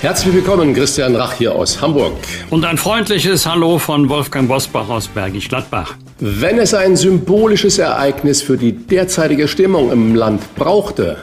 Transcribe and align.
Herzlich 0.00 0.32
willkommen, 0.32 0.74
Christian 0.74 1.16
Rach 1.16 1.32
hier 1.32 1.56
aus 1.56 1.82
Hamburg. 1.82 2.12
Und 2.50 2.64
ein 2.64 2.78
freundliches 2.78 3.44
Hallo 3.46 3.78
von 3.78 4.08
Wolfgang 4.08 4.46
Bosbach 4.46 4.88
aus 4.88 5.08
Bergisch 5.08 5.48
Gladbach. 5.48 5.96
Wenn 6.20 6.60
es 6.60 6.72
ein 6.72 6.94
symbolisches 6.94 7.78
Ereignis 7.78 8.40
für 8.40 8.56
die 8.56 8.70
derzeitige 8.70 9.48
Stimmung 9.48 9.90
im 9.90 10.14
Land 10.14 10.54
brauchte, 10.54 11.16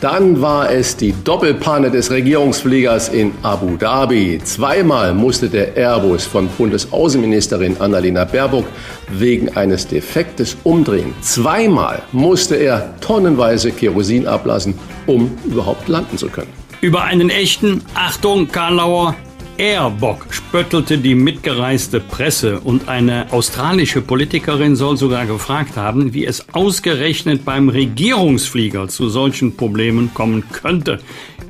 dann 0.00 0.40
war 0.40 0.70
es 0.70 0.96
die 0.96 1.12
Doppelpanne 1.24 1.90
des 1.90 2.12
Regierungsfliegers 2.12 3.08
in 3.08 3.32
Abu 3.42 3.76
Dhabi. 3.76 4.40
Zweimal 4.44 5.12
musste 5.12 5.48
der 5.48 5.76
Airbus 5.76 6.24
von 6.24 6.46
Bundesaußenministerin 6.56 7.80
Annalena 7.80 8.24
Baerbock 8.26 8.66
wegen 9.08 9.56
eines 9.56 9.88
Defektes 9.88 10.56
umdrehen. 10.62 11.14
Zweimal 11.20 12.02
musste 12.12 12.54
er 12.54 12.94
tonnenweise 13.00 13.72
Kerosin 13.72 14.28
ablassen, 14.28 14.78
um 15.06 15.36
überhaupt 15.44 15.88
landen 15.88 16.16
zu 16.16 16.28
können. 16.28 16.59
Über 16.80 17.04
einen 17.04 17.28
echten, 17.28 17.82
Achtung, 17.92 18.48
Karlauer, 18.48 19.14
Airbock 19.58 20.28
spöttelte 20.30 20.96
die 20.96 21.14
mitgereiste 21.14 22.00
Presse 22.00 22.60
und 22.60 22.88
eine 22.88 23.30
australische 23.32 24.00
Politikerin 24.00 24.76
soll 24.76 24.96
sogar 24.96 25.26
gefragt 25.26 25.76
haben, 25.76 26.14
wie 26.14 26.24
es 26.24 26.46
ausgerechnet 26.54 27.44
beim 27.44 27.68
Regierungsflieger 27.68 28.88
zu 28.88 29.10
solchen 29.10 29.56
Problemen 29.56 30.14
kommen 30.14 30.44
könnte. 30.50 31.00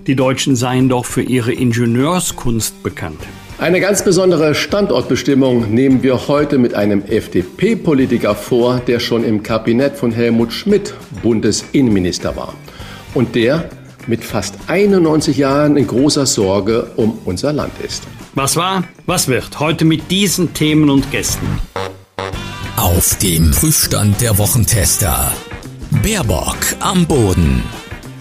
Die 0.09 0.17
Deutschen 0.17 0.57
seien 0.57 0.89
doch 0.89 1.05
für 1.05 1.23
ihre 1.23 1.53
Ingenieurskunst 1.53 2.83
bekannt. 2.83 3.21
Eine 3.59 3.79
ganz 3.79 4.03
besondere 4.03 4.57
Standortbestimmung 4.57 5.73
nehmen 5.73 6.03
wir 6.03 6.27
heute 6.27 6.59
mit 6.59 6.75
einem 6.75 7.05
FDP-Politiker 7.05 8.35
vor, 8.35 8.81
der 8.85 8.99
schon 8.99 9.23
im 9.23 9.45
Kabinett 9.45 9.97
von 9.97 10.11
Helmut 10.11 10.53
Schmidt 10.53 10.93
Bundesinnenminister 11.23 12.35
war. 12.35 12.55
Und 13.15 13.37
der 13.37 13.69
mit 14.09 14.25
fast 14.25 14.55
91 14.67 15.37
Jahren 15.37 15.77
in 15.77 15.87
großer 15.87 16.27
Sorge 16.27 16.91
um 16.97 17.19
unser 17.25 17.53
Land 17.53 17.73
ist. 17.85 18.03
Was 18.35 18.57
war, 18.57 18.85
was 19.07 19.29
wird 19.29 19.59
heute 19.59 19.85
mit 19.85 20.11
diesen 20.11 20.55
Themen 20.55 20.89
und 20.91 21.11
Gästen? 21.11 21.47
Auf 22.77 23.17
dem 23.19 23.51
Prüfstand 23.51 24.21
der 24.21 24.39
Wochentester. 24.39 25.33
Baerbock 26.03 26.57
am 26.81 27.07
Boden. 27.07 27.63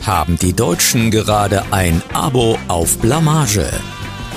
Haben 0.06 0.40
die 0.40 0.54
Deutschen 0.54 1.12
gerade 1.12 1.64
ein 1.72 2.02
Abo 2.14 2.58
auf 2.68 2.98
Blamage? 2.98 3.70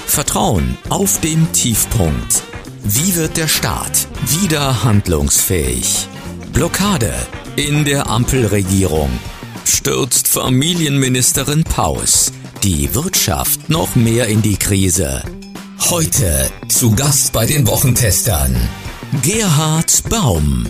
Vertrauen 0.07 0.77
auf 0.91 1.21
dem 1.21 1.51
Tiefpunkt. 1.53 2.43
Wie 2.85 3.17
wird 3.17 3.37
der 3.37 3.49
Staat 3.49 4.09
wieder 4.27 4.85
handlungsfähig? 4.85 6.09
Blockade 6.53 7.15
in 7.57 7.85
der 7.85 8.11
Ampelregierung 8.11 9.11
stürzt 9.67 10.29
Familienministerin 10.29 11.65
Paus 11.65 12.33
die 12.63 12.95
Wirtschaft 12.95 13.69
noch 13.69 13.97
mehr 13.97 14.29
in 14.29 14.41
die 14.41 14.57
Krise. 14.57 15.25
Heute 15.91 16.49
zu 16.69 16.95
Gast 16.95 17.33
bei 17.33 17.45
den 17.45 17.67
Wochentestern 17.67 18.57
Gerhard 19.23 20.09
Baum. 20.09 20.67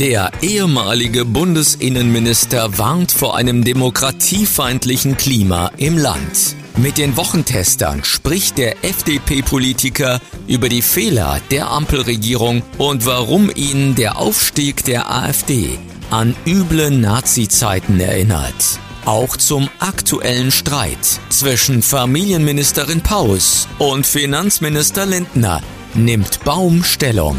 Der 0.00 0.32
ehemalige 0.40 1.24
Bundesinnenminister 1.24 2.76
warnt 2.76 3.12
vor 3.12 3.36
einem 3.36 3.62
demokratiefeindlichen 3.62 5.16
Klima 5.16 5.70
im 5.76 5.96
Land. 5.96 6.56
Mit 6.76 6.98
den 6.98 7.16
Wochentestern 7.16 8.02
spricht 8.02 8.58
der 8.58 8.84
FDP-Politiker 8.84 10.20
über 10.48 10.68
die 10.68 10.82
Fehler 10.82 11.40
der 11.52 11.70
Ampelregierung 11.70 12.62
und 12.78 13.06
warum 13.06 13.48
ihn 13.54 13.94
der 13.94 14.18
Aufstieg 14.18 14.84
der 14.84 15.08
AfD 15.08 15.78
an 16.12 16.36
üble 16.46 16.90
Nazi-Zeiten 16.90 17.98
erinnert. 17.98 18.78
Auch 19.06 19.38
zum 19.38 19.70
aktuellen 19.78 20.50
Streit 20.50 20.98
zwischen 21.30 21.80
Familienministerin 21.80 23.00
Paus 23.00 23.66
und 23.78 24.04
Finanzminister 24.04 25.06
Lindner 25.06 25.62
nimmt 25.94 26.44
Baum 26.44 26.84
Stellung. 26.84 27.36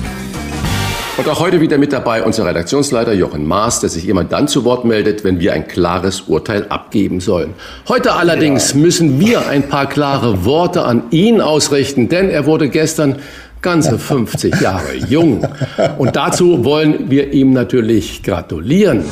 Und 1.15 1.29
auch 1.29 1.39
heute 1.39 1.61
wieder 1.61 1.77
mit 1.77 1.93
dabei 1.93 2.23
unser 2.23 2.47
Redaktionsleiter 2.47 3.13
Jochen 3.13 3.45
Maas, 3.45 3.79
der 3.79 3.91
sich 3.91 4.07
immer 4.09 4.23
dann 4.23 4.47
zu 4.47 4.65
Wort 4.65 4.83
meldet, 4.83 5.23
wenn 5.23 5.39
wir 5.39 5.53
ein 5.53 5.67
klares 5.67 6.21
Urteil 6.21 6.65
abgeben 6.69 7.19
sollen. 7.19 7.53
Heute 7.87 8.13
allerdings 8.13 8.73
müssen 8.73 9.19
wir 9.19 9.47
ein 9.47 9.69
paar 9.69 9.87
klare 9.87 10.43
Worte 10.45 10.83
an 10.83 11.03
ihn 11.11 11.39
ausrichten, 11.39 12.09
denn 12.09 12.31
er 12.31 12.47
wurde 12.47 12.69
gestern 12.69 13.17
ganze 13.63 13.97
50 13.97 14.61
Jahre 14.61 14.93
jung. 14.95 15.47
Und 15.97 16.15
dazu 16.15 16.63
wollen 16.63 17.09
wir 17.09 17.33
ihm 17.33 17.51
natürlich 17.53 18.21
gratulieren. 18.21 19.03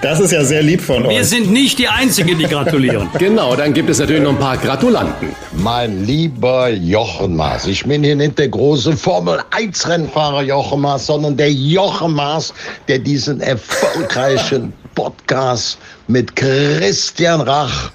Das 0.01 0.19
ist 0.19 0.31
ja 0.31 0.43
sehr 0.43 0.63
lieb 0.63 0.81
von 0.81 1.05
euch. 1.05 1.15
Wir 1.15 1.23
sind 1.23 1.51
nicht 1.51 1.79
die 1.79 1.87
Einzigen, 1.87 2.37
die 2.37 2.45
gratulieren. 2.45 3.09
genau, 3.19 3.55
dann 3.55 3.73
gibt 3.73 3.89
es 3.89 3.99
natürlich 3.99 4.21
noch 4.21 4.31
ein 4.31 4.39
paar 4.39 4.57
Gratulanten. 4.57 5.29
Mein 5.53 6.05
lieber 6.05 6.69
Jochen 6.69 7.35
Maas, 7.35 7.65
ich 7.67 7.83
bin 7.85 8.03
hier 8.03 8.15
nicht 8.15 8.37
der 8.37 8.49
große 8.49 8.95
Formel-1-Rennfahrer 8.95 10.43
Jochen 10.43 10.81
Maas, 10.81 11.05
sondern 11.05 11.37
der 11.37 11.51
Jochen 11.51 12.13
Maas, 12.13 12.53
der 12.87 12.99
diesen 12.99 13.41
erfolgreichen 13.41 14.73
Podcast 14.95 15.77
mit 16.07 16.35
Christian 16.35 17.41
Rach 17.41 17.91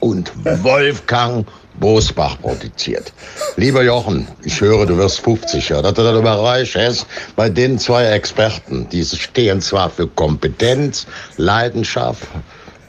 und 0.00 0.32
Wolfgang 0.62 1.46
Bosbach 1.80 2.40
produziert. 2.40 3.12
Lieber 3.56 3.82
Jochen, 3.82 4.28
ich 4.42 4.60
höre, 4.60 4.86
du 4.86 4.96
wirst 4.96 5.20
50, 5.20 5.68
ja. 5.68 5.82
Dass 5.82 5.94
du 5.94 6.02
das 6.02 6.18
überreicht 6.18 6.74
hast, 6.76 7.06
bei 7.36 7.48
den 7.48 7.78
zwei 7.78 8.06
Experten, 8.06 8.88
die 8.90 9.04
stehen 9.04 9.60
zwar 9.60 9.90
für 9.90 10.06
Kompetenz, 10.06 11.06
Leidenschaft, 11.36 12.22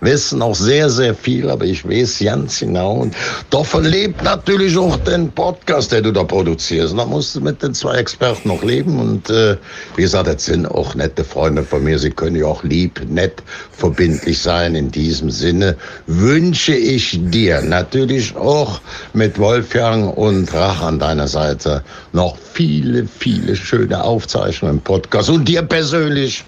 wissen 0.02 0.42
auch 0.42 0.56
sehr, 0.56 0.90
sehr 0.90 1.14
viel, 1.16 1.50
aber 1.50 1.66
ich 1.66 1.88
weiß 1.88 2.20
ganz 2.20 2.60
genau. 2.60 2.94
Und 2.94 3.16
da 3.50 3.64
verlebt 3.64 4.24
natürlich 4.24 4.78
auch 4.78 4.98
den 4.98 5.32
Podcast, 5.32 5.92
den 5.92 6.04
du 6.04 6.12
da 6.12 6.24
produzierst. 6.24 6.92
Und 6.92 6.98
da 6.98 7.06
musst 7.06 7.36
du 7.36 7.42
mit 7.42 7.62
den 7.64 7.74
zwei 7.74 7.98
Experten 7.98 8.50
noch 8.50 8.64
leben. 8.64 9.00
Und 9.00 9.30
äh, 9.30 9.58
wie 9.96 10.02
gesagt, 10.04 10.28
das 10.28 10.46
sind 10.46 10.66
auch 10.66 10.96
nette 10.96 11.24
Freunde 11.24 11.64
von 11.64 11.84
mir. 11.84 11.98
Sie 12.00 12.12
können 12.12 12.36
ja 12.36 12.46
auch 12.46 12.64
lieb, 12.64 13.02
nett, 13.10 13.44
verbindlich 13.72 14.40
sein. 14.40 14.76
In 14.76 14.92
diesem 14.92 15.30
Sinne 15.30 15.76
wünsche 16.06 16.76
ich 16.76 17.20
dir 17.32 17.62
natürlich 17.62 18.36
auch 18.36 18.80
mit 19.14 19.40
Wolfgang 19.40 20.16
und 20.18 20.54
Rach 20.54 20.82
an 20.82 21.00
deiner 21.00 21.28
Seite 21.28 21.84
noch 22.14 22.38
viele, 22.54 23.08
viele 23.20 23.56
schöne 23.56 24.04
Aufzeichnungen 24.04 24.78
im 24.78 24.82
Podcast. 24.82 25.30
Und 25.30 25.48
dir 25.48 25.62
persönlich 25.62 26.44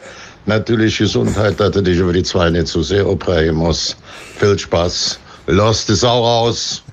natürlich 0.50 0.98
Gesundheit, 0.98 1.60
dass 1.60 1.72
du 1.72 1.82
dich 1.82 1.98
über 1.98 2.12
die 2.12 2.24
zwei 2.24 2.50
nicht 2.50 2.68
zu 2.68 2.84
sehr 2.84 3.08
operieren 3.08 3.56
musst. 3.56 3.96
Viel 4.38 4.60
Spaß. 4.60 5.20
Lass 5.48 5.86
die 5.86 5.96
Sau 5.96 6.24
raus. 6.24 6.84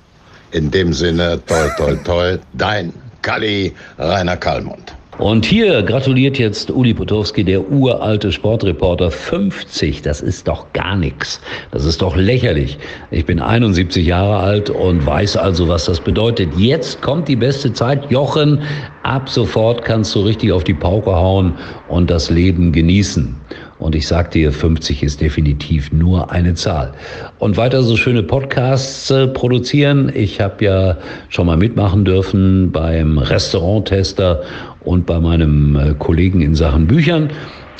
In 0.52 0.70
dem 0.70 0.92
Sinne, 0.92 1.40
toi, 1.46 1.68
toi, 1.76 1.96
toi, 2.04 2.38
dein 2.52 2.92
Kali 3.22 3.74
Rainer 3.98 4.36
Kallmund. 4.36 4.94
Und 5.18 5.46
hier 5.46 5.82
gratuliert 5.82 6.38
jetzt 6.38 6.70
Uli 6.70 6.92
Potowski, 6.92 7.42
der 7.42 7.70
uralte 7.70 8.30
Sportreporter. 8.30 9.10
50, 9.10 10.02
das 10.02 10.20
ist 10.20 10.46
doch 10.46 10.70
gar 10.74 10.94
nichts. 10.94 11.40
Das 11.70 11.86
ist 11.86 12.02
doch 12.02 12.16
lächerlich. 12.16 12.78
Ich 13.10 13.24
bin 13.24 13.40
71 13.40 14.06
Jahre 14.06 14.38
alt 14.40 14.68
und 14.68 15.06
weiß 15.06 15.38
also, 15.38 15.68
was 15.68 15.86
das 15.86 16.00
bedeutet. 16.00 16.50
Jetzt 16.58 17.00
kommt 17.00 17.28
die 17.28 17.36
beste 17.36 17.72
Zeit. 17.72 18.10
Jochen, 18.10 18.60
ab 19.04 19.30
sofort 19.30 19.86
kannst 19.86 20.14
du 20.14 20.20
richtig 20.20 20.52
auf 20.52 20.64
die 20.64 20.74
Pauke 20.74 21.12
hauen 21.12 21.54
und 21.88 22.10
das 22.10 22.28
Leben 22.28 22.72
genießen. 22.72 23.34
Und 23.78 23.94
ich 23.94 24.06
sag 24.06 24.30
dir, 24.30 24.52
50 24.52 25.02
ist 25.02 25.20
definitiv 25.20 25.92
nur 25.92 26.30
eine 26.30 26.54
Zahl. 26.54 26.94
Und 27.38 27.58
weiter 27.58 27.82
so 27.82 27.96
schöne 27.96 28.22
Podcasts 28.22 29.10
äh, 29.10 29.26
produzieren. 29.26 30.10
Ich 30.14 30.40
habe 30.40 30.64
ja 30.64 30.96
schon 31.28 31.46
mal 31.46 31.58
mitmachen 31.58 32.04
dürfen 32.04 32.72
beim 32.72 33.18
Restauranttester 33.18 34.42
und 34.86 35.06
bei 35.06 35.20
meinem 35.20 35.76
äh, 35.76 35.94
Kollegen 35.98 36.40
in 36.40 36.54
Sachen 36.54 36.86
Büchern. 36.86 37.30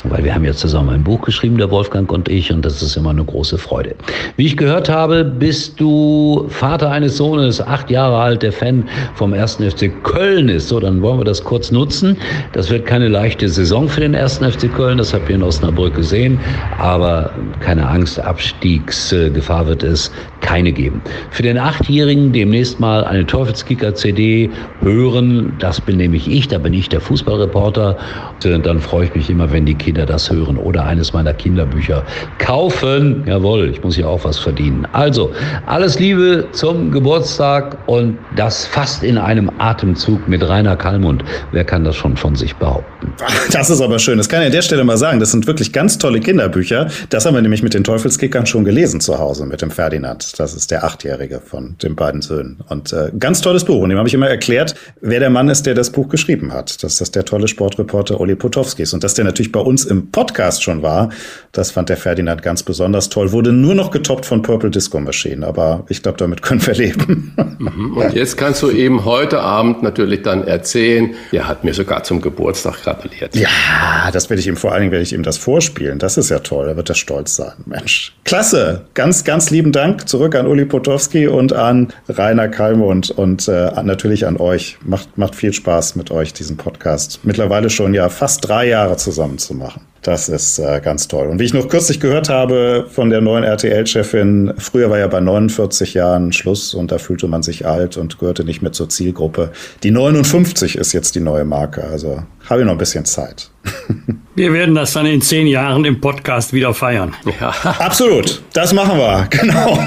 weil 0.04 0.24
wir 0.24 0.34
haben 0.34 0.44
ja 0.44 0.52
zusammen 0.52 0.90
ein 0.90 1.02
Buch 1.02 1.22
geschrieben, 1.22 1.58
der 1.58 1.70
Wolfgang 1.70 2.10
und 2.12 2.28
ich, 2.28 2.52
und 2.52 2.64
das 2.64 2.82
ist 2.82 2.96
immer 2.96 3.10
eine 3.10 3.24
große 3.24 3.58
Freude. 3.58 3.94
Wie 4.36 4.46
ich 4.46 4.56
gehört 4.56 4.88
habe, 4.88 5.24
bist 5.24 5.80
du 5.80 6.46
Vater 6.48 6.90
eines 6.90 7.16
Sohnes, 7.16 7.60
acht 7.60 7.90
Jahre 7.90 8.18
alt, 8.18 8.42
der 8.42 8.52
Fan 8.52 8.84
vom 9.14 9.32
1. 9.32 9.56
FC 9.56 9.90
Köln 10.04 10.48
ist. 10.48 10.68
So, 10.68 10.80
dann 10.80 11.02
wollen 11.02 11.18
wir 11.18 11.24
das 11.24 11.42
kurz 11.42 11.70
nutzen. 11.70 12.16
Das 12.52 12.70
wird 12.70 12.86
keine 12.86 13.08
leichte 13.08 13.48
Saison 13.48 13.88
für 13.88 14.00
den 14.00 14.14
1. 14.14 14.38
FC 14.38 14.72
Köln, 14.72 14.98
das 14.98 15.12
habt 15.12 15.28
ihr 15.28 15.36
in 15.36 15.42
Osnabrück 15.42 15.94
gesehen, 15.94 16.38
aber 16.78 17.30
keine 17.60 17.88
Angst, 17.88 18.20
Abstiegsgefahr 18.20 19.66
wird 19.66 19.82
es 19.82 20.12
keine 20.40 20.72
geben. 20.72 21.02
Für 21.30 21.42
den 21.42 21.58
Achtjährigen 21.58 22.32
demnächst 22.32 22.80
mal 22.80 23.04
eine 23.04 23.26
Teufelskicker-CD 23.26 24.50
hören, 24.80 25.52
das 25.58 25.80
bin 25.80 25.96
nämlich 25.96 26.28
ich, 26.28 26.48
da 26.48 26.58
bin 26.58 26.72
ich 26.74 26.88
der 26.88 27.00
Fußballreporter. 27.00 27.96
Dann 28.42 28.80
freue 28.80 29.06
ich 29.06 29.14
mich 29.14 29.30
immer, 29.30 29.50
wenn 29.52 29.66
die 29.66 29.74
Kinder 29.74 30.06
das 30.06 30.30
hören 30.30 30.56
oder 30.56 30.84
eines 30.84 31.12
meiner 31.12 31.34
Kinderbücher 31.34 32.04
kaufen. 32.38 33.24
Jawohl, 33.26 33.70
ich 33.70 33.82
muss 33.82 33.96
ja 33.96 34.06
auch 34.06 34.24
was 34.24 34.38
verdienen. 34.38 34.86
Also, 34.92 35.32
alles 35.66 35.98
Liebe 35.98 36.46
zum 36.52 36.90
Geburtstag 36.92 37.78
und 37.86 38.18
das 38.36 38.66
fast 38.66 39.02
in 39.02 39.18
einem 39.18 39.50
Atemzug 39.58 40.28
mit 40.28 40.46
Rainer 40.46 40.76
Kallmund. 40.76 41.24
Wer 41.52 41.64
kann 41.64 41.84
das 41.84 41.96
schon 41.96 42.16
von 42.16 42.36
sich 42.36 42.54
behaupten? 42.56 43.12
Das 43.52 43.70
ist 43.70 43.80
aber 43.80 43.98
schön. 43.98 44.18
Das 44.18 44.28
kann 44.28 44.40
ich 44.40 44.46
an 44.46 44.52
der 44.52 44.62
Stelle 44.62 44.84
mal 44.84 44.98
sagen. 44.98 45.18
Das 45.18 45.30
sind 45.30 45.46
wirklich 45.46 45.72
ganz 45.72 45.98
tolle 45.98 46.20
Kinderbücher. 46.20 46.88
Das 47.08 47.24
haben 47.24 47.34
wir 47.34 47.42
nämlich 47.42 47.62
mit 47.62 47.74
den 47.74 47.84
Teufelskickern 47.84 48.44
schon 48.44 48.64
gelesen 48.64 49.00
zu 49.00 49.18
Hause 49.18 49.46
mit 49.46 49.62
dem 49.62 49.70
Ferdinand. 49.70 50.25
Das 50.32 50.54
ist 50.54 50.70
der 50.70 50.84
Achtjährige 50.84 51.40
von 51.40 51.76
den 51.82 51.96
beiden 51.96 52.22
Söhnen. 52.22 52.58
Und 52.68 52.92
äh, 52.92 53.10
ganz 53.18 53.40
tolles 53.40 53.64
Buch. 53.64 53.82
Und 53.82 53.90
dem 53.90 53.98
habe 53.98 54.08
ich 54.08 54.14
immer 54.14 54.28
erklärt, 54.28 54.74
wer 55.00 55.20
der 55.20 55.30
Mann 55.30 55.48
ist, 55.48 55.66
der 55.66 55.74
das 55.74 55.90
Buch 55.90 56.08
geschrieben 56.08 56.52
hat. 56.52 56.82
Dass 56.82 56.98
das 56.98 57.10
der 57.10 57.24
tolle 57.24 57.48
Sportreporter 57.48 58.20
Uli 58.20 58.34
Potowski 58.34 58.82
ist. 58.82 58.94
Und 58.94 59.04
dass 59.04 59.14
der 59.14 59.24
natürlich 59.24 59.52
bei 59.52 59.60
uns 59.60 59.84
im 59.84 60.10
Podcast 60.10 60.62
schon 60.62 60.82
war, 60.82 61.10
das 61.52 61.70
fand 61.70 61.88
der 61.88 61.96
Ferdinand 61.96 62.42
ganz 62.42 62.62
besonders 62.62 63.08
toll. 63.08 63.32
Wurde 63.32 63.52
nur 63.52 63.74
noch 63.74 63.90
getoppt 63.90 64.26
von 64.26 64.42
Purple 64.42 64.70
Disco 64.70 65.00
Machine. 65.00 65.46
Aber 65.46 65.84
ich 65.88 66.02
glaube, 66.02 66.18
damit 66.18 66.42
können 66.42 66.66
wir 66.66 66.74
leben. 66.74 67.32
Mhm. 67.58 67.96
Und 67.96 68.14
jetzt 68.14 68.36
kannst 68.36 68.62
du 68.62 68.70
eben 68.70 69.04
heute 69.04 69.40
Abend 69.40 69.82
natürlich 69.82 70.22
dann 70.22 70.46
erzählen, 70.46 71.14
er 71.32 71.48
hat 71.48 71.64
mir 71.64 71.74
sogar 71.74 72.02
zum 72.02 72.20
Geburtstag 72.20 72.82
gratuliert. 72.82 73.34
Ja, 73.36 74.10
das 74.12 74.30
werde 74.30 74.40
ich 74.40 74.46
ihm 74.46 74.56
vor 74.56 74.72
allen 74.72 74.82
Dingen, 74.82 74.92
werde 74.92 75.02
ich 75.02 75.12
ihm 75.12 75.22
das 75.22 75.38
vorspielen. 75.38 75.98
Das 75.98 76.16
ist 76.16 76.30
ja 76.30 76.38
toll. 76.40 76.66
Da 76.66 76.76
wird 76.76 76.88
er 76.88 76.94
stolz 76.94 77.36
sein. 77.36 77.52
Mensch. 77.64 78.14
Klasse. 78.24 78.86
Ganz, 78.94 79.24
ganz 79.24 79.50
lieben 79.50 79.72
Dank 79.72 80.08
zurück 80.16 80.34
an 80.34 80.46
Uli 80.46 80.64
Potowski 80.64 81.26
und 81.28 81.52
an 81.52 81.88
Rainer 82.08 82.48
Kalmund 82.48 83.10
und 83.10 83.48
äh, 83.48 83.70
natürlich 83.82 84.26
an 84.26 84.38
euch. 84.38 84.78
Macht, 84.82 85.18
macht 85.18 85.34
viel 85.34 85.52
Spaß 85.52 85.94
mit 85.96 86.10
euch, 86.10 86.32
diesen 86.32 86.56
Podcast. 86.56 87.20
Mittlerweile 87.24 87.68
schon 87.68 87.92
ja 87.92 88.08
fast 88.08 88.48
drei 88.48 88.66
Jahre 88.66 88.96
zusammen 88.96 89.36
zu 89.36 89.52
machen. 89.52 89.82
Das 90.06 90.28
ist 90.28 90.60
äh, 90.60 90.80
ganz 90.80 91.08
toll. 91.08 91.26
Und 91.26 91.40
wie 91.40 91.44
ich 91.44 91.52
noch 91.52 91.68
kürzlich 91.68 91.98
gehört 91.98 92.28
habe 92.28 92.86
von 92.88 93.10
der 93.10 93.20
neuen 93.20 93.42
RTL-Chefin, 93.42 94.54
früher 94.56 94.88
war 94.88 94.98
ja 94.98 95.08
bei 95.08 95.18
49 95.18 95.94
Jahren 95.94 96.32
Schluss 96.32 96.74
und 96.74 96.92
da 96.92 96.98
fühlte 96.98 97.26
man 97.26 97.42
sich 97.42 97.66
alt 97.66 97.96
und 97.96 98.16
gehörte 98.20 98.44
nicht 98.44 98.62
mehr 98.62 98.70
zur 98.70 98.88
Zielgruppe. 98.88 99.50
Die 99.82 99.90
59 99.90 100.76
ist 100.76 100.92
jetzt 100.92 101.16
die 101.16 101.20
neue 101.20 101.44
Marke. 101.44 101.82
Also 101.82 102.22
habe 102.48 102.60
ich 102.60 102.66
noch 102.66 102.72
ein 102.72 102.78
bisschen 102.78 103.04
Zeit. 103.04 103.50
Wir 104.36 104.52
werden 104.52 104.74
das 104.74 104.92
dann 104.92 105.06
in 105.06 105.22
zehn 105.22 105.46
Jahren 105.46 105.84
im 105.86 106.00
Podcast 106.00 106.52
wieder 106.52 106.74
feiern. 106.74 107.14
Ja. 107.40 107.48
Absolut. 107.78 108.42
Das 108.52 108.72
machen 108.72 108.98
wir. 108.98 109.28
Genau. 109.36 109.78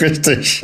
Richtig. 0.00 0.62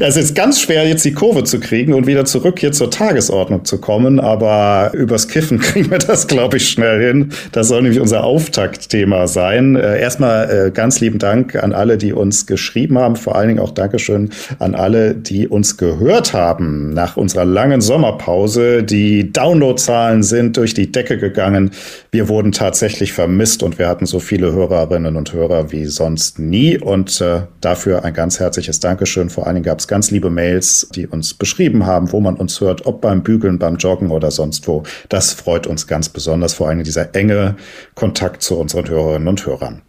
Es 0.00 0.16
ist 0.16 0.34
ganz 0.34 0.60
schwer, 0.60 0.86
jetzt 0.86 1.04
die 1.04 1.12
Kurve 1.12 1.44
zu 1.44 1.60
kriegen 1.60 1.92
und 1.92 2.06
wieder 2.06 2.24
zurück 2.24 2.58
hier 2.58 2.72
zur 2.72 2.90
Tagesordnung 2.90 3.64
zu 3.64 3.78
kommen. 3.78 4.20
Aber 4.20 4.90
übers 4.94 5.28
Kiffen 5.28 5.58
kriegen 5.58 5.90
wir 5.90 5.98
das, 5.98 6.26
glaube 6.26 6.56
ich, 6.56 6.68
schnell 6.68 7.06
hin. 7.06 7.32
Das 7.52 7.68
soll 7.68 7.82
nämlich 7.82 8.00
unser 8.00 8.15
Auftaktthema 8.24 9.26
sein. 9.26 9.76
Äh, 9.76 10.00
erstmal 10.00 10.50
äh, 10.50 10.70
ganz 10.70 11.00
lieben 11.00 11.18
Dank 11.18 11.56
an 11.56 11.72
alle, 11.72 11.98
die 11.98 12.12
uns 12.12 12.46
geschrieben 12.46 12.98
haben. 12.98 13.16
Vor 13.16 13.36
allen 13.36 13.48
Dingen 13.48 13.60
auch 13.60 13.70
Dankeschön 13.70 14.30
an 14.58 14.74
alle, 14.74 15.14
die 15.14 15.48
uns 15.48 15.76
gehört 15.76 16.32
haben. 16.32 16.94
Nach 16.94 17.16
unserer 17.16 17.44
langen 17.44 17.80
Sommerpause. 17.80 18.82
Die 18.82 19.32
Downloadzahlen 19.32 20.22
sind 20.22 20.56
durch 20.56 20.74
die 20.74 20.90
Decke 20.90 21.18
gegangen. 21.18 21.70
Wir 22.10 22.28
wurden 22.28 22.52
tatsächlich 22.52 23.12
vermisst 23.12 23.62
und 23.62 23.78
wir 23.78 23.88
hatten 23.88 24.06
so 24.06 24.20
viele 24.20 24.52
Hörerinnen 24.52 25.16
und 25.16 25.32
Hörer 25.32 25.72
wie 25.72 25.86
sonst 25.86 26.38
nie. 26.38 26.78
Und 26.78 27.20
äh, 27.20 27.42
dafür 27.60 28.04
ein 28.04 28.14
ganz 28.14 28.40
herzliches 28.40 28.80
Dankeschön. 28.80 29.30
Vor 29.30 29.46
allen 29.46 29.56
Dingen 29.56 29.64
gab 29.64 29.78
es 29.78 29.88
ganz 29.88 30.10
liebe 30.10 30.30
Mails, 30.30 30.88
die 30.94 31.06
uns 31.06 31.34
beschrieben 31.34 31.86
haben, 31.86 32.12
wo 32.12 32.20
man 32.20 32.36
uns 32.36 32.60
hört, 32.60 32.86
ob 32.86 33.00
beim 33.00 33.22
Bügeln, 33.22 33.58
beim 33.58 33.76
Joggen 33.76 34.10
oder 34.10 34.30
sonst 34.30 34.66
wo. 34.68 34.82
Das 35.08 35.32
freut 35.32 35.66
uns 35.66 35.86
ganz 35.86 36.08
besonders, 36.08 36.54
vor 36.54 36.68
allem 36.68 36.82
dieser 36.82 37.14
enge 37.14 37.56
Kontakt 37.94 38.05
zu 38.42 38.58
unseren 38.58 38.88
Hörerinnen 38.88 39.28
und 39.28 39.46
Hörern. 39.46 39.82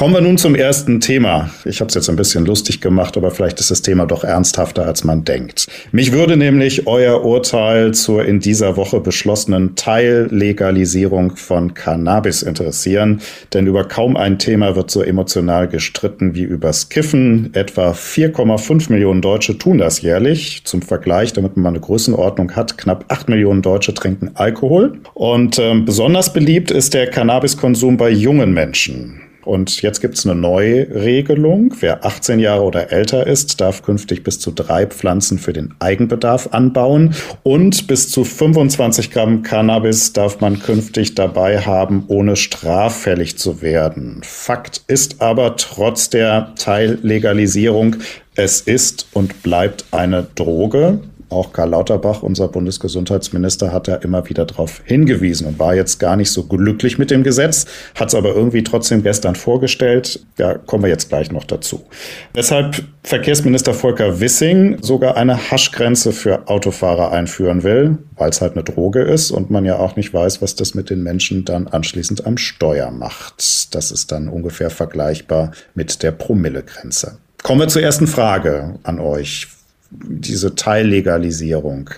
Kommen 0.00 0.14
wir 0.14 0.22
nun 0.22 0.38
zum 0.38 0.54
ersten 0.54 0.98
Thema. 1.02 1.50
Ich 1.66 1.80
habe 1.80 1.90
es 1.90 1.94
jetzt 1.94 2.08
ein 2.08 2.16
bisschen 2.16 2.46
lustig 2.46 2.80
gemacht, 2.80 3.18
aber 3.18 3.30
vielleicht 3.30 3.60
ist 3.60 3.70
das 3.70 3.82
Thema 3.82 4.06
doch 4.06 4.24
ernsthafter, 4.24 4.86
als 4.86 5.04
man 5.04 5.26
denkt. 5.26 5.66
Mich 5.92 6.12
würde 6.12 6.38
nämlich 6.38 6.86
euer 6.86 7.22
Urteil 7.22 7.92
zur 7.92 8.24
in 8.24 8.40
dieser 8.40 8.78
Woche 8.78 9.00
beschlossenen 9.00 9.76
Teillegalisierung 9.76 11.36
von 11.36 11.74
Cannabis 11.74 12.40
interessieren, 12.40 13.20
denn 13.52 13.66
über 13.66 13.84
kaum 13.84 14.16
ein 14.16 14.38
Thema 14.38 14.74
wird 14.74 14.90
so 14.90 15.02
emotional 15.02 15.68
gestritten 15.68 16.34
wie 16.34 16.44
übers 16.44 16.88
Kiffen. 16.88 17.50
Etwa 17.52 17.90
4,5 17.90 18.90
Millionen 18.90 19.20
Deutsche 19.20 19.58
tun 19.58 19.76
das 19.76 20.00
jährlich. 20.00 20.62
Zum 20.64 20.80
Vergleich, 20.80 21.34
damit 21.34 21.58
man 21.58 21.64
mal 21.64 21.68
eine 21.68 21.80
Größenordnung 21.80 22.56
hat, 22.56 22.78
knapp 22.78 23.04
8 23.08 23.28
Millionen 23.28 23.60
Deutsche 23.60 23.92
trinken 23.92 24.30
Alkohol. 24.32 24.94
Und 25.12 25.58
äh, 25.58 25.74
besonders 25.74 26.32
beliebt 26.32 26.70
ist 26.70 26.94
der 26.94 27.06
Cannabiskonsum 27.10 27.98
bei 27.98 28.08
jungen 28.08 28.54
Menschen. 28.54 29.20
Und 29.44 29.82
jetzt 29.82 30.00
gibt 30.00 30.16
es 30.16 30.26
eine 30.26 30.38
Neuregelung. 30.38 31.74
Wer 31.80 32.04
18 32.04 32.38
Jahre 32.38 32.62
oder 32.62 32.92
älter 32.92 33.26
ist, 33.26 33.60
darf 33.60 33.82
künftig 33.82 34.22
bis 34.22 34.38
zu 34.38 34.50
drei 34.50 34.86
Pflanzen 34.86 35.38
für 35.38 35.52
den 35.52 35.74
Eigenbedarf 35.78 36.48
anbauen. 36.52 37.14
Und 37.42 37.86
bis 37.86 38.10
zu 38.10 38.24
25 38.24 39.10
Gramm 39.10 39.42
Cannabis 39.42 40.12
darf 40.12 40.40
man 40.40 40.60
künftig 40.60 41.14
dabei 41.14 41.60
haben, 41.60 42.04
ohne 42.08 42.36
straffällig 42.36 43.38
zu 43.38 43.62
werden. 43.62 44.20
Fakt 44.22 44.82
ist 44.86 45.20
aber 45.22 45.56
trotz 45.56 46.10
der 46.10 46.52
Teillegalisierung, 46.56 47.96
es 48.36 48.60
ist 48.60 49.08
und 49.12 49.42
bleibt 49.42 49.84
eine 49.90 50.26
Droge. 50.34 51.00
Auch 51.30 51.52
Karl 51.52 51.70
Lauterbach, 51.70 52.22
unser 52.22 52.48
Bundesgesundheitsminister, 52.48 53.72
hat 53.72 53.86
da 53.86 53.94
immer 53.94 54.28
wieder 54.28 54.44
darauf 54.44 54.82
hingewiesen 54.84 55.46
und 55.46 55.60
war 55.60 55.76
jetzt 55.76 56.00
gar 56.00 56.16
nicht 56.16 56.30
so 56.30 56.42
glücklich 56.42 56.98
mit 56.98 57.12
dem 57.12 57.22
Gesetz, 57.22 57.66
hat 57.94 58.08
es 58.08 58.16
aber 58.16 58.34
irgendwie 58.34 58.64
trotzdem 58.64 59.04
gestern 59.04 59.36
vorgestellt. 59.36 60.26
Da 60.36 60.54
kommen 60.54 60.82
wir 60.82 60.90
jetzt 60.90 61.08
gleich 61.08 61.30
noch 61.30 61.44
dazu. 61.44 61.84
Weshalb 62.34 62.82
Verkehrsminister 63.04 63.74
Volker 63.74 64.18
Wissing 64.20 64.82
sogar 64.82 65.16
eine 65.16 65.50
Haschgrenze 65.50 66.10
für 66.10 66.48
Autofahrer 66.48 67.12
einführen 67.12 67.62
will, 67.62 67.98
weil 68.16 68.30
es 68.30 68.40
halt 68.40 68.54
eine 68.54 68.64
Droge 68.64 69.02
ist 69.02 69.30
und 69.30 69.50
man 69.50 69.64
ja 69.64 69.78
auch 69.78 69.94
nicht 69.94 70.12
weiß, 70.12 70.42
was 70.42 70.56
das 70.56 70.74
mit 70.74 70.90
den 70.90 71.04
Menschen 71.04 71.44
dann 71.44 71.68
anschließend 71.68 72.26
am 72.26 72.38
Steuer 72.38 72.90
macht. 72.90 73.74
Das 73.74 73.92
ist 73.92 74.10
dann 74.10 74.28
ungefähr 74.28 74.70
vergleichbar 74.70 75.52
mit 75.74 76.02
der 76.02 76.10
Promillegrenze. 76.10 77.18
Kommen 77.42 77.60
wir 77.60 77.68
zur 77.68 77.82
ersten 77.82 78.06
Frage 78.06 78.74
an 78.82 78.98
euch 78.98 79.48
diese 79.90 80.54
Teillegalisierung 80.54 81.90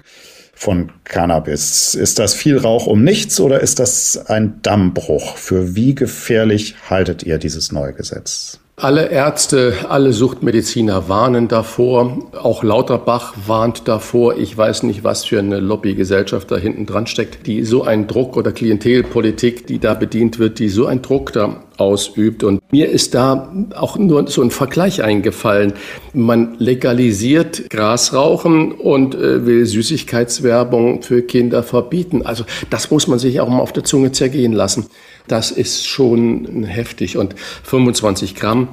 von 0.54 0.92
Cannabis. 1.04 1.94
Ist 1.94 2.18
das 2.18 2.34
viel 2.34 2.58
Rauch 2.58 2.87
um 2.87 3.02
nichts 3.02 3.40
oder 3.40 3.61
ist 3.61 3.80
das 3.80 4.26
ein 4.28 4.61
Dammbruch? 4.62 5.37
Für 5.37 5.75
wie 5.75 5.94
gefährlich 5.94 6.76
haltet 6.88 7.22
ihr 7.25 7.38
dieses 7.38 7.72
neue 7.72 7.92
Gesetz? 7.92 8.61
Alle 8.76 9.11
Ärzte, 9.11 9.75
alle 9.88 10.12
Suchtmediziner 10.12 11.08
warnen 11.08 11.46
davor. 11.46 12.30
Auch 12.32 12.62
Lauterbach 12.64 13.34
warnt 13.46 13.87
davor. 13.87 14.38
Ich 14.38 14.56
weiß 14.56 14.84
nicht, 14.84 15.04
was 15.04 15.25
für 15.26 15.38
eine 15.38 15.61
Lobbygesellschaft 15.61 16.50
da 16.50 16.56
hinten 16.56 16.87
dran 16.87 17.06
steckt, 17.06 17.46
die 17.46 17.64
so 17.64 17.84
einen 17.84 18.06
Druck 18.06 18.37
oder 18.37 18.50
Klientelpolitik, 18.50 19.66
die 19.66 19.78
da 19.78 19.94
bedient 19.94 20.38
wird, 20.38 20.58
die 20.58 20.68
so 20.68 20.87
einen 20.87 21.02
Druck 21.02 21.32
da 21.32 21.62
ausübt. 21.83 22.45
Und 22.45 22.61
mir 22.73 22.89
ist 22.89 23.15
da 23.15 23.53
auch 23.75 23.99
nur 23.99 24.29
so 24.29 24.43
ein 24.43 24.51
Vergleich 24.51 25.03
eingefallen. 25.03 25.75
Man 26.15 26.57
legalisiert 26.59 27.69
Grasrauchen 27.71 28.73
und 28.73 29.15
äh, 29.15 29.45
will 29.45 29.67
Süßigkeitswerbung 29.67 31.03
für 31.03 31.23
Kinder 31.23 31.62
verbieten. 31.62 32.23
Also 32.23 32.45
das 32.71 32.91
muss 32.91 33.09
man 33.09 33.19
sich 33.19 33.41
auch 33.41 33.49
mal 33.49 33.61
auf 33.61 33.73
der 33.73 33.85
Zunge 33.85 34.12
zergehen 34.12 34.53
lassen. 34.53 34.87
Das 35.29 35.51
ist 35.51 35.87
schon 35.87 36.65
heftig. 36.65 37.17
Und 37.17 37.35
25 37.65 38.35
Gramm, 38.35 38.69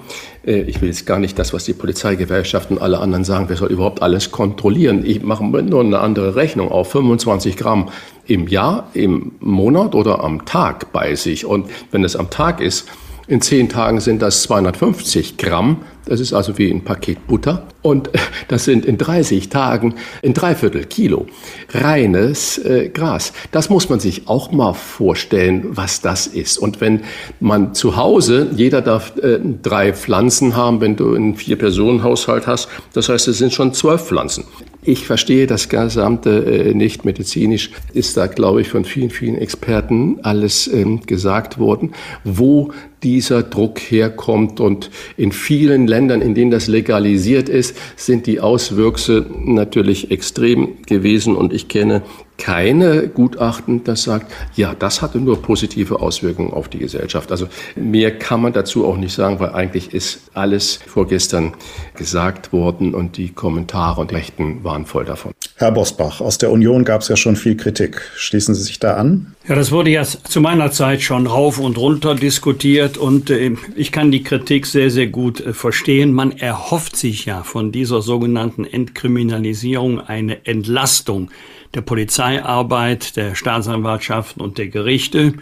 äh, 0.46 0.62
ich 0.62 0.82
will 0.82 0.90
jetzt 0.90 1.06
gar 1.06 1.20
nicht 1.20 1.38
das, 1.38 1.54
was 1.54 1.66
die 1.66 1.74
Polizeigewerkschaften 1.74 2.78
und 2.78 2.84
alle 2.84 3.00
anderen 3.00 3.24
sagen, 3.24 3.46
wer 3.50 3.58
soll 3.58 3.70
überhaupt 3.72 4.02
alles 4.02 4.32
kontrollieren. 4.32 5.06
Ich 5.06 5.22
mache 5.24 5.44
nur 5.44 5.82
eine 5.82 6.00
andere 6.00 6.36
Rechnung 6.36 6.72
auf 6.72 6.92
25 6.92 7.58
Gramm 7.58 7.90
im 8.30 8.48
Jahr, 8.48 8.90
im 8.94 9.34
Monat 9.40 9.96
oder 9.96 10.24
am 10.24 10.46
Tag 10.46 10.92
bei 10.94 11.16
sich. 11.16 11.46
Und 11.46 11.70
wenn 11.92 12.04
es 12.04 12.16
am 12.16 12.30
Tag 12.30 12.62
ist, 12.62 12.88
In 13.30 13.42
zehn 13.42 13.70
Tagen 13.70 14.00
sind 14.00 14.24
das 14.24 14.42
250 14.42 15.38
Gramm. 15.38 15.84
Das 16.06 16.20
ist 16.20 16.34
also 16.34 16.58
wie 16.58 16.72
ein 16.72 16.84
Paket 16.84 17.28
Butter. 17.28 17.68
Und 17.84 18.10
das 18.48 18.66
sind 18.66 18.86
in 18.86 18.98
30 18.98 19.50
Tagen 19.50 19.94
ein 20.24 20.34
Dreiviertel 20.34 20.86
Kilo 20.86 21.28
reines 21.72 22.58
äh, 22.58 22.90
Gras. 22.90 23.32
Das 23.52 23.70
muss 23.70 23.88
man 23.88 24.00
sich 24.00 24.28
auch 24.28 24.52
mal 24.52 24.74
vorstellen, 24.74 25.68
was 25.78 26.02
das 26.02 26.26
ist. 26.26 26.58
Und 26.58 26.82
wenn 26.82 27.02
man 27.40 27.76
zu 27.76 27.98
Hause, 27.98 28.50
jeder 28.56 28.82
darf 28.82 29.16
äh, 29.18 29.38
drei 29.62 29.94
Pflanzen 29.94 30.56
haben, 30.56 30.82
wenn 30.82 30.96
du 30.96 31.14
einen 31.14 31.36
Vier-Personen-Haushalt 31.36 32.48
hast. 32.48 32.68
Das 32.94 33.10
heißt, 33.10 33.28
es 33.28 33.38
sind 33.38 33.54
schon 33.54 33.76
zwölf 33.76 34.08
Pflanzen. 34.08 34.46
Ich 34.82 35.06
verstehe 35.06 35.46
das 35.46 35.68
Gesamte 35.68 36.46
äh, 36.46 36.74
nicht 36.74 37.04
medizinisch. 37.04 37.72
Ist 37.94 38.16
da, 38.16 38.28
glaube 38.28 38.62
ich, 38.62 38.70
von 38.70 38.86
vielen, 38.86 39.10
vielen 39.10 39.38
Experten 39.38 40.20
alles 40.24 40.72
ähm, 40.72 41.02
gesagt 41.06 41.60
worden, 41.60 41.92
wo 42.24 42.72
dieser 43.04 43.44
Druck 43.44 43.80
herkommt. 43.80 44.62
Und 44.62 44.90
in 45.18 45.34
vielen 45.34 45.86
Ländern, 45.86 46.22
in 46.22 46.34
denen 46.34 46.50
das 46.50 46.68
legalisiert 46.68 47.50
ist, 47.50 47.76
sind 47.98 48.26
die 48.26 48.40
Auswüchse 48.40 49.26
natürlich 49.44 50.12
extrem 50.12 50.82
gewesen. 50.86 51.36
Und 51.36 51.52
ich 51.52 51.68
kenne 51.68 52.02
keine 52.40 53.08
Gutachten, 53.10 53.84
das 53.84 54.04
sagt, 54.04 54.32
ja, 54.56 54.74
das 54.74 55.02
hatte 55.02 55.20
nur 55.20 55.42
positive 55.42 56.00
Auswirkungen 56.00 56.52
auf 56.52 56.70
die 56.70 56.80
Gesellschaft. 56.80 57.32
Also 57.32 57.48
mehr 57.76 58.18
kann 58.18 58.42
man 58.42 58.54
dazu 58.54 58.88
auch 58.88 58.98
nicht 58.98 59.14
sagen, 59.14 59.40
weil 59.40 59.50
eigentlich 59.52 59.94
ist 59.94 60.32
alles 60.34 60.80
vorgestern 60.88 61.54
gesagt 61.96 62.52
worden 62.52 62.96
und 62.96 63.18
die 63.18 63.30
Kommentare 63.30 64.02
und 64.02 64.12
die 64.12 64.16
Rechten 64.16 64.64
waren 64.64 64.86
voll 64.86 65.06
davon. 65.06 65.34
Herr 65.58 65.72
Bosbach, 65.72 66.22
aus 66.22 66.38
der 66.38 66.52
Union 66.52 66.86
gab 66.86 67.02
es 67.02 67.10
ja 67.10 67.18
schon 67.18 67.36
viel 67.36 67.58
Kritik. 67.58 68.02
Schließen 68.16 68.56
Sie 68.56 68.64
sich 68.64 68.80
da 68.80 68.96
an? 68.96 69.36
Ja, 69.48 69.56
das 69.56 69.72
wurde 69.72 69.90
ja 69.90 70.04
zu 70.04 70.40
meiner 70.42 70.72
Zeit 70.72 71.02
schon 71.02 71.28
rauf 71.28 71.60
und 71.60 71.78
runter 71.78 72.16
diskutiert 72.16 72.98
und 72.98 73.30
äh, 73.30 73.56
ich 73.76 73.92
kann 73.92 74.12
die 74.12 74.24
Kritik 74.24 74.66
sehr, 74.66 74.90
sehr 74.90 75.08
gut 75.08 75.42
äh, 75.42 75.54
verstehen. 75.54 76.14
Man 76.14 76.32
erhofft 76.32 76.96
sich 76.96 77.26
ja 77.26 77.44
von 77.44 77.72
dieser 77.72 78.02
sogenannten 78.02 78.64
Entkriminalisierung 78.64 80.00
eine 80.00 80.46
Entlastung 80.46 81.30
der 81.74 81.82
Polizeiarbeit, 81.82 83.16
der 83.16 83.36
Staatsanwaltschaften 83.36 84.42
und 84.42 84.58
der 84.58 84.68
Gerichte. 84.68 85.34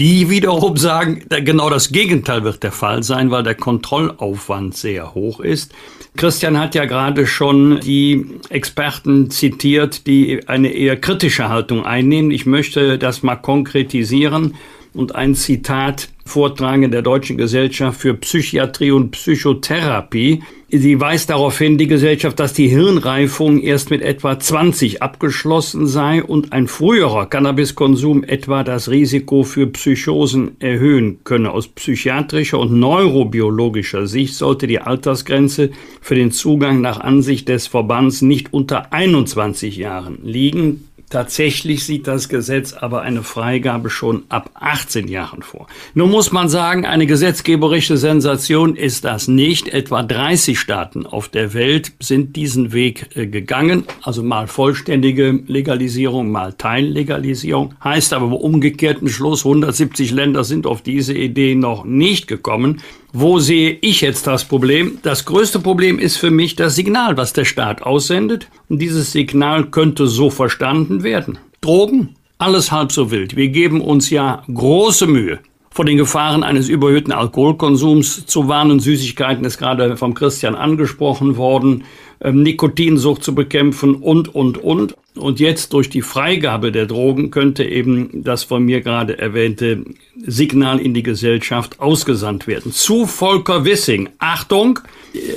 Die 0.00 0.30
wiederum 0.30 0.76
sagen, 0.76 1.24
genau 1.28 1.70
das 1.70 1.92
Gegenteil 1.92 2.44
wird 2.44 2.62
der 2.62 2.72
Fall 2.72 3.02
sein, 3.02 3.30
weil 3.30 3.42
der 3.42 3.54
Kontrollaufwand 3.54 4.76
sehr 4.76 5.14
hoch 5.14 5.40
ist. 5.40 5.72
Christian 6.16 6.58
hat 6.58 6.74
ja 6.74 6.84
gerade 6.84 7.26
schon 7.26 7.80
die 7.80 8.26
Experten 8.48 9.30
zitiert, 9.30 10.06
die 10.06 10.46
eine 10.48 10.68
eher 10.68 10.96
kritische 10.96 11.48
Haltung 11.48 11.84
einnehmen. 11.84 12.30
Ich 12.30 12.46
möchte 12.46 12.98
das 12.98 13.22
mal 13.22 13.36
konkretisieren 13.36 14.54
und 14.94 15.14
ein 15.14 15.34
Zitat 15.34 16.08
vortragen 16.24 16.90
der 16.90 17.02
Deutschen 17.02 17.36
Gesellschaft 17.36 18.00
für 18.00 18.14
Psychiatrie 18.14 18.90
und 18.90 19.12
Psychotherapie. 19.12 20.42
Sie 20.74 20.98
weist 20.98 21.28
darauf 21.28 21.58
hin, 21.58 21.76
die 21.76 21.86
Gesellschaft, 21.86 22.40
dass 22.40 22.54
die 22.54 22.68
Hirnreifung 22.68 23.60
erst 23.60 23.90
mit 23.90 24.00
etwa 24.00 24.38
20 24.40 25.02
abgeschlossen 25.02 25.86
sei 25.86 26.24
und 26.24 26.54
ein 26.54 26.66
früherer 26.66 27.26
Cannabiskonsum 27.26 28.24
etwa 28.24 28.64
das 28.64 28.88
Risiko 28.88 29.42
für 29.42 29.66
Psychosen 29.66 30.56
erhöhen 30.60 31.24
könne. 31.24 31.50
Aus 31.50 31.68
psychiatrischer 31.68 32.58
und 32.58 32.72
neurobiologischer 32.72 34.06
Sicht 34.06 34.34
sollte 34.34 34.66
die 34.66 34.80
Altersgrenze 34.80 35.72
für 36.00 36.14
den 36.14 36.30
Zugang 36.30 36.80
nach 36.80 37.00
Ansicht 37.00 37.50
des 37.50 37.66
Verbands 37.66 38.22
nicht 38.22 38.54
unter 38.54 38.94
21 38.94 39.76
Jahren 39.76 40.20
liegen. 40.24 40.88
Tatsächlich 41.12 41.84
sieht 41.84 42.06
das 42.06 42.30
Gesetz 42.30 42.72
aber 42.72 43.02
eine 43.02 43.22
Freigabe 43.22 43.90
schon 43.90 44.22
ab 44.30 44.48
18 44.54 45.08
Jahren 45.08 45.42
vor. 45.42 45.66
Nun 45.92 46.10
muss 46.10 46.32
man 46.32 46.48
sagen, 46.48 46.86
eine 46.86 47.06
gesetzgeberische 47.06 47.98
Sensation 47.98 48.76
ist 48.76 49.04
das 49.04 49.28
nicht. 49.28 49.68
Etwa 49.68 50.02
30 50.02 50.58
Staaten 50.58 51.04
auf 51.04 51.28
der 51.28 51.52
Welt 51.52 51.92
sind 52.00 52.34
diesen 52.34 52.72
Weg 52.72 53.14
äh, 53.14 53.26
gegangen. 53.26 53.84
Also 54.00 54.22
mal 54.22 54.46
vollständige 54.46 55.38
Legalisierung, 55.46 56.30
mal 56.30 56.54
Teillegalisierung. 56.54 57.74
Heißt 57.84 58.14
aber 58.14 58.40
umgekehrten 58.40 59.10
Schluss, 59.10 59.44
170 59.44 60.12
Länder 60.12 60.44
sind 60.44 60.66
auf 60.66 60.80
diese 60.80 61.12
Idee 61.12 61.54
noch 61.54 61.84
nicht 61.84 62.26
gekommen. 62.26 62.80
Wo 63.14 63.40
sehe 63.40 63.76
ich 63.82 64.00
jetzt 64.00 64.26
das 64.26 64.46
Problem? 64.46 64.98
Das 65.02 65.26
größte 65.26 65.58
Problem 65.58 65.98
ist 65.98 66.16
für 66.16 66.30
mich 66.30 66.56
das 66.56 66.74
Signal, 66.74 67.18
was 67.18 67.34
der 67.34 67.44
Staat 67.44 67.82
aussendet. 67.82 68.48
Und 68.70 68.80
dieses 68.80 69.12
Signal 69.12 69.66
könnte 69.66 70.06
so 70.06 70.30
verstanden 70.30 71.02
werden. 71.02 71.36
Drogen? 71.60 72.16
Alles 72.38 72.72
halb 72.72 72.90
so 72.90 73.10
wild. 73.10 73.36
Wir 73.36 73.48
geben 73.48 73.82
uns 73.82 74.08
ja 74.08 74.42
große 74.52 75.06
Mühe, 75.06 75.40
vor 75.70 75.84
den 75.84 75.98
Gefahren 75.98 76.42
eines 76.42 76.70
überhöhten 76.70 77.12
Alkoholkonsums 77.12 78.24
zu 78.24 78.48
warnen. 78.48 78.80
Süßigkeiten 78.80 79.44
ist 79.44 79.58
gerade 79.58 79.98
vom 79.98 80.14
Christian 80.14 80.54
angesprochen 80.54 81.36
worden. 81.36 81.84
Ähm, 82.22 82.42
Nikotinsucht 82.42 83.24
zu 83.24 83.34
bekämpfen 83.34 83.94
und, 83.96 84.34
und, 84.34 84.58
und. 84.58 84.94
Und 85.14 85.40
jetzt 85.40 85.74
durch 85.74 85.90
die 85.90 86.00
Freigabe 86.00 86.72
der 86.72 86.86
Drogen 86.86 87.30
könnte 87.30 87.64
eben 87.64 88.22
das 88.24 88.44
von 88.44 88.64
mir 88.64 88.80
gerade 88.80 89.18
erwähnte 89.18 89.84
Signal 90.16 90.78
in 90.78 90.94
die 90.94 91.02
Gesellschaft 91.02 91.80
ausgesandt 91.80 92.46
werden. 92.46 92.72
Zu 92.72 93.06
Volker 93.06 93.64
Wissing. 93.64 94.08
Achtung! 94.18 94.78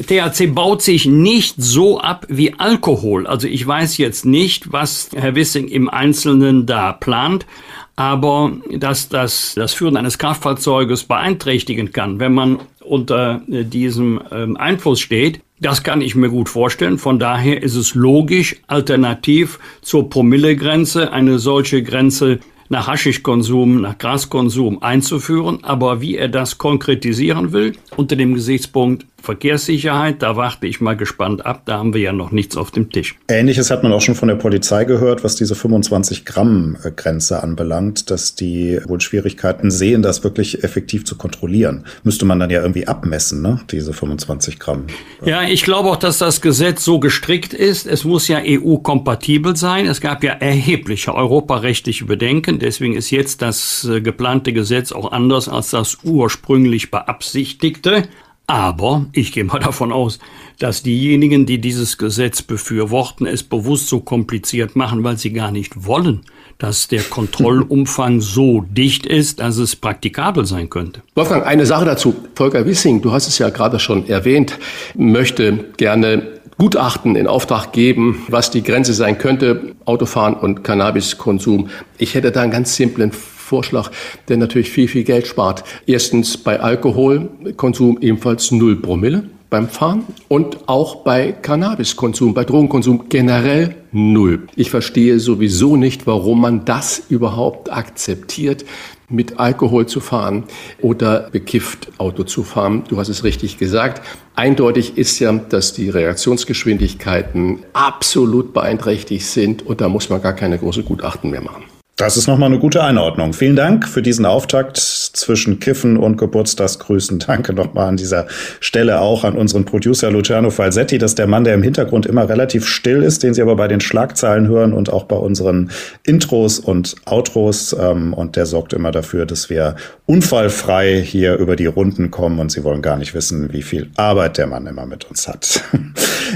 THC 0.07 0.47
baut 0.53 0.81
sich 0.81 1.05
nicht 1.05 1.55
so 1.57 1.99
ab 1.99 2.25
wie 2.29 2.53
Alkohol. 2.53 3.27
Also 3.27 3.47
ich 3.47 3.67
weiß 3.67 3.97
jetzt 3.97 4.25
nicht, 4.25 4.71
was 4.71 5.09
Herr 5.13 5.35
Wissing 5.35 5.67
im 5.67 5.89
Einzelnen 5.89 6.65
da 6.65 6.93
plant 6.93 7.45
aber 7.95 8.53
dass 8.71 9.09
das 9.09 9.53
das 9.55 9.73
Führen 9.73 9.97
eines 9.97 10.17
Kraftfahrzeuges 10.17 11.05
beeinträchtigen 11.05 11.91
kann, 11.91 12.19
wenn 12.19 12.33
man 12.33 12.59
unter 12.81 13.41
äh, 13.49 13.63
diesem 13.63 14.21
ähm, 14.31 14.57
Einfluss 14.57 14.99
steht, 14.99 15.41
das 15.59 15.83
kann 15.83 16.01
ich 16.01 16.15
mir 16.15 16.29
gut 16.29 16.49
vorstellen. 16.49 16.97
Von 16.97 17.17
daher 17.17 17.63
ist 17.63 17.75
es 17.75 17.95
logisch, 17.95 18.57
alternativ 18.67 19.59
zur 19.81 20.09
Promillegrenze 20.09 21.13
eine 21.13 21.39
solche 21.39 21.81
Grenze 21.81 22.39
nach 22.67 22.87
Haschischkonsum, 22.87 23.81
nach 23.81 23.97
Graskonsum 23.97 24.83
einzuführen. 24.83 25.59
Aber 25.63 26.01
wie 26.01 26.17
er 26.17 26.27
das 26.27 26.57
konkretisieren 26.57 27.53
will, 27.53 27.73
unter 27.95 28.15
dem 28.15 28.33
Gesichtspunkt 28.33 29.05
Verkehrssicherheit, 29.25 30.21
da 30.21 30.35
warte 30.35 30.67
ich 30.67 30.79
mal 30.79 30.95
gespannt 30.95 31.45
ab. 31.45 31.63
Da 31.65 31.77
haben 31.79 31.93
wir 31.93 32.01
ja 32.01 32.13
noch 32.13 32.31
nichts 32.31 32.55
auf 32.55 32.71
dem 32.71 32.89
Tisch. 32.89 33.15
Ähnliches 33.27 33.71
hat 33.71 33.83
man 33.83 33.91
auch 33.91 34.01
schon 34.01 34.15
von 34.15 34.27
der 34.27 34.35
Polizei 34.35 34.85
gehört, 34.85 35.23
was 35.23 35.35
diese 35.35 35.55
25 35.55 36.23
Gramm 36.25 36.77
Grenze 36.95 37.43
anbelangt, 37.43 38.09
dass 38.09 38.35
die 38.35 38.79
wohl 38.85 39.01
Schwierigkeiten 39.01 39.71
sehen, 39.71 40.01
das 40.01 40.23
wirklich 40.23 40.63
effektiv 40.63 41.05
zu 41.05 41.17
kontrollieren. 41.17 41.85
Müsste 42.03 42.25
man 42.25 42.39
dann 42.39 42.49
ja 42.49 42.61
irgendwie 42.61 42.87
abmessen, 42.87 43.41
ne? 43.41 43.59
diese 43.71 43.93
25 43.93 44.59
Gramm. 44.59 44.85
Ja, 45.25 45.43
ich 45.43 45.63
glaube 45.63 45.89
auch, 45.89 45.95
dass 45.95 46.19
das 46.19 46.41
Gesetz 46.41 46.85
so 46.85 46.99
gestrickt 46.99 47.53
ist. 47.53 47.87
Es 47.87 48.03
muss 48.03 48.27
ja 48.27 48.39
EU-kompatibel 48.43 49.55
sein. 49.55 49.87
Es 49.87 50.01
gab 50.01 50.23
ja 50.23 50.33
erhebliche 50.33 51.15
europarechtliche 51.15 52.05
Bedenken. 52.05 52.59
Deswegen 52.59 52.95
ist 52.95 53.09
jetzt 53.09 53.41
das 53.41 53.85
äh, 53.85 54.01
geplante 54.01 54.53
Gesetz 54.53 54.91
auch 54.91 55.11
anders 55.11 55.49
als 55.49 55.71
das 55.71 55.97
ursprünglich 56.03 56.91
beabsichtigte. 56.91 58.03
Aber 58.47 59.05
ich 59.11 59.31
gehe 59.31 59.43
mal 59.43 59.59
davon 59.63 59.91
aus, 59.91 60.19
dass 60.59 60.83
diejenigen, 60.83 61.45
die 61.45 61.59
dieses 61.59 61.97
Gesetz 61.97 62.41
befürworten, 62.41 63.25
es 63.25 63.43
bewusst 63.43 63.87
so 63.87 63.99
kompliziert 63.99 64.75
machen, 64.75 65.03
weil 65.03 65.17
sie 65.17 65.33
gar 65.33 65.51
nicht 65.51 65.85
wollen, 65.85 66.21
dass 66.57 66.87
der 66.87 67.01
Kontrollumfang 67.01 68.21
so 68.21 68.61
dicht 68.61 69.05
ist, 69.05 69.39
dass 69.39 69.57
es 69.57 69.75
praktikabel 69.75 70.45
sein 70.45 70.69
könnte. 70.69 71.01
Wolfgang, 71.15 71.45
eine 71.45 71.65
Sache 71.65 71.85
dazu. 71.85 72.15
Volker 72.35 72.65
Wissing, 72.65 73.01
du 73.01 73.11
hast 73.11 73.27
es 73.27 73.37
ja 73.37 73.49
gerade 73.49 73.79
schon 73.79 74.07
erwähnt, 74.07 74.57
möchte 74.95 75.65
gerne 75.77 76.35
Gutachten 76.57 77.17
in 77.17 77.27
Auftrag 77.27 77.73
geben, 77.73 78.23
was 78.29 78.49
die 78.49 78.63
Grenze 78.63 78.93
sein 78.93 79.17
könnte, 79.17 79.75
Autofahren 79.83 80.35
und 80.35 80.63
Cannabiskonsum. 80.63 81.69
Ich 81.97 82.13
hätte 82.13 82.31
da 82.31 82.43
einen 82.43 82.51
ganz 82.51 82.75
simplen 82.75 83.11
Vorschlag, 83.45 83.91
der 84.27 84.37
natürlich 84.37 84.71
viel, 84.71 84.87
viel 84.87 85.03
Geld 85.03 85.27
spart. 85.27 85.63
Erstens 85.85 86.37
bei 86.37 86.59
Alkoholkonsum 86.59 87.99
ebenfalls 88.01 88.51
null 88.51 88.75
Promille 88.75 89.23
beim 89.49 89.69
Fahren 89.69 90.03
und 90.27 90.67
auch 90.67 91.03
bei 91.03 91.31
Cannabiskonsum, 91.31 92.33
bei 92.33 92.43
Drogenkonsum 92.43 93.07
generell 93.09 93.75
null. 93.91 94.47
Ich 94.55 94.69
verstehe 94.69 95.19
sowieso 95.19 95.77
nicht, 95.77 96.07
warum 96.07 96.41
man 96.41 96.65
das 96.65 97.03
überhaupt 97.09 97.71
akzeptiert, 97.71 98.65
mit 99.07 99.39
Alkohol 99.39 99.85
zu 99.85 99.99
fahren 99.99 100.43
oder 100.81 101.29
bekifft 101.29 101.89
Auto 101.99 102.23
zu 102.23 102.43
fahren. 102.43 102.83
Du 102.87 102.97
hast 102.97 103.09
es 103.09 103.23
richtig 103.23 103.57
gesagt. 103.57 104.01
Eindeutig 104.35 104.97
ist 104.97 105.19
ja, 105.19 105.31
dass 105.31 105.73
die 105.73 105.89
Reaktionsgeschwindigkeiten 105.89 107.59
absolut 107.73 108.51
beeinträchtigt 108.51 109.25
sind 109.25 109.65
und 109.65 109.79
da 109.79 109.89
muss 109.89 110.09
man 110.09 110.21
gar 110.21 110.33
keine 110.33 110.57
großen 110.57 110.83
Gutachten 110.83 111.29
mehr 111.29 111.41
machen. 111.41 111.63
Das 111.97 112.17
ist 112.17 112.27
nochmal 112.27 112.49
eine 112.49 112.59
gute 112.59 112.83
Einordnung. 112.83 113.31
Vielen 113.31 113.55
Dank 113.55 113.87
für 113.87 114.01
diesen 114.01 114.25
Auftakt 114.25 114.75
zwischen 114.75 115.61
Kiffen 115.61 115.95
und 115.95 116.17
Geburtstagsgrüßen. 116.17 117.19
Danke 117.19 117.53
nochmal 117.53 117.87
an 117.87 117.95
dieser 117.95 118.27
Stelle 118.59 118.99
auch 118.99 119.23
an 119.23 119.37
unseren 119.37 119.63
Producer 119.63 120.11
Luciano 120.11 120.49
Falsetti. 120.49 120.97
Das 120.97 121.11
ist 121.11 121.19
der 121.19 121.27
Mann, 121.27 121.45
der 121.45 121.53
im 121.53 121.63
Hintergrund 121.63 122.05
immer 122.05 122.27
relativ 122.27 122.67
still 122.67 123.01
ist, 123.01 123.23
den 123.23 123.33
Sie 123.33 123.41
aber 123.41 123.55
bei 123.55 123.69
den 123.69 123.79
Schlagzeilen 123.79 124.49
hören 124.49 124.73
und 124.73 124.91
auch 124.91 125.05
bei 125.05 125.15
unseren 125.15 125.71
Intros 126.03 126.59
und 126.59 126.97
Outros. 127.05 127.73
Ähm, 127.79 128.13
und 128.13 128.35
der 128.35 128.45
sorgt 128.45 128.73
immer 128.73 128.91
dafür, 128.91 129.25
dass 129.25 129.49
wir 129.49 129.77
unfallfrei 130.05 131.01
hier 131.01 131.37
über 131.37 131.55
die 131.55 131.65
Runden 131.65 132.11
kommen. 132.11 132.39
Und 132.39 132.51
Sie 132.51 132.65
wollen 132.65 132.81
gar 132.81 132.97
nicht 132.97 133.13
wissen, 133.13 133.53
wie 133.53 133.63
viel 133.63 133.89
Arbeit 133.95 134.37
der 134.37 134.47
Mann 134.47 134.67
immer 134.67 134.85
mit 134.85 135.05
uns 135.05 135.29
hat. 135.29 135.63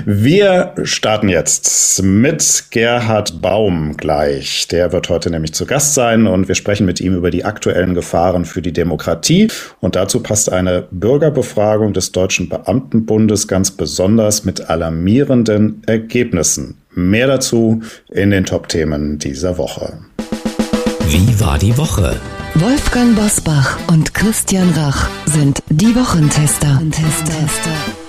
Wir 0.05 0.75
starten 0.83 1.29
jetzt 1.29 2.01
mit 2.03 2.65
Gerhard 2.69 3.41
Baum 3.41 3.97
gleich. 3.97 4.67
Der 4.67 4.91
wird 4.91 5.09
heute 5.09 5.29
nämlich 5.29 5.48
zu 5.53 5.65
Gast 5.65 5.93
sein 5.93 6.27
und 6.27 6.47
wir 6.47 6.55
sprechen 6.55 6.85
mit 6.85 7.01
ihm 7.01 7.15
über 7.15 7.31
die 7.31 7.45
aktuellen 7.45 7.93
Gefahren 7.93 8.45
für 8.45 8.61
die 8.61 8.73
Demokratie. 8.73 9.49
Und 9.79 9.95
dazu 9.95 10.21
passt 10.21 10.51
eine 10.51 10.87
Bürgerbefragung 10.91 11.93
des 11.93 12.11
Deutschen 12.11 12.49
Beamtenbundes 12.49 13.47
ganz 13.47 13.71
besonders 13.71 14.45
mit 14.45 14.69
alarmierenden 14.69 15.81
Ergebnissen. 15.85 16.77
Mehr 16.93 17.27
dazu 17.27 17.81
in 18.09 18.31
den 18.31 18.45
Top-Themen 18.45 19.19
dieser 19.19 19.57
Woche. 19.57 19.99
Wie 21.07 21.39
war 21.39 21.57
die 21.57 21.77
Woche? 21.77 22.15
Wolfgang 22.55 23.15
Bosbach 23.15 23.77
und 23.87 24.13
Christian 24.13 24.69
Rach 24.71 25.07
sind 25.25 25.61
die 25.69 25.95
Wochentester. 25.95 26.67
Wochentester. 26.67 28.08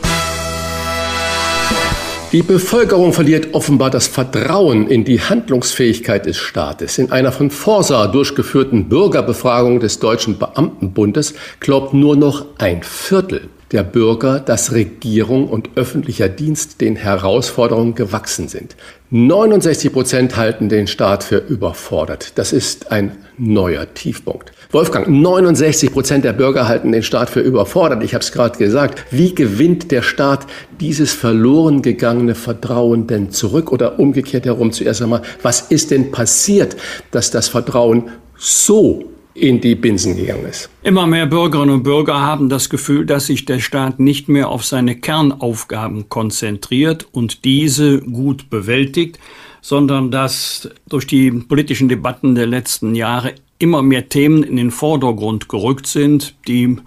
Die 2.32 2.42
Bevölkerung 2.42 3.12
verliert 3.12 3.54
offenbar 3.54 3.90
das 3.90 4.06
Vertrauen 4.06 4.86
in 4.86 5.04
die 5.04 5.20
Handlungsfähigkeit 5.20 6.26
des 6.26 6.36
Staates. 6.36 6.96
In 6.98 7.10
einer 7.10 7.32
von 7.32 7.50
Forsa 7.50 8.06
durchgeführten 8.06 8.88
Bürgerbefragung 8.88 9.80
des 9.80 9.98
Deutschen 9.98 10.38
Beamtenbundes 10.38 11.34
glaubt 11.58 11.92
nur 11.92 12.14
noch 12.14 12.46
ein 12.58 12.84
Viertel 12.84 13.48
der 13.72 13.84
Bürger, 13.84 14.40
dass 14.40 14.72
Regierung 14.72 15.48
und 15.48 15.70
öffentlicher 15.76 16.28
Dienst 16.28 16.80
den 16.80 16.96
Herausforderungen 16.96 17.94
gewachsen 17.94 18.48
sind. 18.48 18.74
69 19.10 19.92
Prozent 19.92 20.36
halten 20.36 20.68
den 20.68 20.86
Staat 20.86 21.24
für 21.24 21.38
überfordert. 21.38 22.32
Das 22.36 22.52
ist 22.52 22.90
ein 22.90 23.12
neuer 23.38 23.92
Tiefpunkt. 23.94 24.52
Wolfgang, 24.72 25.08
69 25.08 25.92
Prozent 25.92 26.24
der 26.24 26.32
Bürger 26.32 26.68
halten 26.68 26.92
den 26.92 27.02
Staat 27.02 27.30
für 27.30 27.40
überfordert. 27.40 28.02
Ich 28.04 28.14
habe 28.14 28.22
es 28.22 28.32
gerade 28.32 28.58
gesagt. 28.58 29.04
Wie 29.10 29.34
gewinnt 29.34 29.90
der 29.90 30.02
Staat 30.02 30.46
dieses 30.80 31.12
verloren 31.12 31.82
gegangene 31.82 32.34
Vertrauen 32.34 33.06
denn 33.06 33.30
zurück? 33.30 33.72
Oder 33.72 33.98
umgekehrt 33.98 34.46
herum 34.46 34.72
zuerst 34.72 35.02
einmal, 35.02 35.22
was 35.42 35.60
ist 35.62 35.90
denn 35.90 36.12
passiert, 36.12 36.76
dass 37.10 37.30
das 37.30 37.48
Vertrauen 37.48 38.10
so 38.36 39.04
in 39.34 39.60
die 39.60 39.74
Binsen 39.74 40.16
gegangen 40.16 40.46
ist. 40.46 40.70
Immer 40.82 41.06
mehr 41.06 41.26
Bürgerinnen 41.26 41.74
und 41.74 41.82
Bürger 41.82 42.20
haben 42.20 42.48
das 42.48 42.68
Gefühl, 42.68 43.06
dass 43.06 43.26
sich 43.26 43.44
der 43.44 43.60
Staat 43.60 44.00
nicht 44.00 44.28
mehr 44.28 44.48
auf 44.48 44.64
seine 44.64 44.96
Kernaufgaben 44.96 46.08
konzentriert 46.08 47.06
und 47.12 47.44
diese 47.44 48.00
gut 48.00 48.50
bewältigt, 48.50 49.18
sondern 49.60 50.10
dass 50.10 50.68
durch 50.88 51.06
die 51.06 51.30
politischen 51.30 51.88
Debatten 51.88 52.34
der 52.34 52.46
letzten 52.46 52.94
Jahre 52.94 53.34
immer 53.58 53.82
mehr 53.82 54.08
Themen 54.08 54.42
in 54.42 54.56
den 54.56 54.70
Vordergrund 54.70 55.48
gerückt 55.48 55.86
sind, 55.86 56.34
die 56.48 56.78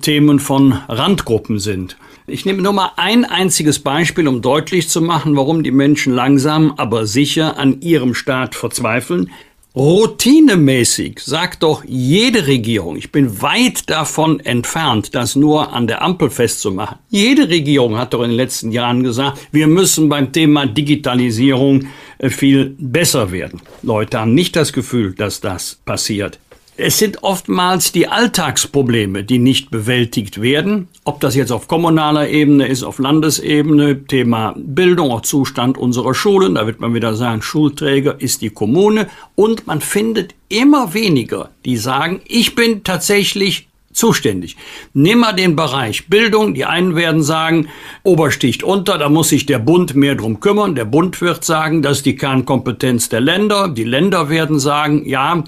Themen 0.00 0.40
von 0.40 0.72
Randgruppen 0.88 1.58
sind. 1.58 1.96
Ich 2.26 2.44
nehme 2.44 2.62
nur 2.62 2.72
mal 2.72 2.90
ein 2.96 3.24
einziges 3.24 3.78
Beispiel, 3.78 4.26
um 4.26 4.42
deutlich 4.42 4.88
zu 4.88 5.00
machen, 5.00 5.36
warum 5.36 5.62
die 5.62 5.70
Menschen 5.70 6.12
langsam, 6.12 6.72
aber 6.76 7.06
sicher 7.06 7.56
an 7.58 7.80
ihrem 7.80 8.14
Staat 8.14 8.54
verzweifeln. 8.56 9.30
Routinemäßig 9.76 11.20
sagt 11.20 11.62
doch 11.62 11.84
jede 11.86 12.46
Regierung, 12.46 12.96
ich 12.96 13.12
bin 13.12 13.42
weit 13.42 13.90
davon 13.90 14.40
entfernt, 14.40 15.14
das 15.14 15.36
nur 15.36 15.74
an 15.74 15.86
der 15.86 16.00
Ampel 16.00 16.30
festzumachen. 16.30 16.96
Jede 17.10 17.50
Regierung 17.50 17.98
hat 17.98 18.14
doch 18.14 18.22
in 18.22 18.30
den 18.30 18.38
letzten 18.38 18.72
Jahren 18.72 19.02
gesagt, 19.02 19.38
wir 19.52 19.66
müssen 19.66 20.08
beim 20.08 20.32
Thema 20.32 20.64
Digitalisierung 20.64 21.88
äh, 22.16 22.30
viel 22.30 22.74
besser 22.78 23.32
werden. 23.32 23.60
Leute 23.82 24.18
haben 24.18 24.32
nicht 24.32 24.56
das 24.56 24.72
Gefühl, 24.72 25.12
dass 25.12 25.42
das 25.42 25.74
passiert. 25.84 26.38
Es 26.78 26.98
sind 26.98 27.22
oftmals 27.22 27.90
die 27.92 28.06
Alltagsprobleme, 28.06 29.24
die 29.24 29.38
nicht 29.38 29.70
bewältigt 29.70 30.42
werden. 30.42 30.88
Ob 31.04 31.20
das 31.20 31.34
jetzt 31.34 31.50
auf 31.50 31.68
kommunaler 31.68 32.28
Ebene 32.28 32.66
ist, 32.66 32.82
auf 32.82 32.98
Landesebene, 32.98 34.04
Thema 34.04 34.54
Bildung, 34.58 35.10
auch 35.10 35.22
Zustand 35.22 35.78
unserer 35.78 36.12
Schulen, 36.12 36.56
da 36.56 36.66
wird 36.66 36.80
man 36.80 36.92
wieder 36.92 37.14
sagen, 37.14 37.40
Schulträger 37.40 38.20
ist 38.20 38.42
die 38.42 38.50
Kommune. 38.50 39.08
Und 39.34 39.66
man 39.66 39.80
findet 39.80 40.34
immer 40.50 40.92
weniger, 40.92 41.48
die 41.64 41.78
sagen, 41.78 42.20
ich 42.26 42.54
bin 42.54 42.84
tatsächlich 42.84 43.68
zuständig. 43.94 44.58
Nimm 44.92 45.20
mal 45.20 45.32
den 45.32 45.56
Bereich 45.56 46.08
Bildung. 46.08 46.52
Die 46.52 46.66
einen 46.66 46.94
werden 46.94 47.22
sagen, 47.22 47.68
Obersticht 48.02 48.62
unter, 48.62 48.98
da 48.98 49.08
muss 49.08 49.30
sich 49.30 49.46
der 49.46 49.60
Bund 49.60 49.94
mehr 49.94 50.14
drum 50.14 50.40
kümmern. 50.40 50.74
Der 50.74 50.84
Bund 50.84 51.22
wird 51.22 51.42
sagen, 51.42 51.80
das 51.80 51.98
ist 51.98 52.06
die 52.06 52.16
Kernkompetenz 52.16 53.08
der 53.08 53.22
Länder. 53.22 53.68
Die 53.68 53.84
Länder 53.84 54.28
werden 54.28 54.58
sagen, 54.58 55.08
ja, 55.08 55.42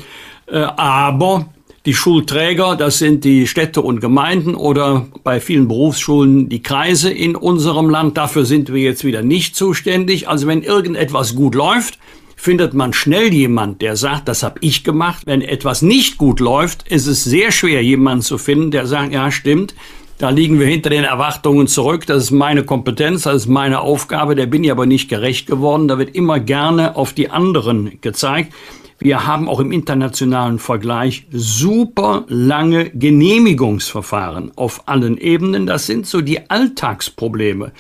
aber 0.51 1.47
die 1.87 1.95
Schulträger, 1.95 2.77
das 2.77 2.99
sind 2.99 3.25
die 3.25 3.47
Städte 3.47 3.81
und 3.81 4.01
Gemeinden 4.01 4.55
oder 4.55 5.07
bei 5.25 5.41
vielen 5.41 5.69
Berufsschulen 5.69 6.49
die 6.49 6.63
Kreise 6.63 7.11
in 7.11 7.35
unserem 7.35 7.89
Land. 7.89 8.17
Dafür 8.17 8.45
sind 8.45 8.73
wir 8.73 8.83
jetzt 8.83 9.05
wieder 9.05 9.23
nicht 9.23 9.57
zuständig. 9.57 10.29
Also 10.29 10.47
wenn 10.47 10.63
irgendetwas 10.63 11.35
gut 11.35 11.55
läuft, 11.55 11.99
findet 12.37 12.75
man 12.75 12.93
schnell 12.93 13.33
jemand, 13.33 13.81
der 13.81 13.97
sagt, 13.97 14.29
das 14.29 14.43
habe 14.43 14.59
ich 14.61 14.85
gemacht. 14.85 15.23
Wenn 15.25 15.41
etwas 15.41 15.83
nicht 15.83 16.19
gut 16.19 16.41
läuft, 16.41 16.87
ist 16.89 17.07
es 17.07 17.25
sehr 17.25 17.53
schwer, 17.53 17.83
jemanden 17.83 18.23
zu 18.23 18.39
finden, 18.39 18.71
der 18.71 18.87
sagt, 18.87 19.13
ja, 19.13 19.31
stimmt, 19.31 19.75
da 20.19 20.31
liegen 20.31 20.59
wir 20.59 20.67
hinter 20.67 20.91
den 20.91 21.05
Erwartungen 21.05 21.69
zurück. 21.69 22.07
Das 22.07 22.25
ist 22.25 22.31
meine 22.33 22.65
Kompetenz, 22.65 23.23
das 23.23 23.43
ist 23.43 23.49
meine 23.49 23.81
Aufgabe. 23.81 24.35
Der 24.35 24.47
bin 24.47 24.65
ich 24.65 24.71
aber 24.71 24.85
nicht 24.85 25.09
gerecht 25.09 25.47
geworden. 25.47 25.89
Da 25.89 25.97
wird 25.97 26.15
immer 26.15 26.41
gerne 26.41 26.97
auf 26.97 27.13
die 27.13 27.31
anderen 27.31 27.99
gezeigt. 28.01 28.53
Wir 29.01 29.27
haben 29.27 29.49
auch 29.49 29.61
im 29.61 29.71
internationalen 29.71 30.59
Vergleich 30.59 31.27
super 31.31 32.25
lange 32.27 32.91
Genehmigungsverfahren 32.91 34.51
auf 34.57 34.89
allen 34.89 35.19
Ebenen. 35.19 35.67
Das 35.67 35.87
sind 35.87 36.07
so 36.07 36.21
die 36.21 36.51
Alltagsprobleme. 36.51 37.71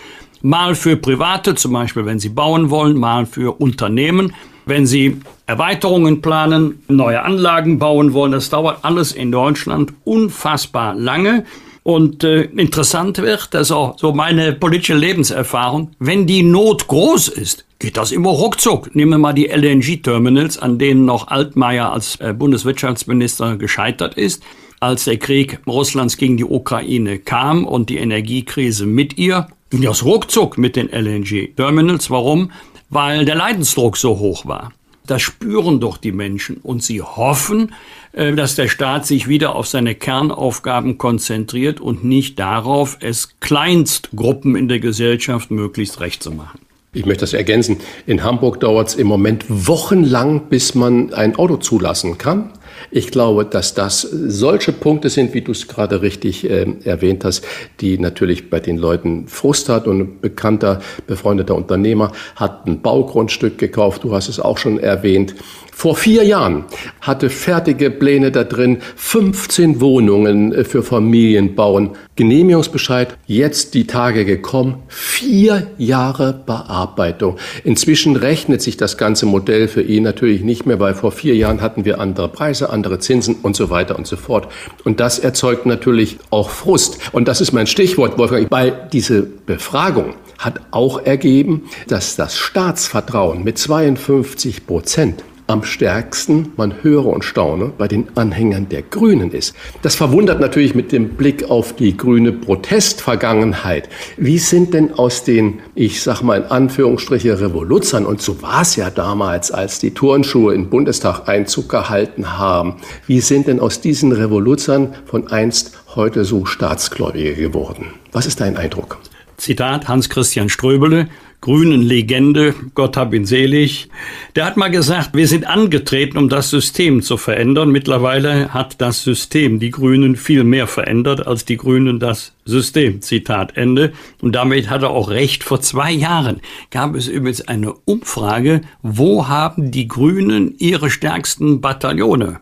Mal 0.42 0.76
für 0.76 0.96
Private, 0.96 1.56
zum 1.56 1.72
Beispiel 1.72 2.06
wenn 2.06 2.20
sie 2.20 2.28
bauen 2.28 2.70
wollen, 2.70 2.96
mal 2.96 3.26
für 3.26 3.60
Unternehmen. 3.60 4.32
Wenn 4.64 4.86
Sie 4.86 5.16
Erweiterungen 5.46 6.20
planen, 6.20 6.82
neue 6.88 7.22
Anlagen 7.22 7.78
bauen 7.78 8.12
wollen, 8.12 8.32
das 8.32 8.50
dauert 8.50 8.84
alles 8.84 9.12
in 9.12 9.32
Deutschland 9.32 9.94
unfassbar 10.04 10.94
lange. 10.94 11.46
Und 11.88 12.22
äh, 12.22 12.42
interessant 12.42 13.16
wird, 13.16 13.54
dass 13.54 13.70
auch 13.70 13.98
so 13.98 14.12
meine 14.12 14.52
politische 14.52 14.94
Lebenserfahrung, 14.94 15.92
wenn 15.98 16.26
die 16.26 16.42
Not 16.42 16.86
groß 16.86 17.28
ist, 17.28 17.64
geht 17.78 17.96
das 17.96 18.12
immer 18.12 18.28
ruckzuck. 18.28 18.94
Nehmen 18.94 19.12
wir 19.12 19.18
mal 19.18 19.32
die 19.32 19.46
LNG-Terminals, 19.46 20.58
an 20.58 20.78
denen 20.78 21.06
noch 21.06 21.28
Altmaier 21.28 21.90
als 21.90 22.16
äh, 22.16 22.34
Bundeswirtschaftsminister 22.34 23.56
gescheitert 23.56 24.18
ist. 24.18 24.42
Als 24.80 25.04
der 25.04 25.16
Krieg 25.16 25.60
Russlands 25.66 26.18
gegen 26.18 26.36
die 26.36 26.44
Ukraine 26.44 27.20
kam 27.20 27.64
und 27.64 27.88
die 27.88 27.96
Energiekrise 27.96 28.84
mit 28.84 29.16
ihr, 29.16 29.48
ging 29.70 29.80
das 29.80 30.04
ruckzuck 30.04 30.58
mit 30.58 30.76
den 30.76 30.90
LNG-Terminals. 30.90 32.10
Warum? 32.10 32.50
Weil 32.90 33.24
der 33.24 33.36
Leidensdruck 33.36 33.96
so 33.96 34.18
hoch 34.18 34.44
war. 34.44 34.74
Das 35.08 35.22
spüren 35.22 35.80
doch 35.80 35.96
die 35.96 36.12
Menschen 36.12 36.58
und 36.58 36.82
sie 36.82 37.00
hoffen, 37.00 37.72
äh, 38.12 38.32
dass 38.34 38.54
der 38.54 38.68
Staat 38.68 39.06
sich 39.06 39.26
wieder 39.26 39.56
auf 39.56 39.66
seine 39.66 39.94
Kernaufgaben 39.94 40.98
konzentriert 40.98 41.80
und 41.80 42.04
nicht 42.04 42.38
darauf, 42.38 42.98
es 43.00 43.40
Kleinstgruppen 43.40 44.54
in 44.54 44.68
der 44.68 44.80
Gesellschaft 44.80 45.50
möglichst 45.50 46.00
recht 46.00 46.22
zu 46.22 46.30
machen. 46.30 46.60
Ich 46.92 47.06
möchte 47.06 47.22
das 47.22 47.32
ergänzen. 47.32 47.78
In 48.06 48.22
Hamburg 48.22 48.60
dauert 48.60 48.88
es 48.88 48.94
im 48.94 49.06
Moment 49.06 49.46
wochenlang, 49.48 50.48
bis 50.48 50.74
man 50.74 51.12
ein 51.14 51.36
Auto 51.36 51.56
zulassen 51.56 52.18
kann. 52.18 52.50
Ich 52.90 53.10
glaube, 53.10 53.44
dass 53.44 53.74
das 53.74 54.02
solche 54.02 54.72
Punkte 54.72 55.10
sind, 55.10 55.34
wie 55.34 55.42
du 55.42 55.52
es 55.52 55.68
gerade 55.68 56.00
richtig 56.00 56.48
äh, 56.48 56.66
erwähnt 56.84 57.24
hast, 57.24 57.44
die 57.80 57.98
natürlich 57.98 58.48
bei 58.48 58.60
den 58.60 58.78
Leuten 58.78 59.28
Frust 59.28 59.68
hat. 59.68 59.86
Und 59.86 60.00
ein 60.00 60.20
bekannter, 60.20 60.80
befreundeter 61.06 61.54
Unternehmer 61.54 62.12
hat 62.36 62.66
ein 62.66 62.80
Baugrundstück 62.80 63.58
gekauft. 63.58 64.04
Du 64.04 64.14
hast 64.14 64.28
es 64.28 64.40
auch 64.40 64.58
schon 64.58 64.78
erwähnt. 64.78 65.34
Vor 65.78 65.94
vier 65.94 66.24
Jahren 66.24 66.64
hatte 67.00 67.30
fertige 67.30 67.88
Pläne 67.92 68.32
da 68.32 68.42
drin, 68.42 68.78
15 68.96 69.80
Wohnungen 69.80 70.52
äh, 70.52 70.64
für 70.64 70.82
Familien 70.82 71.54
bauen. 71.54 71.90
Genehmigungsbescheid, 72.16 73.16
jetzt 73.28 73.74
die 73.74 73.86
Tage 73.86 74.24
gekommen, 74.24 74.82
vier 74.88 75.68
Jahre 75.78 76.32
Bearbeitung. 76.32 77.36
Inzwischen 77.62 78.16
rechnet 78.16 78.60
sich 78.60 78.76
das 78.76 78.98
ganze 78.98 79.24
Modell 79.26 79.68
für 79.68 79.82
ihn 79.82 80.02
natürlich 80.02 80.42
nicht 80.42 80.66
mehr, 80.66 80.80
weil 80.80 80.94
vor 80.94 81.12
vier 81.12 81.36
Jahren 81.36 81.62
hatten 81.62 81.84
wir 81.84 82.00
andere 82.00 82.28
Preise, 82.28 82.70
andere 82.70 82.98
Zinsen 82.98 83.36
und 83.40 83.54
so 83.54 83.70
weiter 83.70 83.96
und 83.96 84.08
so 84.08 84.16
fort. 84.16 84.48
Und 84.82 84.98
das 84.98 85.20
erzeugt 85.20 85.64
natürlich 85.64 86.18
auch 86.30 86.50
Frust. 86.50 86.98
Und 87.12 87.28
das 87.28 87.40
ist 87.40 87.52
mein 87.52 87.68
Stichwort, 87.68 88.18
Wolfgang, 88.18 88.50
weil 88.50 88.88
diese 88.92 89.22
Befragung 89.22 90.14
hat 90.38 90.60
auch 90.72 91.00
ergeben, 91.04 91.68
dass 91.86 92.16
das 92.16 92.36
Staatsvertrauen 92.36 93.44
mit 93.44 93.58
52 93.58 94.66
Prozent 94.66 95.22
am 95.48 95.64
stärksten, 95.64 96.52
man 96.56 96.82
höre 96.82 97.06
und 97.06 97.24
staune, 97.24 97.72
bei 97.76 97.88
den 97.88 98.06
Anhängern 98.16 98.68
der 98.68 98.82
Grünen 98.82 99.32
ist. 99.32 99.54
Das 99.82 99.94
verwundert 99.94 100.40
natürlich 100.40 100.74
mit 100.74 100.92
dem 100.92 101.10
Blick 101.10 101.50
auf 101.50 101.74
die 101.74 101.96
grüne 101.96 102.32
Protestvergangenheit. 102.32 103.88
Wie 104.18 104.38
sind 104.38 104.74
denn 104.74 104.92
aus 104.92 105.24
den, 105.24 105.60
ich 105.74 106.02
sag 106.02 106.22
mal 106.22 106.42
in 106.42 106.44
Anführungsstriche, 106.44 107.40
Revoluzern, 107.40 108.04
und 108.04 108.20
so 108.20 108.42
war 108.42 108.62
es 108.62 108.76
ja 108.76 108.90
damals, 108.90 109.50
als 109.50 109.78
die 109.78 109.92
Turnschuhe 109.92 110.54
in 110.54 110.68
Bundestag 110.68 111.28
Einzug 111.28 111.70
gehalten 111.70 112.38
haben, 112.38 112.76
wie 113.06 113.20
sind 113.20 113.46
denn 113.48 113.58
aus 113.58 113.80
diesen 113.80 114.12
Revoluzern 114.12 114.94
von 115.06 115.28
einst 115.28 115.72
heute 115.94 116.24
so 116.24 116.44
Staatsgläubige 116.44 117.34
geworden? 117.34 117.94
Was 118.12 118.26
ist 118.26 118.40
dein 118.40 118.58
Eindruck? 118.58 118.98
Zitat 119.38 119.88
Hans-Christian 119.88 120.48
Ströbele, 120.48 121.08
grünen 121.40 121.82
Legende, 121.82 122.54
Gott 122.74 122.96
hab 122.96 123.14
ihn 123.14 123.24
selig. 123.24 123.88
Der 124.34 124.44
hat 124.44 124.56
mal 124.56 124.70
gesagt, 124.70 125.14
wir 125.14 125.28
sind 125.28 125.46
angetreten, 125.46 126.18
um 126.18 126.28
das 126.28 126.50
System 126.50 127.02
zu 127.02 127.16
verändern. 127.16 127.70
Mittlerweile 127.70 128.52
hat 128.52 128.80
das 128.80 129.02
System 129.02 129.58
die 129.58 129.70
Grünen 129.70 130.16
viel 130.16 130.44
mehr 130.44 130.66
verändert 130.66 131.26
als 131.26 131.44
die 131.44 131.56
Grünen 131.56 132.00
das 132.00 132.34
System. 132.44 133.00
Zitat 133.02 133.56
Ende. 133.56 133.92
Und 134.20 134.34
damit 134.34 134.68
hat 134.68 134.82
er 134.82 134.90
auch 134.90 135.10
recht. 135.10 135.44
Vor 135.44 135.60
zwei 135.60 135.92
Jahren 135.92 136.40
gab 136.70 136.94
es 136.94 137.08
übrigens 137.08 137.46
eine 137.46 137.72
Umfrage, 137.72 138.62
wo 138.82 139.28
haben 139.28 139.70
die 139.70 139.86
Grünen 139.86 140.54
ihre 140.58 140.90
stärksten 140.90 141.60
Bataillone? 141.60 142.40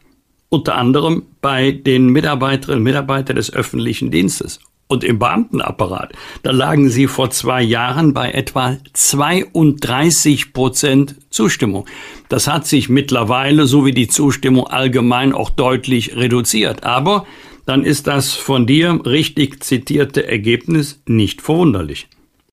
Unter 0.49 0.77
anderem 0.77 1.25
bei 1.43 1.73
den 1.73 2.09
Mitarbeiterinnen 2.09 2.79
und 2.79 2.85
Mitarbeitern 2.85 3.37
des 3.37 3.53
öffentlichen 3.53 4.11
Dienstes 4.11 4.61
und 4.89 5.05
im 5.05 5.19
Beamtenapparat, 5.19 6.13
da 6.43 6.51
lagen 6.53 6.89
sie 6.89 7.07
vor 7.07 7.31
zwei 7.31 7.63
Jahren 7.63 8.15
bei 8.15 8.31
etwa 8.31 8.77
32 8.93 10.53
Prozent 10.53 11.17
Zustimmung. 11.31 11.87
Das 12.29 12.47
hat 12.47 12.67
sich 12.67 12.89
mittlerweile, 12.89 13.67
so 13.67 13.85
wie 13.85 13.93
die 13.93 14.09
Zustimmung 14.09 14.67
allgemein, 14.67 15.33
auch 15.33 15.51
deutlich 15.51 16.17
reduziert. 16.17 16.85
Aber 16.85 17.27
dann 17.67 17.85
ist 17.85 18.07
das 18.07 18.35
von 18.35 18.67
dir 18.67 19.01
richtig 19.05 19.63
zitierte 19.63 20.27
Ergebnis 20.27 21.03
nicht 21.07 21.43
verwunderlich. 21.43 22.09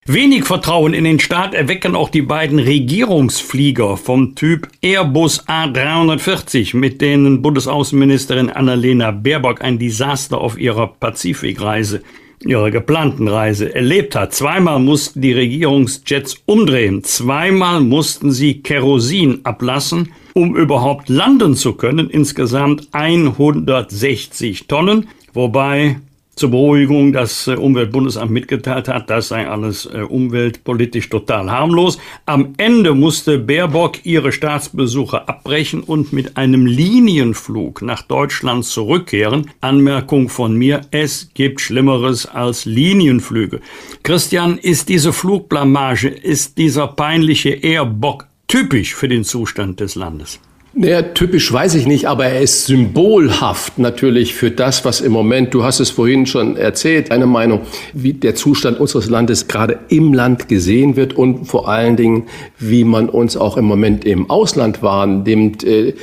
Wenig 0.06 0.44
Vertrauen 0.44 0.94
in 0.94 1.06
den 1.06 1.22
Staat 1.22 1.54
erwecken 1.54 1.96
auch 1.96 2.10
die 2.10 2.24
beiden 2.24 2.60
Regierungsflieger 2.60 3.96
vom 3.96 4.36
Typ 4.36 4.68
Airbus 4.82 5.48
A340, 5.48 6.76
mit 6.76 7.00
denen 7.00 7.42
Bundesaußenministerin 7.42 8.50
Annalena 8.50 9.12
Baerbock 9.12 9.62
ein 9.62 9.80
Desaster 9.80 10.42
auf 10.42 10.60
ihrer 10.60 10.88
Pazifikreise 10.88 12.04
ihrer 12.46 12.72
geplanten 12.72 13.28
Reise 13.28 13.74
erlebt 13.74 14.16
hat. 14.16 14.34
Zweimal 14.34 14.80
mussten 14.80 15.22
die 15.22 15.34
Regierungsjets 15.34 16.36
umdrehen, 16.46 17.04
zweimal 17.04 17.82
mussten 17.82 18.32
sie 18.32 18.62
Kerosin 18.62 19.42
ablassen, 19.44 20.14
um 20.34 20.56
überhaupt 20.56 21.10
landen 21.10 21.56
zu 21.56 21.74
können, 21.74 22.10
insgesamt 22.10 22.88
160 22.92 24.68
Tonnen, 24.68 25.08
wobei 25.34 25.98
zur 26.36 26.52
Beruhigung 26.52 27.14
das 27.14 27.48
äh, 27.48 27.56
Umweltbundesamt 27.56 28.32
mitgeteilt 28.32 28.88
hat, 28.88 29.10
das 29.10 29.28
sei 29.28 29.48
alles 29.48 29.86
äh, 29.86 30.02
umweltpolitisch 30.02 31.10
total 31.10 31.52
harmlos. 31.52 31.98
Am 32.26 32.54
Ende 32.58 32.96
musste 32.96 33.38
Baerbock 33.38 34.06
ihre 34.06 34.32
Staatsbesuche 34.32 35.28
abbrechen 35.28 35.82
und 35.82 36.14
mit 36.14 36.38
einem 36.38 36.66
Linienflug 36.66 37.82
nach 37.82 38.02
Deutschland 38.02 38.66
zurückkehren. 38.66 39.50
Anmerkung 39.62 40.30
von 40.30 40.56
mir, 40.56 40.82
es 40.92 41.30
gibt 41.34 41.62
Schlimmeres 41.62 42.26
als 42.26 42.66
Linienflüge. 42.66 43.62
Christian, 44.02 44.58
ist 44.58 44.90
diese 44.90 45.14
Flugblamage, 45.14 46.10
ist 46.10 46.58
dieser 46.58 46.88
peinliche 46.88 47.50
Airbock 47.50 48.28
typisch 48.48 48.96
für 48.96 49.08
den 49.08 49.24
Zustand 49.24 49.80
des 49.80 49.96
Landes? 49.96 50.40
Naja, 50.76 51.04
typisch 51.04 51.54
weiß 51.54 51.76
ich 51.76 51.86
nicht, 51.86 52.08
aber 52.08 52.26
er 52.26 52.42
ist 52.42 52.66
symbolhaft 52.66 53.78
natürlich 53.78 54.34
für 54.34 54.50
das, 54.50 54.84
was 54.84 55.02
im 55.02 55.12
Moment, 55.12 55.54
du 55.54 55.64
hast 55.64 55.80
es 55.80 55.92
vorhin 55.92 56.26
schon 56.26 56.58
erzählt, 56.58 57.12
eine 57.12 57.28
Meinung, 57.28 57.62
wie 57.94 58.14
der 58.14 58.34
Zustand 58.34 58.80
unseres 58.80 59.08
Landes 59.08 59.48
gerade 59.48 59.78
im 59.90 60.16
Land 60.16 60.48
gesehen 60.48 60.96
wird 60.96 61.14
und 61.14 61.46
vor 61.46 61.70
allen 61.70 61.96
Dingen, 61.96 62.24
wie 62.58 62.86
man 62.86 63.08
uns 63.08 63.38
auch 63.38 63.56
im 63.58 63.66
Moment 63.66 64.04
im 64.04 64.32
Ausland 64.32 64.82
wahrnimmt. 64.82 65.64
Äh, 65.64 65.94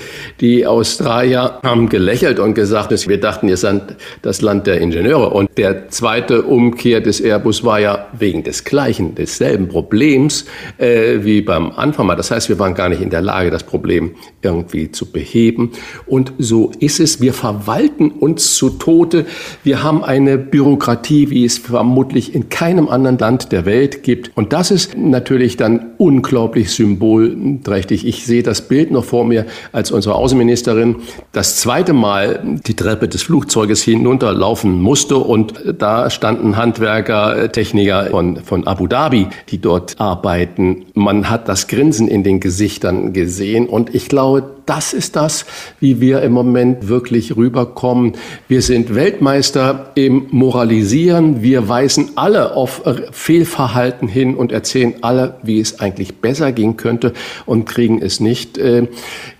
die 0.40 0.64
Australier 0.68 1.58
haben 1.64 1.88
gelächelt 1.88 2.38
und 2.38 2.54
gesagt, 2.54 2.92
wir 3.08 3.20
dachten, 3.20 3.48
ihr 3.48 3.56
seid 3.56 3.96
das 4.22 4.40
Land 4.40 4.68
der 4.68 4.80
Ingenieure. 4.80 5.30
Und 5.30 5.50
der 5.58 5.88
zweite 5.88 6.42
Umkehr 6.42 7.00
des 7.00 7.20
Airbus 7.20 7.64
war 7.64 7.80
ja 7.80 8.06
wegen 8.16 8.44
des 8.44 8.62
gleichen, 8.62 9.16
desselben 9.16 9.66
Problems 9.66 10.44
äh, 10.78 11.18
wie 11.22 11.40
beim 11.40 11.72
Anfang 11.72 12.06
mal. 12.06 12.14
Das 12.14 12.30
heißt, 12.30 12.48
wir 12.48 12.60
waren 12.60 12.74
gar 12.74 12.88
nicht 12.88 13.02
in 13.02 13.10
der 13.10 13.20
Lage, 13.20 13.50
das 13.50 13.64
Problem 13.64 14.12
irgendwie 14.42 14.59
irgendwie 14.60 14.92
zu 14.92 15.06
beheben. 15.06 15.70
Und 16.06 16.32
so 16.38 16.70
ist 16.78 17.00
es. 17.00 17.20
Wir 17.20 17.32
verwalten 17.32 18.10
uns 18.10 18.54
zu 18.54 18.70
Tode. 18.70 19.26
Wir 19.64 19.82
haben 19.82 20.04
eine 20.04 20.38
Bürokratie, 20.38 21.30
wie 21.30 21.44
es 21.44 21.58
vermutlich 21.58 22.34
in 22.34 22.48
keinem 22.48 22.88
anderen 22.88 23.18
Land 23.18 23.52
der 23.52 23.64
Welt 23.64 24.02
gibt. 24.02 24.30
Und 24.36 24.52
das 24.52 24.70
ist 24.70 24.96
natürlich 24.96 25.56
dann 25.56 25.92
unglaublich 25.98 26.70
symbolträchtig. 26.72 28.06
Ich 28.06 28.26
sehe 28.26 28.42
das 28.42 28.62
Bild 28.62 28.90
noch 28.90 29.04
vor 29.04 29.24
mir, 29.24 29.46
als 29.72 29.90
unsere 29.90 30.14
Außenministerin 30.14 30.96
das 31.32 31.56
zweite 31.56 31.92
Mal 31.92 32.60
die 32.66 32.74
Treppe 32.74 33.08
des 33.08 33.22
Flugzeuges 33.22 33.82
hinunterlaufen 33.82 34.80
musste. 34.80 35.16
Und 35.16 35.54
da 35.78 36.10
standen 36.10 36.56
Handwerker, 36.56 37.50
Techniker 37.52 38.06
von, 38.10 38.36
von 38.36 38.66
Abu 38.66 38.86
Dhabi, 38.86 39.28
die 39.48 39.58
dort 39.58 40.00
arbeiten. 40.00 40.86
Man 40.94 41.30
hat 41.30 41.48
das 41.48 41.66
Grinsen 41.66 42.08
in 42.08 42.22
den 42.22 42.40
Gesichtern 42.40 43.12
gesehen. 43.12 43.66
Und 43.66 43.94
ich 43.94 44.08
glaube, 44.08 44.49
das 44.66 44.92
ist 44.92 45.16
das, 45.16 45.46
wie 45.80 46.00
wir 46.00 46.22
im 46.22 46.32
Moment 46.32 46.88
wirklich 46.88 47.36
rüberkommen. 47.36 48.12
Wir 48.48 48.62
sind 48.62 48.94
Weltmeister 48.94 49.92
im 49.94 50.26
Moralisieren. 50.30 51.42
Wir 51.42 51.68
weisen 51.68 52.10
alle 52.16 52.54
auf 52.54 52.82
Fehlverhalten 53.12 54.08
hin 54.08 54.34
und 54.34 54.52
erzählen 54.52 54.94
alle, 55.00 55.36
wie 55.42 55.60
es 55.60 55.80
eigentlich 55.80 56.18
besser 56.20 56.52
gehen 56.52 56.76
könnte 56.76 57.12
und 57.46 57.64
kriegen 57.66 58.00
es 58.00 58.20
nicht 58.20 58.58
äh, 58.58 58.86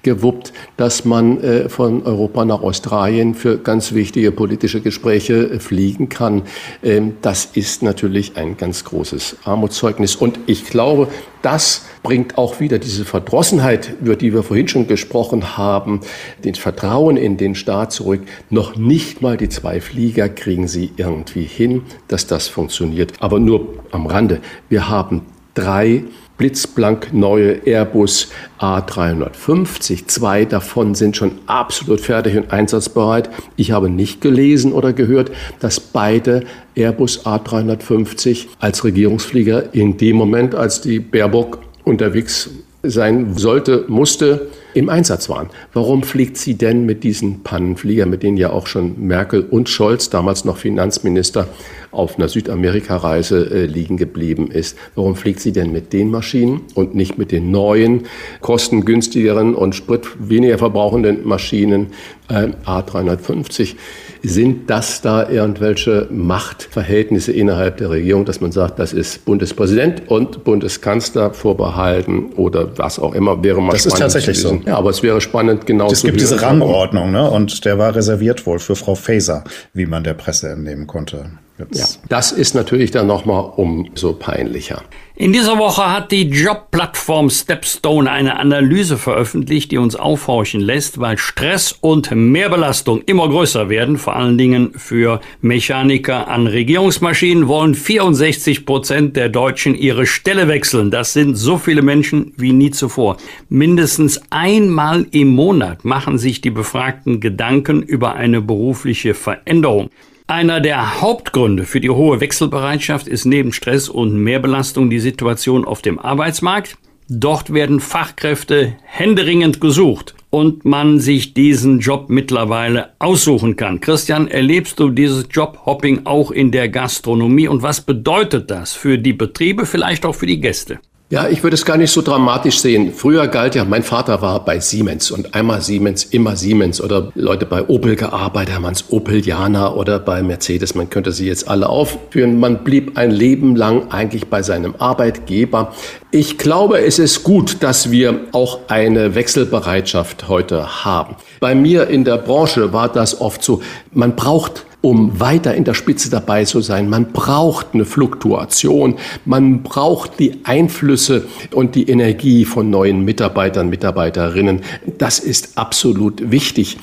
gewuppt, 0.03 0.53
dass 0.77 1.05
man 1.05 1.41
äh, 1.43 1.69
von 1.69 2.03
Europa 2.03 2.45
nach 2.45 2.63
Australien 2.63 3.35
für 3.35 3.59
ganz 3.59 3.93
wichtige 3.93 4.33
politische 4.33 4.81
Gespräche 4.81 5.51
äh, 5.51 5.61
fliegen 5.61 6.09
kann. 6.09 6.43
Ähm, 6.83 7.17
das 7.23 7.45
ist 7.45 7.83
natürlich 7.83 8.37
ein 8.37 8.57
ganz 8.57 8.85
großes 8.85 9.37
Armutszeugnis. 9.45 10.17
Und 10.17 10.39
ich 10.47 10.65
glaube, 10.65 11.09
das 11.43 11.85
bringt 12.03 12.39
auch 12.39 12.61
wieder 12.61 12.79
diese 12.79 13.05
Verdrossenheit, 13.05 13.95
über 14.01 14.17
die 14.17 14.33
wir 14.33 14.43
vorhin 14.43 14.69
schon 14.69 14.87
gesprochen 14.87 15.57
haben, 15.57 16.01
den 16.45 16.55
Vertrauen 16.55 17.17
in 17.17 17.37
den 17.37 17.55
Staat 17.55 17.93
zurück. 17.93 18.23
Noch 18.49 18.77
nicht 18.77 19.23
mal 19.23 19.37
die 19.37 19.49
zwei 19.49 19.81
Flieger 19.81 20.29
kriegen 20.29 20.69
sie 20.69 20.93
irgendwie 20.97 21.45
hin, 21.45 21.83
dass 22.09 22.27
das 22.27 22.49
funktioniert. 22.49 23.13
Aber 23.21 23.39
nur 23.39 23.75
am 23.91 24.07
Rande. 24.07 24.41
Wir 24.69 24.89
haben 24.89 25.23
drei 25.55 26.05
blitzblank 26.41 27.13
neue 27.13 27.67
Airbus 27.67 28.31
A350. 28.59 30.07
Zwei 30.07 30.47
davon 30.47 30.95
sind 30.95 31.15
schon 31.15 31.33
absolut 31.45 32.01
fertig 32.01 32.35
und 32.35 32.51
einsatzbereit. 32.51 33.29
Ich 33.57 33.73
habe 33.73 33.91
nicht 33.91 34.23
gelesen 34.23 34.73
oder 34.73 34.95
gehört, 34.95 35.31
dass 35.59 35.81
beide 35.81 36.45
Airbus 36.75 37.27
A350 37.27 38.47
als 38.59 38.85
Regierungsflieger 38.85 39.75
in 39.75 39.99
dem 39.99 40.17
Moment, 40.17 40.55
als 40.55 40.81
die 40.81 40.99
Baerbock 40.99 41.59
unterwegs 41.91 42.49
sein 42.83 43.37
sollte, 43.37 43.85
musste, 43.89 44.49
im 44.73 44.89
Einsatz 44.89 45.29
waren. 45.29 45.51
Warum 45.75 46.03
fliegt 46.03 46.37
sie 46.37 46.55
denn 46.55 46.87
mit 46.87 47.05
diesen 47.05 47.43
Pannenflieger, 47.43 48.07
mit 48.07 48.23
denen 48.23 48.37
ja 48.37 48.51
auch 48.51 48.67
schon 48.67 49.07
Merkel 49.07 49.43
und 49.43 49.69
Scholz, 49.69 50.11
damals 50.11 50.45
noch 50.45 50.57
Finanzminister, 50.57 51.49
auf 51.91 52.17
einer 52.17 52.29
Südamerika-Reise 52.29 53.51
äh, 53.51 53.67
liegen 53.67 53.97
geblieben 53.97 54.51
ist? 54.51 54.79
Warum 54.95 55.17
fliegt 55.17 55.41
sie 55.41 55.53
denn 55.53 55.73
mit 55.73 55.93
den 55.93 56.11
Maschinen 56.11 56.63
und 56.75 56.95
nicht 56.95 57.19
mit 57.19 57.33
den 57.33 57.51
neuen, 57.51 58.05
kostengünstigeren 58.41 59.55
und 59.55 59.75
Sprit 59.75 60.07
weniger 60.19 60.57
verbrauchenden 60.57 61.27
Maschinen 61.27 61.89
äh, 62.29 62.49
A350? 62.65 63.75
Sind 64.23 64.69
das 64.69 65.01
da 65.01 65.29
irgendwelche 65.29 66.07
Machtverhältnisse 66.11 67.33
innerhalb 67.33 67.79
der 67.79 67.91
Regierung, 67.91 68.25
dass 68.25 68.41
man 68.41 68.53
sagt, 68.53 68.79
das 68.79 68.93
ist 68.93 69.25
Bundespräsident 69.25 70.09
und 70.09 70.45
Bundeskanzler 70.45 71.33
vorbehalten 71.33 72.33
oder 72.37 72.77
was 72.79 72.99
auch 72.99 73.15
immer, 73.15 73.43
wäre 73.43 73.63
mal 73.63 73.73
Das 73.73 73.87
ist 73.87 73.99
tatsächlich 73.99 74.39
so. 74.39 74.61
Ja, 74.67 74.77
aber 74.77 74.91
es 74.91 75.03
wäre 75.03 75.21
spannend, 75.21 75.67
genau 75.67 75.91
Es 75.91 76.03
gibt 76.03 76.21
diese 76.21 76.41
Rangordnung, 76.43 77.11
ne? 77.11 77.31
Und 77.31 77.65
der 77.65 77.79
war 77.79 77.95
reserviert 77.95 78.47
wohl 78.47 78.59
für 78.59 78.77
Frau 78.77 78.95
Faeser, 78.95 79.45
wie 79.73 79.87
man 79.87 80.05
der 80.05 80.15
Presse 80.15 80.51
entnehmen 80.51 80.87
konnte. 80.87 81.31
Ja, 81.73 81.87
das 82.09 82.33
ist 82.33 82.55
natürlich 82.55 82.91
dann 82.91 83.07
nochmal 83.07 83.53
umso 83.57 84.13
peinlicher. 84.13 84.83
In 85.21 85.35
dieser 85.35 85.59
Woche 85.59 85.93
hat 85.93 86.13
die 86.13 86.31
Jobplattform 86.31 87.29
Stepstone 87.29 88.11
eine 88.11 88.39
Analyse 88.39 88.97
veröffentlicht, 88.97 89.71
die 89.71 89.77
uns 89.77 89.95
aufhorchen 89.95 90.63
lässt, 90.63 90.99
weil 90.99 91.19
Stress 91.19 91.73
und 91.73 92.11
Mehrbelastung 92.11 93.03
immer 93.03 93.29
größer 93.29 93.69
werden. 93.69 93.99
Vor 93.99 94.17
allen 94.17 94.39
Dingen 94.39 94.73
für 94.79 95.21
Mechaniker 95.43 96.29
an 96.29 96.47
Regierungsmaschinen 96.47 97.49
wollen 97.49 97.75
64 97.75 98.65
Prozent 98.65 99.15
der 99.15 99.29
Deutschen 99.29 99.75
ihre 99.75 100.07
Stelle 100.07 100.49
wechseln. 100.49 100.91
Das 100.91 101.13
sind 101.13 101.35
so 101.35 101.59
viele 101.59 101.83
Menschen 101.83 102.33
wie 102.39 102.55
nie 102.55 102.71
zuvor. 102.71 103.19
Mindestens 103.51 104.23
einmal 104.31 105.05
im 105.11 105.29
Monat 105.29 105.85
machen 105.85 106.17
sich 106.17 106.41
die 106.41 106.51
Befragten 106.51 107.21
Gedanken 107.21 107.83
über 107.83 108.15
eine 108.15 108.41
berufliche 108.41 109.13
Veränderung. 109.13 109.91
Einer 110.31 110.61
der 110.61 111.01
Hauptgründe 111.01 111.65
für 111.65 111.81
die 111.81 111.91
hohe 111.91 112.21
Wechselbereitschaft 112.21 113.09
ist 113.09 113.25
neben 113.25 113.53
Stress 113.53 113.89
und 113.89 114.15
Mehrbelastung 114.15 114.89
die 114.89 115.01
Situation 115.01 115.65
auf 115.65 115.83
dem 115.83 115.99
Arbeitsmarkt. 115.99 116.79
Dort 117.09 117.53
werden 117.53 117.81
Fachkräfte 117.81 118.77
händeringend 118.85 119.61
gesucht 119.61 120.15
und 120.31 120.65
man 120.65 121.01
sich 121.01 121.35
diesen 121.35 121.81
Job 121.81 122.11
mittlerweile 122.11 122.91
aussuchen 123.01 123.57
kann. 123.57 123.81
Christian, 123.81 124.29
erlebst 124.29 124.79
du 124.79 124.91
dieses 124.91 125.27
Jobhopping 125.29 126.03
auch 126.05 126.31
in 126.31 126.53
der 126.53 126.69
Gastronomie 126.69 127.49
und 127.49 127.65
was 127.65 127.81
bedeutet 127.81 128.53
das 128.53 128.73
für 128.73 128.99
die 128.99 129.15
Betriebe, 129.15 129.67
vielleicht 129.67 130.07
auch 130.07 130.15
für 130.15 130.27
die 130.27 130.41
Gäste? 130.41 130.79
Ja, 131.13 131.27
ich 131.27 131.43
würde 131.43 131.55
es 131.55 131.65
gar 131.65 131.77
nicht 131.77 131.91
so 131.91 132.03
dramatisch 132.03 132.61
sehen. 132.61 132.93
Früher 132.95 133.27
galt 133.27 133.57
ja, 133.57 133.65
mein 133.65 133.83
Vater 133.83 134.23
war 134.23 134.45
bei 134.45 134.61
Siemens 134.61 135.11
und 135.11 135.35
einmal 135.35 135.61
Siemens, 135.61 136.05
immer 136.05 136.37
Siemens 136.37 136.81
oder 136.81 137.11
Leute 137.17 137.47
bei 137.47 137.69
Opel 137.69 137.97
gearbeitet, 137.97 138.55
haben 138.55 138.65
es 138.67 138.93
Opelianer 138.93 139.77
oder 139.77 139.99
bei 139.99 140.23
Mercedes, 140.23 140.77
man 140.77 140.89
könnte 140.89 141.11
sie 141.11 141.27
jetzt 141.27 141.49
alle 141.49 141.69
aufführen. 141.69 142.39
Man 142.39 142.63
blieb 142.63 142.97
ein 142.97 143.11
Leben 143.11 143.57
lang 143.57 143.91
eigentlich 143.91 144.29
bei 144.29 144.43
seinem 144.43 144.77
Arbeitgeber. 144.79 145.75
Ich 146.13 146.39
glaube, 146.39 146.81
es 146.81 147.01
ist 147.01 147.25
gut, 147.25 147.57
dass 147.59 147.91
wir 147.91 148.21
auch 148.31 148.61
eine 148.69 149.17
Wechselbereitschaft 149.17 150.29
heute 150.29 150.85
haben. 150.85 151.17
Bei 151.41 151.57
mir 151.57 151.89
in 151.89 152.05
der 152.05 152.19
Branche 152.19 152.73
war 152.73 152.89
das 152.89 153.21
oft 153.21 153.43
so, 153.43 153.63
man 153.93 154.15
braucht 154.15 154.65
um 154.83 155.21
weiter 155.21 155.55
in 155.55 155.65
der 155.65 155.75
Spitze 155.75 156.11
dabei 156.11 156.45
zu 156.45 156.61
sein. 156.61 156.89
Man 156.89 157.13
braucht 157.13 157.69
eine 157.75 157.85
Fluktuation, 157.85 158.97
man 159.25 159.63
braucht 159.63 160.19
die 160.19 160.41
Einflüsse 160.45 161.27
und 161.53 161.75
die 161.75 161.89
Energie 161.89 162.45
von 162.45 162.71
neuen 162.71 163.05
Mitarbeitern, 163.05 163.69
Mitarbeiterinnen. 163.69 164.63
Das 164.99 165.19
ist 165.19 165.59
absolut 165.59 166.31
wichtig. 166.31 166.79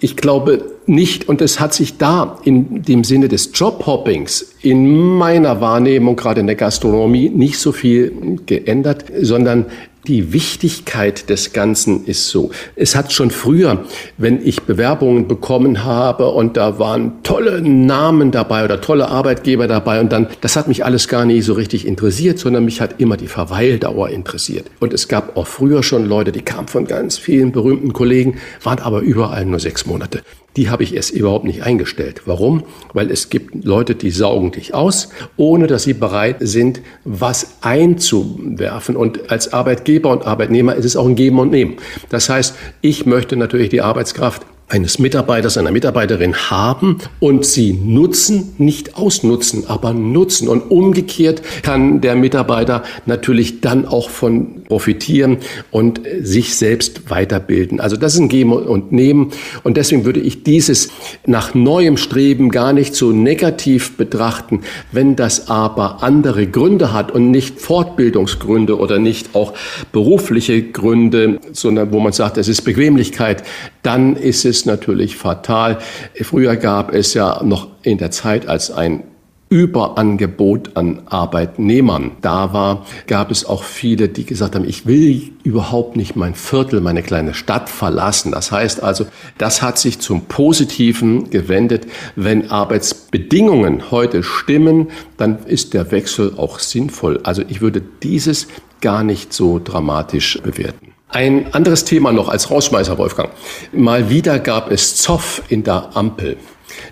Ich 0.00 0.16
glaube 0.16 0.64
nicht, 0.86 1.28
und 1.28 1.40
es 1.40 1.60
hat 1.60 1.74
sich 1.74 1.98
da 1.98 2.38
in 2.44 2.82
dem 2.82 3.04
Sinne 3.04 3.28
des 3.28 3.50
Jobhoppings 3.54 4.54
in 4.62 5.16
meiner 5.16 5.60
Wahrnehmung, 5.60 6.16
gerade 6.16 6.40
in 6.40 6.46
der 6.46 6.56
Gastronomie, 6.56 7.28
nicht 7.28 7.58
so 7.58 7.70
viel 7.72 8.40
geändert, 8.46 9.04
sondern 9.20 9.66
die 10.06 10.32
Wichtigkeit 10.32 11.28
des 11.30 11.52
Ganzen 11.52 12.04
ist 12.06 12.28
so. 12.28 12.50
Es 12.74 12.96
hat 12.96 13.12
schon 13.12 13.30
früher, 13.30 13.84
wenn 14.18 14.44
ich 14.44 14.62
Bewerbungen 14.62 15.28
bekommen 15.28 15.84
habe 15.84 16.28
und 16.28 16.56
da 16.56 16.78
waren 16.78 17.22
tolle 17.22 17.62
Namen 17.62 18.32
dabei 18.32 18.64
oder 18.64 18.80
tolle 18.80 19.08
Arbeitgeber 19.08 19.68
dabei 19.68 20.00
und 20.00 20.10
dann, 20.10 20.26
das 20.40 20.56
hat 20.56 20.66
mich 20.66 20.84
alles 20.84 21.06
gar 21.06 21.24
nicht 21.24 21.44
so 21.44 21.52
richtig 21.52 21.86
interessiert, 21.86 22.38
sondern 22.38 22.64
mich 22.64 22.80
hat 22.80 23.00
immer 23.00 23.16
die 23.16 23.28
Verweildauer 23.28 24.08
interessiert. 24.08 24.66
Und 24.80 24.92
es 24.92 25.06
gab 25.06 25.36
auch 25.36 25.46
früher 25.46 25.82
schon 25.82 26.06
Leute, 26.06 26.32
die 26.32 26.42
kamen 26.42 26.68
von 26.68 26.86
ganz 26.86 27.18
vielen 27.18 27.52
berühmten 27.52 27.92
Kollegen, 27.92 28.38
waren 28.62 28.80
aber 28.80 29.00
überall 29.00 29.44
nur 29.44 29.60
sechs 29.60 29.86
Monate 29.86 30.22
die 30.56 30.70
habe 30.70 30.82
ich 30.82 30.94
erst 30.94 31.10
überhaupt 31.10 31.44
nicht 31.44 31.62
eingestellt. 31.62 32.22
Warum? 32.26 32.64
Weil 32.92 33.10
es 33.10 33.30
gibt 33.30 33.64
Leute, 33.64 33.94
die 33.94 34.10
saugen 34.10 34.52
dich 34.52 34.74
aus, 34.74 35.08
ohne 35.36 35.66
dass 35.66 35.84
sie 35.84 35.94
bereit 35.94 36.36
sind, 36.40 36.80
was 37.04 37.58
einzuwerfen. 37.62 38.96
Und 38.96 39.30
als 39.30 39.52
Arbeitgeber 39.52 40.10
und 40.10 40.26
Arbeitnehmer 40.26 40.74
ist 40.74 40.84
es 40.84 40.96
auch 40.96 41.06
ein 41.06 41.16
Geben 41.16 41.38
und 41.38 41.50
Nehmen. 41.50 41.76
Das 42.10 42.28
heißt, 42.28 42.54
ich 42.80 43.06
möchte 43.06 43.36
natürlich 43.36 43.70
die 43.70 43.80
Arbeitskraft 43.80 44.42
eines 44.72 44.98
Mitarbeiters, 44.98 45.58
einer 45.58 45.70
Mitarbeiterin 45.70 46.34
haben 46.34 46.96
und 47.20 47.44
sie 47.44 47.74
nutzen, 47.74 48.54
nicht 48.56 48.96
ausnutzen, 48.96 49.64
aber 49.66 49.92
nutzen. 49.92 50.48
Und 50.48 50.70
umgekehrt 50.70 51.42
kann 51.62 52.00
der 52.00 52.14
Mitarbeiter 52.16 52.82
natürlich 53.04 53.60
dann 53.60 53.86
auch 53.86 54.08
von 54.08 54.62
profitieren 54.64 55.36
und 55.70 56.00
sich 56.22 56.56
selbst 56.56 57.10
weiterbilden. 57.10 57.80
Also 57.80 57.98
das 57.98 58.14
ist 58.14 58.20
ein 58.20 58.30
Geben 58.30 58.54
und 58.54 58.92
Nehmen. 58.92 59.32
Und 59.62 59.76
deswegen 59.76 60.06
würde 60.06 60.20
ich 60.20 60.42
dieses 60.42 60.88
nach 61.26 61.52
neuem 61.52 61.98
Streben 61.98 62.48
gar 62.48 62.72
nicht 62.72 62.94
so 62.94 63.12
negativ 63.12 63.98
betrachten. 63.98 64.62
Wenn 64.90 65.16
das 65.16 65.50
aber 65.50 66.02
andere 66.02 66.46
Gründe 66.46 66.94
hat 66.94 67.12
und 67.12 67.30
nicht 67.30 67.60
Fortbildungsgründe 67.60 68.78
oder 68.78 68.98
nicht 68.98 69.34
auch 69.34 69.52
berufliche 69.92 70.62
Gründe, 70.62 71.40
sondern 71.52 71.92
wo 71.92 72.00
man 72.00 72.12
sagt, 72.12 72.38
es 72.38 72.48
ist 72.48 72.62
Bequemlichkeit, 72.62 73.44
dann 73.82 74.16
ist 74.16 74.44
es 74.44 74.66
natürlich 74.66 75.16
fatal. 75.16 75.78
Früher 76.20 76.56
gab 76.56 76.92
es 76.94 77.14
ja 77.14 77.42
noch 77.42 77.68
in 77.82 77.98
der 77.98 78.10
Zeit, 78.10 78.48
als 78.48 78.70
ein 78.70 79.04
Überangebot 79.52 80.78
an 80.78 81.02
Arbeitnehmern 81.04 82.12
da 82.22 82.54
war, 82.54 82.86
gab 83.06 83.30
es 83.30 83.44
auch 83.44 83.64
viele, 83.64 84.08
die 84.08 84.24
gesagt 84.24 84.54
haben, 84.54 84.66
ich 84.66 84.86
will 84.86 85.30
überhaupt 85.42 85.94
nicht 85.94 86.16
mein 86.16 86.34
Viertel, 86.34 86.80
meine 86.80 87.02
kleine 87.02 87.34
Stadt 87.34 87.68
verlassen. 87.68 88.32
Das 88.32 88.50
heißt 88.50 88.82
also, 88.82 89.04
das 89.36 89.60
hat 89.60 89.76
sich 89.76 89.98
zum 89.98 90.22
Positiven 90.22 91.28
gewendet. 91.28 91.86
Wenn 92.16 92.50
Arbeitsbedingungen 92.50 93.90
heute 93.90 94.22
stimmen, 94.22 94.88
dann 95.18 95.40
ist 95.44 95.74
der 95.74 95.90
Wechsel 95.90 96.32
auch 96.38 96.58
sinnvoll. 96.58 97.20
Also 97.22 97.42
ich 97.46 97.60
würde 97.60 97.82
dieses 98.02 98.48
gar 98.80 99.04
nicht 99.04 99.34
so 99.34 99.60
dramatisch 99.62 100.40
bewerten. 100.42 100.94
Ein 101.12 101.52
anderes 101.52 101.84
Thema 101.84 102.10
noch 102.10 102.30
als 102.30 102.50
Rausschmeißer, 102.50 102.96
Wolfgang. 102.96 103.30
Mal 103.70 104.08
wieder 104.08 104.38
gab 104.38 104.72
es 104.72 104.96
Zoff 104.96 105.42
in 105.50 105.62
der 105.62 105.94
Ampel. 105.94 106.38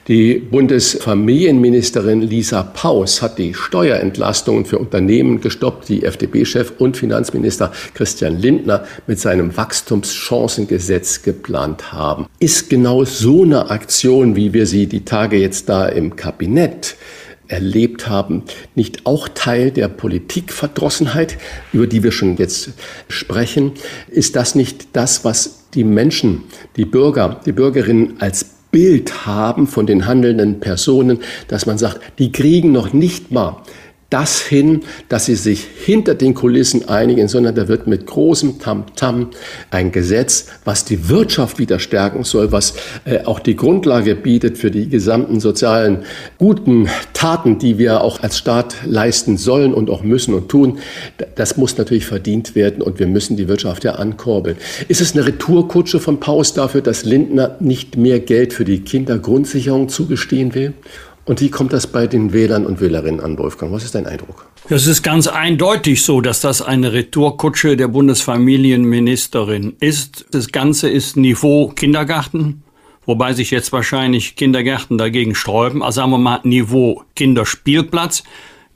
Die 0.09 0.35
Bundesfamilienministerin 0.35 2.21
Lisa 2.21 2.63
Paus 2.63 3.23
hat 3.23 3.39
die 3.39 3.55
Steuerentlastungen 3.55 4.67
für 4.67 4.77
Unternehmen 4.77 5.41
gestoppt, 5.41 5.89
die 5.89 6.05
FDP-Chef 6.05 6.75
und 6.77 6.99
Finanzminister 6.99 7.73
Christian 7.95 8.39
Lindner 8.39 8.85
mit 9.07 9.19
seinem 9.19 9.57
Wachstumschancengesetz 9.57 11.23
geplant 11.23 11.91
haben. 11.95 12.27
Ist 12.41 12.69
genau 12.69 13.07
so 13.07 13.45
eine 13.45 13.71
Aktion, 13.71 14.37
wie 14.37 14.53
wir 14.53 14.67
sie 14.67 14.87
die 14.87 15.07
Tage 15.07 15.39
jetzt 15.39 15.71
da 15.71 15.87
im 15.87 16.15
Kabinett 16.15 16.97
erlebt 17.51 18.09
haben, 18.09 18.45
nicht 18.75 19.07
auch 19.07 19.29
Teil 19.29 19.71
der 19.71 19.89
Politikverdrossenheit, 19.89 21.37
über 21.73 21.87
die 21.87 22.03
wir 22.03 22.13
schon 22.13 22.37
jetzt 22.37 22.71
sprechen? 23.09 23.73
Ist 24.09 24.37
das 24.37 24.55
nicht 24.55 24.89
das, 24.95 25.25
was 25.25 25.67
die 25.75 25.85
Menschen, 25.85 26.45
die 26.77 26.85
Bürger, 26.85 27.41
die 27.45 27.53
Bürgerinnen 27.53 28.15
als 28.21 28.47
Bild 28.71 29.27
haben 29.27 29.67
von 29.67 29.87
den 29.87 30.07
handelnden 30.07 30.61
Personen, 30.61 31.19
dass 31.49 31.67
man 31.67 31.79
sagt, 31.79 32.01
die 32.19 32.31
kriegen 32.31 32.73
noch 32.73 32.93
nicht 32.93 33.31
mal 33.33 33.63
das 34.11 34.41
hin, 34.41 34.83
dass 35.09 35.27
sie 35.27 35.37
sich 35.37 35.67
hinter 35.85 36.15
den 36.15 36.35
Kulissen 36.35 36.89
einigen, 36.89 37.29
sondern 37.29 37.55
da 37.55 37.69
wird 37.69 37.87
mit 37.87 38.07
großem 38.07 38.59
Tamtam 38.59 38.91
-Tam 38.97 39.27
ein 39.71 39.93
Gesetz, 39.93 40.47
was 40.65 40.85
die 40.85 41.09
Wirtschaft 41.09 41.59
wieder 41.59 41.79
stärken 41.79 42.25
soll, 42.25 42.53
was 42.53 42.75
äh, 43.05 43.25
auch 43.25 43.39
die 43.39 43.57
Grundlage 43.57 44.17
bietet 44.17 44.59
für 44.59 44.71
die 44.71 44.89
gesamten 44.89 45.41
sozialen 45.41 46.05
guten 46.39 46.89
Taten, 47.13 47.59
die 47.59 47.79
wir 47.79 48.03
auch 48.03 48.23
als 48.23 48.39
Staat 48.39 48.75
leisten 48.85 49.37
sollen 49.37 49.73
und 49.73 49.91
auch 49.91 50.03
müssen 50.03 50.35
und 50.35 50.49
tun. 50.49 50.79
Das 51.37 51.57
muss 51.57 51.79
natürlich 51.79 52.07
verdient 52.07 52.55
werden 52.55 52.83
und 52.83 52.99
wir 52.99 53.07
müssen 53.07 53.37
die 53.37 53.49
Wirtschaft 53.49 53.85
ja 53.85 53.93
ankurbeln. 53.93 54.57
Ist 54.89 55.01
es 55.01 55.15
eine 55.15 55.27
Retourkutsche 55.27 56.01
von 56.01 56.19
Paus 56.19 56.53
dafür, 56.53 56.81
dass 56.81 57.05
Lindner 57.05 57.57
nicht 57.61 57.97
mehr 57.97 58.21
Geld 58.21 58.53
für 58.53 58.65
die 58.65 58.81
Kindergrundsicherung 58.81 59.89
zugestehen 59.89 60.55
will? 60.55 60.75
Und 61.31 61.41
wie 61.41 61.49
kommt 61.49 61.73
das 61.73 61.87
bei 61.87 62.09
den 62.09 62.33
Wählern 62.33 62.67
und 62.67 62.81
Wählerinnen 62.81 63.21
an, 63.21 63.39
Wolfgang? 63.39 63.71
Was 63.73 63.85
ist 63.85 63.95
dein 63.95 64.05
Eindruck? 64.05 64.49
Es 64.69 64.89
ist 64.89 65.05
ganz 65.05 65.29
eindeutig 65.29 66.03
so, 66.03 66.21
dass 66.21 66.41
das 66.41 66.61
eine 66.61 66.93
Retourkutsche 66.93 67.77
der 67.77 67.87
Bundesfamilienministerin 67.87 69.77
ist. 69.79 70.27
Das 70.33 70.51
Ganze 70.51 70.91
ist 70.91 71.17
Niveau 71.17 71.69
Kindergarten, 71.69 72.65
wobei 73.07 73.33
sich 73.33 73.53
jetzt 73.53 73.71
wahrscheinlich 73.71 74.35
Kindergärten 74.35 74.99
dagegen 74.99 75.37
sträuben. 75.37 75.85
Also 75.85 76.01
sagen 76.01 76.11
wir 76.11 76.19
mal 76.19 76.41
Niveau 76.43 77.05
Kinderspielplatz. 77.15 78.25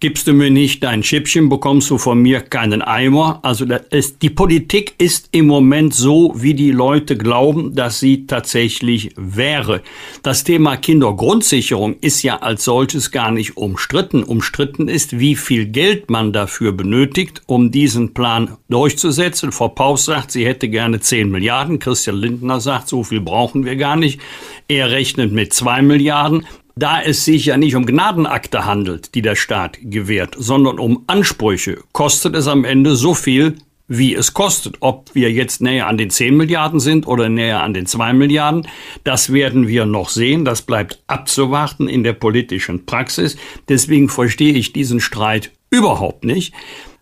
Gibst 0.05 0.27
du 0.27 0.35
mir 0.35 0.51
nicht 0.51 0.85
dein 0.85 1.03
Schippchen, 1.03 1.49
bekommst 1.49 1.89
du 1.89 1.97
von 1.97 2.21
mir 2.21 2.43
keinen 2.43 2.83
Eimer. 2.83 3.41
Also 3.43 3.65
ist, 3.65 4.21
die 4.21 4.29
Politik 4.29 4.93
ist 4.99 5.31
im 5.33 5.47
Moment 5.47 5.95
so, 5.95 6.35
wie 6.37 6.53
die 6.53 6.73
Leute 6.73 7.17
glauben, 7.17 7.75
dass 7.75 8.01
sie 8.01 8.27
tatsächlich 8.27 9.13
wäre. 9.17 9.81
Das 10.23 10.45
Thema 10.45 10.77
Kindergrundsicherung 10.77 11.97
ist 12.03 12.23
ja 12.23 12.43
als 12.43 12.65
solches 12.65 13.13
gar 13.13 13.31
nicht 13.31 13.57
umstritten. 13.57 14.25
Umstritten 14.25 14.89
ist, 14.89 15.19
wie 15.19 15.37
viel 15.37 15.65
Geld 15.65 16.11
man 16.11 16.35
dafür 16.35 16.73
benötigt, 16.73 17.41
um 17.47 17.71
diesen 17.71 18.13
Plan 18.13 18.59
durchzusetzen. 18.69 19.53
Frau 19.53 19.69
Paus 19.69 20.05
sagt, 20.05 20.33
sie 20.33 20.45
hätte 20.45 20.69
gerne 20.69 21.01
10 21.01 21.31
Milliarden. 21.31 21.79
Christian 21.79 22.17
Lindner 22.17 22.61
sagt, 22.61 22.91
so 22.91 23.05
viel 23.05 23.23
brauchen 23.23 23.65
wir 23.65 23.77
gar 23.77 23.97
nicht. 23.97 24.21
Er 24.69 24.91
rechnet 24.91 25.33
mit 25.33 25.55
2 25.55 25.81
Milliarden. 25.81 26.45
Da 26.77 27.01
es 27.01 27.25
sich 27.25 27.47
ja 27.47 27.57
nicht 27.57 27.77
um 27.77 27.87
Gnadenakte 27.87 28.65
handelt, 28.65 29.15
die 29.15 29.23
der 29.23 29.37
Staat 29.37 29.79
gewährt, 29.81 30.35
sondern 30.37 30.81
um 30.81 31.05
Ansprüche, 31.07 31.79
kostet 31.93 32.35
es 32.35 32.49
am 32.49 32.65
Ende 32.65 32.97
so 32.97 33.15
viel, 33.15 33.57
wie 33.87 34.15
es 34.15 34.35
kostet. 34.35 34.79
Ob 34.81 35.15
wir 35.15 35.31
jetzt 35.31 35.61
näher 35.61 35.87
an 35.87 35.99
den 35.99 36.11
10 36.11 36.37
Milliarden 36.37 36.81
sind 36.81 37.07
oder 37.07 37.29
näher 37.29 37.63
an 37.63 37.75
den 37.75 37.87
2 37.87 38.13
Milliarden, 38.15 38.67
das 39.05 39.33
werden 39.33 39.69
wir 39.69 39.87
noch 39.87 40.09
sehen. 40.09 40.45
Das 40.45 40.63
bleibt 40.63 41.03
abzuwarten 41.07 41.87
in 41.87 42.03
der 42.03 42.15
politischen 42.15 42.87
Praxis. 42.87 43.37
Deswegen 43.69 44.09
verstehe 44.09 44.55
ich 44.55 44.73
diesen 44.73 45.01
Streit 45.01 45.53
überhaupt 45.71 46.25
nicht. 46.25 46.55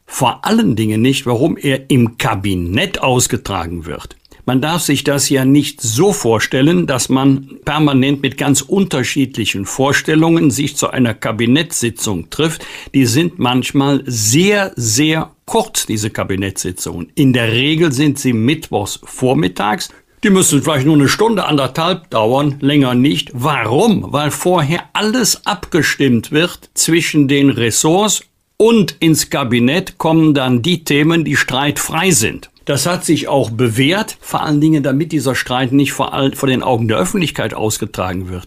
Vor 0.05 0.45
allen 0.45 0.77
Dingen 0.77 1.01
nicht, 1.01 1.25
warum 1.25 1.57
er 1.57 1.89
im 1.89 2.19
Kabinett 2.19 3.01
ausgetragen 3.01 3.87
wird. 3.87 4.17
Man 4.45 4.61
darf 4.61 4.83
sich 4.83 5.05
das 5.05 5.29
ja 5.29 5.45
nicht 5.45 5.81
so 5.81 6.13
vorstellen, 6.13 6.89
dass 6.89 7.09
man 7.09 7.61
permanent 7.65 8.23
mit 8.23 8.37
ganz 8.37 8.61
unterschiedlichen 8.61 9.67
Vorstellungen 9.67 10.51
sich 10.51 10.77
zu 10.77 10.91
einer 10.91 11.15
Kabinettssitzung 11.15 12.29
trifft. 12.29 12.67
Die 12.93 13.07
sind 13.07 13.39
manchmal 13.39 14.03
sehr, 14.05 14.73
sehr 14.75 15.31
kurz, 15.47 15.87
diese 15.87 16.11
Kabinettssitzungen. 16.11 17.13
In 17.15 17.33
der 17.33 17.53
Regel 17.53 17.93
sind 17.93 18.19
sie 18.19 18.33
mittwochs 18.33 18.99
vormittags. 19.05 19.91
Die 20.25 20.31
müssen 20.31 20.63
vielleicht 20.63 20.87
nur 20.87 20.97
eine 20.97 21.09
Stunde, 21.09 21.45
anderthalb 21.47 22.11
dauern, 22.11 22.57
länger 22.61 22.95
nicht. 22.95 23.31
Warum? 23.35 24.13
Weil 24.13 24.33
vorher 24.33 24.85
alles 24.93 25.47
abgestimmt 25.47 26.33
wird 26.33 26.71
zwischen 26.75 27.29
den 27.29 27.51
Ressorts 27.51 28.25
und 28.57 28.97
ins 29.01 29.31
Kabinett 29.31 29.99
kommen 29.99 30.35
dann 30.35 30.63
die 30.63 30.85
Themen, 30.85 31.25
die 31.25 31.37
streitfrei 31.37 32.11
sind. 32.13 32.52
Das 32.64 32.87
hat 32.87 33.05
sich 33.05 33.29
auch 33.29 33.51
bewährt, 33.51 34.16
vor 34.20 34.42
allen 34.42 34.61
Dingen, 34.61 34.83
damit 34.83 35.12
dieser 35.12 35.35
Streit 35.35 35.72
nicht 35.72 35.92
vor, 35.92 36.12
all, 36.14 36.35
vor 36.35 36.48
den 36.48 36.62
Augen 36.62 36.88
der 36.88 36.98
Öffentlichkeit 36.98 37.55
ausgetragen 37.55 38.29
wird. 38.29 38.46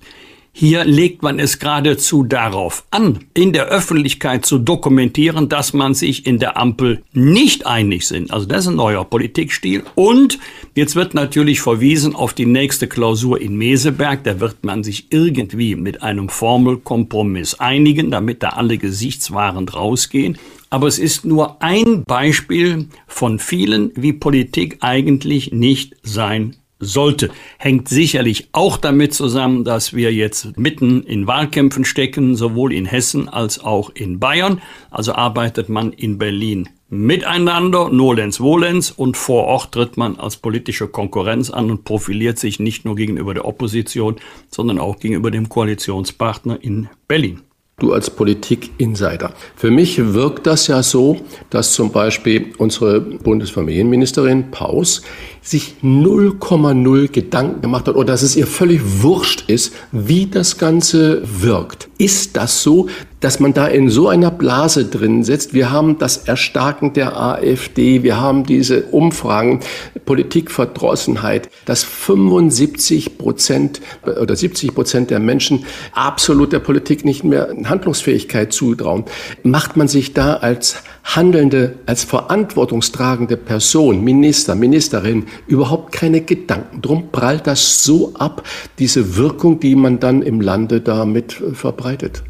Hier 0.58 0.86
legt 0.86 1.22
man 1.22 1.38
es 1.38 1.60
geradezu 1.60 2.24
darauf 2.24 2.86
an, 2.90 3.26
in 3.34 3.52
der 3.52 3.66
Öffentlichkeit 3.66 4.46
zu 4.46 4.58
dokumentieren, 4.58 5.50
dass 5.50 5.74
man 5.74 5.94
sich 5.94 6.26
in 6.26 6.40
der 6.40 6.56
Ampel 6.56 7.04
nicht 7.12 7.66
einig 7.66 8.08
sind. 8.08 8.32
Also 8.32 8.46
das 8.46 8.60
ist 8.60 8.68
ein 8.70 8.78
neuer 8.78 9.04
Politikstil. 9.04 9.84
Und 9.96 10.40
jetzt 10.74 10.96
wird 10.96 11.14
natürlich 11.14 11.60
verwiesen 11.60 12.16
auf 12.16 12.34
die 12.34 12.46
nächste 12.46 12.88
Klausur 12.88 13.42
in 13.42 13.58
Meseberg. 13.58 14.24
Da 14.24 14.40
wird 14.40 14.64
man 14.64 14.86
sich 14.86 15.08
irgendwie 15.10 15.76
mit 15.76 16.04
einem 16.04 16.30
Formelkompromiss 16.30 17.56
einigen, 17.56 18.10
damit 18.10 18.42
da 18.42 18.52
alle 18.52 18.78
gesichtswahrend 18.78 19.76
rausgehen. 19.76 20.38
Aber 20.70 20.88
es 20.88 21.00
ist 21.00 21.26
nur 21.26 21.62
ein 21.62 22.04
Beispiel 22.04 22.88
von 23.08 23.40
vielen, 23.40 23.92
wie 23.96 24.14
Politik 24.14 24.78
eigentlich 24.82 25.52
nicht 25.52 25.96
sein 26.04 26.56
sollte. 26.80 27.30
Hängt 27.58 27.88
sicherlich 27.88 28.50
auch 28.52 28.78
damit 28.78 29.14
zusammen, 29.14 29.64
dass 29.64 29.94
wir 29.94 30.14
jetzt 30.14 30.58
mitten 30.58 31.04
in 31.04 31.28
Wahlkämpfen 31.28 31.86
stecken, 31.86 32.36
sowohl 32.36 32.74
in 32.74 32.86
Hessen 32.86 33.30
als 33.30 33.60
auch 33.60 33.90
in 33.92 34.20
Bayern. 34.20 34.62
Also 34.92 35.14
arbeitet 35.14 35.70
man 35.70 35.94
in 35.94 36.18
Berlin 36.18 36.70
miteinander, 36.90 37.90
nolens 37.90 38.38
volens, 38.38 38.92
und 38.92 39.18
vor 39.18 39.46
Ort 39.46 39.74
tritt 39.74 39.98
man 39.98 40.18
als 40.18 40.38
politische 40.38 40.88
Konkurrenz 40.88 41.50
an 41.50 41.72
und 41.72 41.84
profiliert 41.84 42.38
sich 42.38 42.60
nicht 42.60 42.86
nur 42.86 42.96
gegenüber 42.96 43.34
der 43.34 43.46
Opposition, 43.46 44.18
sondern 44.50 44.80
auch 44.80 45.00
gegenüber 45.00 45.32
dem 45.32 45.50
Koalitionspartner 45.50 46.64
in 46.64 46.90
Berlin. 47.08 47.42
Du 47.78 47.92
als 47.92 48.10
Politik-Insider. 48.10 49.34
Für 49.58 49.70
mich 49.70 50.14
wirkt 50.14 50.48
das 50.48 50.68
ja 50.68 50.82
so, 50.82 51.20
dass 51.50 51.74
zum 51.74 51.92
Beispiel 51.92 52.54
unsere 52.58 53.02
Bundesfamilienministerin 53.02 54.50
Paus 54.50 55.02
sich 55.42 55.76
0,0 55.84 57.12
Gedanken 57.12 57.62
gemacht 57.62 57.90
hat 57.90 57.96
oder 57.96 58.14
dass 58.14 58.22
es 58.22 58.38
ihr 58.38 58.48
völlig 58.48 58.80
wurscht 59.02 59.50
ist, 59.50 59.74
wie 59.92 60.26
das 60.26 60.58
Ganze 60.58 61.22
wirkt. 61.26 61.90
Ist 61.98 62.38
das 62.38 62.64
so, 62.64 62.88
dass 63.26 63.40
man 63.40 63.56
da 63.56 63.66
in 63.66 63.90
so 63.90 64.08
einer 64.08 64.30
Blase 64.30 64.86
drin 64.86 65.24
sitzt? 65.24 65.56
Wir 65.56 65.72
haben 65.72 65.98
das 65.98 66.18
Erstarken 66.18 66.94
der 66.94 67.20
AfD, 67.20 68.04
wir 68.04 68.22
haben 68.22 68.46
diese 68.46 68.84
Umfragen, 68.84 69.62
Politikverdrossenheit, 70.06 71.50
dass 71.66 71.84
75 71.84 73.18
Prozent 73.18 73.82
oder 74.06 74.36
70 74.36 74.76
Prozent 74.76 75.10
der 75.10 75.18
Menschen 75.18 75.66
absolut 75.94 76.54
der 76.54 76.60
Politik 76.60 77.04
nicht 77.04 77.24
mehr 77.24 77.50
Handlungsfähigkeit 77.66 78.54
zutrauen. 78.54 79.06
Macht 79.42 79.76
man 79.76 79.88
sich 79.88 80.14
da 80.14 80.36
als 80.36 80.84
handelnde, 81.04 81.80
als 81.88 82.04
verantwortungstragende 82.04 83.38
Person, 83.38 84.04
Minister, 84.04 84.54
Ministerin, 84.54 85.26
überhaupt 85.48 85.94
keine 85.94 86.22
Gedanken 86.22 86.84
drum, 86.84 87.10
prallt 87.12 87.48
das 87.48 87.84
so 87.84 88.14
ab, 88.14 88.44
diese 88.78 89.18
Wirkung, 89.18 89.60
die 89.60 89.74
man 89.74 90.00
dann 90.00 90.22
im 90.22 90.42
Lande 90.42 90.80
damit 90.80 91.42
verbreitet. 91.54 92.22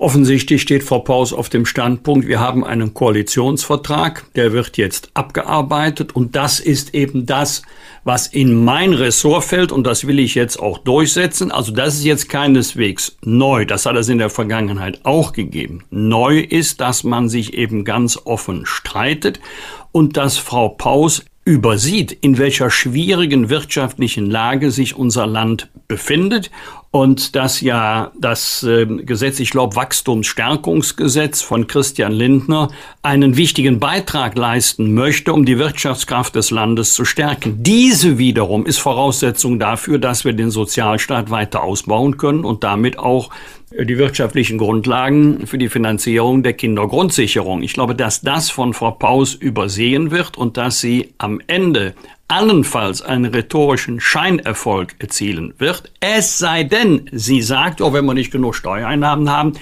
Offensichtlich 0.00 0.62
steht 0.62 0.82
Frau 0.82 1.00
Paus 1.00 1.34
auf 1.34 1.50
dem 1.50 1.66
Standpunkt, 1.66 2.26
wir 2.26 2.40
haben 2.40 2.64
einen 2.64 2.94
Koalitionsvertrag, 2.94 4.24
der 4.34 4.54
wird 4.54 4.78
jetzt 4.78 5.10
abgearbeitet 5.12 6.16
und 6.16 6.34
das 6.36 6.58
ist 6.58 6.94
eben 6.94 7.26
das, 7.26 7.60
was 8.02 8.26
in 8.26 8.64
mein 8.64 8.94
Ressort 8.94 9.44
fällt 9.44 9.72
und 9.72 9.86
das 9.86 10.06
will 10.06 10.18
ich 10.18 10.34
jetzt 10.34 10.58
auch 10.58 10.78
durchsetzen. 10.78 11.52
Also 11.52 11.72
das 11.72 11.96
ist 11.96 12.04
jetzt 12.04 12.30
keineswegs 12.30 13.18
neu, 13.22 13.66
das 13.66 13.84
hat 13.84 13.94
es 13.96 14.08
in 14.08 14.16
der 14.16 14.30
Vergangenheit 14.30 15.00
auch 15.04 15.34
gegeben. 15.34 15.84
Neu 15.90 16.38
ist, 16.38 16.80
dass 16.80 17.04
man 17.04 17.28
sich 17.28 17.52
eben 17.52 17.84
ganz 17.84 18.18
offen 18.24 18.64
streitet 18.64 19.38
und 19.92 20.16
dass 20.16 20.38
Frau 20.38 20.70
Paus 20.70 21.26
übersieht, 21.44 22.12
in 22.12 22.38
welcher 22.38 22.70
schwierigen 22.70 23.50
wirtschaftlichen 23.50 24.30
Lage 24.30 24.70
sich 24.70 24.96
unser 24.96 25.26
Land 25.26 25.68
befindet 25.88 26.50
und 26.92 27.36
dass 27.36 27.60
ja 27.60 28.10
das 28.18 28.64
äh, 28.64 28.84
Gesetz, 28.84 29.38
ich 29.38 29.50
glaube, 29.50 29.76
Wachstumsstärkungsgesetz 29.76 31.40
von 31.40 31.68
Christian 31.68 32.10
Lindner 32.10 32.68
einen 33.02 33.36
wichtigen 33.36 33.78
Beitrag 33.78 34.36
leisten 34.36 34.92
möchte, 34.92 35.32
um 35.32 35.44
die 35.44 35.58
Wirtschaftskraft 35.58 36.34
des 36.34 36.50
Landes 36.50 36.92
zu 36.92 37.04
stärken. 37.04 37.62
Diese 37.62 38.18
wiederum 38.18 38.66
ist 38.66 38.78
Voraussetzung 38.78 39.60
dafür, 39.60 39.98
dass 39.98 40.24
wir 40.24 40.32
den 40.32 40.50
Sozialstaat 40.50 41.30
weiter 41.30 41.62
ausbauen 41.62 42.16
können 42.16 42.44
und 42.44 42.64
damit 42.64 42.98
auch 42.98 43.30
die 43.72 43.98
wirtschaftlichen 43.98 44.58
Grundlagen 44.58 45.46
für 45.46 45.56
die 45.56 45.68
Finanzierung 45.68 46.42
der 46.42 46.54
Kindergrundsicherung. 46.54 47.62
Ich 47.62 47.72
glaube, 47.72 47.94
dass 47.94 48.20
das 48.20 48.50
von 48.50 48.74
Frau 48.74 48.90
Paus 48.90 49.34
übersehen 49.34 50.10
wird 50.10 50.36
und 50.36 50.56
dass 50.56 50.80
sie 50.80 51.14
am 51.18 51.40
Ende 51.46 51.94
allenfalls 52.26 53.02
einen 53.02 53.32
rhetorischen 53.32 54.00
Scheinerfolg 54.00 54.94
erzielen 54.98 55.54
wird. 55.58 55.92
Es 56.00 56.38
sei 56.38 56.64
denn, 56.64 57.08
sie 57.12 57.42
sagt, 57.42 57.80
oh, 57.80 57.92
wenn 57.92 58.04
wir 58.06 58.14
nicht 58.14 58.32
genug 58.32 58.54
Steuereinnahmen 58.54 59.30
haben, 59.30 59.52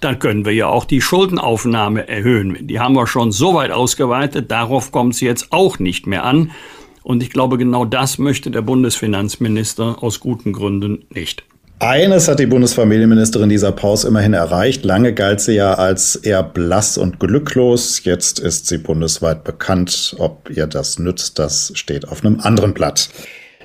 dann 0.00 0.18
können 0.18 0.44
wir 0.44 0.52
ja 0.52 0.68
auch 0.68 0.84
die 0.84 1.00
Schuldenaufnahme 1.00 2.08
erhöhen. 2.08 2.66
Die 2.66 2.80
haben 2.80 2.94
wir 2.94 3.06
schon 3.06 3.32
so 3.32 3.54
weit 3.54 3.70
ausgeweitet, 3.70 4.50
darauf 4.50 4.92
kommt 4.92 5.14
es 5.14 5.20
jetzt 5.20 5.52
auch 5.52 5.78
nicht 5.78 6.06
mehr 6.06 6.24
an. 6.24 6.52
Und 7.02 7.22
ich 7.22 7.30
glaube, 7.30 7.56
genau 7.56 7.84
das 7.84 8.18
möchte 8.18 8.50
der 8.50 8.62
Bundesfinanzminister 8.62 10.02
aus 10.02 10.20
guten 10.20 10.52
Gründen 10.52 11.06
nicht. 11.10 11.44
Eines 11.80 12.26
hat 12.26 12.40
die 12.40 12.46
Bundesfamilienministerin 12.46 13.48
dieser 13.48 13.70
Pause 13.70 14.08
immerhin 14.08 14.34
erreicht. 14.34 14.84
Lange 14.84 15.14
galt 15.14 15.40
sie 15.40 15.54
ja 15.54 15.74
als 15.74 16.16
eher 16.16 16.42
blass 16.42 16.98
und 16.98 17.20
glücklos. 17.20 18.02
Jetzt 18.02 18.40
ist 18.40 18.66
sie 18.66 18.78
bundesweit 18.78 19.44
bekannt. 19.44 20.16
Ob 20.18 20.50
ihr 20.50 20.66
das 20.66 20.98
nützt, 20.98 21.38
das 21.38 21.70
steht 21.74 22.08
auf 22.08 22.24
einem 22.24 22.40
anderen 22.40 22.74
Blatt. 22.74 23.10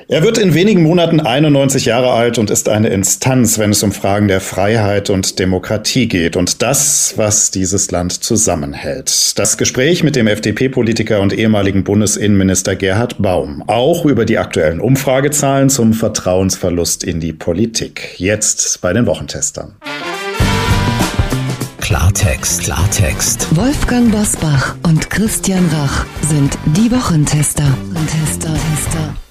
Er 0.07 0.21
wird 0.23 0.37
in 0.37 0.53
wenigen 0.53 0.83
Monaten 0.83 1.21
91 1.21 1.85
Jahre 1.85 2.11
alt 2.11 2.37
und 2.37 2.49
ist 2.49 2.67
eine 2.67 2.89
Instanz, 2.89 3.57
wenn 3.57 3.71
es 3.71 3.83
um 3.83 3.91
Fragen 3.91 4.27
der 4.27 4.41
Freiheit 4.41 5.09
und 5.09 5.39
Demokratie 5.39 6.07
geht 6.07 6.35
und 6.35 6.61
das, 6.61 7.13
was 7.15 7.51
dieses 7.51 7.89
Land 7.91 8.23
zusammenhält. 8.23 9.37
Das 9.39 9.57
Gespräch 9.57 10.03
mit 10.03 10.15
dem 10.15 10.27
FDP-Politiker 10.27 11.21
und 11.21 11.33
ehemaligen 11.33 11.83
Bundesinnenminister 11.83 12.75
Gerhard 12.75 13.21
Baum, 13.21 13.63
auch 13.67 14.05
über 14.05 14.25
die 14.25 14.37
aktuellen 14.37 14.81
Umfragezahlen 14.81 15.69
zum 15.69 15.93
Vertrauensverlust 15.93 17.03
in 17.03 17.19
die 17.19 17.33
Politik. 17.33 18.15
Jetzt 18.17 18.81
bei 18.81 18.91
den 18.91 19.05
Wochentestern. 19.05 19.75
Klartext, 21.79 22.63
Klartext. 22.63 23.55
Wolfgang 23.55 24.11
Bosbach 24.11 24.75
und 24.83 25.09
Christian 25.09 25.69
Rach 25.71 26.05
sind 26.21 26.57
die 26.77 26.91
Wochentester. 26.91 27.65
Tester, 28.07 28.53
Tester. 28.53 29.22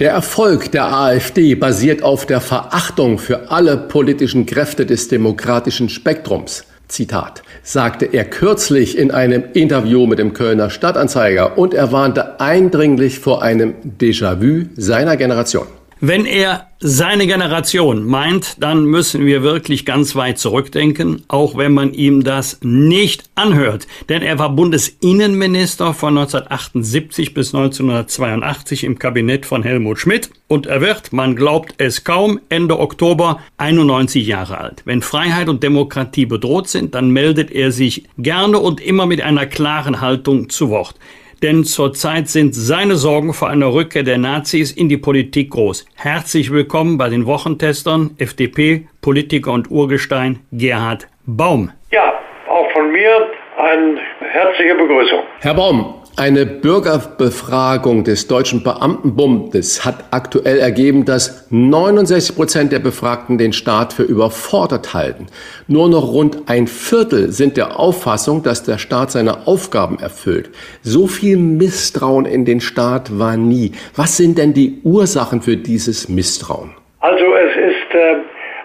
Der 0.00 0.10
Erfolg 0.10 0.72
der 0.72 0.92
AfD 0.92 1.54
basiert 1.54 2.02
auf 2.02 2.26
der 2.26 2.40
Verachtung 2.40 3.18
für 3.18 3.52
alle 3.52 3.76
politischen 3.76 4.44
Kräfte 4.44 4.86
des 4.86 5.06
demokratischen 5.06 5.88
Spektrums. 5.88 6.64
Zitat, 6.88 7.44
sagte 7.62 8.06
er 8.06 8.24
kürzlich 8.24 8.98
in 8.98 9.12
einem 9.12 9.44
Interview 9.52 10.06
mit 10.06 10.18
dem 10.18 10.32
Kölner 10.32 10.68
Stadtanzeiger 10.68 11.56
und 11.56 11.74
er 11.74 11.92
warnte 11.92 12.40
eindringlich 12.40 13.20
vor 13.20 13.42
einem 13.42 13.74
Déjà-vu 14.00 14.64
seiner 14.76 15.16
Generation. 15.16 15.66
Wenn 16.06 16.26
er 16.26 16.68
seine 16.80 17.26
Generation 17.26 18.04
meint, 18.04 18.62
dann 18.62 18.84
müssen 18.84 19.24
wir 19.24 19.42
wirklich 19.42 19.86
ganz 19.86 20.14
weit 20.14 20.38
zurückdenken, 20.38 21.22
auch 21.28 21.56
wenn 21.56 21.72
man 21.72 21.94
ihm 21.94 22.22
das 22.22 22.58
nicht 22.62 23.30
anhört. 23.36 23.86
Denn 24.10 24.20
er 24.20 24.38
war 24.38 24.50
Bundesinnenminister 24.50 25.94
von 25.94 26.18
1978 26.18 27.32
bis 27.32 27.54
1982 27.54 28.84
im 28.84 28.98
Kabinett 28.98 29.46
von 29.46 29.62
Helmut 29.62 29.98
Schmidt 29.98 30.28
und 30.46 30.66
er 30.66 30.82
wird, 30.82 31.14
man 31.14 31.36
glaubt 31.36 31.76
es 31.78 32.04
kaum, 32.04 32.38
Ende 32.50 32.80
Oktober 32.80 33.40
91 33.56 34.26
Jahre 34.26 34.58
alt. 34.58 34.82
Wenn 34.84 35.00
Freiheit 35.00 35.48
und 35.48 35.62
Demokratie 35.62 36.26
bedroht 36.26 36.68
sind, 36.68 36.94
dann 36.94 37.08
meldet 37.08 37.50
er 37.50 37.72
sich 37.72 38.04
gerne 38.18 38.58
und 38.58 38.82
immer 38.82 39.06
mit 39.06 39.22
einer 39.22 39.46
klaren 39.46 40.02
Haltung 40.02 40.50
zu 40.50 40.68
Wort 40.68 40.96
denn 41.42 41.64
zurzeit 41.64 42.28
sind 42.28 42.54
seine 42.54 42.96
Sorgen 42.96 43.34
vor 43.34 43.48
einer 43.48 43.72
Rückkehr 43.72 44.02
der 44.02 44.18
Nazis 44.18 44.72
in 44.72 44.88
die 44.88 44.96
Politik 44.96 45.50
groß. 45.50 45.86
Herzlich 45.94 46.52
willkommen 46.52 46.98
bei 46.98 47.08
den 47.08 47.26
Wochentestern, 47.26 48.10
FDP, 48.18 48.86
Politiker 49.00 49.52
und 49.52 49.70
Urgestein 49.70 50.40
Gerhard 50.52 51.08
Baum. 51.26 51.70
Ja, 51.90 52.14
auch 52.48 52.70
von 52.72 52.92
mir 52.92 53.30
eine 53.56 54.00
herzliche 54.20 54.74
Begrüßung. 54.74 55.20
Herr 55.40 55.54
Baum, 55.54 55.94
eine 56.16 56.46
Bürgerbefragung 56.46 58.04
des 58.04 58.28
Deutschen 58.28 58.62
Beamtenbundes 58.62 59.84
hat 59.84 60.04
aktuell 60.12 60.58
ergeben, 60.58 61.04
dass 61.04 61.48
69 61.50 62.36
Prozent 62.36 62.72
der 62.72 62.78
Befragten 62.78 63.36
den 63.36 63.52
Staat 63.52 63.92
für 63.92 64.04
überfordert 64.04 64.94
halten. 64.94 65.26
Nur 65.66 65.88
noch 65.88 66.12
rund 66.12 66.42
ein 66.46 66.68
Viertel 66.68 67.32
sind 67.32 67.56
der 67.56 67.80
Auffassung, 67.80 68.44
dass 68.44 68.62
der 68.62 68.78
Staat 68.78 69.10
seine 69.10 69.48
Aufgaben 69.48 69.98
erfüllt. 69.98 70.50
So 70.82 71.08
viel 71.08 71.36
Misstrauen 71.36 72.26
in 72.26 72.44
den 72.44 72.60
Staat 72.60 73.18
war 73.18 73.36
nie. 73.36 73.72
Was 73.96 74.16
sind 74.16 74.38
denn 74.38 74.54
die 74.54 74.80
Ursachen 74.84 75.42
für 75.42 75.56
dieses 75.56 76.08
Misstrauen? 76.08 76.70
Also 77.00 77.24
es 77.34 77.56
ist 77.56 77.94
äh, 77.94 78.16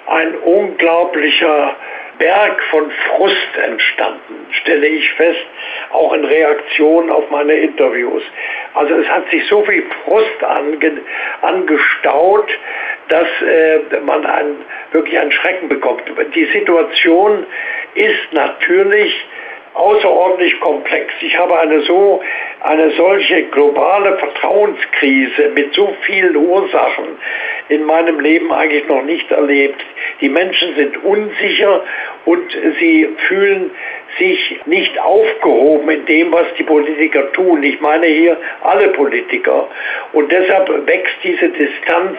ein 0.08 0.36
unglaublicher 0.45 1.76
Berg 2.20 2.61
von 2.70 2.91
Frust 2.91 3.57
entstanden, 3.65 4.45
stelle 4.51 4.88
ich 4.88 5.11
fest, 5.13 5.45
auch 5.91 6.13
in 6.13 6.26
Reaktion 6.26 7.09
auf 7.09 7.30
meine 7.32 7.53
Interviews. 7.53 8.22
Also 8.74 8.95
es 8.95 9.07
hat 9.07 9.30
sich 9.32 9.47
so 9.47 9.63
viel 9.63 9.84
Frust 10.05 10.43
ange, 10.43 11.01
angestaut, 11.41 12.49
dass 13.07 13.28
äh, 13.41 13.80
man 14.05 14.26
ein, 14.26 14.57
wirklich 14.91 15.17
einen 15.17 15.32
Schrecken 15.32 15.70
bekommt. 15.70 16.03
Die 16.36 16.45
Situation 16.45 17.45
ist 17.95 18.34
natürlich 18.34 19.26
außerordentlich 19.74 20.59
komplex. 20.59 21.13
Ich 21.22 21.38
habe 21.38 21.57
eine 21.59 21.82
so 21.82 22.22
eine 22.61 22.91
solche 22.91 23.43
globale 23.43 24.17
Vertrauenskrise 24.17 25.51
mit 25.55 25.74
so 25.74 25.95
vielen 26.01 26.36
Ursachen 26.36 27.17
in 27.70 27.86
meinem 27.86 28.20
Leben 28.20 28.51
eigentlich 28.51 28.86
noch 28.88 29.03
nicht 29.03 29.32
erlebt. 29.32 29.82
Die 30.20 30.30
Menschen 30.30 30.76
sind 30.76 31.03
unsicher 31.03 31.84
und 32.26 32.51
sie 32.80 33.07
fühlen 33.28 33.72
sich 34.18 34.60
nicht 34.66 34.99
aufgehoben 34.99 35.89
in 35.89 36.05
dem, 36.05 36.34
was 36.34 36.47
die 36.57 36.64
Politiker 36.64 37.32
tun. 37.34 37.64
Ich 37.64 37.80
meine 37.80 38.07
hier 38.07 38.38
alle 38.62 38.89
Politiker. 38.89 39.68
Und 40.14 40.32
deshalb 40.32 40.70
wächst 40.88 41.16
diese 41.24 41.49
Distanz, 41.49 42.18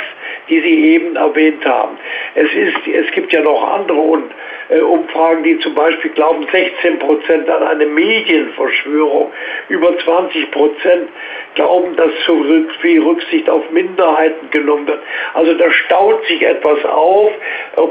die 0.49 0.61
Sie 0.61 0.95
eben 0.95 1.16
erwähnt 1.16 1.64
haben. 1.64 1.99
Es, 2.34 2.53
ist, 2.53 2.86
es 2.86 3.11
gibt 3.12 3.32
ja 3.32 3.41
noch 3.43 3.62
andere 3.62 4.22
äh, 4.68 4.80
Umfragen, 4.80 5.43
die 5.43 5.59
zum 5.59 5.74
Beispiel 5.74 6.11
glauben 6.12 6.47
16 6.51 6.99
Prozent 6.99 7.49
an 7.49 7.62
eine 7.62 7.86
Medienverschwörung, 7.86 9.32
über 9.68 9.97
20 9.99 10.51
Prozent 10.51 11.09
glauben, 11.55 11.97
dass 11.97 12.11
zu 12.24 12.45
viel 12.80 13.03
Rücksicht 13.03 13.51
auf 13.51 13.68
Minderheiten 13.70 14.51
genommen 14.51 14.86
wird. 14.86 15.01
Also 15.34 15.55
da 15.55 15.70
staut 15.72 16.24
sich 16.26 16.43
etwas 16.43 16.84
auf, 16.84 17.32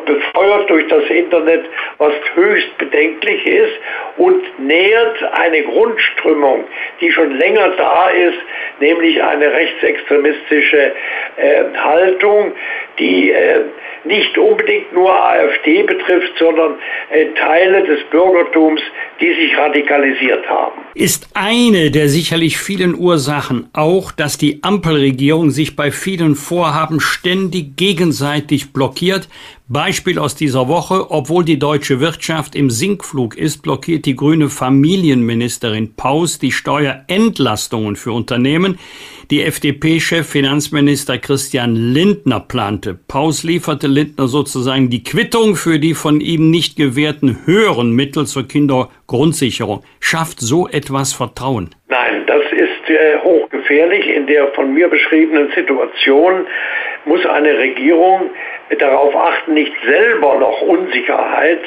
befeuert 0.05 0.69
durch 0.69 0.87
das 0.87 1.03
Internet, 1.09 1.65
was 1.97 2.13
höchst 2.35 2.77
bedenklich 2.77 3.45
ist 3.45 3.77
und 4.17 4.59
nähert 4.59 5.23
eine 5.33 5.63
Grundströmung, 5.63 6.65
die 7.01 7.11
schon 7.11 7.37
länger 7.37 7.69
da 7.77 8.09
ist, 8.09 8.39
nämlich 8.79 9.21
eine 9.21 9.51
rechtsextremistische 9.51 10.93
äh, 11.37 11.63
Haltung, 11.77 12.51
die 12.97 13.31
äh, 13.31 13.61
nicht 14.05 14.37
unbedingt 14.37 14.93
nur 14.93 15.11
AfD 15.11 15.83
betrifft, 15.83 16.33
sondern 16.37 16.75
äh, 17.11 17.27
Teile 17.35 17.83
des 17.83 18.03
Bürgertums, 18.09 18.81
die 19.19 19.33
sich 19.33 19.57
radikalisiert 19.57 20.47
haben. 20.47 20.81
Ist 20.93 21.29
eine 21.33 21.91
der 21.91 22.07
sicherlich 22.07 22.57
vielen 22.57 22.95
Ursachen 22.95 23.69
auch, 23.73 24.11
dass 24.11 24.37
die 24.37 24.59
Ampelregierung 24.63 25.51
sich 25.51 25.75
bei 25.75 25.91
vielen 25.91 26.35
Vorhaben 26.35 26.99
ständig 26.99 27.75
gegenseitig 27.77 28.73
blockiert, 28.73 29.27
Beispiel 29.71 30.17
aus 30.17 30.33
dieser 30.33 30.67
Woche, 30.67 31.11
obwohl 31.11 31.45
die 31.45 31.59
deutsche 31.59 31.99
Wirtschaft 31.99 32.55
im 32.55 32.71
Sinkflug 32.71 33.37
ist, 33.37 33.61
blockiert 33.61 34.07
die 34.07 34.15
grüne 34.15 34.49
Familienministerin 34.49 35.95
Paus 35.95 36.39
die 36.39 36.51
Steuerentlastungen 36.51 37.95
für 37.95 38.11
Unternehmen, 38.11 38.79
die 39.29 39.43
FDP-Chef 39.43 40.27
Finanzminister 40.27 41.19
Christian 41.19 41.75
Lindner 41.75 42.39
plante. 42.39 42.97
Paus 43.07 43.43
lieferte 43.43 43.85
Lindner 43.85 44.27
sozusagen 44.27 44.89
die 44.89 45.03
Quittung 45.03 45.55
für 45.55 45.77
die 45.77 45.93
von 45.93 46.19
ihm 46.19 46.49
nicht 46.49 46.75
gewährten 46.75 47.45
höheren 47.45 47.91
Mittel 47.91 48.25
zur 48.25 48.47
Kindergrundsicherung. 48.47 49.83
Schafft 49.99 50.39
so 50.39 50.67
etwas 50.67 51.13
Vertrauen? 51.13 51.69
Nein, 51.89 52.23
das 52.25 52.41
ist 52.53 52.89
äh, 52.89 53.19
hochgefährlich. 53.23 54.07
In 54.07 54.25
der 54.25 54.47
von 54.53 54.73
mir 54.73 54.87
beschriebenen 54.87 55.51
Situation 55.55 56.47
muss 57.05 57.25
eine 57.25 57.57
Regierung 57.57 58.29
darauf 58.77 59.15
achten, 59.15 59.53
nicht 59.53 59.73
selber 59.85 60.35
noch 60.35 60.61
Unsicherheit 60.61 61.61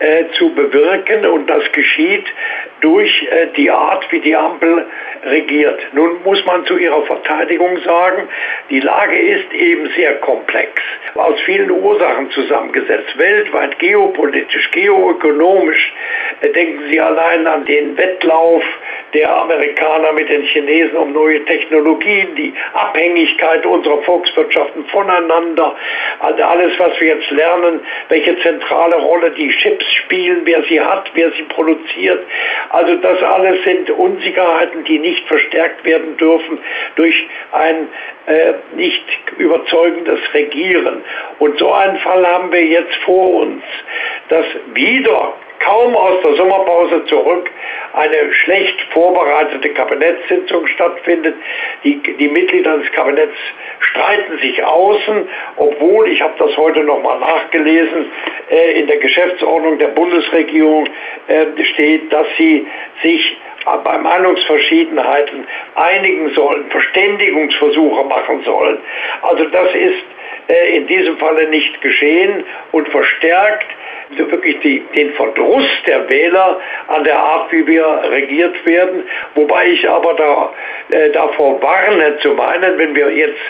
äh, 0.00 0.24
zu 0.38 0.54
bewirken. 0.54 1.26
Und 1.26 1.48
das 1.48 1.70
geschieht 1.72 2.26
durch 2.82 3.28
äh, 3.30 3.46
die 3.56 3.70
Art, 3.70 4.06
wie 4.10 4.20
die 4.20 4.36
Ampel 4.36 4.86
regiert. 5.24 5.80
Nun 5.92 6.22
muss 6.24 6.44
man 6.44 6.66
zu 6.66 6.76
ihrer 6.76 7.02
Verteidigung 7.06 7.78
sagen, 7.78 8.28
die 8.70 8.80
Lage 8.80 9.18
ist 9.18 9.52
eben 9.52 9.88
sehr 9.96 10.16
komplex, 10.16 10.82
aus 11.14 11.40
vielen 11.42 11.70
Ursachen 11.70 12.30
zusammengesetzt, 12.32 13.16
weltweit, 13.16 13.78
geopolitisch, 13.78 14.70
geoökonomisch. 14.72 15.92
Äh, 16.40 16.50
denken 16.50 16.82
Sie 16.90 17.00
allein 17.00 17.46
an 17.46 17.64
den 17.64 17.96
Wettlauf 17.96 18.62
der 19.14 19.34
Amerikaner 19.36 20.12
mit 20.12 20.28
den 20.28 20.42
Chinesen 20.42 20.96
um 20.96 21.12
neue 21.12 21.44
Technologien, 21.44 22.34
die 22.34 22.54
Abhängigkeit 22.72 23.64
unserer 23.66 23.98
Volkswirtschaften 24.02 24.86
voneinander, 24.86 25.76
also 26.20 26.42
alles, 26.42 26.78
was 26.78 26.98
wir 27.00 27.08
jetzt 27.08 27.30
lernen, 27.30 27.80
welche 28.08 28.38
zentrale 28.40 28.96
Rolle 28.96 29.30
die 29.32 29.50
Chips 29.50 29.84
spielen, 29.94 30.42
wer 30.44 30.62
sie 30.64 30.80
hat, 30.80 31.10
wer 31.14 31.30
sie 31.32 31.42
produziert. 31.42 32.24
Also 32.72 32.96
das 32.96 33.22
alles 33.22 33.62
sind 33.64 33.90
Unsicherheiten, 33.90 34.82
die 34.84 34.98
nicht 34.98 35.26
verstärkt 35.28 35.84
werden 35.84 36.16
dürfen 36.16 36.58
durch 36.96 37.28
ein 37.52 37.88
äh, 38.26 38.54
nicht 38.74 39.04
überzeugendes 39.36 40.20
Regieren. 40.32 41.04
Und 41.38 41.58
so 41.58 41.70
einen 41.70 41.98
Fall 41.98 42.26
haben 42.26 42.50
wir 42.50 42.64
jetzt 42.64 42.94
vor 43.04 43.34
uns, 43.42 43.62
dass 44.30 44.46
wieder 44.72 45.34
kaum 45.64 45.96
aus 45.96 46.20
der 46.22 46.34
Sommerpause 46.34 47.04
zurück 47.06 47.50
eine 47.92 48.32
schlecht 48.32 48.80
vorbereitete 48.92 49.70
Kabinettssitzung 49.70 50.66
stattfindet. 50.66 51.34
Die, 51.84 52.00
die 52.02 52.28
Mitglieder 52.28 52.78
des 52.78 52.90
Kabinetts 52.92 53.36
streiten 53.80 54.38
sich 54.38 54.62
außen, 54.62 55.28
obwohl, 55.56 56.08
ich 56.08 56.20
habe 56.22 56.34
das 56.38 56.56
heute 56.56 56.82
nochmal 56.84 57.18
nachgelesen, 57.20 58.10
äh, 58.50 58.80
in 58.80 58.86
der 58.86 58.98
Geschäftsordnung 58.98 59.78
der 59.78 59.88
Bundesregierung 59.88 60.86
äh, 61.28 61.64
steht, 61.64 62.12
dass 62.12 62.26
sie 62.38 62.66
sich 63.02 63.36
bei 63.64 63.98
Meinungsverschiedenheiten 63.98 65.46
einigen 65.76 66.30
sollen, 66.34 66.68
Verständigungsversuche 66.70 68.04
machen 68.04 68.42
sollen. 68.44 68.78
Also 69.22 69.44
das 69.44 69.72
ist 69.74 70.04
äh, 70.48 70.76
in 70.76 70.86
diesem 70.88 71.16
Falle 71.18 71.48
nicht 71.48 71.80
geschehen 71.80 72.44
und 72.72 72.88
verstärkt 72.88 73.66
wirklich 74.18 74.58
die, 74.60 74.80
den 74.94 75.12
Verdruss 75.14 75.66
der 75.86 76.08
Wähler 76.10 76.60
an 76.88 77.04
der 77.04 77.18
Art, 77.18 77.52
wie 77.52 77.66
wir 77.66 77.84
regiert 78.10 78.64
werden. 78.66 79.04
Wobei 79.34 79.68
ich 79.68 79.88
aber 79.88 80.14
da, 80.14 80.52
äh, 80.90 81.10
davor 81.10 81.62
warne 81.62 82.18
zu 82.18 82.30
meinen, 82.30 82.78
wenn 82.78 82.94
wir 82.94 83.10
jetzt 83.10 83.40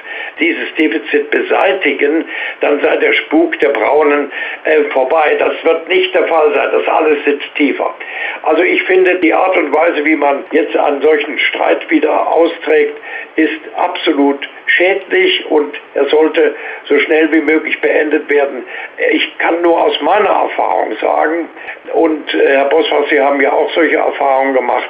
dieses 0.41 0.75
Defizit 0.75 1.31
beseitigen, 1.31 2.25
dann 2.61 2.81
sei 2.81 2.97
der 2.97 3.13
Spuk 3.13 3.59
der 3.61 3.71
Braunen 3.71 4.31
äh, 4.65 4.85
vorbei. 4.91 5.37
Das 5.39 5.53
wird 5.65 5.89
nicht 5.89 6.15
der 6.15 6.27
Fall 6.29 6.55
sein. 6.55 6.69
Das 6.73 6.89
alles 6.89 7.25
sitzt 7.25 7.55
tiefer. 7.57 7.95
Also 8.43 8.63
ich 8.63 8.83
finde, 8.85 9.17
die 9.17 9.33
Art 9.33 9.57
und 9.57 9.75
Weise, 9.75 10.05
wie 10.05 10.17
man 10.17 10.45
jetzt 10.53 10.77
einen 10.77 11.03
solchen 11.03 11.39
Streit 11.39 11.89
wieder 11.91 12.29
austrägt, 12.29 12.97
ist 13.37 13.61
absolut 13.77 14.49
schädlich 14.67 15.45
und 15.51 15.75
er 15.95 16.07
sollte 16.07 16.55
so 16.85 16.99
schnell 17.01 17.33
wie 17.33 17.41
möglich 17.41 17.81
beendet 17.81 18.31
werden. 18.31 18.65
Ich 19.13 19.39
kann 19.39 19.63
nur 19.63 19.83
aus 19.83 20.01
meiner 20.01 20.31
Erfahrung 20.53 20.97
sagen, 21.01 21.49
und 21.95 22.35
äh, 22.35 22.49
Herr 22.49 22.67
Boswart, 22.67 23.09
Sie 23.09 23.21
haben 23.21 23.41
ja 23.41 23.53
auch 23.53 23.71
solche 23.73 23.97
Erfahrungen 23.97 24.55
gemacht, 24.55 24.89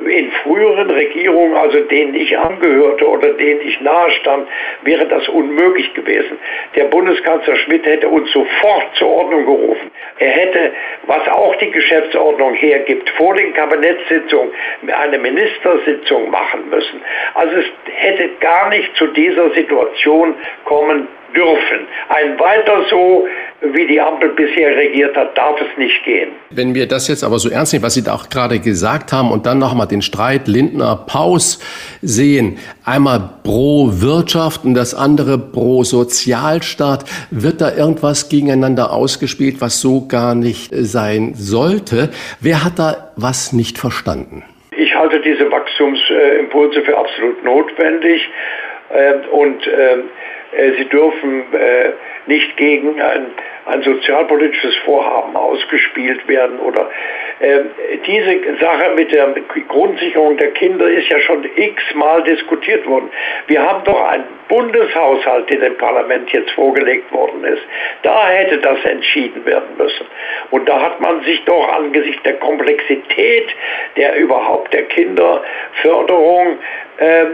in 0.00 0.32
früheren 0.42 0.90
Regierungen, 0.90 1.54
also 1.54 1.78
denen 1.80 2.14
ich 2.14 2.36
angehörte 2.36 3.08
oder 3.08 3.34
denen 3.34 3.60
ich 3.60 3.80
nahestand, 3.80 4.48
wäre 4.82 5.06
das 5.06 5.28
unmöglich 5.28 5.92
gewesen. 5.94 6.38
Der 6.74 6.84
Bundeskanzler 6.84 7.54
Schmidt 7.56 7.86
hätte 7.86 8.08
uns 8.08 8.30
sofort 8.32 8.86
zur 8.94 9.08
Ordnung 9.08 9.44
gerufen. 9.44 9.90
Er 10.18 10.30
hätte, 10.30 10.72
was 11.06 11.28
auch 11.28 11.54
die 11.56 11.70
Geschäftsordnung 11.70 12.54
hergibt, 12.54 13.08
vor 13.10 13.34
den 13.34 13.54
Kabinettssitzungen 13.54 14.50
eine 14.92 15.18
Ministersitzung 15.18 16.30
machen 16.30 16.68
müssen. 16.68 17.00
Also 17.34 17.56
es 17.58 17.66
hätte 17.94 18.30
gar 18.40 18.70
nicht 18.70 18.96
zu 18.96 19.06
dieser 19.08 19.50
Situation 19.50 20.34
kommen 20.64 21.06
dürfen. 21.34 21.86
Ein 22.08 22.38
weiter 22.38 22.84
so, 22.90 23.26
wie 23.62 23.86
die 23.86 24.00
Ampel 24.00 24.30
bisher 24.30 24.76
regiert 24.76 25.16
hat, 25.16 25.36
darf 25.38 25.60
es 25.60 25.78
nicht 25.78 26.02
gehen. 26.04 26.30
Wenn 26.50 26.74
wir 26.74 26.86
das 26.86 27.08
jetzt 27.08 27.22
aber 27.22 27.38
so 27.38 27.48
ernst 27.48 27.72
nehmen, 27.72 27.84
was 27.84 27.94
Sie 27.94 28.02
da 28.02 28.14
auch 28.14 28.28
gerade 28.28 28.58
gesagt 28.58 29.12
haben 29.12 29.30
und 29.30 29.46
dann 29.46 29.58
nochmal 29.58 29.86
den 29.86 30.02
Streit 30.02 30.48
Lindner-Paus 30.48 31.60
sehen, 32.02 32.58
einmal 32.84 33.20
pro 33.44 33.88
Wirtschaft 33.92 34.64
und 34.64 34.74
das 34.74 34.94
andere 34.94 35.38
pro 35.38 35.84
Sozialstaat, 35.84 37.04
wird 37.30 37.60
da 37.60 37.74
irgendwas 37.74 38.28
gegeneinander 38.28 38.92
ausgespielt, 38.92 39.60
was 39.60 39.80
so 39.80 40.06
gar 40.08 40.34
nicht 40.34 40.70
sein 40.72 41.34
sollte? 41.34 42.10
Wer 42.40 42.64
hat 42.64 42.78
da 42.78 43.12
was 43.16 43.52
nicht 43.52 43.78
verstanden? 43.78 44.42
Ich 44.76 44.94
halte 44.94 45.20
diese 45.20 45.50
Wachstumsimpulse 45.50 46.82
für 46.82 46.98
absolut 46.98 47.44
notwendig 47.44 48.28
ähm, 48.92 49.20
und 49.30 49.66
ähm, 49.66 49.72
äh, 49.72 50.02
sie 50.76 50.84
dürfen 50.86 51.44
äh, 51.54 51.90
nicht 52.26 52.56
gegen 52.56 53.00
ein, 53.00 53.26
ein 53.66 53.82
sozialpolitisches 53.82 54.76
Vorhaben 54.84 55.34
ausgespielt 55.34 56.26
werden 56.28 56.58
oder 56.60 56.90
äh, 57.40 57.60
diese 58.06 58.58
Sache 58.60 58.92
mit 58.94 59.12
der 59.12 59.34
Grundsicherung 59.68 60.36
der 60.36 60.50
Kinder 60.52 60.88
ist 60.88 61.08
ja 61.08 61.18
schon 61.20 61.44
x-mal 61.56 62.22
diskutiert 62.24 62.86
worden. 62.86 63.10
Wir 63.46 63.62
haben 63.62 63.82
doch 63.84 64.00
einen 64.08 64.24
Bundeshaushalt, 64.48 65.48
der 65.50 65.60
dem 65.60 65.78
Parlament 65.78 66.30
jetzt 66.30 66.50
vorgelegt 66.52 67.10
worden 67.12 67.44
ist. 67.44 67.62
Da 68.02 68.28
hätte 68.28 68.58
das 68.58 68.84
entschieden 68.84 69.44
werden 69.46 69.76
müssen. 69.78 70.06
Und 70.50 70.68
da 70.68 70.80
hat 70.80 71.00
man 71.00 71.22
sich 71.24 71.42
doch 71.44 71.68
angesichts 71.72 72.22
der 72.24 72.34
Komplexität 72.34 73.48
der 73.96 74.16
überhaupt 74.16 74.72
der 74.72 74.84
Kinderförderung 74.84 76.58
äh, 76.98 77.24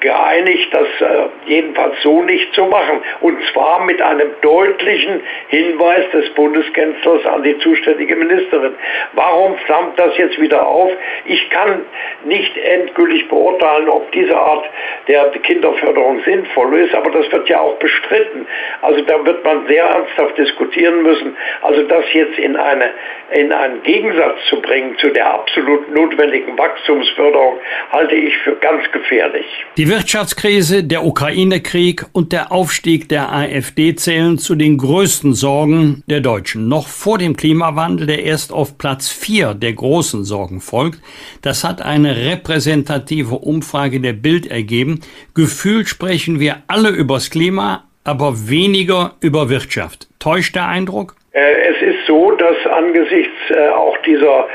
geeinigt, 0.00 0.68
das 0.72 0.88
äh, 1.00 1.28
jedenfalls 1.46 2.00
so 2.02 2.22
nicht 2.22 2.52
zu 2.54 2.64
machen. 2.66 3.00
Und 3.20 3.38
zwar 3.52 3.84
mit 3.84 4.00
einem 4.00 4.30
deutlichen 4.42 5.20
Hinweis 5.48 6.10
des 6.10 6.28
Bundeskanzlers 6.30 7.24
an 7.26 7.42
die 7.42 7.58
zuständige 7.58 8.16
Ministerin. 8.16 8.74
Warum 9.14 9.56
flammt 9.58 9.98
das 9.98 10.16
jetzt 10.18 10.40
wieder 10.40 10.66
auf? 10.66 10.90
Ich 11.24 11.48
kann 11.50 11.82
nicht 12.24 12.56
endgültig 12.56 13.28
beurteilen, 13.28 13.88
ob 13.88 14.10
diese 14.12 14.36
Art 14.36 14.66
der 15.08 15.30
Kinderförderung 15.30 16.20
sinnvoll 16.24 16.78
ist, 16.80 16.94
aber 16.94 17.10
das 17.10 17.30
wird 17.30 17.48
ja 17.48 17.60
auch 17.60 17.76
bestritten. 17.78 18.46
Also 18.82 19.00
da 19.02 19.24
wird 19.24 19.44
man 19.44 19.66
sehr 19.66 19.84
ernsthaft 19.84 20.38
diskutieren 20.38 21.02
müssen. 21.02 21.36
Also 21.62 21.82
das 21.82 22.04
jetzt 22.12 22.38
in, 22.38 22.56
eine, 22.56 22.90
in 23.32 23.52
einen 23.52 23.82
Gegensatz 23.82 24.38
zu 24.48 24.60
bringen 24.60 24.96
zu 24.98 25.10
der 25.10 25.32
absolut 25.32 25.92
notwendigen 25.94 26.58
Wachstumsförderung, 26.58 27.58
halte 27.90 28.14
ich 28.14 28.36
für 28.38 28.56
ganz 28.56 28.90
gefährlich. 28.92 29.46
Die 29.76 29.90
Wirtschaftskrise, 29.90 30.84
der 30.84 31.04
Ukraine-Krieg 31.04 32.06
und 32.14 32.32
der 32.32 32.50
Aufstieg 32.50 33.10
der 33.10 33.30
AfD 33.30 33.94
zählen 33.94 34.38
zu 34.38 34.54
den 34.54 34.78
größten 34.78 35.34
Sorgen 35.34 36.02
der 36.06 36.20
Deutschen. 36.20 36.66
Noch 36.66 36.88
vor 36.88 37.18
dem 37.18 37.36
Klimawandel, 37.36 38.06
der 38.06 38.24
erst 38.24 38.54
auf 38.54 38.78
Platz 38.78 39.10
vier 39.10 39.52
der 39.52 39.74
großen 39.74 40.24
Sorgen 40.24 40.62
folgt, 40.62 41.00
das 41.42 41.62
hat 41.62 41.82
eine 41.82 42.16
repräsentative 42.16 43.34
Umfrage 43.34 44.00
der 44.00 44.14
Bild 44.14 44.46
ergeben. 44.46 45.00
Gefühlt 45.34 45.88
sprechen 45.88 46.40
wir 46.40 46.62
alle 46.68 46.88
übers 46.88 47.28
Klima, 47.28 47.84
aber 48.02 48.48
weniger 48.48 49.16
über 49.20 49.50
Wirtschaft. 49.50 50.08
Täuscht 50.18 50.56
der 50.56 50.68
Eindruck? 50.68 51.16
Äh, 51.32 51.52
es 51.68 51.82
ist 51.82 52.06
so, 52.06 52.30
dass 52.30 52.56
angesichts 52.72 53.36
äh, 53.50 53.68
auch 53.68 53.98
dieser 54.06 54.46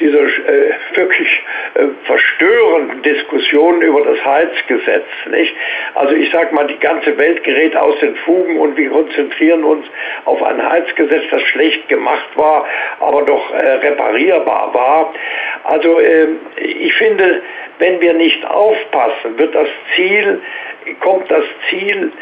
dieser 0.00 0.24
äh, 0.24 0.72
wirklich 0.94 1.42
äh, 1.74 1.86
verstörenden 2.04 3.02
Diskussion 3.02 3.80
über 3.82 4.02
das 4.02 4.24
Heizgesetz. 4.24 5.06
Nicht? 5.30 5.54
Also 5.94 6.14
ich 6.14 6.30
sage 6.32 6.54
mal, 6.54 6.66
die 6.66 6.78
ganze 6.78 7.16
Welt 7.18 7.44
gerät 7.44 7.76
aus 7.76 7.98
den 8.00 8.16
Fugen 8.16 8.58
und 8.58 8.76
wir 8.76 8.90
konzentrieren 8.90 9.64
uns 9.64 9.86
auf 10.24 10.42
ein 10.42 10.62
Heizgesetz, 10.62 11.24
das 11.30 11.42
schlecht 11.42 11.88
gemacht 11.88 12.28
war, 12.34 12.66
aber 13.00 13.22
doch 13.22 13.52
äh, 13.52 13.70
reparierbar 13.70 14.74
war. 14.74 15.14
Also 15.64 16.00
äh, 16.00 16.28
ich 16.56 16.92
finde, 16.94 17.42
wenn 17.78 18.00
wir 18.00 18.14
nicht 18.14 18.44
aufpassen, 18.46 19.38
wird 19.38 19.54
das 19.54 19.68
Ziel, 19.94 20.40
kommt 21.00 21.30
das 21.30 21.44
Ziel 21.70 22.12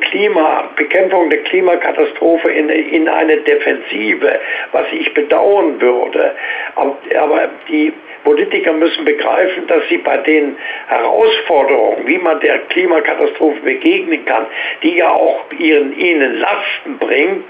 Klima, 0.00 0.70
Bekämpfung 0.76 1.30
der 1.30 1.42
Klimakatastrophe 1.44 2.50
in, 2.50 2.68
in 2.68 3.08
eine 3.08 3.38
Defensive, 3.38 4.40
was 4.72 4.86
ich 4.92 5.12
bedauern 5.14 5.80
würde. 5.80 6.34
Aber, 6.76 6.96
aber 7.18 7.50
die 7.68 7.92
Politiker 8.24 8.72
müssen 8.72 9.04
begreifen, 9.04 9.66
dass 9.66 9.86
sie 9.88 9.98
bei 9.98 10.16
den 10.18 10.56
Herausforderungen, 10.88 12.06
wie 12.06 12.18
man 12.18 12.40
der 12.40 12.58
Klimakatastrophe 12.70 13.60
begegnen 13.60 14.24
kann, 14.24 14.46
die 14.82 14.96
ja 14.96 15.10
auch 15.10 15.44
ihren, 15.58 15.96
ihnen 15.98 16.40
Lasten 16.40 16.98
bringt, 16.98 17.44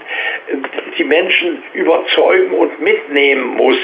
die 0.97 1.03
Menschen 1.03 1.63
überzeugen 1.73 2.51
und 2.51 2.79
mitnehmen 2.81 3.55
muss. 3.55 3.79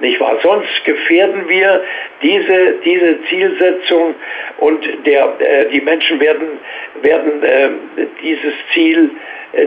Nicht 0.00 0.18
wahr? 0.20 0.38
Sonst 0.42 0.84
gefährden 0.84 1.48
wir 1.48 1.82
diese, 2.22 2.76
diese 2.84 3.22
Zielsetzung 3.24 4.14
und 4.58 5.06
der, 5.06 5.34
äh, 5.40 5.68
die 5.70 5.80
Menschen 5.80 6.20
werden, 6.20 6.58
werden 7.02 7.42
äh, 7.42 7.68
dieses 8.22 8.54
Ziel 8.72 9.10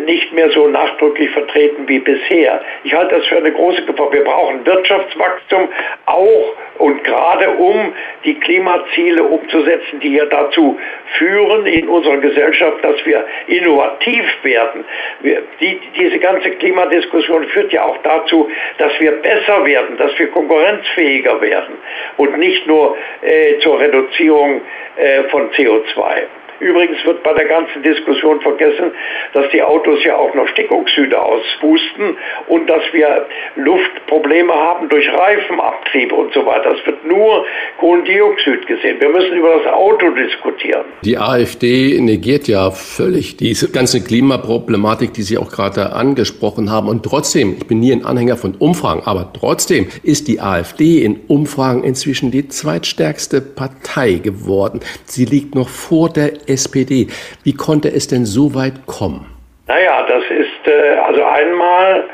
nicht 0.05 0.33
mehr 0.33 0.49
so 0.51 0.67
nachdrücklich 0.67 1.29
vertreten 1.31 1.87
wie 1.87 1.99
bisher. 1.99 2.61
Ich 2.83 2.93
halte 2.93 3.15
das 3.15 3.25
für 3.27 3.37
eine 3.37 3.51
große 3.51 3.83
Gefahr. 3.83 4.11
Wir 4.13 4.23
brauchen 4.23 4.65
Wirtschaftswachstum 4.65 5.69
auch 6.05 6.53
und 6.79 7.03
gerade 7.03 7.49
um 7.49 7.93
die 8.23 8.35
Klimaziele 8.35 9.23
umzusetzen, 9.23 9.99
die 9.99 10.15
ja 10.15 10.25
dazu 10.25 10.79
führen 11.17 11.65
in 11.65 11.87
unserer 11.87 12.17
Gesellschaft, 12.17 12.83
dass 12.83 13.05
wir 13.05 13.25
innovativ 13.47 14.25
werden. 14.43 14.85
Wir, 15.21 15.43
die, 15.59 15.79
diese 15.97 16.19
ganze 16.19 16.51
Klimadiskussion 16.51 17.45
führt 17.49 17.71
ja 17.73 17.83
auch 17.83 17.97
dazu, 18.03 18.49
dass 18.77 18.97
wir 18.99 19.11
besser 19.11 19.65
werden, 19.65 19.97
dass 19.97 20.17
wir 20.17 20.27
konkurrenzfähiger 20.27 21.41
werden 21.41 21.75
und 22.17 22.37
nicht 22.37 22.65
nur 22.67 22.97
äh, 23.21 23.59
zur 23.59 23.79
Reduzierung 23.79 24.61
äh, 24.97 25.23
von 25.23 25.51
CO2. 25.51 26.23
Übrigens 26.59 27.03
wird 27.05 27.23
bei 27.23 27.33
der 27.33 27.45
ganzen 27.45 27.83
Diskussion 27.83 28.41
vergessen, 28.41 28.91
dass 29.33 29.49
die 29.51 29.61
Autos 29.61 30.03
ja 30.03 30.15
auch 30.15 30.33
noch 30.33 30.47
Stickoxide 30.49 31.19
auspusten 31.21 32.17
und 32.47 32.69
dass 32.69 32.83
wir 32.91 33.25
Luftprobleme 33.55 34.53
haben 34.53 34.89
durch 34.89 35.07
Reifenabtrieb 35.11 36.11
und 36.11 36.33
so 36.33 36.45
weiter. 36.45 36.75
Es 36.79 36.85
wird 36.85 37.05
nur 37.05 37.45
Kohlendioxid 37.79 38.67
gesehen. 38.67 38.99
Wir 38.99 39.09
müssen 39.09 39.37
über 39.37 39.57
das 39.57 39.73
Auto 39.73 40.09
diskutieren. 40.11 40.85
Die 41.03 41.17
AfD 41.17 41.99
negiert 41.99 42.47
ja 42.47 42.71
völlig 42.71 43.37
diese 43.37 43.71
ganze 43.71 44.03
Klimaproblematik, 44.03 45.13
die 45.13 45.23
Sie 45.23 45.37
auch 45.37 45.51
gerade 45.51 45.93
angesprochen 45.93 46.71
haben. 46.71 46.87
Und 46.87 47.03
trotzdem, 47.03 47.55
ich 47.57 47.67
bin 47.67 47.79
nie 47.79 47.91
ein 47.91 48.05
Anhänger 48.05 48.37
von 48.37 48.55
Umfragen, 48.55 49.01
aber 49.05 49.31
trotzdem 49.33 49.87
ist 50.03 50.27
die 50.27 50.39
AfD 50.39 51.03
in 51.03 51.19
Umfragen 51.27 51.83
inzwischen 51.83 52.31
die 52.31 52.47
zweitstärkste 52.47 53.41
Partei 53.41 54.13
geworden. 54.13 54.79
Sie 55.05 55.25
liegt 55.25 55.55
noch 55.55 55.69
vor 55.69 56.09
der 56.09 56.42
SPD. 56.47 57.07
Wie 57.43 57.53
konnte 57.53 57.89
es 57.89 58.07
denn 58.07 58.25
so 58.25 58.55
weit 58.55 58.85
kommen? 58.85 59.25
Naja, 59.67 60.05
das 60.07 60.23
ist 60.29 60.67
äh, 60.67 60.97
also 60.97 61.23
einmal 61.23 62.05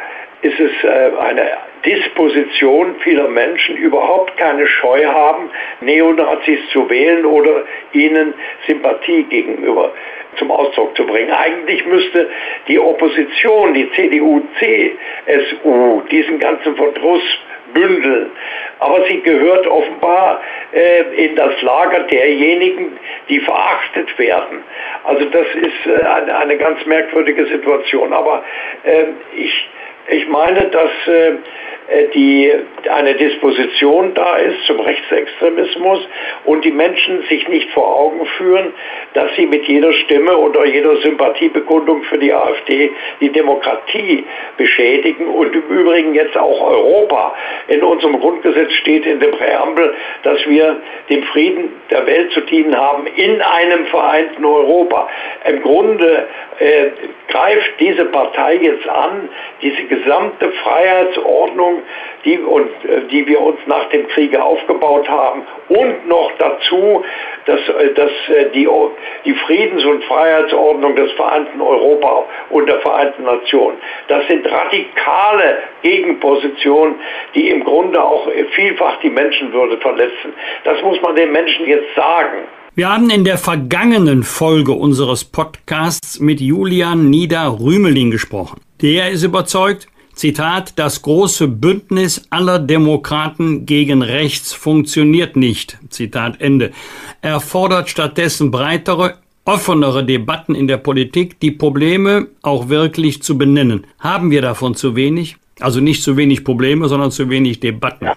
ist 0.41 0.59
es 0.59 0.71
äh, 0.84 1.11
eine 1.19 1.51
Disposition 1.86 2.95
vieler 3.03 3.27
Menschen, 3.30 3.77
überhaupt 3.77 4.36
keine 4.38 4.67
Scheu 4.67 5.05
haben, 5.05 5.49
Neonazis 5.82 6.59
zu 6.71 6.89
wählen 6.89 7.25
oder 7.25 7.63
ihnen 7.93 8.34
Sympathie 8.67 9.23
gegenüber 9.23 9.93
zum 10.38 10.51
Ausdruck 10.51 10.95
zu 10.95 11.05
bringen. 11.05 11.32
Eigentlich 11.32 11.86
müsste 11.86 12.30
die 12.67 12.80
Opposition, 12.80 13.73
die 13.73 13.89
CDU, 13.93 14.41
CSU, 14.59 16.01
diesen 16.11 16.39
ganzen 16.39 16.75
Verdruss 16.75 17.23
bündeln. 17.74 18.32
Aber 18.80 19.05
sie 19.07 19.22
gehört 19.22 19.67
offenbar 19.67 20.41
äh, 20.74 21.26
in 21.26 21.36
das 21.36 21.61
Lager 21.61 22.03
derjenigen, 22.03 22.97
die 23.28 23.39
verachtet 23.39 24.17
werden. 24.17 24.63
Also 25.03 25.26
das 25.26 25.47
ist 25.55 25.86
äh, 25.86 26.03
eine, 26.05 26.38
eine, 26.38 26.57
ganz 26.57 26.86
merkwürdige 26.86 27.45
Situation. 27.45 28.13
Aber 28.13 28.43
äh, 28.84 29.05
ich, 29.36 29.70
ich 30.07 30.28
meine, 30.28 30.65
dass 30.67 31.07
äh, 31.07 31.34
die 32.13 32.51
eine 32.89 33.15
Disposition 33.15 34.13
da 34.13 34.37
ist 34.37 34.63
zum 34.65 34.79
Rechtsextremismus 34.79 36.07
und 36.45 36.63
die 36.63 36.71
Menschen 36.71 37.23
sich 37.23 37.47
nicht 37.47 37.69
vor 37.71 37.87
Augen 37.87 38.25
führen, 38.37 38.73
dass 39.13 39.35
sie 39.35 39.47
mit 39.47 39.65
jeder 39.65 39.91
Stimme 39.93 40.37
oder 40.37 40.65
jeder 40.65 40.97
Sympathiebekundung 40.97 42.03
für 42.03 42.17
die 42.17 42.33
AfD 42.33 42.91
die 43.21 43.31
Demokratie 43.31 44.23
beschädigen 44.57 45.27
und 45.27 45.53
im 45.55 45.63
Übrigen 45.63 46.13
jetzt 46.13 46.37
auch 46.37 46.61
Europa. 46.61 47.35
In 47.67 47.83
unserem 47.83 48.19
Grundgesetz 48.19 48.71
steht 48.73 49.05
in 49.05 49.19
der 49.19 49.29
Präambel, 49.29 49.95
dass 50.23 50.45
wir 50.47 50.81
dem 51.09 51.23
Frieden 51.23 51.69
der 51.89 52.05
Welt 52.05 52.31
zu 52.31 52.41
dienen 52.41 52.77
haben 52.77 53.07
in 53.07 53.41
einem 53.41 53.85
vereinten 53.87 54.45
Europa. 54.45 55.09
Im 55.45 55.61
Grunde 55.61 56.27
äh, 56.59 56.89
greift 57.29 57.79
diese 57.79 58.05
Partei 58.05 58.55
jetzt 58.55 58.87
an, 58.87 59.29
diese 59.61 59.83
gesamte 59.83 60.51
Freiheitsordnung, 60.51 61.78
die, 62.25 62.38
und, 62.39 62.69
äh, 62.86 63.07
die 63.11 63.25
wir 63.27 63.41
uns 63.41 63.59
nach 63.65 63.89
dem 63.89 64.07
Kriege 64.09 64.43
aufgebaut 64.43 65.07
haben, 65.07 65.43
und 65.69 66.07
noch 66.07 66.32
dazu 66.38 67.03
dass, 67.49 67.59
äh, 67.67 67.93
dass 67.93 68.11
äh, 68.27 68.51
die, 68.53 68.67
die 69.25 69.34
Friedens- 69.34 69.84
und 69.84 70.03
Freiheitsordnung 70.03 70.95
des 70.95 71.11
vereinten 71.13 71.61
Europa 71.61 72.25
und 72.49 72.67
der 72.67 72.80
Vereinten 72.82 73.23
Nationen, 73.23 73.77
das 74.07 74.27
sind 74.27 74.45
radikale 74.45 75.57
Gegenpositionen, 75.82 76.95
die 77.36 77.49
im 77.49 77.63
Grunde 77.63 78.01
auch 78.03 78.27
vielfach 78.51 78.99
die 79.01 79.09
Menschenwürde 79.09 79.77
verletzen. 79.77 80.34
Das 80.63 80.82
muss 80.84 81.01
man 81.01 81.15
den 81.15 81.32
Menschen 81.32 81.65
jetzt 81.65 81.95
sagen. 81.95 82.43
Wir 82.75 82.93
haben 82.93 83.09
in 83.09 83.23
der 83.23 83.38
vergangenen 83.38 84.23
Folge 84.23 84.71
unseres 84.71 85.25
Podcasts 85.25 86.19
mit 86.19 86.39
Julian 86.39 87.09
Nieder-Rümeling 87.09 88.11
gesprochen. 88.11 88.61
Der 88.82 89.09
ist 89.09 89.23
überzeugt, 89.23 89.88
Zitat, 90.20 90.78
das 90.78 91.01
große 91.01 91.47
Bündnis 91.47 92.28
aller 92.30 92.59
Demokraten 92.59 93.65
gegen 93.65 94.01
rechts 94.01 94.51
funktioniert 94.51 95.38
nicht. 95.38 95.78
Zitat 95.91 96.41
Ende. 96.41 96.72
Er 97.22 97.39
fordert 97.39 97.89
stattdessen 97.89 98.51
breitere, 98.51 99.13
offenere 99.45 100.03
Debatten 100.03 100.55
in 100.55 100.67
der 100.67 100.76
Politik, 100.76 101.39
die 101.39 101.51
Probleme 101.51 102.28
auch 102.41 102.67
wirklich 102.67 103.22
zu 103.24 103.38
benennen. 103.38 103.88
Haben 104.01 104.30
wir 104.30 104.41
davon 104.41 104.76
zu 104.76 104.97
wenig? 104.97 105.38
Also 105.61 105.80
nicht 105.80 106.03
zu 106.03 106.17
wenig 106.17 106.43
Probleme, 106.43 106.89
sondern 106.89 107.11
zu 107.11 107.30
wenig 107.30 107.61
Debatten. 107.61 108.09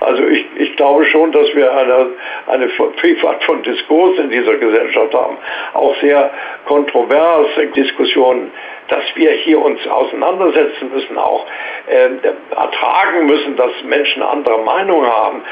Also 0.00 0.22
ich, 0.24 0.44
ich 0.58 0.76
glaube 0.76 1.06
schon, 1.06 1.32
dass 1.32 1.46
wir 1.54 1.74
eine, 1.74 2.08
eine 2.46 2.68
Vielfalt 3.00 3.42
von 3.44 3.62
Diskurs 3.62 4.18
in 4.18 4.28
dieser 4.28 4.58
Gesellschaft 4.58 5.14
haben. 5.14 5.38
Auch 5.72 5.98
sehr 6.02 6.30
kontroverse 6.66 7.68
Diskussionen 7.74 8.50
dass 8.92 9.04
wir 9.14 9.30
hier 9.30 9.58
uns 9.58 9.80
auseinandersetzen 9.88 10.90
müssen, 10.92 11.16
auch 11.16 11.46
äh, 11.86 12.10
ertragen 12.54 13.24
müssen, 13.24 13.56
dass 13.56 13.70
Menschen 13.84 14.22
andere 14.22 14.58
Meinung 14.58 15.06
haben. 15.06 15.42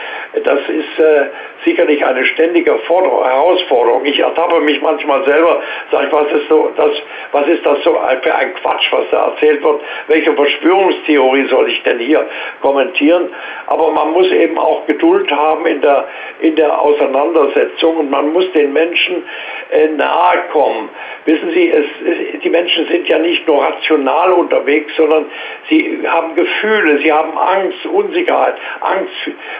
Das 0.44 0.60
ist 0.68 0.98
äh, 0.98 1.30
sicherlich 1.64 2.04
eine 2.04 2.22
ständige 2.26 2.76
Forder 2.80 3.24
Herausforderung. 3.24 4.04
Ich 4.04 4.18
ertappe 4.18 4.60
mich 4.60 4.82
manchmal 4.82 5.24
selber, 5.24 5.62
sage 5.90 6.06
ich, 6.06 6.12
was 6.12 6.32
ist, 6.32 6.48
so, 6.48 6.70
das, 6.76 6.90
was 7.32 7.46
ist 7.48 7.64
das 7.64 7.82
so 7.82 7.98
für 8.22 8.34
ein 8.34 8.54
Quatsch, 8.56 8.92
was 8.92 9.04
da 9.10 9.28
erzählt 9.28 9.62
wird? 9.62 9.80
Welche 10.08 10.34
Verschwörungstheorie 10.34 11.46
soll 11.48 11.70
ich 11.70 11.82
denn 11.82 11.98
hier 11.98 12.28
kommentieren? 12.60 13.30
Aber 13.68 13.90
man 13.90 14.12
muss 14.12 14.30
eben 14.32 14.58
auch 14.58 14.86
Geduld 14.86 15.30
haben 15.30 15.64
in 15.64 15.80
der, 15.80 16.08
in 16.40 16.56
der 16.56 16.78
Auseinandersetzung 16.78 17.96
und 17.96 18.10
man 18.10 18.34
muss 18.34 18.50
den 18.52 18.74
Menschen 18.74 19.24
äh, 19.70 19.88
nahe 19.88 20.44
kommen. 20.52 20.90
Wissen 21.24 21.50
Sie, 21.52 21.70
es, 21.70 21.86
es, 22.04 22.40
die 22.40 22.50
Menschen 22.50 22.86
sind 22.88 23.08
ja 23.08 23.18
nicht 23.18 23.29
nur 23.46 23.62
rational 23.62 24.32
unterwegs, 24.32 24.92
sondern 24.96 25.26
sie 25.68 26.00
haben 26.06 26.34
Gefühle, 26.34 26.98
sie 26.98 27.12
haben 27.12 27.36
Angst, 27.36 27.84
Unsicherheit, 27.86 28.54
Angst 28.80 29.12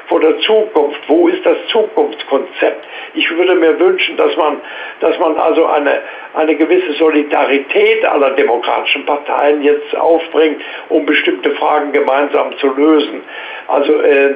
vor 0.06 0.20
der 0.20 0.38
Zukunft. 0.40 1.00
Wo 1.08 1.28
ist 1.28 1.44
das 1.44 1.56
Zukunftskonzept? 1.68 2.86
Ich 3.14 3.30
würde 3.30 3.54
mir 3.54 3.78
wünschen, 3.78 4.16
dass 4.16 4.36
man, 4.36 4.60
dass 5.00 5.18
man 5.18 5.36
also 5.36 5.66
eine, 5.66 6.02
eine 6.34 6.54
gewisse 6.54 6.92
Solidarität 6.94 8.04
aller 8.04 8.30
demokratischen 8.30 9.04
Parteien 9.06 9.62
jetzt 9.62 9.96
aufbringt, 9.96 10.62
um 10.88 11.06
bestimmte 11.06 11.50
Fragen 11.52 11.92
gemeinsam 11.92 12.56
zu 12.58 12.68
lösen. 12.68 13.22
Also 13.68 14.00
äh, 14.00 14.34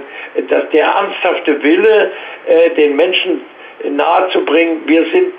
dass 0.48 0.68
der 0.70 0.86
ernsthafte 0.86 1.62
Wille, 1.62 2.12
äh, 2.46 2.70
den 2.70 2.96
Menschen 2.96 3.42
nahezubringen, 3.90 4.82
wir 4.86 5.04
sind 5.06 5.32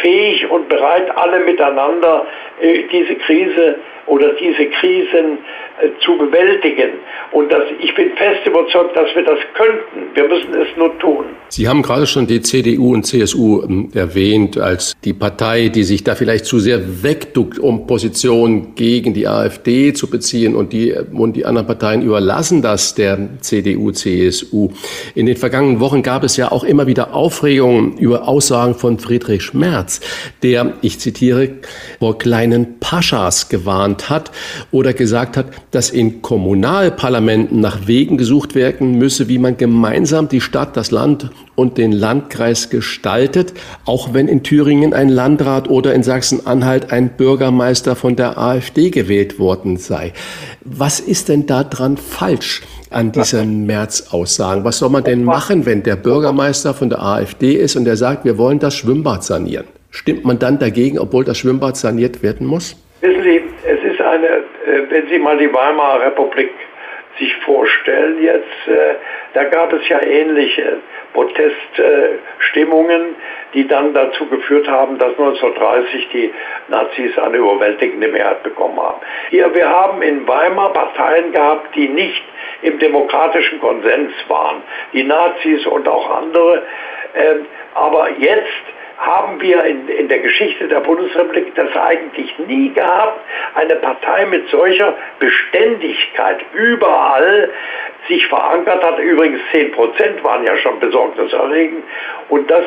fähig 0.00 0.50
und 0.50 0.68
bereit, 0.68 1.10
alle 1.16 1.40
miteinander 1.40 2.26
äh, 2.60 2.84
diese 2.90 3.16
Krise 3.16 3.76
oder 4.08 4.32
diese 4.34 4.66
Krisen 4.66 5.38
äh, 5.80 5.90
zu 6.04 6.16
bewältigen. 6.16 6.90
Und 7.30 7.52
das, 7.52 7.62
ich 7.80 7.94
bin 7.94 8.10
fest 8.16 8.46
überzeugt, 8.46 8.96
dass 8.96 9.14
wir 9.14 9.22
das 9.22 9.38
könnten. 9.54 10.14
Wir 10.14 10.26
müssen 10.26 10.54
es 10.54 10.76
nur 10.76 10.98
tun. 10.98 11.26
Sie 11.50 11.68
haben 11.68 11.82
gerade 11.82 12.06
schon 12.06 12.26
die 12.26 12.40
CDU 12.40 12.94
und 12.94 13.04
CSU 13.04 13.62
ähm, 13.62 13.90
erwähnt 13.94 14.58
als 14.58 14.96
die 15.04 15.12
Partei, 15.12 15.68
die 15.68 15.84
sich 15.84 16.04
da 16.04 16.14
vielleicht 16.14 16.46
zu 16.46 16.58
sehr 16.58 17.02
wegduckt, 17.02 17.58
um 17.58 17.86
Positionen 17.86 18.74
gegen 18.74 19.12
die 19.12 19.28
AfD 19.28 19.92
zu 19.92 20.08
beziehen 20.08 20.56
und 20.56 20.72
die, 20.72 20.94
und 21.12 21.36
die 21.36 21.44
anderen 21.44 21.66
Parteien 21.66 22.02
überlassen 22.02 22.62
das 22.62 22.94
der 22.94 23.18
CDU, 23.40 23.92
CSU. 23.92 24.70
In 25.14 25.26
den 25.26 25.36
vergangenen 25.36 25.80
Wochen 25.80 26.02
gab 26.02 26.24
es 26.24 26.36
ja 26.36 26.50
auch 26.50 26.64
immer 26.64 26.86
wieder 26.86 27.14
Aufregungen 27.14 27.98
über 27.98 28.26
Aussagen 28.26 28.74
von 28.74 28.98
Friedrich 28.98 29.42
Schmerz, 29.42 30.00
der, 30.42 30.74
ich 30.80 30.98
zitiere, 30.98 31.50
vor 31.98 32.18
kleinen 32.18 32.80
Paschas 32.80 33.48
gewarnt 33.48 33.97
hat 34.10 34.30
oder 34.70 34.92
gesagt 34.92 35.36
hat, 35.36 35.46
dass 35.70 35.90
in 35.90 36.22
Kommunalparlamenten 36.22 37.60
nach 37.60 37.86
Wegen 37.86 38.16
gesucht 38.16 38.54
werden 38.54 38.98
müsse, 38.98 39.28
wie 39.28 39.38
man 39.38 39.56
gemeinsam 39.56 40.28
die 40.28 40.40
Stadt, 40.40 40.76
das 40.76 40.90
Land 40.90 41.30
und 41.54 41.76
den 41.76 41.92
Landkreis 41.92 42.70
gestaltet, 42.70 43.54
auch 43.84 44.14
wenn 44.14 44.28
in 44.28 44.42
Thüringen 44.42 44.94
ein 44.94 45.08
Landrat 45.08 45.68
oder 45.68 45.94
in 45.94 46.02
Sachsen-Anhalt 46.02 46.92
ein 46.92 47.10
Bürgermeister 47.16 47.96
von 47.96 48.16
der 48.16 48.38
AfD 48.38 48.90
gewählt 48.90 49.38
worden 49.38 49.76
sei. 49.76 50.12
Was 50.64 51.00
ist 51.00 51.28
denn 51.28 51.46
da 51.46 51.64
dran 51.64 51.96
falsch? 51.96 52.62
an 52.90 53.12
diesen 53.12 53.66
März-Aussagen. 53.66 54.64
Was 54.64 54.78
soll 54.78 54.90
man 54.90 55.04
denn 55.04 55.24
machen, 55.24 55.66
wenn 55.66 55.82
der 55.82 55.96
Bürgermeister 55.96 56.74
von 56.74 56.88
der 56.88 57.02
AfD 57.02 57.52
ist 57.52 57.76
und 57.76 57.84
der 57.84 57.96
sagt, 57.96 58.24
wir 58.24 58.38
wollen 58.38 58.58
das 58.58 58.74
Schwimmbad 58.76 59.24
sanieren? 59.24 59.66
Stimmt 59.90 60.24
man 60.24 60.38
dann 60.38 60.58
dagegen, 60.58 60.98
obwohl 60.98 61.24
das 61.24 61.38
Schwimmbad 61.38 61.76
saniert 61.76 62.22
werden 62.22 62.46
muss? 62.46 62.76
Wissen 63.00 63.22
Sie, 63.22 63.40
es 63.64 63.92
ist 63.92 64.00
eine, 64.00 64.26
äh, 64.26 64.87
wenn 64.98 65.08
Sie 65.08 65.18
mal 65.18 65.36
die 65.38 65.52
Weimarer 65.52 66.06
Republik 66.06 66.52
sich 67.18 67.34
vorstellen 67.38 68.22
jetzt, 68.22 68.68
äh, 68.68 68.94
da 69.34 69.42
gab 69.44 69.72
es 69.72 69.88
ja 69.88 70.00
ähnliche 70.02 70.78
Proteststimmungen, 71.12 73.16
die 73.54 73.66
dann 73.66 73.94
dazu 73.94 74.26
geführt 74.26 74.68
haben, 74.68 74.98
dass 74.98 75.10
1930 75.10 76.08
die 76.12 76.34
Nazis 76.68 77.18
eine 77.18 77.38
überwältigende 77.38 78.08
Mehrheit 78.08 78.42
bekommen 78.42 78.78
haben. 78.80 79.00
Hier, 79.30 79.54
wir 79.54 79.68
haben 79.68 80.02
in 80.02 80.26
Weimar 80.26 80.72
Parteien 80.72 81.30
gehabt, 81.32 81.76
die 81.76 81.88
nicht 81.88 82.22
im 82.62 82.78
demokratischen 82.78 83.60
Konsens 83.60 84.12
waren, 84.28 84.62
die 84.92 85.04
Nazis 85.04 85.66
und 85.66 85.86
auch 85.88 86.10
andere. 86.10 86.62
Ähm, 87.14 87.46
aber 87.74 88.10
jetzt 88.18 88.64
haben 88.98 89.40
wir 89.40 89.64
in, 89.64 89.88
in 89.88 90.08
der 90.08 90.18
Geschichte 90.18 90.66
der 90.66 90.80
Bundesrepublik 90.80 91.54
das 91.54 91.74
eigentlich 91.76 92.36
nie 92.40 92.72
gehabt. 92.72 93.20
Eine 93.54 93.76
Partei 93.76 94.26
mit 94.26 94.48
solcher 94.48 94.94
Beständigkeit 95.20 96.40
überall 96.52 97.50
sich 98.08 98.26
verankert 98.26 98.82
hat. 98.82 98.98
Übrigens 98.98 99.40
10 99.52 99.72
Prozent 99.72 100.24
waren 100.24 100.44
ja 100.44 100.56
schon 100.56 100.80
besorgniserregend. 100.80 101.84
Und 102.28 102.50
das, 102.50 102.64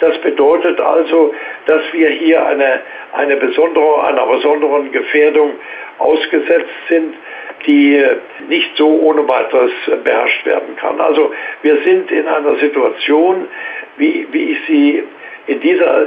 das 0.00 0.18
bedeutet 0.22 0.80
also, 0.80 1.34
dass 1.66 1.82
wir 1.92 2.08
hier 2.08 2.44
eine, 2.46 2.80
eine 3.12 3.36
besondere, 3.36 4.04
einer 4.04 4.26
besonderen 4.26 4.90
Gefährdung 4.90 5.52
ausgesetzt 5.98 6.72
sind 6.88 7.14
die 7.66 8.04
nicht 8.48 8.76
so 8.76 8.88
ohne 9.00 9.26
weiteres 9.26 9.72
beherrscht 10.02 10.44
werden 10.44 10.76
kann. 10.76 11.00
Also 11.00 11.32
wir 11.62 11.82
sind 11.82 12.10
in 12.10 12.26
einer 12.28 12.56
Situation, 12.56 13.48
wie, 13.96 14.26
wie 14.32 14.50
ich 14.50 14.58
sie 14.66 15.04
in 15.46 15.60
dieser, 15.60 16.06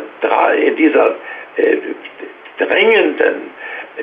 in 0.57 0.75
dieser 0.75 1.15
äh, 1.57 1.77
drängenden 2.57 3.51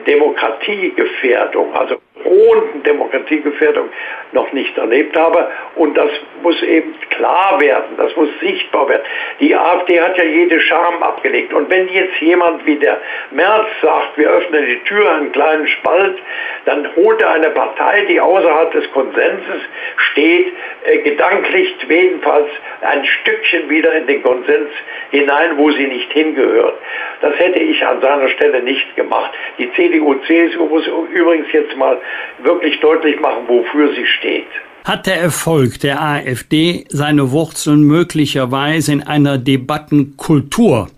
Demokratiegefährdung, 0.07 1.75
also 1.75 1.97
drohenden 2.23 2.83
Demokratiegefährdung 2.85 3.89
noch 4.33 4.53
nicht 4.53 4.77
erlebt 4.79 5.17
habe. 5.17 5.49
Und 5.75 5.97
das 5.97 6.11
muss 6.43 6.63
eben 6.63 6.95
klar 7.11 7.61
werden, 7.61 7.97
das 7.97 8.15
muss 8.17 8.29
sichtbar 8.41 8.89
werden. 8.89 9.03
Die 9.41 9.55
AfD 9.55 10.01
hat 10.01 10.17
ja 10.17 10.25
jede 10.25 10.61
Scham 10.61 11.03
abgelegt. 11.03 11.53
Und 11.53 11.71
wenn 11.71 11.89
jetzt 11.89 12.17
jemand 12.21 12.65
wie 12.67 12.77
der 12.77 13.01
Merz 13.33 13.67
sagt, 13.83 14.17
wir 14.17 14.31
öffnen 14.31 14.67
die 14.67 14.81
Tür 14.85 15.11
einen 15.13 15.33
kleinen 15.33 15.67
Spalt, 15.67 16.19
dann 16.67 16.95
holt 16.97 17.21
er 17.21 17.31
eine 17.31 17.51
Partei, 17.51 18.05
die 18.09 18.21
außerhalb 18.21 18.71
des 18.73 18.91
Konsenses 18.93 19.63
steht, 19.97 20.53
äh, 20.85 20.99
gedanklich 20.99 21.75
jedenfalls 21.89 22.49
ein 22.83 23.05
Stückchen 23.05 23.69
wieder 23.69 23.93
in 23.95 24.07
den 24.07 24.23
Konsens 24.23 24.71
hinein, 25.11 25.57
wo 25.57 25.71
sie 25.71 25.87
nicht 25.87 26.13
hingehört. 26.13 26.79
Das 27.21 27.39
hätte 27.39 27.59
ich 27.59 27.85
an 27.85 28.01
seiner 28.01 28.29
Stelle 28.29 28.63
nicht 28.63 28.95
gemacht. 28.97 29.33
Die 29.59 29.73
CDU, 29.73 30.15
CSU 30.27 30.67
muss 30.67 30.87
übrigens 31.13 31.51
jetzt 31.53 31.77
mal 31.77 31.99
wirklich 32.43 32.79
deutlich 32.81 33.21
machen, 33.21 33.45
wofür 33.47 33.93
sie 33.95 34.07
steht. 34.07 34.47
Hat 34.85 35.07
der 35.07 35.21
Erfolg 35.21 35.81
der 35.81 36.03
AfD 36.03 36.85
seine 36.89 37.31
Wurzeln 37.33 37.85
möglicherweise 37.85 38.93
in 38.93 39.03
einer 39.03 39.39
Debattenkultur, 39.39 40.89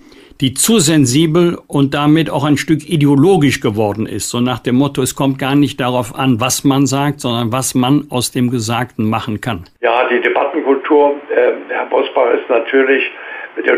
die 0.41 0.55
zu 0.55 0.81
sensibel 0.81 1.59
und 1.69 1.95
damit 1.95 2.29
auch 2.29 2.45
ein 2.45 2.57
Stück 2.57 2.89
ideologisch 2.89 3.61
geworden 3.61 4.07
ist, 4.07 4.29
so 4.29 4.41
nach 4.41 4.59
dem 4.59 4.75
Motto, 4.75 5.03
es 5.03 5.15
kommt 5.15 5.39
gar 5.39 5.55
nicht 5.55 5.81
darauf 5.81 6.15
an, 6.19 6.41
was 6.41 6.65
man 6.65 6.87
sagt, 6.87 7.21
sondern 7.21 7.53
was 7.53 7.75
man 7.75 8.07
aus 8.11 8.33
dem 8.33 8.51
Gesagten 8.51 9.09
machen 9.09 9.41
kann? 9.41 9.65
Ja, 9.81 10.09
die 10.09 10.21
Debattenkultur, 10.21 11.15
äh, 11.31 11.53
Herr 11.69 11.87
Bosbach, 11.87 12.35
ist 12.35 12.51
natürlich 12.51 13.05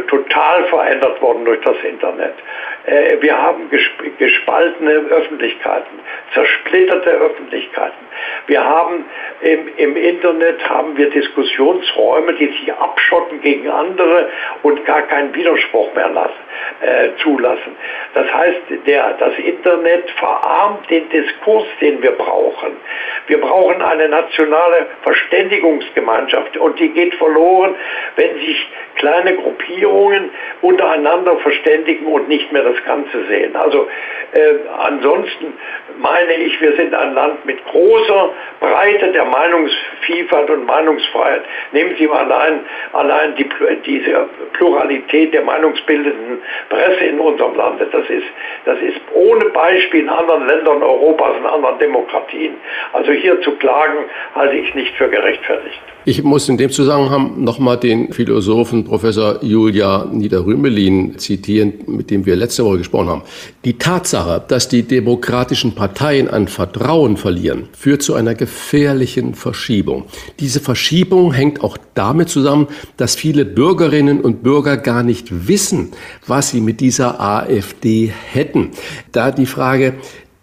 total 0.09 0.65
verändert 0.69 1.21
worden 1.23 1.45
durch 1.45 1.61
das 1.65 1.77
Internet. 1.89 2.35
Äh, 2.89 3.21
wir 3.21 3.37
haben 3.37 3.69
gespaltene 4.19 4.93
Öffentlichkeiten, 4.93 6.01
zersplitterte 6.33 7.11
Öffentlichkeiten. 7.11 8.08
Wir 8.47 8.65
haben 8.65 9.05
im, 9.43 9.69
im, 9.77 9.97
Internet 9.97 10.69
haben 10.69 10.97
wir 10.97 11.11
Diskussionsräume, 11.11 12.35
die 12.35 12.47
sich 12.47 12.73
abschotten 12.73 13.41
gegen 13.41 13.69
andere 13.69 14.31
und 14.63 14.85
gar 14.85 15.03
keinen 15.03 15.35
Widerspruch 15.35 15.95
mehr 15.95 16.09
lassen, 16.09 16.41
äh, 16.81 17.09
zulassen. 17.23 17.77
Das 18.15 18.33
heißt, 18.33 18.61
der, 18.87 19.15
das 19.19 19.39
Internet 19.39 20.11
verarmt 20.13 20.89
den 20.91 21.09
Diskurs, 21.11 21.67
den 21.81 22.03
wir 22.03 22.13
brauchen. 22.13 22.77
Wir 23.27 23.41
brauchen 23.41 23.83
eine 23.83 24.09
nationale 24.09 24.87
Verständigungsgemeinschaft 25.03 26.57
und 26.57 26.79
die 26.79 26.89
geht 26.89 27.15
verloren, 27.17 27.75
wenn 28.17 28.35
sich 28.39 28.69
kleine 28.97 29.37
Gruppierungen 29.37 30.31
untereinander 30.63 31.37
verständigen 31.39 32.07
und 32.07 32.29
nicht 32.29 32.51
mehr 32.53 32.65
das 32.65 32.83
Ganze 32.85 33.25
sehen. 33.27 33.55
Also 33.57 33.89
äh, 34.33 34.55
ansonsten 34.79 35.55
meine 35.99 36.35
ich, 36.35 36.61
wir 36.61 36.77
sind 36.77 36.95
ein 36.95 37.15
Land 37.15 37.45
mit 37.45 37.65
großer 38.09 38.31
Breite 38.61 39.13
der 39.13 39.25
Meinungsvielfalt 39.25 40.51
und 40.51 40.67
Meinungsfreiheit. 40.67 41.43
Nehmen 41.73 41.95
Sie 41.99 42.07
mal 42.07 42.31
allein, 42.31 42.61
allein 42.93 43.37
die, 43.37 43.47
diese 43.87 44.27
Pluralität 44.55 45.33
der 45.33 45.43
meinungsbildenden 45.43 46.39
Presse 46.69 47.05
in 47.05 47.21
unserem 47.21 47.55
Lande. 47.55 47.89
Das 47.93 48.09
ist, 48.09 48.27
das 48.65 48.79
ist 48.81 49.01
ohne 49.15 49.47
Beispiel 49.47 50.01
in 50.01 50.09
anderen 50.09 50.47
Ländern 50.47 50.83
Europas, 50.83 51.37
in 51.39 51.47
anderen 51.47 51.79
Demokratien. 51.79 52.55
Also 52.93 53.13
hier 53.13 53.41
zu 53.43 53.53
klagen, 53.53 54.05
halte 54.35 54.57
ich 54.57 54.75
nicht 54.75 54.95
für 54.97 55.09
gerechtfertigt. 55.09 55.81
Ich 56.05 56.23
muss 56.23 56.49
in 56.49 56.57
dem 56.57 56.71
Zusammenhang 56.71 57.45
nochmal 57.45 57.77
den 57.77 58.15
Philosophen 58.15 58.83
Professor 58.83 59.41
Julia 59.43 60.07
Niederrümelin 60.11 61.19
zitieren, 61.19 61.75
mit 61.87 62.11
dem 62.11 62.25
wir 62.25 62.35
letzte 62.35 62.65
Woche 62.65 62.79
gesprochen 62.79 63.09
haben. 63.11 63.23
Die 63.67 63.77
Tatsache, 63.77 64.43
dass 64.49 64.69
die 64.69 64.85
demokratischen 64.85 65.75
Parteien 65.75 66.29
an 66.29 66.49
Vertrauen 66.49 67.19
verlieren, 67.19 67.69
führt 67.77 67.98
zu 68.03 68.15
einer 68.15 68.35
gefährlichen 68.35 69.35
Verschiebung. 69.35 70.05
Diese 70.41 70.61
Verschiebung 70.61 71.33
hängt 71.33 71.63
auch 71.63 71.77
damit 71.95 72.29
zusammen, 72.29 72.69
dass 72.97 73.15
viele 73.15 73.45
Bürgerinnen 73.45 74.21
und 74.21 74.43
Bürger 74.43 74.77
gar 74.77 75.03
nicht 75.03 75.49
wissen, 75.49 75.93
was 76.27 76.51
sie 76.51 76.61
mit 76.61 76.81
dieser 76.81 77.21
AfD 77.21 78.13
hätten. 78.33 78.71
Da 79.13 79.31
die 79.31 79.47
Frage, 79.47 79.95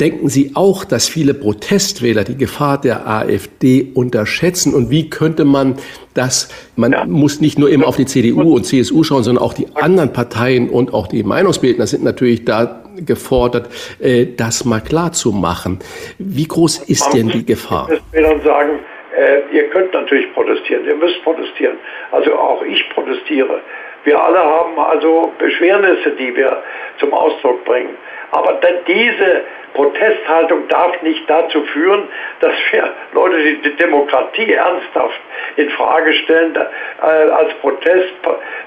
Denken 0.01 0.28
Sie 0.28 0.51
auch, 0.56 0.84
dass 0.84 1.08
viele 1.08 1.34
Protestwähler 1.34 2.26
die 2.26 2.36
Gefahr 2.36 2.82
der 2.82 3.08
AfD 3.08 3.91
unterschätzen? 3.93 4.74
Und 4.74 4.89
wie 4.89 5.10
könnte 5.10 5.45
man 5.45 5.76
das, 6.14 6.49
man 6.76 6.91
ja. 6.91 7.06
muss 7.06 7.39
nicht 7.39 7.58
nur 7.58 7.70
immer 7.70 7.88
auf 7.88 7.95
die 7.95 8.06
CDU 8.06 8.56
und 8.56 8.66
CSU 8.66 9.03
schauen, 9.03 9.24
sondern 9.24 9.41
auch 9.41 9.53
die 9.53 9.74
anderen 9.76 10.12
Parteien 10.12 10.70
und 10.70 10.93
auch 10.93 11.08
die 11.08 11.24
Meinungsbildner 11.24 11.88
sind 11.88 12.03
natürlich 12.03 12.43
da 12.43 12.85
gefordert, 12.98 13.70
äh, 14.00 14.26
das 14.38 14.66
mal 14.66 14.82
klar 14.82 15.12
zu 15.12 15.32
machen. 15.32 15.80
Wie 16.18 16.48
groß 16.48 16.89
ist 16.89 17.14
denn 17.14 17.30
die 17.30 17.46
Gefahr? 17.46 17.89
Ich 17.91 18.02
will 18.14 18.24
dann 18.24 18.41
sagen, 18.41 18.80
äh, 19.16 19.56
ihr 19.56 19.70
könnt 19.70 19.93
natürlich 19.93 20.32
protestieren, 20.34 20.86
ihr 20.86 20.96
müsst 20.96 21.24
protestieren. 21.24 21.78
Also 22.12 22.34
auch 22.36 22.62
ich 22.64 22.88
protestiere. 22.89 23.62
Wir 24.04 24.22
alle 24.22 24.39
haben 24.39 24.78
also 24.78 25.34
Beschwernisse, 25.39 26.12
die 26.12 26.36
wir 26.36 26.62
zum 27.00 27.14
Ausdruck 27.14 27.66
bringen. 27.66 27.96
Aber 28.32 28.60
diese 28.88 29.42
Protesthaltung 29.76 30.68
darf 30.70 31.02
nicht 31.02 31.30
dazu 31.30 31.62
führen, 31.66 32.08
dass 32.40 32.54
wir 32.72 32.94
Leute 33.14 33.38
die 33.58 33.76
Demokratie 33.76 34.54
ernsthaft 34.54 35.20
in 35.58 35.70
Frage 35.72 36.14
stellen, 36.14 36.56
äh, 36.56 37.06
als 37.06 37.54
Protest 37.56 38.14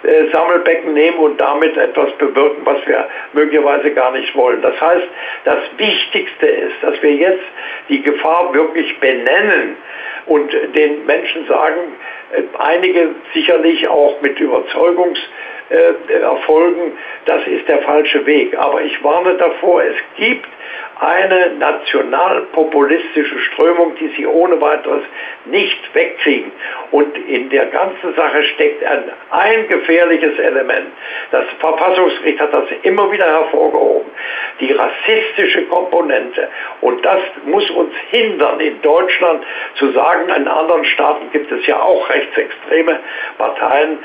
äh, 0.02 0.30
Sammelbecken 0.30 0.92
nehmen 0.92 1.18
und 1.18 1.40
damit 1.40 1.76
etwas 1.76 2.12
bewirken, 2.12 2.60
was 2.64 2.86
wir 2.86 3.08
möglicherweise 3.32 3.90
gar 3.92 4.12
nicht 4.12 4.34
wollen. 4.36 4.60
Das 4.62 4.78
heißt, 4.80 5.08
das 5.44 5.58
Wichtigste 5.78 6.46
ist, 6.46 6.76
dass 6.82 7.02
wir 7.02 7.14
jetzt 7.14 7.44
die 7.88 8.02
Gefahr 8.02 8.52
wirklich 8.52 8.98
benennen 9.00 9.76
und 10.26 10.52
den 10.76 11.06
Menschen 11.06 11.46
sagen, 11.46 11.80
äh, 12.32 12.42
einige 12.58 13.14
sicherlich 13.32 13.88
auch 13.88 14.20
mit 14.20 14.38
Überzeugungs 14.38 15.18
Erfolgen, 15.70 16.92
das 17.26 17.46
ist 17.46 17.68
der 17.68 17.82
falsche 17.82 18.24
Weg. 18.24 18.56
Aber 18.58 18.82
ich 18.82 19.02
warne 19.04 19.34
davor, 19.34 19.82
es 19.82 19.96
gibt 20.16 20.48
eine 21.00 21.50
nationalpopulistische 21.58 23.38
Strömung, 23.52 23.94
die 23.96 24.08
sie 24.16 24.26
ohne 24.26 24.60
weiteres 24.60 25.02
nicht 25.44 25.94
wegkriegen. 25.94 26.50
Und 26.90 27.16
in 27.16 27.48
der 27.50 27.66
ganzen 27.66 28.14
Sache 28.14 28.42
steckt 28.54 28.84
ein, 28.84 29.04
ein 29.30 29.68
gefährliches 29.68 30.38
Element. 30.38 30.88
Das 31.30 31.44
Verfassungsgericht 31.60 32.40
hat 32.40 32.52
das 32.52 32.64
immer 32.82 33.10
wieder 33.12 33.26
hervorgehoben. 33.26 34.10
Die 34.60 34.72
rassistische 34.72 35.62
Komponente. 35.66 36.48
Und 36.80 37.04
das 37.04 37.20
muss 37.44 37.70
uns 37.70 37.94
hindern, 38.10 38.58
in 38.58 38.80
Deutschland 38.82 39.44
zu 39.76 39.92
sagen, 39.92 40.28
in 40.34 40.48
anderen 40.48 40.84
Staaten 40.84 41.30
gibt 41.32 41.52
es 41.52 41.64
ja 41.66 41.80
auch 41.80 42.08
rechtsextreme 42.08 42.98
Parteien, 43.36 43.98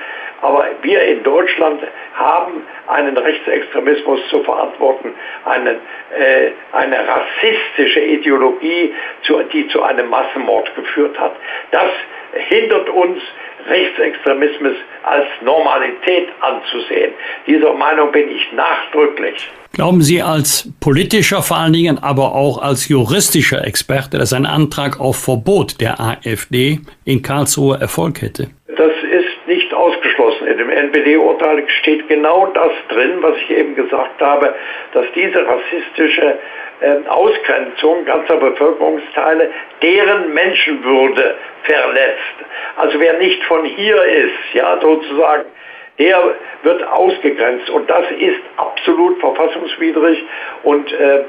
aber 0.43 0.65
wir 0.81 1.01
in 1.03 1.23
Deutschland 1.23 1.81
haben 2.15 2.65
einen 2.87 3.17
Rechtsextremismus 3.17 4.19
zu 4.29 4.43
verantworten, 4.43 5.13
einen, 5.45 5.77
äh, 6.17 6.51
eine 6.83 6.97
rassistische 7.07 8.01
Ideologie, 8.01 8.93
die 9.53 9.67
zu 9.69 9.81
einem 9.81 10.09
Massenmord 10.09 10.73
geführt 10.75 11.17
hat. 11.19 11.35
Das 11.71 11.91
hindert 12.49 12.89
uns, 12.89 13.19
Rechtsextremismus 13.65 14.75
als 15.03 15.25
Normalität 15.41 16.27
anzusehen. 16.41 17.13
Dieser 17.47 17.73
Meinung 17.73 18.11
bin 18.11 18.29
ich 18.29 18.51
nachdrücklich. 18.51 19.49
Glauben 19.71 20.01
Sie 20.01 20.21
als 20.21 20.69
politischer, 20.81 21.41
vor 21.41 21.57
allen 21.57 21.73
Dingen 21.73 21.97
aber 21.97 22.35
auch 22.35 22.61
als 22.61 22.89
juristischer 22.89 23.65
Experte, 23.65 24.17
dass 24.17 24.33
ein 24.33 24.45
Antrag 24.45 24.99
auf 24.99 25.17
Verbot 25.17 25.79
der 25.79 25.99
AfD 25.99 26.81
in 27.05 27.21
Karlsruhe 27.21 27.79
Erfolg 27.79 28.21
hätte? 28.21 28.49
Das 28.67 28.91
ist 29.01 29.47
nicht 29.47 29.73
ausgeschlossen. 29.73 29.93
In 30.01 30.13
dem 30.45 30.69
NPD-Urteil 30.69 31.63
steht 31.81 32.07
genau 32.07 32.47
das 32.47 32.71
drin, 32.89 33.17
was 33.21 33.35
ich 33.37 33.49
eben 33.51 33.75
gesagt 33.75 34.21
habe, 34.21 34.53
dass 34.93 35.05
diese 35.15 35.45
rassistische 35.45 36.37
äh, 36.81 37.07
Ausgrenzung 37.07 38.05
ganzer 38.05 38.37
Bevölkerungsteile 38.37 39.51
deren 39.81 40.33
Menschenwürde 40.33 41.35
verletzt. 41.63 42.35
Also 42.75 42.99
wer 42.99 43.17
nicht 43.19 43.43
von 43.45 43.63
hier 43.63 44.03
ist, 44.03 44.53
ja 44.53 44.79
sozusagen, 44.81 45.45
der 45.99 46.35
wird 46.63 46.83
ausgegrenzt 46.87 47.69
und 47.69 47.89
das 47.89 48.05
ist 48.17 48.39
absolut 48.57 49.19
verfassungswidrig 49.19 50.23
und 50.63 50.91
äh, 50.91 51.23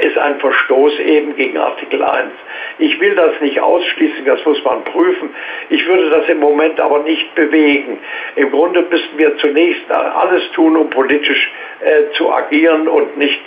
ist 0.00 0.18
ein 0.18 0.40
Verstoß 0.40 0.98
eben 0.98 1.36
gegen 1.36 1.56
Artikel 1.56 2.02
1. 2.02 2.32
Ich 2.78 2.98
will 3.00 3.14
das 3.14 3.40
nicht 3.40 3.60
ausschließen, 3.60 4.24
das 4.24 4.44
muss 4.44 4.62
man 4.64 4.82
prüfen. 4.84 5.30
Ich 5.68 5.86
würde 5.86 6.10
das 6.10 6.28
im 6.28 6.40
Moment 6.40 6.80
aber 6.80 7.00
nicht 7.00 7.32
bewegen. 7.34 7.98
Im 8.34 8.50
Grunde 8.50 8.82
müssten 8.82 9.18
wir 9.18 9.36
zunächst 9.38 9.90
alles 9.90 10.50
tun, 10.52 10.76
um 10.76 10.90
politisch 10.90 11.52
äh, 11.80 12.10
zu 12.16 12.32
agieren 12.32 12.88
und 12.88 13.16
nicht 13.16 13.42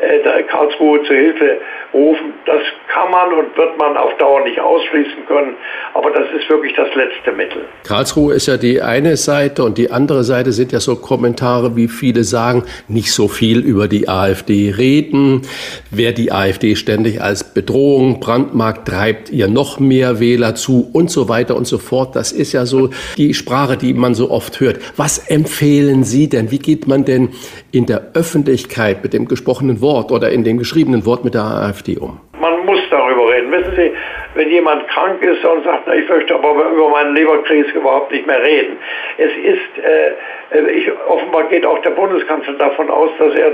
äh, 0.00 0.42
Karlsruhe 0.44 1.02
zu 1.04 1.14
Hilfe 1.14 1.58
rufen. 1.92 2.34
Das 2.44 2.60
kann 2.92 3.10
man 3.10 3.32
und 3.32 3.56
wird 3.56 3.78
man 3.78 3.96
auf 3.96 4.16
Dauer 4.18 4.44
nicht 4.44 4.60
ausschließen 4.60 5.26
können, 5.26 5.56
aber 5.94 6.10
das 6.10 6.26
ist 6.38 6.48
wirklich 6.48 6.74
das 6.76 6.88
letzte 6.94 7.32
Mittel. 7.32 7.64
Karlsruhe 7.84 8.34
ist 8.34 8.46
ja 8.46 8.56
die 8.56 8.82
eine 8.82 9.16
Seite 9.16 9.64
und 9.64 9.78
die 9.78 9.90
andere 9.90 10.24
Seite 10.24 10.52
sind 10.52 10.72
ja 10.72 10.80
so 10.80 10.96
Kommentare, 10.96 11.76
wie 11.76 11.88
viele 11.88 12.24
sagen, 12.24 12.64
nicht 12.88 13.12
so 13.12 13.28
viel 13.28 13.60
über 13.60 13.88
die 13.88 14.08
AfD 14.08 14.74
reden. 14.76 15.42
Wer 15.90 16.12
die 16.12 16.32
AfD 16.32 16.76
ständig 16.76 17.22
als 17.22 17.54
Bedrohung 17.54 18.20
brandmarkt, 18.20 18.88
treibt 18.88 19.30
ihr 19.30 19.48
noch 19.48 19.80
mehr 19.80 20.20
Wähler 20.20 20.54
zu 20.54 20.88
und 20.92 21.10
so 21.10 21.28
weiter 21.28 21.56
und 21.56 21.66
so 21.66 21.78
fort. 21.78 22.14
Das 22.16 22.32
ist 22.32 22.52
ja 22.52 22.66
so 22.66 22.90
die 23.16 23.34
Sprache, 23.34 23.76
die 23.76 23.94
man 23.94 24.14
so 24.14 24.30
oft 24.30 24.60
hört. 24.60 24.78
Was 24.96 25.18
empfehlen 25.18 26.04
Sie 26.04 26.28
denn? 26.28 26.50
Wie 26.50 26.58
geht 26.58 26.86
man 26.86 27.04
denn 27.04 27.30
in 27.72 27.86
der 27.86 28.10
Öffentlichkeit 28.14 29.02
mit 29.02 29.12
dem 29.12 29.26
gesprochenen 29.28 29.80
Wort 29.80 29.85
oder 29.94 30.30
in 30.30 30.44
dem 30.44 30.58
geschriebenen 30.58 31.06
Wort 31.06 31.24
mit 31.24 31.34
der 31.34 31.42
AfD 31.42 31.96
um? 31.98 32.20
Man 32.40 32.66
muss 32.66 32.80
darüber 32.90 33.30
reden. 33.30 33.50
Wissen 33.50 33.74
Sie, 33.76 33.92
wenn 34.34 34.50
jemand 34.50 34.86
krank 34.88 35.22
ist 35.22 35.44
und 35.44 35.64
sagt, 35.64 35.84
na, 35.86 35.94
ich 35.94 36.08
möchte 36.08 36.34
aber 36.34 36.50
über 36.70 36.90
meinen 36.90 37.14
Leberkrebs 37.14 37.72
überhaupt 37.72 38.12
nicht 38.12 38.26
mehr 38.26 38.42
reden. 38.42 38.76
Es 39.16 39.32
ist, 39.32 39.84
äh, 39.84 40.58
äh, 40.58 40.70
ich, 40.70 40.90
offenbar 41.08 41.44
geht 41.44 41.64
auch 41.64 41.80
der 41.80 41.90
Bundeskanzler 41.90 42.54
davon 42.54 42.90
aus, 42.90 43.10
dass 43.18 43.34
er 43.34 43.52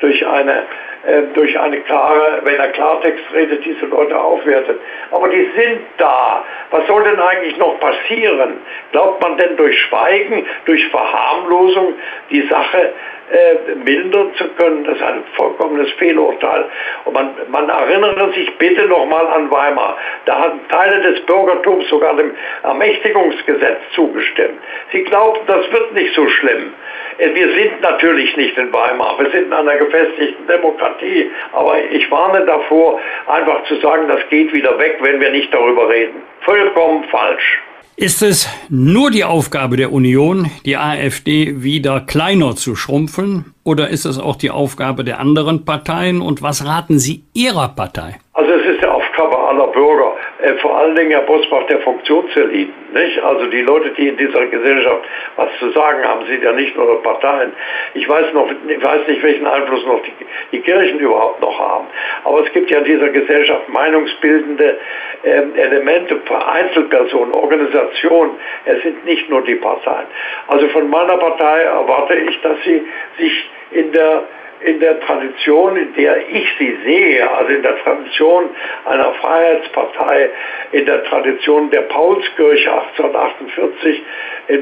durch 0.00 0.26
eine, 0.26 0.62
äh, 1.06 1.22
durch 1.34 1.58
eine 1.58 1.80
klare, 1.82 2.40
wenn 2.42 2.56
er 2.56 2.68
Klartext 2.68 3.24
redet, 3.32 3.64
diese 3.64 3.86
Leute 3.86 4.18
aufwertet. 4.18 4.80
Aber 5.12 5.28
die 5.28 5.48
sind 5.56 5.80
da. 5.98 6.44
Was 6.70 6.86
soll 6.88 7.04
denn 7.04 7.20
eigentlich 7.20 7.56
noch 7.58 7.78
passieren? 7.78 8.54
Glaubt 8.90 9.22
man 9.22 9.36
denn 9.38 9.56
durch 9.56 9.78
Schweigen, 9.82 10.44
durch 10.64 10.84
Verharmlosung 10.88 11.94
die 12.30 12.42
Sache 12.48 12.92
äh, 13.30 13.74
mildern 13.76 14.34
zu 14.34 14.48
können, 14.56 14.84
das 14.84 14.96
ist 14.96 15.02
ein 15.02 15.24
vollkommenes 15.36 15.90
Fehlurteil. 15.92 16.66
Und 17.04 17.14
man, 17.14 17.30
man 17.48 17.68
erinnere 17.68 18.32
sich 18.32 18.56
bitte 18.58 18.86
nochmal 18.86 19.26
an 19.26 19.50
Weimar. 19.50 19.96
Da 20.26 20.38
hatten 20.40 20.60
Teile 20.68 21.00
des 21.00 21.20
Bürgertums 21.26 21.88
sogar 21.88 22.16
dem 22.16 22.32
Ermächtigungsgesetz 22.62 23.78
zugestimmt. 23.94 24.58
Sie 24.92 25.02
glaubten, 25.04 25.46
das 25.46 25.70
wird 25.72 25.94
nicht 25.94 26.14
so 26.14 26.28
schlimm. 26.28 26.72
Äh, 27.18 27.34
wir 27.34 27.48
sind 27.54 27.80
natürlich 27.80 28.36
nicht 28.36 28.56
in 28.58 28.72
Weimar, 28.72 29.18
wir 29.18 29.30
sind 29.30 29.46
in 29.46 29.52
einer 29.52 29.76
gefestigten 29.76 30.46
Demokratie, 30.46 31.30
aber 31.52 31.78
ich 31.90 32.10
warne 32.10 32.44
davor, 32.44 33.00
einfach 33.26 33.64
zu 33.64 33.76
sagen, 33.76 34.08
das 34.08 34.28
geht 34.28 34.52
wieder 34.52 34.78
weg, 34.78 34.98
wenn 35.00 35.20
wir 35.20 35.30
nicht 35.30 35.52
darüber 35.52 35.88
reden. 35.88 36.22
Vollkommen 36.40 37.04
falsch. 37.04 37.60
Ist 37.96 38.22
es 38.22 38.48
nur 38.68 39.12
die 39.12 39.22
Aufgabe 39.22 39.76
der 39.76 39.92
Union, 39.92 40.50
die 40.64 40.76
AfD 40.76 41.62
wieder 41.62 42.00
kleiner 42.00 42.56
zu 42.56 42.74
schrumpfen, 42.74 43.54
oder 43.62 43.88
ist 43.88 44.04
es 44.04 44.18
auch 44.18 44.34
die 44.34 44.50
Aufgabe 44.50 45.04
der 45.04 45.20
anderen 45.20 45.64
Parteien? 45.64 46.20
Und 46.20 46.42
was 46.42 46.66
raten 46.66 46.98
Sie 46.98 47.22
Ihrer 47.34 47.68
Partei? 47.68 48.16
Also 48.32 48.50
es 48.50 48.66
ist 48.66 48.82
die 48.82 48.86
Aufgabe 48.88 49.38
aller 49.38 49.68
Bürger, 49.68 50.12
äh, 50.44 50.54
vor 50.58 50.76
allen 50.76 50.94
Dingen 50.94 51.10
Herr 51.10 51.22
Bosbach 51.22 51.66
der 51.66 51.80
Funktionseliten. 51.80 52.74
Nicht? 52.92 53.18
Also 53.22 53.46
die 53.46 53.62
Leute, 53.62 53.90
die 53.90 54.08
in 54.08 54.16
dieser 54.16 54.46
Gesellschaft 54.46 55.04
was 55.36 55.48
zu 55.58 55.70
sagen 55.70 56.04
haben, 56.04 56.26
sind 56.26 56.42
ja 56.42 56.52
nicht 56.52 56.76
nur 56.76 57.02
Parteien. 57.02 57.52
Ich 57.94 58.06
weiß, 58.08 58.32
noch, 58.34 58.48
ich 58.68 58.84
weiß 58.84 59.08
nicht, 59.08 59.22
welchen 59.22 59.46
Einfluss 59.46 59.86
noch 59.86 60.02
die, 60.02 60.12
die 60.52 60.60
Kirchen 60.60 60.98
überhaupt 60.98 61.40
noch 61.40 61.58
haben. 61.58 61.86
Aber 62.24 62.44
es 62.44 62.52
gibt 62.52 62.70
ja 62.70 62.78
in 62.78 62.84
dieser 62.84 63.08
Gesellschaft 63.08 63.68
meinungsbildende 63.68 64.78
ähm, 65.24 65.54
Elemente, 65.56 66.20
Einzelpersonen, 66.46 67.32
Organisationen. 67.34 68.32
Es 68.66 68.82
sind 68.82 69.04
nicht 69.04 69.28
nur 69.30 69.42
die 69.42 69.56
Parteien. 69.56 70.06
Also 70.48 70.68
von 70.68 70.90
meiner 70.90 71.16
Partei 71.16 71.62
erwarte 71.62 72.16
ich, 72.16 72.40
dass 72.42 72.58
sie 72.64 72.82
sich 73.18 73.50
in 73.70 73.92
der 73.92 74.24
in 74.64 74.80
der 74.80 74.98
Tradition, 75.00 75.76
in 75.76 75.94
der 75.94 76.28
ich 76.28 76.46
sie 76.58 76.76
sehe, 76.84 77.30
also 77.30 77.52
in 77.52 77.62
der 77.62 77.78
Tradition 77.82 78.48
einer 78.86 79.12
Freiheitspartei, 79.14 80.30
in 80.72 80.86
der 80.86 81.04
Tradition 81.04 81.70
der 81.70 81.82
Paulskirche 81.82 82.72
1848, 82.72 84.02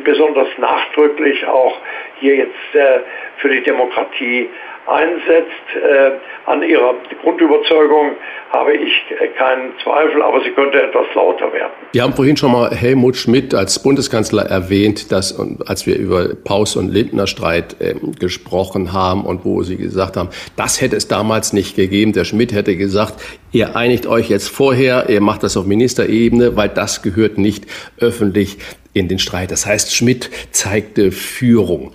besonders 0.04 0.48
nachdrücklich 0.58 1.46
auch 1.46 1.76
hier 2.20 2.36
jetzt 2.36 2.74
äh, 2.74 3.00
für 3.38 3.48
die 3.48 3.62
Demokratie 3.62 4.48
einsetzt. 4.86 5.50
Äh, 5.76 6.12
an 6.46 6.62
ihrer 6.62 6.94
Grundüberzeugung 7.22 8.12
habe 8.50 8.74
ich 8.74 8.92
keinen 9.38 9.72
Zweifel, 9.82 10.22
aber 10.22 10.42
sie 10.42 10.50
könnte 10.50 10.82
etwas 10.82 11.06
lauter 11.14 11.52
werden. 11.52 11.72
Wir 11.92 12.02
haben 12.02 12.14
vorhin 12.14 12.36
schon 12.36 12.52
mal 12.52 12.70
Helmut 12.74 13.16
Schmidt 13.16 13.54
als 13.54 13.80
Bundeskanzler 13.80 14.42
erwähnt, 14.42 15.12
dass, 15.12 15.38
als 15.66 15.86
wir 15.86 15.96
über 15.96 16.34
Paus- 16.34 16.74
und 16.76 16.92
Lindner-Streit 16.92 17.76
äh, 17.80 17.94
gesprochen 18.18 18.92
haben 18.92 19.24
und 19.24 19.44
wo 19.44 19.62
Sie 19.62 19.76
gesagt 19.76 20.16
haben, 20.16 20.30
das 20.56 20.80
hätte 20.80 20.96
es 20.96 21.06
damals 21.06 21.52
nicht 21.52 21.76
gegeben. 21.76 22.12
Der 22.12 22.24
Schmidt 22.24 22.52
hätte 22.52 22.76
gesagt, 22.76 23.14
ihr 23.52 23.76
einigt 23.76 24.06
euch 24.06 24.28
jetzt 24.28 24.48
vorher, 24.48 25.08
ihr 25.08 25.20
macht 25.20 25.44
das 25.44 25.56
auf 25.56 25.64
Ministerebene, 25.64 26.56
weil 26.56 26.68
das 26.68 27.02
gehört 27.02 27.38
nicht 27.38 27.66
öffentlich 28.00 28.58
in 28.92 29.08
den 29.08 29.18
Streit. 29.18 29.50
Das 29.50 29.66
heißt, 29.66 29.94
Schmidt 29.94 30.30
zeigte 30.50 31.12
Führung. 31.12 31.92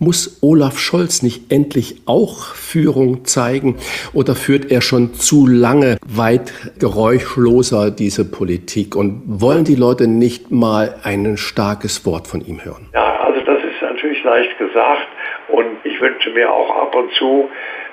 Muss 0.00 0.38
Olaf 0.42 0.78
Scholz 0.78 1.22
nicht 1.22 1.50
endlich 1.50 2.02
auch 2.06 2.54
Führung 2.54 3.24
zeigen 3.24 3.76
oder 4.14 4.36
führt 4.36 4.70
er 4.70 4.80
schon 4.80 5.14
zu 5.14 5.48
lange 5.48 5.96
weit 6.06 6.52
geräuschloser 6.78 7.90
diese 7.90 8.24
Politik 8.30 8.94
und 8.94 9.22
wollen 9.26 9.64
die 9.64 9.74
Leute 9.74 10.06
nicht 10.06 10.52
mal 10.52 10.94
ein 11.02 11.36
starkes 11.36 12.06
Wort 12.06 12.28
von 12.28 12.46
ihm 12.46 12.64
hören? 12.64 12.88
Ja, 12.94 13.18
also 13.22 13.40
das 13.40 13.58
ist 13.58 13.82
natürlich 13.82 14.22
leicht 14.22 14.56
gesagt 14.58 15.08
und 15.48 15.66
ich 15.82 16.00
wünsche 16.00 16.30
mir 16.30 16.48
auch 16.52 16.70
ab 16.76 16.94
und 16.94 17.10
zu 17.14 17.48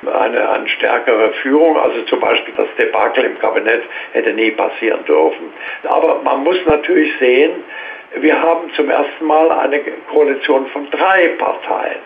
eine, 0.05 0.47
eine 0.49 0.69
stärkere 0.69 1.33
Führung. 1.41 1.75
Also 1.77 2.03
zum 2.03 2.19
Beispiel 2.19 2.53
das 2.55 2.67
Debakel 2.77 3.23
im 3.23 3.39
Kabinett 3.39 3.81
hätte 4.11 4.33
nie 4.33 4.51
passieren 4.51 5.03
dürfen. 5.05 5.53
Aber 5.83 6.21
man 6.21 6.43
muss 6.43 6.57
natürlich 6.67 7.11
sehen, 7.19 7.63
wir 8.19 8.41
haben 8.41 8.71
zum 8.75 8.89
ersten 8.89 9.25
Mal 9.25 9.51
eine 9.51 9.79
Koalition 10.11 10.67
von 10.67 10.89
drei 10.91 11.29
Parteien. 11.37 12.01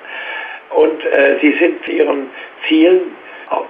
Und 0.72 1.06
äh, 1.06 1.38
sie 1.41 1.54
sind 1.54 1.88
ihren 1.88 2.30
Zielen 2.68 3.16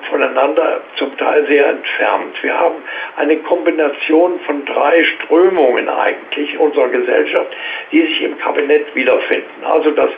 voneinander 0.10 0.82
zum 0.96 1.16
Teil 1.18 1.48
sehr 1.48 1.68
entfernt. 1.68 2.36
Wir 2.42 2.58
haben 2.60 2.76
eine 3.16 3.38
Kombination 3.38 4.40
von 4.42 4.66
drei 4.66 5.04
Strömungen 5.06 5.88
eigentlich 5.88 6.58
unserer 6.58 6.90
Gesellschaft, 6.90 7.56
die 7.92 8.02
sich 8.02 8.22
im 8.24 8.38
Kabinett 8.40 8.94
wiederfinden. 8.94 9.64
Also 9.64 9.92
das, 9.92 10.10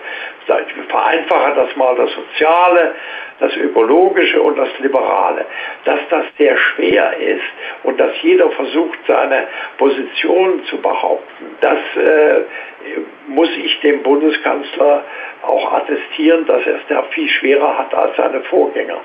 ich 0.47 0.89
vereinfache 0.89 1.55
das 1.55 1.75
mal, 1.75 1.95
das 1.95 2.11
Soziale, 2.13 2.95
das 3.39 3.55
Ökologische 3.55 4.41
und 4.41 4.57
das 4.57 4.69
Liberale. 4.79 5.45
Dass 5.85 5.99
das 6.09 6.25
sehr 6.37 6.57
schwer 6.57 7.17
ist 7.17 7.43
und 7.83 7.99
dass 7.99 8.11
jeder 8.21 8.49
versucht, 8.51 8.99
seine 9.07 9.47
Position 9.77 10.63
zu 10.65 10.77
behaupten, 10.81 11.57
das 11.61 11.79
äh, 11.95 12.41
muss 13.27 13.49
ich 13.57 13.79
dem 13.81 14.01
Bundeskanzler 14.03 15.03
auch 15.43 15.73
attestieren, 15.73 16.45
dass 16.45 16.65
er 16.65 16.75
es 16.75 16.81
da 16.89 17.03
viel 17.11 17.27
schwerer 17.29 17.77
hat 17.77 17.93
als 17.93 18.15
seine 18.15 18.41
Vorgänger. 18.41 19.01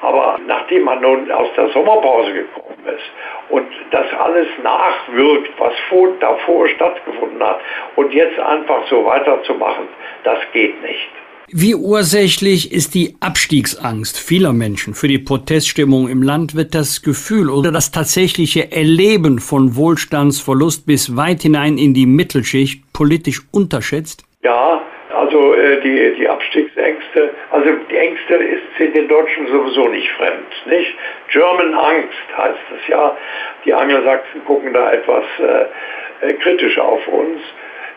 Aber 0.00 0.38
nachdem 0.46 0.84
man 0.84 1.00
nun 1.00 1.30
aus 1.30 1.48
der 1.56 1.68
Sommerpause 1.70 2.32
gekommen 2.32 2.86
ist 2.86 3.50
und 3.50 3.66
das 3.90 4.06
alles 4.18 4.46
nachwirkt, 4.62 5.50
was 5.58 5.72
vor, 5.88 6.08
davor 6.20 6.68
stattgefunden 6.68 7.42
hat, 7.42 7.60
und 7.96 8.12
jetzt 8.12 8.38
einfach 8.38 8.86
so 8.88 9.04
weiterzumachen, 9.04 9.88
das 10.24 10.38
geht 10.52 10.80
nicht. 10.82 11.08
Wie 11.50 11.74
ursächlich 11.74 12.72
ist 12.72 12.94
die 12.94 13.16
Abstiegsangst 13.20 14.18
vieler 14.18 14.52
Menschen 14.52 14.92
für 14.92 15.08
die 15.08 15.18
Proteststimmung 15.18 16.06
im 16.08 16.22
Land? 16.22 16.54
Wird 16.54 16.74
das 16.74 17.00
Gefühl 17.00 17.48
oder 17.48 17.72
das 17.72 17.90
tatsächliche 17.90 18.70
Erleben 18.70 19.38
von 19.38 19.74
Wohlstandsverlust 19.74 20.84
bis 20.84 21.16
weit 21.16 21.40
hinein 21.40 21.78
in 21.78 21.94
die 21.94 22.04
Mittelschicht 22.04 22.82
politisch 22.92 23.40
unterschätzt? 23.50 24.24
Ja, 24.42 24.82
also 25.16 25.54
äh, 25.54 25.80
die, 25.80 26.20
die 26.20 26.28
Abstiegsängste, 26.28 27.30
also 27.50 27.70
die 27.90 27.96
Ängste 27.96 28.34
ist, 28.34 28.57
sind 28.78 28.96
den 28.96 29.08
Deutschen 29.08 29.46
sowieso 29.48 29.88
nicht 29.88 30.10
fremd, 30.12 30.66
nicht? 30.66 30.96
German 31.30 31.74
Angst 31.74 32.36
heißt 32.36 32.58
es 32.76 32.88
ja. 32.88 33.16
Die 33.64 33.74
Angelsachsen 33.74 34.44
gucken 34.44 34.72
da 34.72 34.92
etwas 34.92 35.24
äh, 35.38 36.26
äh 36.26 36.32
kritisch 36.34 36.78
auf 36.78 37.06
uns. 37.08 37.40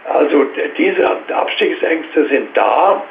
Also 0.05 0.45
diese 0.77 1.09
Abstiegsängste 1.29 2.27
sind 2.27 2.57
da 2.57 3.03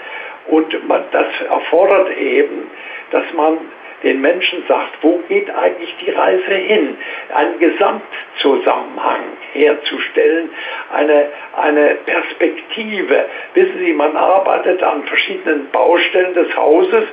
und 0.48 0.88
man, 0.88 1.04
das 1.12 1.28
erfordert 1.48 2.16
eben, 2.16 2.68
dass 3.12 3.24
man 3.34 3.58
den 4.02 4.20
Menschen 4.20 4.64
sagt, 4.66 4.98
wo 5.02 5.18
geht 5.28 5.50
eigentlich 5.50 5.94
die 6.00 6.10
Reise 6.10 6.54
hin? 6.54 6.96
Einen 7.34 7.58
Gesamtzusammenhang 7.58 9.20
herzustellen, 9.52 10.50
eine, 10.92 11.26
eine 11.56 11.96
Perspektive. 12.06 13.26
Wissen 13.54 13.78
Sie, 13.78 13.92
man 13.92 14.16
arbeitet 14.16 14.82
an 14.82 15.04
verschiedenen 15.04 15.68
Baustellen 15.70 16.34
des 16.34 16.56
Hauses, 16.56 17.04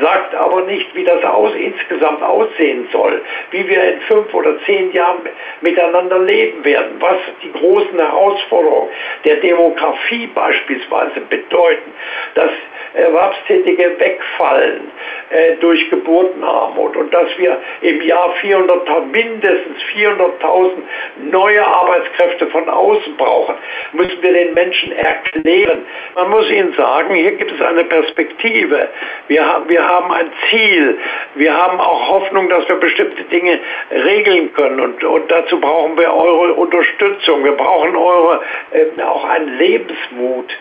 sagt 0.00 0.34
aber 0.34 0.62
nicht, 0.62 0.94
wie 0.94 1.04
das 1.04 1.22
Haus 1.22 1.54
insgesamt 1.54 2.22
aussehen 2.22 2.88
soll, 2.92 3.22
wie 3.50 3.66
wir 3.68 3.82
in 3.94 4.00
fünf 4.02 4.32
oder 4.34 4.58
zehn 4.64 4.92
Jahren 4.92 5.20
miteinander 5.60 6.18
leben 6.18 6.64
werden, 6.64 6.96
was 7.00 7.18
die 7.42 7.52
großen 7.52 7.98
Herausforderungen 7.98 8.90
der 9.24 9.36
Demografie 9.36 10.26
beispielsweise 10.28 11.20
bedeuten, 11.28 11.92
dass 12.34 12.50
Erwerbstätige 12.94 13.98
wegfallen 13.98 14.82
äh, 15.30 15.56
durch 15.56 15.90
Geburtenarmut 16.34 16.96
und 16.96 17.12
dass 17.12 17.28
wir 17.38 17.60
im 17.82 18.00
Jahr 18.02 18.34
400, 18.40 19.06
mindestens 19.06 19.82
400.000 19.94 20.70
neue 21.30 21.66
Arbeitskräfte 21.66 22.46
von 22.48 22.68
außen 22.68 23.16
brauchen, 23.16 23.54
müssen 23.92 24.22
wir 24.22 24.32
den 24.32 24.54
Menschen 24.54 24.92
erklären. 24.92 25.84
Man 26.14 26.30
muss 26.30 26.50
ihnen 26.50 26.72
sagen, 26.74 27.14
hier 27.14 27.32
gibt 27.32 27.52
es 27.52 27.60
eine 27.60 27.84
Perspektive. 27.84 28.88
Wir, 29.28 29.46
haben, 29.46 29.68
wir 29.68 29.86
haben 29.86 30.12
ein 30.12 30.30
Ziel. 30.50 30.98
Wir 31.34 31.56
haben 31.56 31.80
auch 31.80 32.08
Hoffnung, 32.08 32.48
dass 32.48 32.68
wir 32.68 32.76
bestimmte 32.76 33.22
Dinge 33.24 33.58
regeln 33.90 34.52
können. 34.54 34.80
Und, 34.80 35.04
und 35.04 35.30
dazu 35.30 35.60
brauchen 35.60 35.98
wir 35.98 36.12
eure 36.12 36.54
Unterstützung. 36.54 37.44
Wir 37.44 37.52
brauchen 37.52 37.96
eure, 37.96 38.40
äh, 38.72 39.02
auch 39.02 39.24
einen 39.24 39.58
Lebensmut 39.58 40.52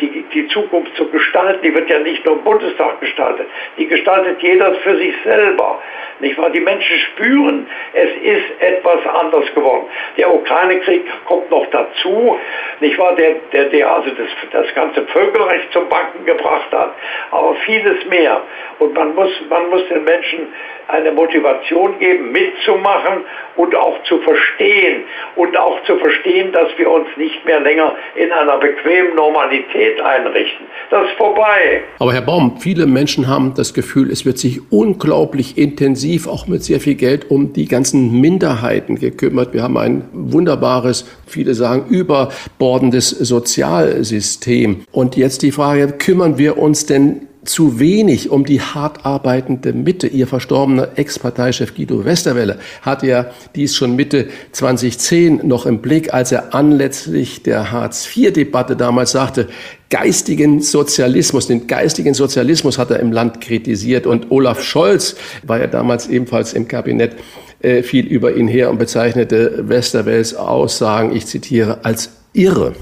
die, 0.00 0.24
die 0.32 0.48
Zukunft 0.48 0.96
zu 0.96 1.06
gestalten, 1.08 1.60
die 1.62 1.74
wird 1.74 1.88
ja 1.90 1.98
nicht 1.98 2.24
nur 2.24 2.36
im 2.36 2.44
Bundestag 2.44 3.00
gestaltet, 3.00 3.46
die 3.76 3.86
gestaltet 3.86 4.42
jeder 4.42 4.74
für 4.76 4.96
sich 4.96 5.14
selber. 5.22 5.80
Nicht 6.20 6.38
wahr? 6.38 6.50
Die 6.50 6.60
Menschen 6.60 6.98
spüren, 6.98 7.66
es 7.92 8.10
ist 8.22 8.60
etwas 8.60 9.06
anders 9.06 9.52
geworden. 9.54 9.86
Der 10.16 10.32
Ukraine-Krieg 10.32 11.04
kommt 11.26 11.50
noch 11.50 11.66
dazu, 11.70 12.38
nicht 12.80 12.98
wahr? 12.98 13.14
Der, 13.16 13.34
der, 13.52 13.64
der 13.66 13.90
also 13.90 14.10
das, 14.10 14.28
das 14.52 14.74
ganze 14.74 15.02
Völkerrecht 15.06 15.72
zum 15.72 15.88
Banken 15.88 16.24
gebracht 16.24 16.70
hat, 16.72 16.94
aber 17.30 17.54
vieles 17.66 18.04
mehr. 18.06 18.42
Und 18.78 18.94
man 18.94 19.14
muss, 19.14 19.30
man 19.48 19.68
muss 19.70 19.86
den 19.88 20.04
Menschen 20.04 20.48
eine 20.90 21.12
Motivation 21.12 21.98
geben, 21.98 22.32
mitzumachen 22.32 23.24
und 23.56 23.74
auch 23.74 24.02
zu 24.04 24.18
verstehen 24.18 25.02
und 25.36 25.56
auch 25.56 25.82
zu 25.84 25.96
verstehen, 25.98 26.52
dass 26.52 26.68
wir 26.76 26.90
uns 26.90 27.06
nicht 27.16 27.44
mehr 27.44 27.60
länger 27.60 27.94
in 28.14 28.32
einer 28.32 28.58
bequemen 28.58 29.14
Normalität 29.14 30.00
einrichten. 30.00 30.66
Das 30.90 31.06
ist 31.06 31.16
vorbei. 31.16 31.82
Aber 31.98 32.12
Herr 32.12 32.22
Baum, 32.22 32.58
viele 32.58 32.86
Menschen 32.86 33.28
haben 33.28 33.54
das 33.56 33.74
Gefühl, 33.74 34.10
es 34.10 34.24
wird 34.24 34.38
sich 34.38 34.60
unglaublich 34.70 35.58
intensiv, 35.58 36.26
auch 36.26 36.46
mit 36.46 36.64
sehr 36.64 36.80
viel 36.80 36.94
Geld, 36.94 37.30
um 37.30 37.52
die 37.52 37.66
ganzen 37.66 38.20
Minderheiten 38.20 38.96
gekümmert. 38.96 39.52
Wir 39.52 39.62
haben 39.62 39.76
ein 39.76 40.08
wunderbares, 40.12 41.08
viele 41.26 41.54
sagen, 41.54 41.86
überbordendes 41.88 43.10
Sozialsystem. 43.10 44.84
Und 44.90 45.16
jetzt 45.16 45.42
die 45.42 45.52
Frage, 45.52 45.88
kümmern 45.98 46.38
wir 46.38 46.58
uns 46.58 46.86
denn 46.86 47.28
zu 47.44 47.80
wenig 47.80 48.30
um 48.30 48.44
die 48.44 48.60
hart 48.60 49.04
arbeitende 49.04 49.72
Mitte. 49.72 50.06
Ihr 50.06 50.26
verstorbener 50.26 50.88
Ex-Parteichef 50.96 51.74
Guido 51.74 52.04
Westerwelle 52.04 52.58
hat 52.82 53.02
ja 53.02 53.26
dies 53.54 53.74
schon 53.74 53.96
Mitte 53.96 54.28
2010 54.52 55.46
noch 55.46 55.66
im 55.66 55.80
Blick, 55.80 56.12
als 56.12 56.32
er 56.32 56.54
anlässlich 56.54 57.42
der 57.42 57.72
Hartz-IV-Debatte 57.72 58.76
damals 58.76 59.12
sagte, 59.12 59.48
geistigen 59.90 60.60
Sozialismus, 60.60 61.48
den 61.48 61.66
geistigen 61.66 62.14
Sozialismus 62.14 62.78
hat 62.78 62.90
er 62.90 63.00
im 63.00 63.12
Land 63.12 63.40
kritisiert 63.40 64.06
und 64.06 64.30
Olaf 64.30 64.62
Scholz 64.62 65.16
war 65.42 65.58
ja 65.58 65.66
damals 65.66 66.08
ebenfalls 66.08 66.52
im 66.52 66.68
Kabinett 66.68 67.16
äh, 67.62 67.80
über 68.00 68.34
ihn 68.36 68.48
her 68.48 68.70
und 68.70 68.78
bezeichnete 68.78 69.68
Westerwells 69.68 70.34
Aussagen, 70.34 71.14
ich 71.14 71.26
zitiere, 71.26 71.80
als 71.84 72.24
irre. 72.32 72.74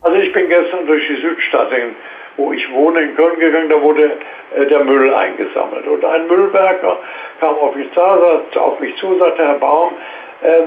Also 0.00 0.18
ich 0.18 0.32
bin 0.32 0.48
gestern 0.48 0.86
durch 0.86 1.02
die 1.08 1.20
Südstadt 1.20 1.70
in 1.72 1.94
wohne, 2.74 3.00
in 3.02 3.16
Köln 3.16 3.38
gegangen, 3.38 3.68
da 3.70 3.80
wurde 3.80 4.12
äh, 4.56 4.66
der 4.66 4.84
Müll 4.84 5.12
eingesammelt. 5.14 5.86
Und 5.86 6.04
ein 6.04 6.26
Müllwerker 6.26 6.98
kam 7.40 7.54
auf 7.56 7.74
mich, 7.74 7.90
zu, 7.92 8.00
auf 8.00 8.80
mich 8.80 8.96
zu, 8.96 9.18
sagte, 9.18 9.46
Herr 9.46 9.54
Baum, 9.54 9.92
äh, 10.42 10.62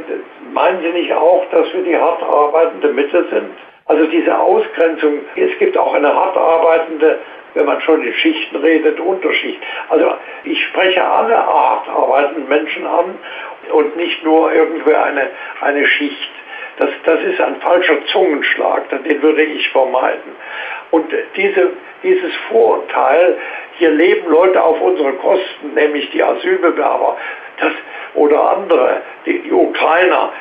meinen 0.53 0.81
Sie 0.81 0.89
nicht 0.89 1.13
auch, 1.13 1.45
dass 1.51 1.71
wir 1.73 1.83
die 1.83 1.97
hart 1.97 2.23
arbeitende 2.23 2.89
Mitte 2.89 3.25
sind? 3.31 3.51
Also 3.85 4.05
diese 4.07 4.37
Ausgrenzung, 4.37 5.19
es 5.35 5.57
gibt 5.59 5.77
auch 5.77 5.93
eine 5.93 6.13
hart 6.13 6.35
arbeitende, 6.35 7.19
wenn 7.53 7.65
man 7.65 7.79
schon 7.81 8.03
in 8.03 8.13
Schichten 8.13 8.57
redet, 8.57 8.99
Unterschicht. 8.99 9.59
Also 9.89 10.13
ich 10.43 10.61
spreche 10.65 11.03
alle 11.03 11.37
hart 11.37 11.87
arbeitenden 11.87 12.49
Menschen 12.49 12.85
an 12.85 13.17
und 13.71 13.95
nicht 13.95 14.23
nur 14.23 14.51
irgendwie 14.51 14.93
eine, 14.93 15.29
eine 15.61 15.85
Schicht. 15.85 16.31
Das, 16.79 16.89
das 17.05 17.21
ist 17.23 17.41
ein 17.41 17.55
falscher 17.61 18.05
Zungenschlag, 18.07 18.83
den 18.89 19.21
würde 19.21 19.43
ich 19.43 19.67
vermeiden. 19.69 20.35
Und 20.91 21.05
diese, 21.35 21.71
dieses 22.03 22.33
Vorurteil, 22.49 23.37
hier 23.77 23.91
leben 23.91 24.29
Leute 24.29 24.61
auf 24.61 24.79
unsere 24.81 25.13
Kosten, 25.13 25.73
nämlich 25.73 26.09
die 26.11 26.23
Asylbewerber 26.23 27.17
das, 27.59 27.73
oder 28.15 28.57
andere, 28.57 29.01
die, 29.25 29.39
die 29.39 29.51
Ukrainer, 29.51 30.31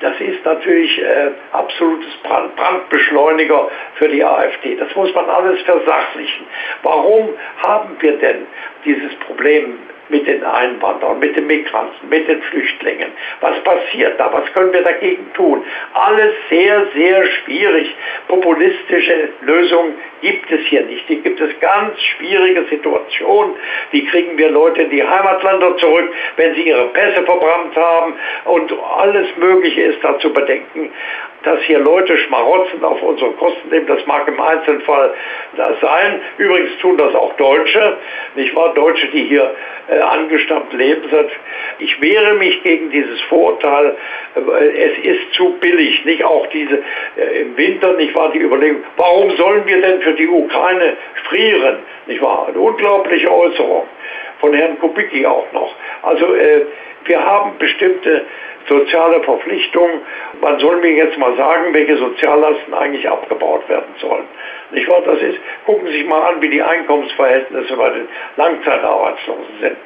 das 0.00 0.18
ist 0.18 0.44
natürlich 0.44 0.98
äh, 0.98 1.30
absolutes 1.52 2.12
Brand, 2.22 2.56
Brandbeschleuniger 2.56 3.68
für 3.96 4.08
die 4.08 4.24
AfD. 4.24 4.76
Das 4.76 4.94
muss 4.94 5.14
man 5.14 5.28
alles 5.28 5.60
versachlichen. 5.62 6.46
Warum 6.82 7.34
haben 7.58 7.96
wir 8.00 8.16
denn 8.16 8.46
dieses 8.84 9.14
Problem 9.16 9.78
mit 10.08 10.26
den 10.26 10.44
Einwanderern, 10.44 11.18
mit 11.18 11.36
den 11.36 11.46
Migranten, 11.46 12.08
mit 12.08 12.28
den 12.28 12.42
Flüchtlingen. 12.42 13.12
Was 13.40 13.58
passiert 13.64 14.18
da? 14.18 14.30
Was 14.32 14.52
können 14.52 14.72
wir 14.72 14.82
dagegen 14.82 15.32
tun? 15.34 15.64
Alles 15.94 16.34
sehr, 16.48 16.86
sehr 16.94 17.26
schwierig. 17.26 17.94
Populistische 18.28 19.30
Lösungen 19.42 19.94
gibt 20.20 20.50
es 20.50 20.60
hier 20.66 20.82
nicht. 20.82 21.06
Hier 21.06 21.20
gibt 21.20 21.40
es 21.40 21.58
ganz 21.60 22.00
schwierige 22.02 22.64
Situationen. 22.64 23.54
Wie 23.90 24.04
kriegen 24.06 24.36
wir 24.36 24.50
Leute 24.50 24.82
in 24.82 24.90
die 24.90 25.02
Heimatländer 25.02 25.76
zurück, 25.78 26.12
wenn 26.36 26.54
sie 26.54 26.68
ihre 26.68 26.88
Pässe 26.88 27.22
verbrannt 27.22 27.76
haben? 27.76 28.14
Und 28.44 28.72
alles 28.98 29.26
Mögliche 29.36 29.82
ist 29.82 30.02
da 30.02 30.18
zu 30.18 30.32
bedenken 30.32 30.90
dass 31.44 31.60
hier 31.62 31.78
Leute 31.78 32.16
Schmarotzen 32.16 32.82
auf 32.84 33.00
unsere 33.02 33.30
Kosten 33.32 33.68
nehmen. 33.68 33.86
Das 33.86 34.04
mag 34.06 34.26
im 34.26 34.40
Einzelfall 34.40 35.14
sein. 35.80 36.20
Übrigens 36.38 36.76
tun 36.78 36.96
das 36.96 37.14
auch 37.14 37.34
Deutsche, 37.36 37.98
nicht 38.34 38.54
wahr? 38.56 38.72
Deutsche, 38.74 39.06
die 39.08 39.24
hier 39.24 39.54
äh, 39.94 40.00
angestammt 40.00 40.72
leben. 40.72 41.02
Ich 41.78 42.00
wehre 42.00 42.34
mich 42.34 42.62
gegen 42.62 42.90
dieses 42.90 43.20
Vorurteil. 43.22 43.96
Es 44.34 44.98
ist 45.04 45.32
zu 45.34 45.56
billig. 45.60 46.04
Nicht 46.04 46.24
auch 46.24 46.46
diese 46.48 46.82
äh, 47.16 47.42
im 47.42 47.56
Winter, 47.56 47.94
nicht 47.94 48.14
wahr? 48.14 48.30
Die 48.32 48.40
Überlegung, 48.40 48.82
warum 48.96 49.30
sollen 49.36 49.66
wir 49.66 49.80
denn 49.80 50.00
für 50.00 50.14
die 50.14 50.28
Ukraine 50.28 50.96
frieren? 51.28 51.78
Nicht 52.06 52.22
wahr? 52.22 52.46
Eine 52.48 52.58
unglaubliche 52.58 53.30
Äußerung 53.32 53.84
von 54.40 54.52
Herrn 54.54 54.78
Kubicki 54.78 55.24
auch 55.26 55.50
noch. 55.52 55.74
Also 56.02 56.34
äh, 56.34 56.62
wir 57.04 57.24
haben 57.24 57.58
bestimmte 57.58 58.24
soziale 58.68 59.22
Verpflichtungen. 59.22 60.00
Man 60.40 60.58
soll 60.58 60.76
mir 60.76 60.92
jetzt 60.92 61.18
mal 61.18 61.36
sagen, 61.36 61.74
welche 61.74 61.96
Soziallasten 61.96 62.74
eigentlich 62.74 63.08
abgebaut 63.08 63.68
werden 63.68 63.94
sollen. 64.00 64.26
Nicht 64.70 64.88
wahr? 64.88 65.02
Das 65.04 65.20
ist, 65.20 65.38
gucken 65.66 65.86
Sie 65.86 65.98
sich 65.98 66.06
mal 66.06 66.22
an, 66.22 66.40
wie 66.40 66.48
die 66.48 66.62
Einkommensverhältnisse 66.62 67.76
bei 67.76 67.90
den 67.90 68.08
Langzeitarbeitslosen 68.36 69.60
sind. 69.60 69.76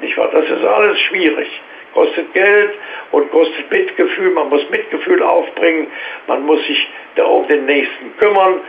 Nicht 0.00 0.16
wahr? 0.16 0.28
Das 0.32 0.44
ist 0.44 0.64
alles 0.64 0.98
schwierig. 1.00 1.48
Kostet 1.94 2.32
Geld 2.34 2.72
und 3.12 3.30
kostet 3.30 3.70
Mitgefühl. 3.70 4.30
Man 4.30 4.50
muss 4.50 4.68
Mitgefühl 4.68 5.22
aufbringen. 5.22 5.86
Man 6.26 6.44
muss 6.44 6.64
sich 6.66 6.88
da 7.14 7.24
um 7.24 7.48
den 7.48 7.64
Nächsten 7.64 8.16
kümmern. 8.18 8.60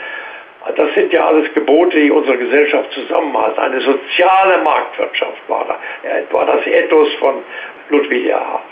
Das 0.75 0.93
sind 0.95 1.13
ja 1.13 1.25
alles 1.25 1.53
Gebote, 1.53 1.97
die 1.97 2.11
unsere 2.11 2.37
Gesellschaft 2.37 2.91
zusammenhalten. 2.91 3.59
Eine 3.59 3.81
soziale 3.81 4.57
Marktwirtschaft 4.63 5.41
war, 5.47 5.65
da, 5.65 6.33
war 6.33 6.45
das 6.45 6.65
Ethos 6.67 7.13
von 7.15 7.43
Ludwig 7.89 8.27
Erhard. 8.27 8.63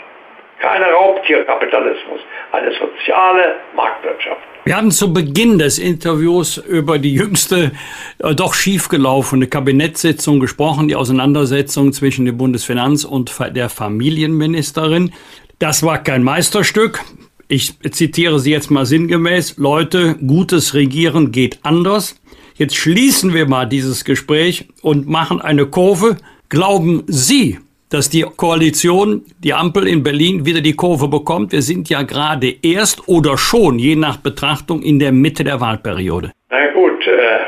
Keine 0.59 0.85
Raubtierkapitalismus, 0.85 2.21
eine 2.51 2.71
soziale 2.71 3.55
Marktwirtschaft. 3.75 4.41
Wir 4.63 4.77
hatten 4.77 4.89
zu 4.89 5.13
Beginn 5.13 5.59
des 5.59 5.77
Interviews 5.77 6.57
über 6.57 6.97
die 6.97 7.13
jüngste, 7.13 7.71
äh, 8.17 8.33
doch 8.33 8.55
schiefgelaufene 8.55 9.45
Kabinettssitzung 9.45 10.39
gesprochen, 10.39 10.87
die 10.87 10.95
Auseinandersetzung 10.95 11.93
zwischen 11.93 12.25
dem 12.25 12.37
Bundesfinanz- 12.37 13.05
und 13.05 13.31
der 13.55 13.69
Familienministerin. 13.69 15.13
Das 15.59 15.83
war 15.83 16.01
kein 16.01 16.23
Meisterstück. 16.23 17.01
Ich 17.47 17.79
zitiere 17.91 18.39
Sie 18.39 18.51
jetzt 18.51 18.71
mal 18.71 18.87
sinngemäß. 18.87 19.57
Leute, 19.57 20.15
gutes 20.15 20.73
Regieren 20.73 21.31
geht 21.31 21.59
anders. 21.61 22.19
Jetzt 22.55 22.75
schließen 22.75 23.35
wir 23.35 23.47
mal 23.47 23.65
dieses 23.65 24.03
Gespräch 24.03 24.67
und 24.81 25.07
machen 25.07 25.41
eine 25.41 25.67
Kurve. 25.67 26.17
Glauben 26.49 27.03
Sie, 27.05 27.59
dass 27.95 28.09
die 28.09 28.25
Koalition, 28.35 29.23
die 29.41 29.53
Ampel 29.53 29.87
in 29.87 30.03
Berlin 30.03 30.45
wieder 30.45 30.59
die 30.59 30.75
Kurve 30.75 31.07
bekommt. 31.07 31.53
Wir 31.53 31.61
sind 31.61 31.89
ja 31.89 32.01
gerade 32.01 32.47
erst 32.61 33.07
oder 33.07 33.37
schon, 33.37 33.79
je 33.79 33.95
nach 33.95 34.17
Betrachtung, 34.17 34.81
in 34.81 34.99
der 34.99 35.13
Mitte 35.13 35.45
der 35.45 35.61
Wahlperiode. 35.61 36.31
Na 36.49 36.67
gut, 36.73 37.07
äh, 37.07 37.39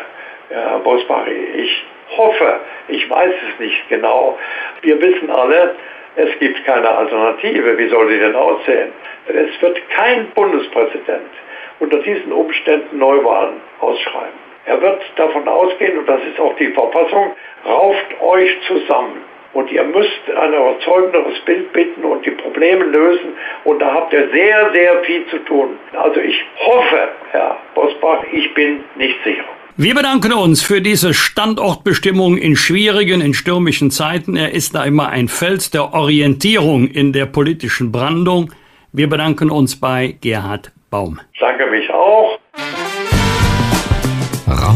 Herr 0.48 0.80
Bosbach, 0.80 1.28
ich 1.28 1.72
hoffe, 2.16 2.62
ich 2.88 3.10
weiß 3.10 3.34
es 3.50 3.60
nicht 3.60 3.90
genau. 3.90 4.38
Wir 4.84 5.02
wissen 5.02 5.30
alle, 5.30 5.76
es 6.16 6.30
gibt 6.40 6.64
keine 6.64 6.88
Alternative. 6.88 7.78
Wie 7.78 7.90
soll 7.90 8.08
sie 8.08 8.20
denn 8.20 8.36
aussehen? 8.36 8.92
Es 9.28 9.62
wird 9.62 9.78
kein 9.90 10.30
Bundespräsident 10.30 11.32
unter 11.80 12.00
diesen 12.00 12.32
Umständen 12.32 12.98
Neuwahlen 12.98 13.58
ausschreiben. 13.82 14.40
Er 14.66 14.82
wird 14.82 15.02
davon 15.18 15.46
ausgehen, 15.46 15.98
und 15.98 16.08
das 16.08 16.22
ist 16.24 16.40
auch 16.40 16.56
die 16.56 16.72
Verfassung, 16.72 17.36
rauft 17.66 18.22
euch 18.22 18.52
zusammen 18.66 19.27
und 19.54 19.72
ihr 19.72 19.84
müsst 19.84 20.22
ein 20.36 20.54
überzeugenderes 20.54 21.40
Bild 21.46 21.72
bitten 21.74 22.04
und 22.04 22.26
die 22.26 22.32
Probleme 22.32 22.86
lösen 22.86 23.34
und 23.64 23.80
da 23.80 23.94
habt 23.94 24.14
ihr 24.14 24.30
sehr, 24.32 24.72
sehr 24.74 25.04
viel 25.04 25.26
zu 25.28 25.38
tun. 25.40 25.78
Also 25.94 26.20
ich 26.20 26.36
hoffe, 26.60 27.10
Herr 27.32 27.58
Bosbach, 27.76 28.24
ich 28.32 28.54
bin 28.54 28.84
nicht 28.96 29.16
sicher. 29.24 29.46
Wir 29.80 29.94
bedanken 29.94 30.34
uns 30.34 30.64
für 30.64 30.82
diese 30.82 31.14
Standortbestimmung 31.14 32.36
in 32.38 32.56
schwierigen, 32.56 33.22
in 33.22 33.36
stürmischen 33.36 33.92
Zeiten. 33.92 34.36
Er 34.36 34.52
ist 34.52 34.74
da 34.74 34.84
immer 34.84 35.10
ein 35.10 35.28
Fels 35.28 35.70
der 35.70 35.94
Orientierung 35.94 36.88
in 36.88 37.14
der 37.14 37.28
politischen 37.28 37.92
Brandung. 37.92 38.52
Wir 38.92 39.08
bedanken 39.08 39.52
uns 39.52 39.80
bei 39.80 40.16
Gerhard 40.20 40.72
Baum. 40.90 41.20
Danke 41.40 41.68
mich 41.68 41.87
auch. 41.87 41.87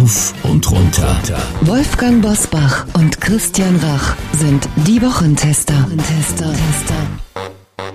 Rauf 0.01 0.33
und 0.43 0.71
runter. 0.71 1.15
Wolfgang 1.61 2.23
Bosbach 2.23 2.87
und 2.95 3.21
Christian 3.21 3.75
Rach 3.75 4.15
sind 4.33 4.67
die 4.87 4.99
Wochentester. 4.99 5.75
Wochentester. 5.75 6.45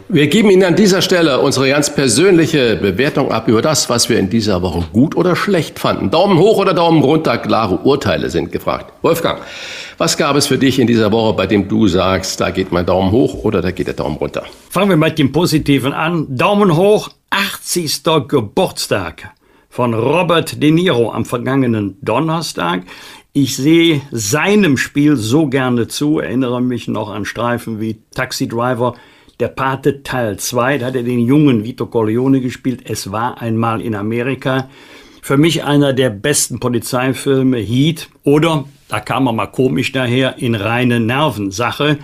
Wir 0.09 0.29
geben 0.29 0.51
Ihnen 0.51 0.63
an 0.63 0.77
dieser 0.77 1.03
Stelle 1.03 1.41
unsere 1.41 1.69
ganz 1.69 1.93
persönliche 1.93 2.77
Bewertung 2.77 3.33
ab 3.33 3.49
über 3.49 3.61
das, 3.61 3.91
was 3.91 4.09
wir 4.09 4.21
in 4.21 4.31
dieser 4.31 4.63
Woche 4.63 4.85
gut 4.93 5.17
oder 5.17 5.35
schlecht 5.35 5.81
fanden. 5.81 6.11
Daumen 6.13 6.39
hoch 6.39 6.59
oder 6.59 6.75
Daumen 6.75 7.03
runter, 7.03 7.39
klare 7.39 7.79
Urteile 7.79 8.31
sind 8.31 8.53
gefragt. 8.53 8.93
Wolfgang, 9.03 9.41
was 9.99 10.17
gab 10.17 10.37
es 10.37 10.47
für 10.47 10.59
dich 10.59 10.79
in 10.79 10.87
dieser 10.87 11.11
Woche, 11.11 11.35
bei 11.35 11.49
dem 11.49 11.67
du 11.67 11.89
sagst, 11.89 12.41
da 12.41 12.51
geht 12.51 12.71
mein 12.71 12.87
Daumen 12.87 13.11
hoch 13.11 13.43
oder 13.43 13.63
da 13.63 13.73
geht 13.73 13.89
der 13.89 13.95
Daumen 13.95 14.17
runter? 14.17 14.45
Fangen 14.71 14.91
wir 14.91 14.97
mit 14.97 15.19
dem 15.19 15.33
Positiven 15.33 15.93
an. 15.93 16.27
Daumen 16.29 16.77
hoch, 16.77 17.11
80. 17.31 18.05
Geburtstag 18.29 19.33
von 19.77 19.93
Robert 19.93 20.63
De 20.63 20.71
Niro 20.71 21.13
am 21.13 21.27
vergangenen 21.27 21.99
Donnerstag. 22.01 22.85
Ich 23.35 23.57
sehe 23.57 24.01
seinem 24.11 24.79
Spiel 24.79 25.17
so 25.17 25.49
gerne 25.49 25.87
zu, 25.87 26.19
erinnere 26.19 26.63
mich 26.63 26.89
noch 26.89 27.11
an 27.11 27.27
Streifen 27.27 27.79
wie 27.79 27.99
Taxi 28.15 28.49
Driver, 28.49 28.95
der 29.39 29.49
Pate 29.49 30.03
Teil 30.03 30.39
2, 30.39 30.79
da 30.79 30.87
hat 30.87 30.97
er 30.97 31.03
den 31.03 31.21
jungen 31.21 31.63
Vito 31.65 31.85
Corleone 31.85 32.41
gespielt. 32.41 32.85
Es 32.89 33.13
war 33.13 33.43
einmal 33.43 33.83
in 33.83 33.95
Amerika. 33.95 34.71
Für 35.21 35.37
mich 35.37 35.65
einer 35.65 35.93
der 35.93 36.09
besten 36.09 36.59
Polizeifilme, 36.59 37.59
Heat. 37.59 38.09
Oder, 38.23 38.65
da 38.89 39.01
kam 39.01 39.27
er 39.27 39.35
mal 39.35 39.47
komisch 39.49 39.93
daher, 39.93 40.39
in 40.39 40.55
reine 40.55 41.01
Nervensache. 41.01 41.99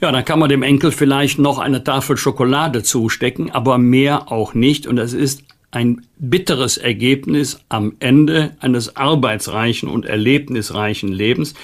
ja, 0.00 0.10
dann 0.10 0.24
kann 0.24 0.38
man 0.38 0.48
dem 0.48 0.62
Enkel 0.62 0.90
vielleicht 0.90 1.38
noch 1.38 1.58
eine 1.58 1.84
Tafel 1.84 2.16
Schokolade 2.16 2.82
zustecken, 2.82 3.50
aber 3.50 3.78
mehr 3.78 4.30
auch 4.32 4.52
nicht 4.52 4.86
und 4.86 4.96
das 4.96 5.12
ist 5.12 5.44
ein 5.74 6.06
bitteres 6.18 6.76
Ergebnis 6.76 7.60
am 7.68 7.96
Ende 8.00 8.56
eines 8.60 8.96
arbeitsreichen 8.96 9.88
und 9.88 10.06
erlebnisreichen 10.06 11.12
Lebens. 11.12 11.54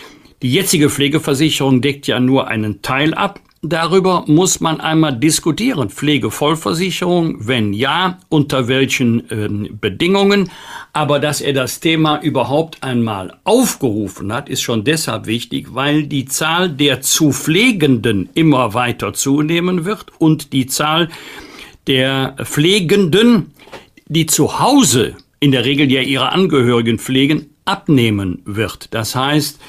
Die 0.43 0.53
jetzige 0.53 0.91
Pflegeversicherung 0.91 1.81
deckt 1.81 2.07
ja 2.07 2.21
nur 2.21 2.49
einen 2.49 2.83
Teil 2.83 3.15
ab 3.15 3.41
Darüber 3.63 4.25
muss 4.27 4.61
man 4.61 4.81
einmal 4.81 5.19
diskutieren. 5.19 5.91
Pflegevollversicherung, 5.91 7.47
wenn 7.47 7.75
ja, 7.75 8.19
unter 8.31 8.69
welchen 8.69 9.31
äh, 9.31 9.69
Bedingungen. 9.71 10.51
Aber 10.95 11.19
dass 11.19 11.43
er 11.43 11.53
das 11.53 11.79
Thema 11.79 12.23
überhaupt 12.23 12.83
einmal 12.83 13.37
aufgerufen 13.45 14.33
hat, 14.33 14.49
ist 14.49 14.63
schon 14.63 14.85
deshalb 14.85 15.27
wichtig, 15.27 15.75
weil 15.75 16.05
die 16.05 16.25
Zahl 16.25 16.71
der 16.71 17.03
zu 17.03 17.33
Pflegenden 17.33 18.31
immer 18.33 18.73
weiter 18.73 19.13
zunehmen 19.13 19.85
wird 19.85 20.07
und 20.19 20.55
die 20.55 20.67
Zahl 20.67 21.11
der 21.87 22.37
Pflegenden, 22.43 23.53
die 24.11 24.27
zu 24.27 24.59
Hause 24.59 25.15
in 25.39 25.53
der 25.53 25.65
Regel 25.65 25.91
ja 25.91 26.03
ihre 26.03 26.33
Angehörigen 26.33 26.99
pflegen, 26.99 27.55
abnehmen 27.65 28.43
wird. 28.45 28.93
Das 28.93 29.15
heißt, 29.15 29.61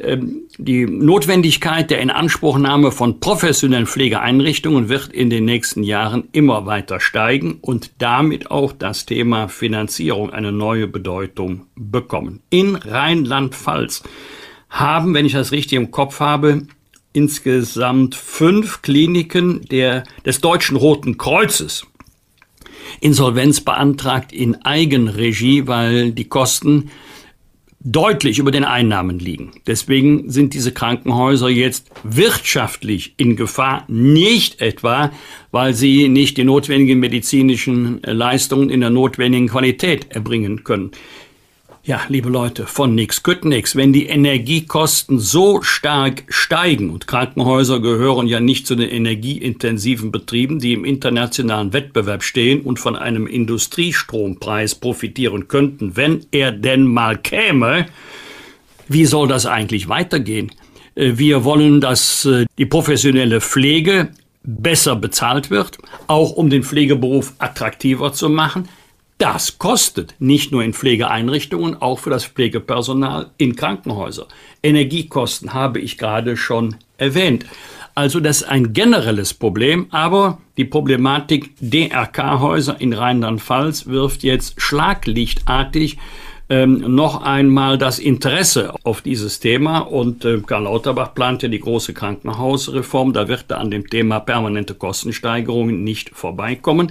ähm, 0.00 0.44
die 0.56 0.86
Notwendigkeit 0.86 1.90
der 1.90 2.00
Inanspruchnahme 2.00 2.90
von 2.90 3.20
professionellen 3.20 3.86
Pflegeeinrichtungen 3.86 4.88
wird 4.88 5.12
in 5.12 5.28
den 5.28 5.44
nächsten 5.44 5.82
Jahren 5.82 6.24
immer 6.32 6.64
weiter 6.64 7.00
steigen 7.00 7.58
und 7.60 7.90
damit 7.98 8.50
auch 8.50 8.72
das 8.72 9.04
Thema 9.04 9.48
Finanzierung 9.48 10.30
eine 10.30 10.52
neue 10.52 10.88
Bedeutung 10.88 11.66
bekommen. 11.76 12.40
In 12.48 12.76
Rheinland-Pfalz 12.76 14.04
haben, 14.70 15.12
wenn 15.12 15.26
ich 15.26 15.32
das 15.32 15.52
richtig 15.52 15.76
im 15.76 15.90
Kopf 15.90 16.18
habe, 16.20 16.66
insgesamt 17.12 18.14
fünf 18.14 18.80
Kliniken 18.80 19.60
der, 19.70 20.04
des 20.24 20.40
Deutschen 20.40 20.76
Roten 20.76 21.18
Kreuzes 21.18 21.86
Insolvenz 23.00 23.60
beantragt 23.60 24.32
in 24.32 24.64
Eigenregie, 24.64 25.66
weil 25.66 26.12
die 26.12 26.24
Kosten 26.24 26.90
deutlich 27.84 28.38
über 28.38 28.52
den 28.52 28.64
Einnahmen 28.64 29.18
liegen. 29.18 29.52
Deswegen 29.66 30.30
sind 30.30 30.54
diese 30.54 30.72
Krankenhäuser 30.72 31.48
jetzt 31.48 31.90
wirtschaftlich 32.04 33.14
in 33.16 33.34
Gefahr, 33.34 33.84
nicht 33.88 34.60
etwa, 34.60 35.10
weil 35.50 35.74
sie 35.74 36.08
nicht 36.08 36.36
die 36.36 36.44
notwendigen 36.44 37.00
medizinischen 37.00 38.00
Leistungen 38.02 38.70
in 38.70 38.80
der 38.80 38.90
notwendigen 38.90 39.48
Qualität 39.48 40.06
erbringen 40.10 40.62
können. 40.62 40.92
Ja, 41.84 42.02
liebe 42.08 42.28
Leute, 42.28 42.66
von 42.66 42.94
nix 42.94 43.24
kütt 43.24 43.44
nix. 43.44 43.74
Wenn 43.74 43.92
die 43.92 44.06
Energiekosten 44.06 45.18
so 45.18 45.62
stark 45.62 46.22
steigen 46.28 46.90
und 46.90 47.08
Krankenhäuser 47.08 47.80
gehören 47.80 48.28
ja 48.28 48.38
nicht 48.38 48.68
zu 48.68 48.76
den 48.76 48.88
energieintensiven 48.88 50.12
Betrieben, 50.12 50.60
die 50.60 50.74
im 50.74 50.84
internationalen 50.84 51.72
Wettbewerb 51.72 52.22
stehen 52.22 52.60
und 52.60 52.78
von 52.78 52.94
einem 52.94 53.26
Industriestrompreis 53.26 54.76
profitieren 54.76 55.48
könnten, 55.48 55.96
wenn 55.96 56.24
er 56.30 56.52
denn 56.52 56.84
mal 56.84 57.18
käme, 57.18 57.86
wie 58.86 59.04
soll 59.04 59.26
das 59.26 59.46
eigentlich 59.46 59.88
weitergehen? 59.88 60.52
Äh, 60.94 61.14
wir 61.16 61.42
wollen, 61.42 61.80
dass 61.80 62.24
äh, 62.26 62.46
die 62.58 62.66
professionelle 62.66 63.40
Pflege 63.40 64.10
besser 64.44 64.94
bezahlt 64.94 65.50
wird, 65.50 65.78
auch 66.06 66.30
um 66.30 66.48
den 66.48 66.62
Pflegeberuf 66.62 67.32
attraktiver 67.38 68.12
zu 68.12 68.28
machen. 68.28 68.68
Das 69.22 69.56
kostet 69.56 70.16
nicht 70.18 70.50
nur 70.50 70.64
in 70.64 70.72
Pflegeeinrichtungen, 70.72 71.80
auch 71.80 72.00
für 72.00 72.10
das 72.10 72.24
Pflegepersonal 72.24 73.30
in 73.38 73.54
Krankenhäusern. 73.54 74.26
Energiekosten 74.64 75.54
habe 75.54 75.78
ich 75.78 75.96
gerade 75.96 76.36
schon 76.36 76.74
erwähnt. 76.98 77.46
Also 77.94 78.18
das 78.18 78.38
ist 78.38 78.48
ein 78.48 78.72
generelles 78.72 79.32
Problem, 79.32 79.86
aber 79.90 80.38
die 80.56 80.64
Problematik 80.64 81.52
DRK-Häuser 81.60 82.80
in 82.80 82.92
Rheinland-Pfalz 82.92 83.86
wirft 83.86 84.24
jetzt 84.24 84.60
schlaglichtartig 84.60 85.98
ähm, 86.48 86.82
noch 86.92 87.22
einmal 87.22 87.78
das 87.78 88.00
Interesse 88.00 88.74
auf 88.82 89.02
dieses 89.02 89.38
Thema. 89.38 89.78
Und 89.78 90.24
äh, 90.24 90.40
Karl 90.44 90.64
Lauterbach 90.64 91.14
plante 91.14 91.48
die 91.48 91.60
große 91.60 91.94
Krankenhausreform. 91.94 93.12
Da 93.12 93.28
wird 93.28 93.52
er 93.52 93.60
an 93.60 93.70
dem 93.70 93.88
Thema 93.88 94.18
permanente 94.18 94.74
Kostensteigerungen 94.74 95.84
nicht 95.84 96.10
vorbeikommen. 96.10 96.90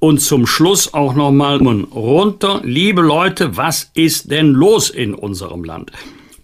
Und 0.00 0.20
zum 0.20 0.46
Schluss 0.46 0.94
auch 0.94 1.14
nochmal 1.14 1.56
runter. 1.58 2.60
Liebe 2.62 3.02
Leute, 3.02 3.56
was 3.56 3.90
ist 3.94 4.30
denn 4.30 4.52
los 4.52 4.90
in 4.90 5.12
unserem 5.12 5.64
Land? 5.64 5.90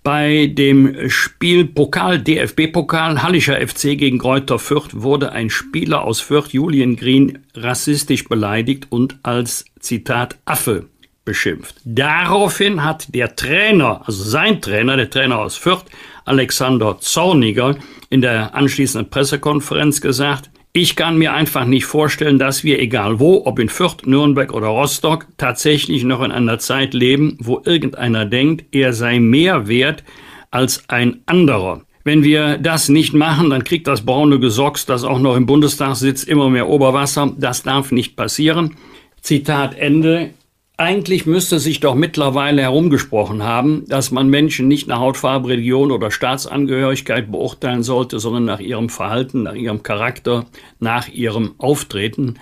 Bei 0.03 0.49
dem 0.49 1.09
Spiel 1.09 1.65
Pokal, 1.65 2.19
DFB-Pokal, 2.21 3.23
Hallischer 3.23 3.57
FC 3.67 3.97
gegen 3.97 4.19
Kräuter 4.19 4.59
Fürth 4.59 4.91
wurde 4.93 5.33
ein 5.33 5.51
Spieler 5.51 6.03
aus 6.03 6.21
Fürth, 6.21 6.53
Julian 6.53 6.97
Green, 6.97 7.39
rassistisch 7.55 8.25
beleidigt 8.25 8.89
und 8.91 9.19
als 9.23 9.65
Zitat 9.79 10.37
Affe 10.45 10.89
beschimpft. 11.25 11.77
Daraufhin 11.85 12.85
hat 12.85 13.15
der 13.15 13.35
Trainer, 13.35 14.03
also 14.05 14.23
sein 14.25 14.61
Trainer, 14.61 14.97
der 14.97 15.09
Trainer 15.09 15.39
aus 15.39 15.57
Fürth, 15.57 15.85
Alexander 16.27 16.99
Zorniger, 16.99 17.77
in 18.11 18.21
der 18.21 18.55
anschließenden 18.55 19.09
Pressekonferenz 19.09 20.01
gesagt, 20.01 20.51
ich 20.77 20.97
kann 20.97 21.19
mir 21.19 21.33
einfach 21.33 21.67
nicht 21.67 21.85
vorstellen, 21.85 22.41
dass 22.41 22.65
wir, 22.65 22.81
egal 22.81 23.21
wo, 23.21 23.47
ob 23.47 23.61
in 23.61 23.69
Fürth, 23.69 24.07
Nürnberg 24.07 24.53
oder 24.53 24.67
Rostock, 24.67 25.27
tatsächlich 25.37 26.03
noch 26.03 26.21
in 26.21 26.33
einer 26.33 26.59
Zeit 26.59 26.95
leben, 26.95 27.39
wo 27.41 27.63
irgendeiner 27.65 28.27
denkt, 28.27 28.75
er 28.75 28.93
sei 28.93 29.21
mehr 29.21 29.69
wert 29.69 30.03
als 30.51 30.83
ein 30.89 31.21
anderer. 31.27 31.83
Wenn 32.03 32.25
wir 32.25 32.59
das 32.59 32.89
nicht 32.89 33.15
machen, 33.15 33.51
dann 33.51 33.63
kriegt 33.63 33.87
das 33.87 34.05
braune 34.05 34.41
Gesocks, 34.41 34.85
das 34.85 35.05
auch 35.05 35.21
noch 35.21 35.37
im 35.37 35.47
Bundestag 35.47 35.95
sitzt, 35.95 36.27
immer 36.27 36.51
mehr 36.51 36.69
Oberwasser. 36.69 37.33
Das 37.39 37.63
darf 37.63 37.93
nicht 37.93 38.17
passieren. 38.17 38.77
Zitat 39.23 39.79
Ende. 39.79 40.31
Eigentlich 40.77 41.25
müsste 41.25 41.61
sich 41.61 41.79
doch 41.79 41.95
mittlerweile 41.95 42.63
herumgesprochen 42.63 43.45
haben, 43.45 43.85
dass 43.87 44.11
man 44.11 44.29
Menschen 44.29 44.67
nicht 44.67 44.89
nach 44.89 44.99
Hautfarbe, 44.99 45.51
Religion 45.51 45.93
oder 45.93 46.11
Staatsangehörigkeit 46.11 47.31
beurteilen 47.31 47.85
sollte, 47.85 48.19
sondern 48.19 48.45
nach 48.45 48.59
ihrem 48.59 48.89
Verhalten, 48.89 49.45
nach 49.45 49.55
ihrem 49.55 49.85
Charakter, 49.85 50.47
nach 50.81 51.07
ihrem 51.07 51.55
Auftreten. 51.59 52.41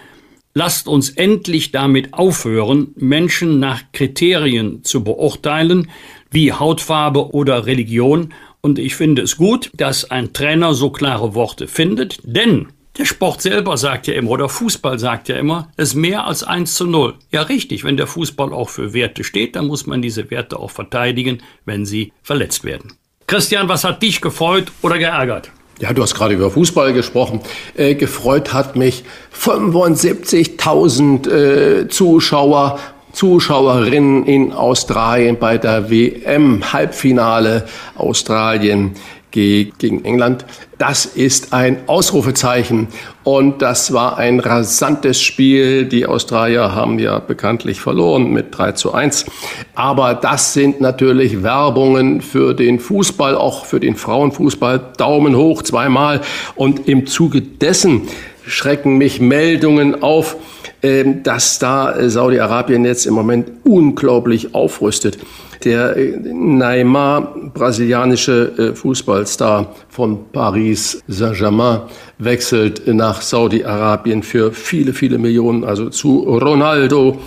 Lasst 0.54 0.88
uns 0.88 1.10
endlich 1.10 1.72
damit 1.72 2.14
aufhören, 2.14 2.92
Menschen 2.96 3.60
nach 3.60 3.82
Kriterien 3.92 4.82
zu 4.82 5.04
beurteilen, 5.04 5.90
wie 6.30 6.54
Hautfarbe 6.54 7.34
oder 7.34 7.66
Religion 7.66 8.32
und 8.62 8.78
ich 8.78 8.94
finde 8.94 9.22
es 9.22 9.36
gut, 9.36 9.70
dass 9.74 10.10
ein 10.10 10.32
Trainer 10.32 10.72
so 10.72 10.90
klare 10.90 11.34
Worte 11.34 11.66
findet, 11.66 12.20
denn 12.22 12.68
der 12.98 13.04
Sport 13.06 13.42
selber 13.42 13.76
sagt 13.76 14.06
ja 14.06 14.14
immer, 14.14 14.30
oder 14.30 14.48
Fußball 14.48 14.98
sagt 14.98 15.28
ja 15.28 15.36
immer, 15.36 15.68
es 15.76 15.90
ist 15.90 15.94
mehr 15.94 16.26
als 16.26 16.42
1 16.42 16.74
zu 16.74 16.86
0. 16.86 17.14
Ja, 17.30 17.42
richtig, 17.42 17.84
wenn 17.84 17.96
der 17.96 18.06
Fußball 18.06 18.52
auch 18.52 18.68
für 18.68 18.92
Werte 18.92 19.24
steht, 19.24 19.56
dann 19.56 19.66
muss 19.66 19.86
man 19.86 20.02
diese 20.02 20.30
Werte 20.30 20.58
auch 20.58 20.70
verteidigen, 20.70 21.42
wenn 21.64 21.86
sie 21.86 22.12
verletzt 22.22 22.64
werden. 22.64 22.92
Christian, 23.26 23.68
was 23.68 23.84
hat 23.84 24.02
dich 24.02 24.20
gefreut 24.20 24.72
oder 24.82 24.98
geärgert? 24.98 25.50
Ja, 25.78 25.92
du 25.92 26.02
hast 26.02 26.14
gerade 26.14 26.34
über 26.34 26.50
Fußball 26.50 26.92
gesprochen. 26.92 27.40
Äh, 27.74 27.94
gefreut 27.94 28.52
hat 28.52 28.76
mich 28.76 29.04
75.000 29.34 31.30
äh, 31.30 31.88
Zuschauer 31.88 32.78
Zuschauerinnen 33.12 34.24
in 34.24 34.52
Australien 34.52 35.38
bei 35.38 35.58
der 35.58 35.90
WM-Halbfinale 35.90 37.66
Australien 37.94 38.94
gegen 39.32 40.04
England. 40.04 40.44
Das 40.78 41.06
ist 41.06 41.52
ein 41.52 41.78
Ausrufezeichen 41.88 42.88
und 43.24 43.62
das 43.62 43.92
war 43.92 44.18
ein 44.18 44.38
rasantes 44.38 45.20
Spiel. 45.20 45.86
Die 45.86 46.06
Australier 46.06 46.74
haben 46.74 46.98
ja 46.98 47.18
bekanntlich 47.18 47.80
verloren 47.80 48.30
mit 48.30 48.56
3 48.56 48.72
zu 48.72 48.92
1. 48.92 49.26
Aber 49.74 50.14
das 50.14 50.52
sind 50.52 50.80
natürlich 50.80 51.42
Werbungen 51.42 52.20
für 52.20 52.54
den 52.54 52.78
Fußball, 52.78 53.36
auch 53.36 53.64
für 53.64 53.80
den 53.80 53.96
Frauenfußball. 53.96 54.92
Daumen 54.96 55.36
hoch 55.36 55.62
zweimal 55.62 56.20
und 56.54 56.88
im 56.88 57.06
Zuge 57.06 57.42
dessen 57.42 58.02
schrecken 58.46 58.98
mich 58.98 59.20
Meldungen 59.20 60.02
auf, 60.02 60.36
ähm, 60.82 61.22
dass 61.22 61.58
da 61.58 61.94
äh, 61.94 62.10
Saudi-Arabien 62.10 62.84
jetzt 62.84 63.06
im 63.06 63.14
Moment 63.14 63.50
unglaublich 63.64 64.54
aufrüstet. 64.54 65.18
Der 65.64 65.96
äh, 65.96 66.16
Neymar, 66.22 67.34
brasilianische 67.54 68.52
äh, 68.58 68.74
Fußballstar 68.74 69.74
von 69.88 70.30
Paris 70.32 71.02
Saint-Germain, 71.08 71.82
wechselt 72.18 72.86
nach 72.86 73.20
Saudi-Arabien 73.20 74.22
für 74.22 74.52
viele, 74.52 74.92
viele 74.92 75.18
Millionen, 75.18 75.64
also 75.64 75.90
zu 75.90 76.20
Ronaldo. 76.20 77.18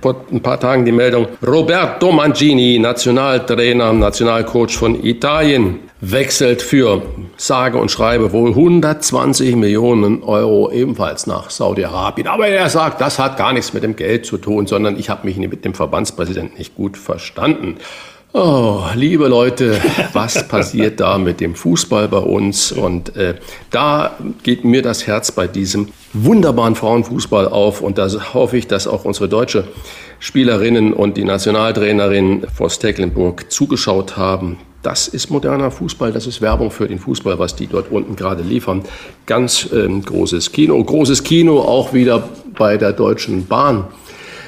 Vor 0.00 0.24
ein 0.32 0.40
paar 0.40 0.58
Tagen 0.58 0.84
die 0.84 0.90
Meldung, 0.92 1.28
Roberto 1.46 2.10
Mangini, 2.10 2.78
Nationaltrainer, 2.78 3.92
Nationalcoach 3.92 4.76
von 4.76 5.04
Italien, 5.04 5.78
wechselt 6.02 6.62
für 6.62 7.02
sage 7.36 7.78
und 7.78 7.88
schreibe 7.88 8.32
wohl 8.32 8.50
120 8.50 9.54
Millionen 9.54 10.24
Euro 10.24 10.70
ebenfalls 10.72 11.28
nach 11.28 11.48
Saudi-Arabien. 11.48 12.26
Aber 12.26 12.48
er 12.48 12.68
sagt, 12.68 13.00
das 13.00 13.20
hat 13.20 13.36
gar 13.36 13.52
nichts 13.52 13.72
mit 13.72 13.84
dem 13.84 13.94
Geld 13.94 14.26
zu 14.26 14.36
tun, 14.36 14.66
sondern 14.66 14.98
ich 14.98 15.08
habe 15.08 15.24
mich 15.26 15.36
mit 15.36 15.64
dem 15.64 15.74
Verbandspräsidenten 15.74 16.58
nicht 16.58 16.74
gut 16.74 16.96
verstanden. 16.96 17.76
Oh, 18.34 18.80
liebe 18.96 19.28
Leute, 19.28 19.80
was 20.12 20.48
passiert 20.48 20.98
da 20.98 21.18
mit 21.18 21.40
dem 21.40 21.54
Fußball 21.54 22.08
bei 22.08 22.18
uns? 22.18 22.72
Und 22.72 23.14
äh, 23.14 23.34
da 23.70 24.16
geht 24.42 24.64
mir 24.64 24.82
das 24.82 25.06
Herz 25.06 25.30
bei 25.30 25.46
diesem 25.46 25.88
wunderbaren 26.14 26.74
Frauenfußball 26.74 27.46
auf. 27.46 27.80
Und 27.80 27.98
da 27.98 28.08
hoffe 28.34 28.56
ich, 28.56 28.66
dass 28.66 28.88
auch 28.88 29.04
unsere 29.04 29.28
deutsche 29.28 29.68
Spielerinnen 30.22 30.92
und 30.92 31.16
die 31.16 31.24
Nationaltrainerin 31.24 32.46
Voss 32.54 32.78
Tecklenburg 32.78 33.50
zugeschaut 33.50 34.16
haben. 34.16 34.56
Das 34.80 35.08
ist 35.08 35.30
moderner 35.30 35.72
Fußball, 35.72 36.12
das 36.12 36.28
ist 36.28 36.40
Werbung 36.40 36.70
für 36.70 36.86
den 36.86 37.00
Fußball, 37.00 37.40
was 37.40 37.56
die 37.56 37.66
dort 37.66 37.90
unten 37.90 38.14
gerade 38.14 38.44
liefern. 38.44 38.84
Ganz 39.26 39.68
ähm, 39.72 40.00
großes 40.00 40.52
Kino. 40.52 40.82
Großes 40.82 41.24
Kino 41.24 41.58
auch 41.58 41.92
wieder 41.92 42.28
bei 42.56 42.76
der 42.76 42.92
Deutschen 42.92 43.46
Bahn. 43.46 43.86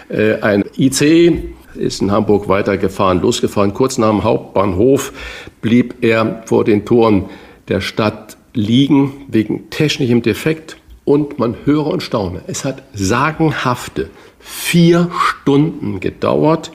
Äh, 0.09 0.35
ein 0.43 0.65
IC 0.79 1.43
ist 1.75 2.01
in 2.01 2.13
Hamburg 2.13 2.49
weitergefahren, 2.49 3.21
losgefahren. 3.21 3.75
Kurz 3.75 3.99
nach 3.99 4.11
dem 4.11 4.23
Hauptbahnhof 4.23 5.13
blieb 5.61 5.97
er 6.03 6.45
vor 6.47 6.65
den 6.65 6.85
Toren 6.85 7.25
der 7.67 7.81
Stadt 7.81 8.37
liegen 8.53 9.25
wegen 9.27 9.71
technischem 9.71 10.23
Defekt. 10.23 10.77
Und 11.05 11.39
man 11.39 11.57
höre 11.65 11.89
und 11.89 12.03
staune. 12.03 12.43
Es 12.47 12.65
hat 12.65 12.83
sagenhafte 12.95 14.09
vier 14.45 15.11
Stunden 15.19 16.01
gedauert, 16.01 16.71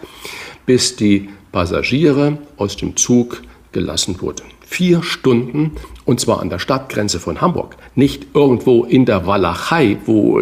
bis 0.66 0.96
die 0.96 1.30
Passagiere 1.52 2.40
aus 2.58 2.76
dem 2.76 2.98
Zug 2.98 3.44
gelassen 3.72 4.20
wurde. 4.22 4.44
Vier 4.72 5.02
Stunden 5.02 5.72
und 6.10 6.20
zwar 6.20 6.42
an 6.42 6.50
der 6.50 6.58
Stadtgrenze 6.58 7.20
von 7.20 7.40
Hamburg, 7.40 7.76
nicht 7.94 8.28
irgendwo 8.34 8.84
in 8.84 9.06
der 9.06 9.28
Walachei, 9.28 9.98
wo 10.08 10.42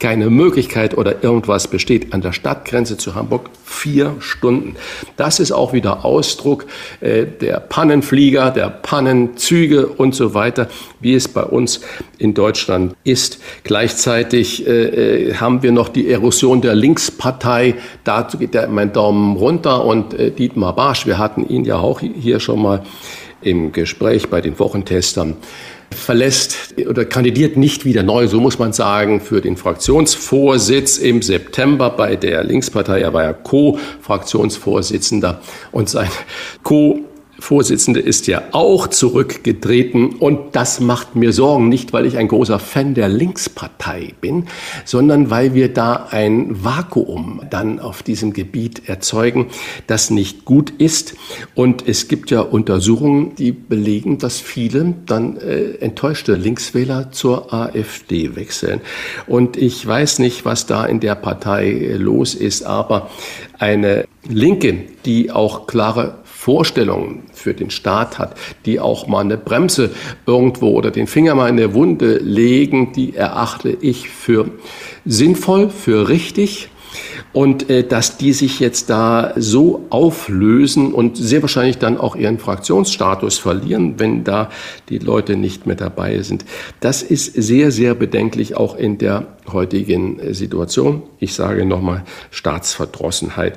keine 0.00 0.30
Möglichkeit 0.30 0.98
oder 0.98 1.22
irgendwas 1.22 1.68
besteht, 1.68 2.12
an 2.12 2.22
der 2.22 2.32
Stadtgrenze 2.32 2.96
zu 2.96 3.14
Hamburg 3.14 3.50
vier 3.64 4.16
Stunden. 4.18 4.74
Das 5.16 5.38
ist 5.38 5.52
auch 5.52 5.72
wieder 5.72 6.04
Ausdruck 6.04 6.66
äh, 7.00 7.24
der 7.24 7.60
Pannenflieger, 7.60 8.50
der 8.50 8.68
Pannenzüge 8.68 9.86
und 9.86 10.12
so 10.16 10.34
weiter, 10.34 10.66
wie 10.98 11.14
es 11.14 11.28
bei 11.28 11.44
uns 11.44 11.82
in 12.18 12.34
Deutschland 12.34 12.96
ist. 13.04 13.40
Gleichzeitig 13.62 14.66
äh, 14.66 15.28
äh 15.28 15.34
haben 15.34 15.62
wir 15.62 15.70
noch 15.70 15.88
die 15.88 16.10
Erosion 16.10 16.62
der 16.62 16.74
Linkspartei. 16.74 17.76
Dazu 18.02 18.38
geht 18.38 18.54
der 18.54 18.66
mein 18.66 18.92
Daumen 18.92 19.36
runter 19.36 19.84
und 19.84 20.14
äh, 20.14 20.32
Dietmar 20.32 20.74
Barsch, 20.74 21.06
wir 21.06 21.18
hatten 21.18 21.48
ihn 21.48 21.64
ja 21.64 21.76
auch 21.76 22.00
hier 22.00 22.40
schon 22.40 22.60
mal 22.60 22.82
im 23.42 23.72
Gespräch 23.72 24.28
bei 24.28 24.40
den 24.40 24.58
Wochentestern 24.58 25.36
verlässt 25.90 26.74
oder 26.88 27.04
kandidiert 27.04 27.56
nicht 27.56 27.84
wieder 27.84 28.02
neu, 28.02 28.26
so 28.28 28.40
muss 28.40 28.58
man 28.58 28.72
sagen, 28.72 29.20
für 29.20 29.40
den 29.40 29.56
Fraktionsvorsitz 29.56 30.98
im 30.98 31.22
September 31.22 31.90
bei 31.90 32.16
der 32.16 32.44
Linkspartei. 32.44 33.00
Er 33.00 33.12
war 33.12 33.24
ja 33.24 33.32
Co-Fraktionsvorsitzender 33.32 35.40
und 35.72 35.88
sein 35.88 36.10
Co 36.62 37.00
Vorsitzende 37.40 38.00
ist 38.00 38.26
ja 38.26 38.42
auch 38.52 38.86
zurückgetreten 38.86 40.16
und 40.16 40.54
das 40.54 40.78
macht 40.78 41.16
mir 41.16 41.32
Sorgen, 41.32 41.68
nicht 41.68 41.92
weil 41.92 42.04
ich 42.06 42.18
ein 42.18 42.28
großer 42.28 42.58
Fan 42.58 42.94
der 42.94 43.08
Linkspartei 43.08 44.14
bin, 44.20 44.46
sondern 44.84 45.30
weil 45.30 45.54
wir 45.54 45.72
da 45.72 46.08
ein 46.10 46.62
Vakuum 46.64 47.42
dann 47.50 47.80
auf 47.80 48.02
diesem 48.02 48.34
Gebiet 48.34 48.88
erzeugen, 48.88 49.46
das 49.86 50.10
nicht 50.10 50.44
gut 50.44 50.70
ist. 50.78 51.14
Und 51.54 51.88
es 51.88 52.08
gibt 52.08 52.30
ja 52.30 52.40
Untersuchungen, 52.40 53.34
die 53.34 53.52
belegen, 53.52 54.18
dass 54.18 54.38
viele 54.38 54.94
dann 55.06 55.38
äh, 55.38 55.76
enttäuschte 55.80 56.34
Linkswähler 56.34 57.10
zur 57.10 57.52
AfD 57.52 58.36
wechseln. 58.36 58.80
Und 59.26 59.56
ich 59.56 59.84
weiß 59.84 60.18
nicht, 60.18 60.44
was 60.44 60.66
da 60.66 60.84
in 60.84 61.00
der 61.00 61.14
Partei 61.14 61.96
los 61.96 62.34
ist, 62.34 62.64
aber 62.64 63.10
eine 63.58 64.06
Linke, 64.28 64.84
die 65.04 65.30
auch 65.30 65.66
klare 65.66 66.18
Vorstellungen 66.50 67.22
für 67.32 67.54
den 67.54 67.70
Staat 67.70 68.18
hat, 68.18 68.36
die 68.66 68.80
auch 68.80 69.06
mal 69.06 69.20
eine 69.20 69.38
Bremse 69.38 69.90
irgendwo 70.26 70.70
oder 70.70 70.90
den 70.90 71.06
Finger 71.06 71.36
mal 71.36 71.48
in 71.48 71.58
der 71.58 71.74
Wunde 71.74 72.18
legen, 72.18 72.92
die 72.92 73.14
erachte 73.14 73.68
ich 73.80 74.08
für 74.08 74.50
sinnvoll, 75.04 75.70
für 75.70 76.08
richtig. 76.08 76.68
Und 77.32 77.70
äh, 77.70 77.84
dass 77.86 78.16
die 78.16 78.32
sich 78.32 78.58
jetzt 78.58 78.90
da 78.90 79.32
so 79.36 79.86
auflösen 79.90 80.92
und 80.92 81.16
sehr 81.16 81.40
wahrscheinlich 81.40 81.78
dann 81.78 81.96
auch 81.96 82.16
ihren 82.16 82.40
Fraktionsstatus 82.40 83.38
verlieren, 83.38 83.94
wenn 83.98 84.24
da 84.24 84.50
die 84.88 84.98
Leute 84.98 85.36
nicht 85.36 85.68
mehr 85.68 85.76
dabei 85.76 86.20
sind. 86.22 86.44
Das 86.80 87.04
ist 87.04 87.32
sehr, 87.32 87.70
sehr 87.70 87.94
bedenklich 87.94 88.56
auch 88.56 88.74
in 88.74 88.98
der 88.98 89.28
heutigen 89.52 90.18
äh, 90.18 90.34
Situation. 90.34 91.04
Ich 91.20 91.32
sage 91.34 91.64
nochmal 91.64 92.02
Staatsverdrossenheit. 92.32 93.56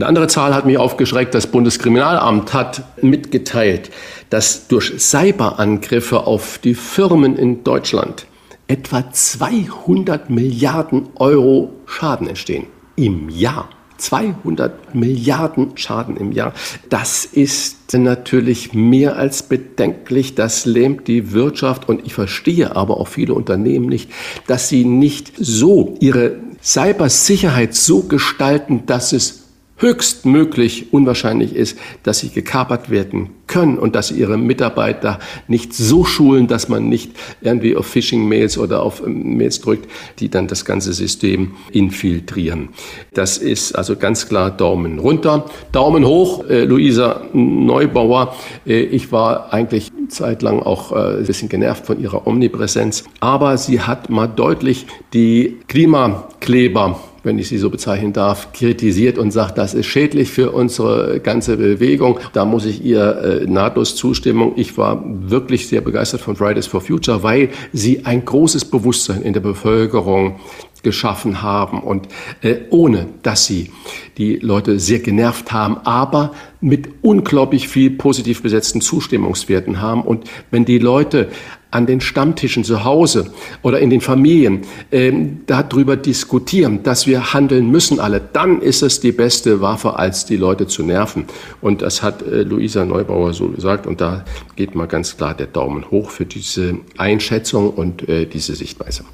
Eine 0.00 0.08
andere 0.08 0.28
Zahl 0.28 0.54
hat 0.54 0.64
mich 0.64 0.78
aufgeschreckt. 0.78 1.34
Das 1.34 1.46
Bundeskriminalamt 1.46 2.54
hat 2.54 2.84
mitgeteilt, 3.02 3.90
dass 4.30 4.66
durch 4.66 4.94
Cyberangriffe 4.98 6.26
auf 6.26 6.56
die 6.56 6.74
Firmen 6.74 7.36
in 7.36 7.64
Deutschland 7.64 8.24
etwa 8.66 9.12
200 9.12 10.30
Milliarden 10.30 11.10
Euro 11.16 11.74
Schaden 11.84 12.28
entstehen. 12.28 12.64
Im 12.96 13.28
Jahr. 13.28 13.68
200 13.98 14.94
Milliarden 14.94 15.76
Schaden 15.76 16.16
im 16.16 16.32
Jahr. 16.32 16.54
Das 16.88 17.26
ist 17.26 17.92
natürlich 17.92 18.72
mehr 18.72 19.16
als 19.16 19.42
bedenklich. 19.42 20.34
Das 20.34 20.64
lähmt 20.64 21.08
die 21.08 21.32
Wirtschaft 21.32 21.90
und 21.90 22.06
ich 22.06 22.14
verstehe 22.14 22.74
aber 22.74 22.96
auch 22.96 23.08
viele 23.08 23.34
Unternehmen 23.34 23.90
nicht, 23.90 24.10
dass 24.46 24.70
sie 24.70 24.86
nicht 24.86 25.32
so 25.36 25.94
ihre 26.00 26.36
Cybersicherheit 26.62 27.74
so 27.74 28.04
gestalten, 28.04 28.84
dass 28.86 29.12
es 29.12 29.39
höchstmöglich 29.80 30.92
unwahrscheinlich 30.92 31.54
ist, 31.56 31.78
dass 32.02 32.20
sie 32.20 32.28
gekapert 32.28 32.90
werden 32.90 33.30
können 33.46 33.78
und 33.78 33.96
dass 33.96 34.08
sie 34.08 34.14
ihre 34.14 34.38
Mitarbeiter 34.38 35.18
nicht 35.48 35.74
so 35.74 36.04
schulen, 36.04 36.46
dass 36.46 36.68
man 36.68 36.88
nicht 36.88 37.10
irgendwie 37.40 37.74
auf 37.74 37.86
Phishing-Mails 37.86 38.58
oder 38.58 38.82
auf 38.82 39.02
ähm, 39.04 39.36
Mails 39.36 39.60
drückt, 39.60 39.90
die 40.20 40.28
dann 40.28 40.46
das 40.46 40.64
ganze 40.64 40.92
System 40.92 41.52
infiltrieren. 41.72 42.68
Das 43.12 43.38
ist 43.38 43.72
also 43.72 43.96
ganz 43.96 44.28
klar 44.28 44.50
Daumen 44.50 45.00
runter. 45.00 45.46
Daumen 45.72 46.06
hoch, 46.06 46.44
äh, 46.48 46.64
Luisa 46.64 47.22
Neubauer. 47.32 48.36
Äh, 48.66 48.82
ich 48.82 49.10
war 49.10 49.52
eigentlich 49.52 49.90
zeitlang 50.08 50.60
auch 50.60 50.92
äh, 50.92 51.18
ein 51.18 51.26
bisschen 51.26 51.48
genervt 51.48 51.86
von 51.86 52.00
ihrer 52.00 52.26
Omnipräsenz, 52.26 53.04
aber 53.18 53.56
sie 53.58 53.80
hat 53.80 54.10
mal 54.10 54.28
deutlich 54.28 54.86
die 55.12 55.58
Klimakleber 55.66 57.00
wenn 57.22 57.38
ich 57.38 57.48
sie 57.48 57.58
so 57.58 57.70
bezeichnen 57.70 58.12
darf, 58.12 58.52
kritisiert 58.52 59.18
und 59.18 59.30
sagt, 59.30 59.58
das 59.58 59.74
ist 59.74 59.86
schädlich 59.86 60.30
für 60.30 60.52
unsere 60.52 61.20
ganze 61.20 61.56
Bewegung. 61.56 62.18
Da 62.32 62.44
muss 62.44 62.64
ich 62.64 62.84
ihr 62.84 63.42
äh, 63.42 63.46
nahtlos 63.46 63.96
zustimmen. 63.96 64.52
Ich 64.56 64.76
war 64.78 65.02
wirklich 65.04 65.68
sehr 65.68 65.80
begeistert 65.80 66.20
von 66.20 66.36
Fridays 66.36 66.66
for 66.66 66.80
Future, 66.80 67.22
weil 67.22 67.50
sie 67.72 68.04
ein 68.04 68.24
großes 68.24 68.66
Bewusstsein 68.66 69.22
in 69.22 69.32
der 69.32 69.40
Bevölkerung 69.40 70.40
geschaffen 70.82 71.42
haben 71.42 71.80
und 71.80 72.08
äh, 72.40 72.56
ohne 72.70 73.06
dass 73.22 73.46
sie 73.46 73.70
die 74.18 74.36
Leute 74.36 74.78
sehr 74.78 75.00
genervt 75.00 75.52
haben, 75.52 75.78
aber 75.84 76.32
mit 76.60 76.88
unglaublich 77.02 77.68
viel 77.68 77.90
positiv 77.90 78.42
besetzten 78.42 78.80
Zustimmungswerten 78.80 79.80
haben. 79.80 80.02
Und 80.02 80.24
wenn 80.50 80.64
die 80.64 80.78
Leute 80.78 81.28
an 81.70 81.86
den 81.86 82.00
Stammtischen 82.00 82.64
zu 82.64 82.84
Hause 82.84 83.30
oder 83.62 83.80
in 83.80 83.90
den 83.90 84.00
Familien 84.00 84.62
ähm, 84.90 85.40
darüber 85.46 85.96
diskutieren, 85.96 86.82
dass 86.82 87.06
wir 87.06 87.32
handeln 87.32 87.70
müssen 87.70 88.00
alle, 88.00 88.20
dann 88.32 88.60
ist 88.60 88.82
es 88.82 89.00
die 89.00 89.12
beste 89.12 89.60
Waffe, 89.60 89.98
als 89.98 90.24
die 90.24 90.36
Leute 90.36 90.66
zu 90.66 90.82
nerven. 90.82 91.24
Und 91.60 91.82
das 91.82 92.02
hat 92.02 92.22
äh, 92.22 92.42
Luisa 92.42 92.84
Neubauer 92.84 93.32
so 93.32 93.48
gesagt. 93.48 93.86
Und 93.86 94.00
da 94.00 94.24
geht 94.56 94.74
mal 94.74 94.86
ganz 94.86 95.16
klar 95.16 95.34
der 95.34 95.46
Daumen 95.46 95.90
hoch 95.90 96.10
für 96.10 96.26
diese 96.26 96.76
Einschätzung 96.96 97.70
und 97.70 98.08
äh, 98.08 98.26
diese 98.26 98.54
Sichtweise. 98.54 99.04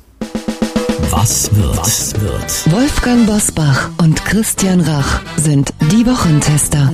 Was 1.11 1.55
wird? 1.55 1.77
Was 1.77 2.15
wird? 2.21 2.73
Wolfgang 2.73 3.27
Bosbach 3.27 3.91
und 4.03 4.25
Christian 4.25 4.81
Rach 4.81 5.21
sind 5.37 5.73
die 5.93 6.07
Wochentester. 6.07 6.93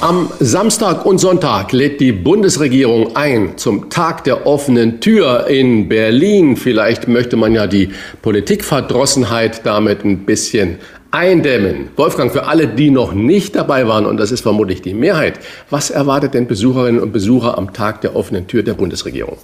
Am 0.00 0.30
Samstag 0.38 1.06
und 1.06 1.18
Sonntag 1.18 1.72
lädt 1.72 2.00
die 2.00 2.12
Bundesregierung 2.12 3.16
ein 3.16 3.58
zum 3.58 3.90
Tag 3.90 4.22
der 4.22 4.46
offenen 4.46 5.00
Tür 5.00 5.48
in 5.48 5.88
Berlin. 5.88 6.56
Vielleicht 6.56 7.08
möchte 7.08 7.36
man 7.36 7.52
ja 7.52 7.66
die 7.66 7.90
Politikverdrossenheit 8.22 9.66
damit 9.66 10.04
ein 10.04 10.24
bisschen 10.24 10.76
eindämmen. 11.10 11.88
Wolfgang, 11.96 12.30
für 12.30 12.46
alle, 12.46 12.68
die 12.68 12.90
noch 12.90 13.12
nicht 13.12 13.56
dabei 13.56 13.88
waren, 13.88 14.06
und 14.06 14.18
das 14.18 14.30
ist 14.30 14.42
vermutlich 14.42 14.82
die 14.82 14.94
Mehrheit, 14.94 15.40
was 15.68 15.90
erwartet 15.90 16.32
denn 16.32 16.46
Besucherinnen 16.46 17.02
und 17.02 17.12
Besucher 17.12 17.58
am 17.58 17.72
Tag 17.72 18.00
der 18.02 18.14
offenen 18.14 18.46
Tür 18.46 18.62
der 18.62 18.74
Bundesregierung? 18.74 19.38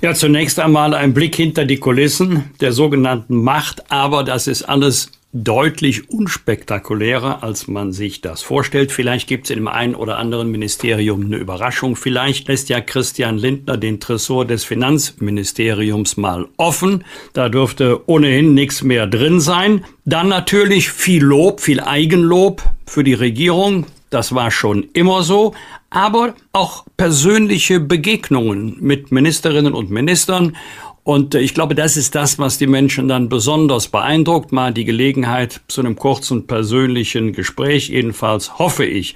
Ja, 0.00 0.14
zunächst 0.14 0.58
einmal 0.58 0.94
ein 0.94 1.14
Blick 1.14 1.36
hinter 1.36 1.64
die 1.64 1.76
Kulissen 1.76 2.50
der 2.60 2.72
sogenannten 2.72 3.36
Macht, 3.36 3.92
aber 3.92 4.24
das 4.24 4.48
ist 4.48 4.64
alles 4.64 5.12
deutlich 5.32 6.10
unspektakulärer, 6.10 7.42
als 7.42 7.66
man 7.66 7.92
sich 7.92 8.20
das 8.20 8.42
vorstellt. 8.42 8.92
Vielleicht 8.92 9.28
gibt 9.28 9.46
es 9.46 9.50
in 9.50 9.56
dem 9.56 9.68
einen 9.68 9.94
oder 9.94 10.18
anderen 10.18 10.50
Ministerium 10.50 11.24
eine 11.24 11.36
Überraschung. 11.36 11.96
Vielleicht 11.96 12.48
lässt 12.48 12.68
ja 12.68 12.80
Christian 12.80 13.38
Lindner 13.38 13.78
den 13.78 13.98
Tresor 13.98 14.44
des 14.44 14.64
Finanzministeriums 14.64 16.18
mal 16.18 16.48
offen. 16.58 17.04
Da 17.32 17.48
dürfte 17.48 18.06
ohnehin 18.08 18.52
nichts 18.52 18.82
mehr 18.82 19.06
drin 19.06 19.40
sein. 19.40 19.84
Dann 20.04 20.28
natürlich 20.28 20.90
viel 20.90 21.22
Lob, 21.22 21.60
viel 21.60 21.80
Eigenlob 21.80 22.62
für 22.86 23.02
die 23.02 23.14
Regierung. 23.14 23.86
Das 24.10 24.34
war 24.34 24.50
schon 24.50 24.86
immer 24.92 25.22
so 25.22 25.54
aber 25.92 26.34
auch 26.52 26.86
persönliche 26.96 27.78
Begegnungen 27.78 28.76
mit 28.80 29.12
Ministerinnen 29.12 29.74
und 29.74 29.90
Ministern. 29.90 30.56
Und 31.04 31.34
äh, 31.34 31.40
ich 31.40 31.54
glaube, 31.54 31.74
das 31.74 31.96
ist 31.96 32.14
das, 32.14 32.38
was 32.38 32.58
die 32.58 32.66
Menschen 32.66 33.08
dann 33.08 33.28
besonders 33.28 33.88
beeindruckt. 33.88 34.52
Mal 34.52 34.72
die 34.72 34.84
Gelegenheit 34.84 35.60
zu 35.68 35.80
einem 35.80 35.96
kurzen 35.96 36.46
persönlichen 36.46 37.32
Gespräch. 37.32 37.88
Jedenfalls 37.88 38.58
hoffe 38.58 38.84
ich, 38.84 39.14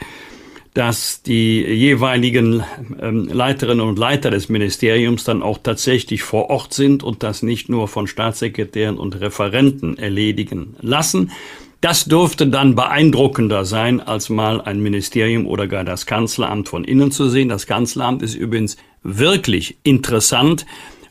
dass 0.74 1.22
die 1.22 1.62
jeweiligen 1.62 2.62
ähm, 3.00 3.28
Leiterinnen 3.32 3.86
und 3.86 3.98
Leiter 3.98 4.30
des 4.30 4.50
Ministeriums 4.50 5.24
dann 5.24 5.42
auch 5.42 5.56
tatsächlich 5.62 6.22
vor 6.22 6.50
Ort 6.50 6.74
sind 6.74 7.02
und 7.02 7.22
das 7.22 7.42
nicht 7.42 7.70
nur 7.70 7.88
von 7.88 8.06
Staatssekretären 8.06 8.98
und 8.98 9.18
Referenten 9.18 9.96
erledigen 9.96 10.76
lassen. 10.82 11.30
Das 11.80 12.04
dürfte 12.06 12.46
dann 12.46 12.74
beeindruckender 12.74 13.64
sein, 13.64 14.00
als 14.00 14.28
mal 14.28 14.60
ein 14.60 14.80
Ministerium 14.80 15.46
oder 15.46 15.66
gar 15.66 15.84
das 15.84 16.04
Kanzleramt 16.04 16.68
von 16.68 16.84
innen 16.84 17.10
zu 17.10 17.28
sehen. 17.28 17.48
Das 17.48 17.66
Kanzleramt 17.66 18.22
ist 18.22 18.34
übrigens 18.34 18.76
wirklich 19.02 19.78
interessant, 19.82 20.66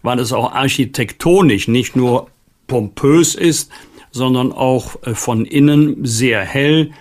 weil 0.06 0.20
es 0.20 0.32
auch 0.32 0.54
architektonisch 0.54 1.68
nicht 1.68 1.96
nur 1.96 2.28
pompös 2.68 3.36
ist, 3.36 3.72
sondern 4.12 4.52
auch 4.52 4.96
äh, 5.04 5.14
von 5.14 5.46
innen 5.46 6.06
sehr 6.06 6.42
hell, 6.42 6.92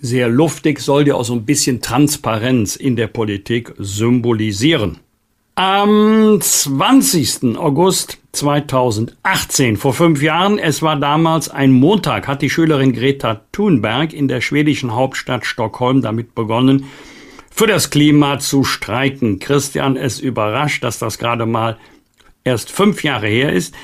sehr 0.00 0.28
luftig, 0.28 0.80
soll 0.80 1.06
ja 1.06 1.14
auch 1.14 1.24
so 1.24 1.34
ein 1.34 1.44
bisschen 1.44 1.80
Transparenz 1.80 2.76
in 2.76 2.96
der 2.96 3.06
Politik 3.06 3.74
symbolisieren. 3.78 4.98
Am 5.54 6.38
20. 6.40 7.58
August 7.58 8.18
2018, 8.32 9.76
vor 9.76 9.92
fünf 9.92 10.22
Jahren, 10.22 10.58
es 10.58 10.80
war 10.80 10.96
damals 10.96 11.50
ein 11.50 11.72
Montag, 11.72 12.26
hat 12.26 12.40
die 12.40 12.48
Schülerin 12.48 12.94
Greta 12.94 13.42
Thunberg 13.52 14.14
in 14.14 14.28
der 14.28 14.40
schwedischen 14.40 14.94
Hauptstadt 14.94 15.44
Stockholm 15.44 16.00
damit 16.00 16.34
begonnen, 16.34 16.86
für 17.50 17.66
das 17.66 17.90
Klima 17.90 18.38
zu 18.38 18.64
streiken. 18.64 19.38
Christian, 19.40 19.96
es 19.96 20.20
überrascht, 20.20 20.82
dass 20.84 20.98
das 20.98 21.18
gerade 21.18 21.44
mal 21.44 21.76
erst 22.44 22.70
fünf 22.70 23.02
Jahre 23.04 23.28
her 23.28 23.52
ist. 23.52 23.74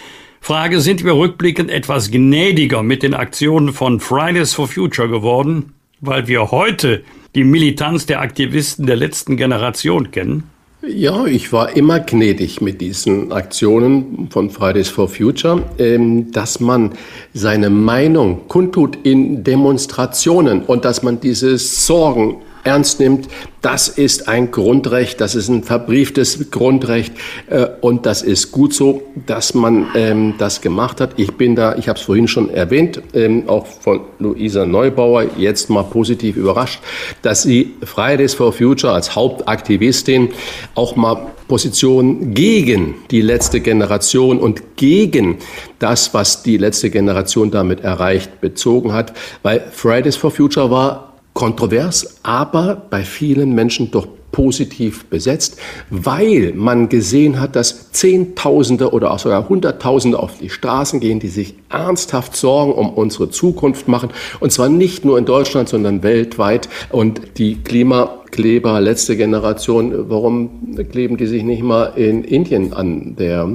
Frage, 0.40 0.80
sind 0.80 1.04
wir 1.04 1.16
rückblickend 1.16 1.70
etwas 1.70 2.10
gnädiger 2.10 2.82
mit 2.82 3.02
den 3.02 3.14
Aktionen 3.14 3.72
von 3.72 4.00
Fridays 4.00 4.54
for 4.54 4.68
Future 4.68 5.08
geworden, 5.08 5.74
weil 6.00 6.28
wir 6.28 6.50
heute 6.50 7.02
die 7.34 7.44
Militanz 7.44 8.06
der 8.06 8.20
Aktivisten 8.20 8.86
der 8.86 8.96
letzten 8.96 9.36
Generation 9.36 10.10
kennen? 10.10 10.44
Ja, 10.86 11.26
ich 11.26 11.52
war 11.52 11.76
immer 11.76 11.98
gnädig 11.98 12.60
mit 12.60 12.80
diesen 12.80 13.32
Aktionen 13.32 14.28
von 14.30 14.48
Fridays 14.48 14.88
for 14.88 15.08
Future, 15.08 15.64
ähm, 15.78 16.30
dass 16.30 16.60
man 16.60 16.92
seine 17.34 17.68
Meinung 17.68 18.46
kundtut 18.46 18.96
in 19.02 19.42
Demonstrationen 19.42 20.62
und 20.62 20.84
dass 20.84 21.02
man 21.02 21.18
diese 21.18 21.58
Sorgen 21.58 22.36
ernst 22.64 23.00
nimmt, 23.00 23.28
das 23.60 23.88
ist 23.88 24.28
ein 24.28 24.50
Grundrecht, 24.50 25.20
das 25.20 25.34
ist 25.34 25.48
ein 25.48 25.64
verbrieftes 25.64 26.50
Grundrecht 26.50 27.12
äh, 27.48 27.66
und 27.80 28.06
das 28.06 28.22
ist 28.22 28.52
gut 28.52 28.72
so, 28.72 29.02
dass 29.26 29.54
man 29.54 29.88
ähm, 29.94 30.34
das 30.38 30.60
gemacht 30.60 31.00
hat. 31.00 31.10
Ich 31.16 31.32
bin 31.32 31.56
da, 31.56 31.74
ich 31.76 31.88
habe 31.88 31.98
es 31.98 32.04
vorhin 32.04 32.28
schon 32.28 32.50
erwähnt, 32.50 33.02
ähm, 33.14 33.48
auch 33.48 33.66
von 33.66 34.00
Luisa 34.18 34.64
Neubauer, 34.64 35.24
jetzt 35.36 35.70
mal 35.70 35.82
positiv 35.82 36.36
überrascht, 36.36 36.80
dass 37.22 37.42
sie 37.42 37.74
Fridays 37.82 38.34
for 38.34 38.52
Future 38.52 38.92
als 38.92 39.14
Hauptaktivistin 39.16 40.30
auch 40.74 40.94
mal 40.94 41.26
Position 41.48 42.34
gegen 42.34 42.94
die 43.10 43.22
letzte 43.22 43.60
Generation 43.60 44.38
und 44.38 44.76
gegen 44.76 45.38
das, 45.78 46.12
was 46.12 46.42
die 46.42 46.58
letzte 46.58 46.90
Generation 46.90 47.50
damit 47.50 47.80
erreicht, 47.80 48.40
bezogen 48.40 48.92
hat, 48.92 49.14
weil 49.42 49.64
Fridays 49.72 50.16
for 50.16 50.30
Future 50.30 50.70
war 50.70 51.07
kontrovers, 51.38 52.16
aber 52.24 52.82
bei 52.90 53.04
vielen 53.04 53.54
Menschen 53.54 53.92
doch 53.92 54.08
positiv 54.32 55.04
besetzt, 55.06 55.60
weil 55.88 56.52
man 56.56 56.88
gesehen 56.88 57.40
hat, 57.40 57.54
dass 57.54 57.92
Zehntausende 57.92 58.90
oder 58.92 59.12
auch 59.12 59.20
sogar 59.20 59.48
Hunderttausende 59.48 60.18
auf 60.18 60.38
die 60.38 60.50
Straßen 60.50 60.98
gehen, 60.98 61.20
die 61.20 61.28
sich 61.28 61.54
ernsthaft 61.68 62.34
Sorgen 62.34 62.72
um 62.72 62.90
unsere 62.90 63.30
Zukunft 63.30 63.86
machen. 63.86 64.10
Und 64.40 64.50
zwar 64.50 64.68
nicht 64.68 65.04
nur 65.04 65.16
in 65.16 65.26
Deutschland, 65.26 65.68
sondern 65.68 66.02
weltweit. 66.02 66.68
Und 66.90 67.20
die 67.38 67.62
Klimakleber, 67.62 68.80
letzte 68.80 69.16
Generation, 69.16 70.10
warum 70.10 70.76
kleben 70.90 71.18
die 71.18 71.28
sich 71.28 71.44
nicht 71.44 71.62
mal 71.62 71.92
in 71.94 72.24
Indien 72.24 72.72
an 72.72 73.14
der 73.14 73.46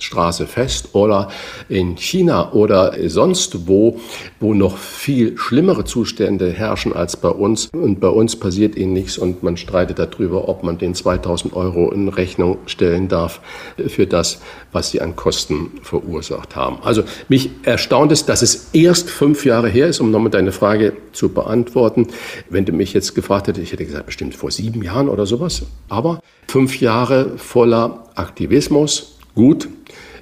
Straße 0.00 0.46
fest 0.46 0.90
oder 0.92 1.28
in 1.68 1.96
China 1.96 2.52
oder 2.52 2.94
sonst 3.08 3.68
wo, 3.68 4.00
wo 4.40 4.54
noch 4.54 4.76
viel 4.76 5.36
schlimmere 5.38 5.84
Zustände 5.84 6.50
herrschen 6.50 6.92
als 6.92 7.16
bei 7.16 7.28
uns. 7.28 7.70
Und 7.72 8.00
bei 8.00 8.08
uns 8.08 8.36
passiert 8.36 8.76
ihnen 8.76 8.92
nichts 8.92 9.18
und 9.18 9.42
man 9.42 9.56
streitet 9.56 9.98
darüber, 9.98 10.48
ob 10.48 10.62
man 10.62 10.78
den 10.78 10.94
2000 10.94 11.54
Euro 11.54 11.90
in 11.92 12.08
Rechnung 12.08 12.58
stellen 12.66 13.08
darf 13.08 13.40
für 13.88 14.06
das, 14.06 14.40
was 14.72 14.90
sie 14.90 15.00
an 15.00 15.16
Kosten 15.16 15.70
verursacht 15.82 16.56
haben. 16.56 16.78
Also 16.82 17.02
mich 17.28 17.50
erstaunt 17.62 18.12
es, 18.12 18.24
dass 18.24 18.42
es 18.42 18.70
erst 18.72 19.10
fünf 19.10 19.44
Jahre 19.44 19.68
her 19.68 19.88
ist, 19.88 20.00
um 20.00 20.10
nochmal 20.10 20.30
deine 20.30 20.52
Frage 20.52 20.94
zu 21.12 21.28
beantworten. 21.28 22.08
Wenn 22.48 22.64
du 22.64 22.72
mich 22.72 22.92
jetzt 22.92 23.14
gefragt 23.14 23.48
hättest, 23.48 23.64
ich 23.64 23.72
hätte 23.72 23.84
gesagt, 23.84 24.06
bestimmt 24.06 24.34
vor 24.34 24.50
sieben 24.50 24.82
Jahren 24.82 25.08
oder 25.08 25.26
sowas. 25.26 25.62
Aber 25.88 26.20
fünf 26.48 26.80
Jahre 26.80 27.36
voller 27.36 28.04
Aktivismus, 28.14 29.18
gut, 29.34 29.68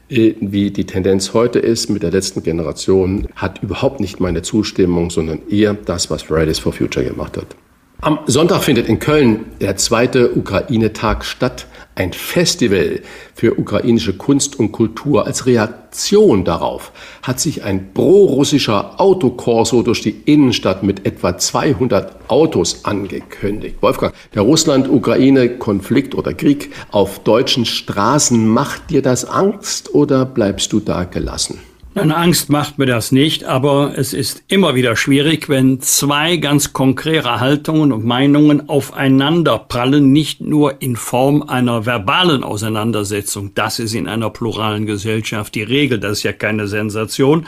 wie 0.09 0.71
die 0.71 0.87
Tendenz 0.87 1.35
heute 1.35 1.59
ist 1.59 1.91
mit 1.91 2.03
der 2.03 2.11
letzten 2.11 2.43
Generation, 2.43 3.29
hat 3.37 3.63
überhaupt 3.63 4.01
nicht 4.01 4.21
meine 4.21 4.43
Zustimmung, 4.43 5.11
sondern 5.11 5.41
eher 5.49 5.75
das, 5.75 6.11
was 6.11 6.23
Fridays 6.23 6.59
for 6.59 6.73
Future 6.73 7.05
gemacht 7.05 7.37
hat. 7.37 7.57
Am 8.01 8.21
Sonntag 8.27 8.63
findet 8.63 8.89
in 8.89 9.01
Köln 9.01 9.47
der 9.61 9.77
zweite 9.77 10.37
Ukraine-Tag 10.37 11.25
statt 11.25 11.67
ein 11.99 12.13
Festival 12.13 13.01
für 13.35 13.59
ukrainische 13.59 14.17
Kunst 14.17 14.59
und 14.59 14.73
Kultur. 14.73 15.27
Als 15.27 15.47
Reaktion 15.47 16.45
darauf 16.45 16.93
hat 17.23 17.41
sich 17.41 17.65
ein 17.65 17.93
pro-russischer 17.93 19.01
Autokorso 19.01 19.83
durch 19.83 20.01
die 20.01 20.15
Innenstadt 20.25 20.83
mit 20.83 21.05
etwa 21.05 21.37
200 21.37 22.31
Autos 22.31 22.85
angekündigt. 22.85 23.77
Wolfgang, 23.81 24.15
der 24.35 24.43
Russland-Ukraine-Konflikt 24.43 26.15
oder 26.15 26.35
Krieg 26.35 26.71
auf 26.91 27.19
deutschen 27.19 27.65
Straßen, 27.65 28.47
macht 28.47 28.91
dir 28.91 29.03
das 29.03 29.25
Angst 29.25 29.95
oder 29.95 30.25
bleibst 30.25 30.73
du 30.73 30.81
da 30.81 31.05
gelassen? 31.05 31.59
Eine 31.95 32.17
Angst 32.17 32.49
macht 32.49 32.79
mir 32.79 32.87
das 32.87 33.13
nicht, 33.13 33.45
aber 33.45 33.95
es 33.97 34.13
ist 34.13 34.45
immer 34.47 34.75
wieder 34.75 34.95
schwierig, 34.95 35.49
wenn 35.49 35.81
zwei 35.81 36.37
ganz 36.37 36.73
konkrete 36.73 37.41
Haltungen 37.41 37.93
und 37.93 38.05
Meinungen 38.05 38.69
aufeinander 38.69 39.59
prallen, 39.59 40.13
nicht 40.13 40.41
nur 40.41 40.81
in 40.81 40.95
Form 40.95 41.43
einer 41.43 41.87
verbalen 41.87 42.45
Auseinandersetzung. 42.45 43.53
Das 43.55 43.81
ist 43.81 43.95
in 43.95 44.07
einer 44.07 44.31
pluralen 44.31 44.87
Gesellschaft 44.87 45.55
die 45.55 45.63
Regel, 45.63 45.99
das 45.99 46.19
ist 46.19 46.23
ja 46.23 46.33
keine 46.33 46.69
Sensation, 46.69 47.47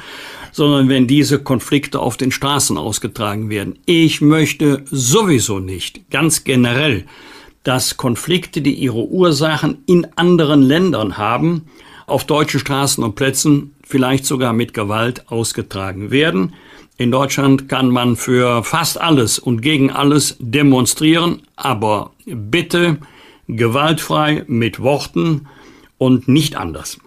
sondern 0.52 0.88
wenn 0.88 1.06
diese 1.06 1.38
Konflikte 1.38 2.00
auf 2.00 2.16
den 2.16 2.32
Straßen 2.32 2.76
ausgetragen 2.76 3.50
werden. 3.50 3.78
Ich 3.86 4.20
möchte 4.20 4.84
sowieso 4.86 5.60
nicht, 5.60 6.10
ganz 6.10 6.42
generell, 6.42 7.04
dass 7.62 7.98
Konflikte, 7.98 8.62
die 8.62 8.74
ihre 8.74 9.04
Ursachen 9.04 9.84
in 9.86 10.06
anderen 10.16 10.62
Ländern 10.62 11.18
haben, 11.18 11.66
auf 12.10 12.24
deutschen 12.24 12.60
Straßen 12.60 13.02
und 13.02 13.14
Plätzen 13.14 13.74
vielleicht 13.82 14.26
sogar 14.26 14.52
mit 14.52 14.74
Gewalt 14.74 15.30
ausgetragen 15.30 16.10
werden. 16.10 16.54
In 16.96 17.10
Deutschland 17.10 17.68
kann 17.68 17.88
man 17.88 18.16
für 18.16 18.62
fast 18.62 19.00
alles 19.00 19.38
und 19.38 19.62
gegen 19.62 19.90
alles 19.90 20.36
demonstrieren, 20.38 21.42
aber 21.56 22.12
bitte 22.26 22.98
gewaltfrei 23.48 24.44
mit 24.46 24.80
Worten 24.80 25.48
und 25.98 26.28
nicht 26.28 26.56
anders. 26.56 26.98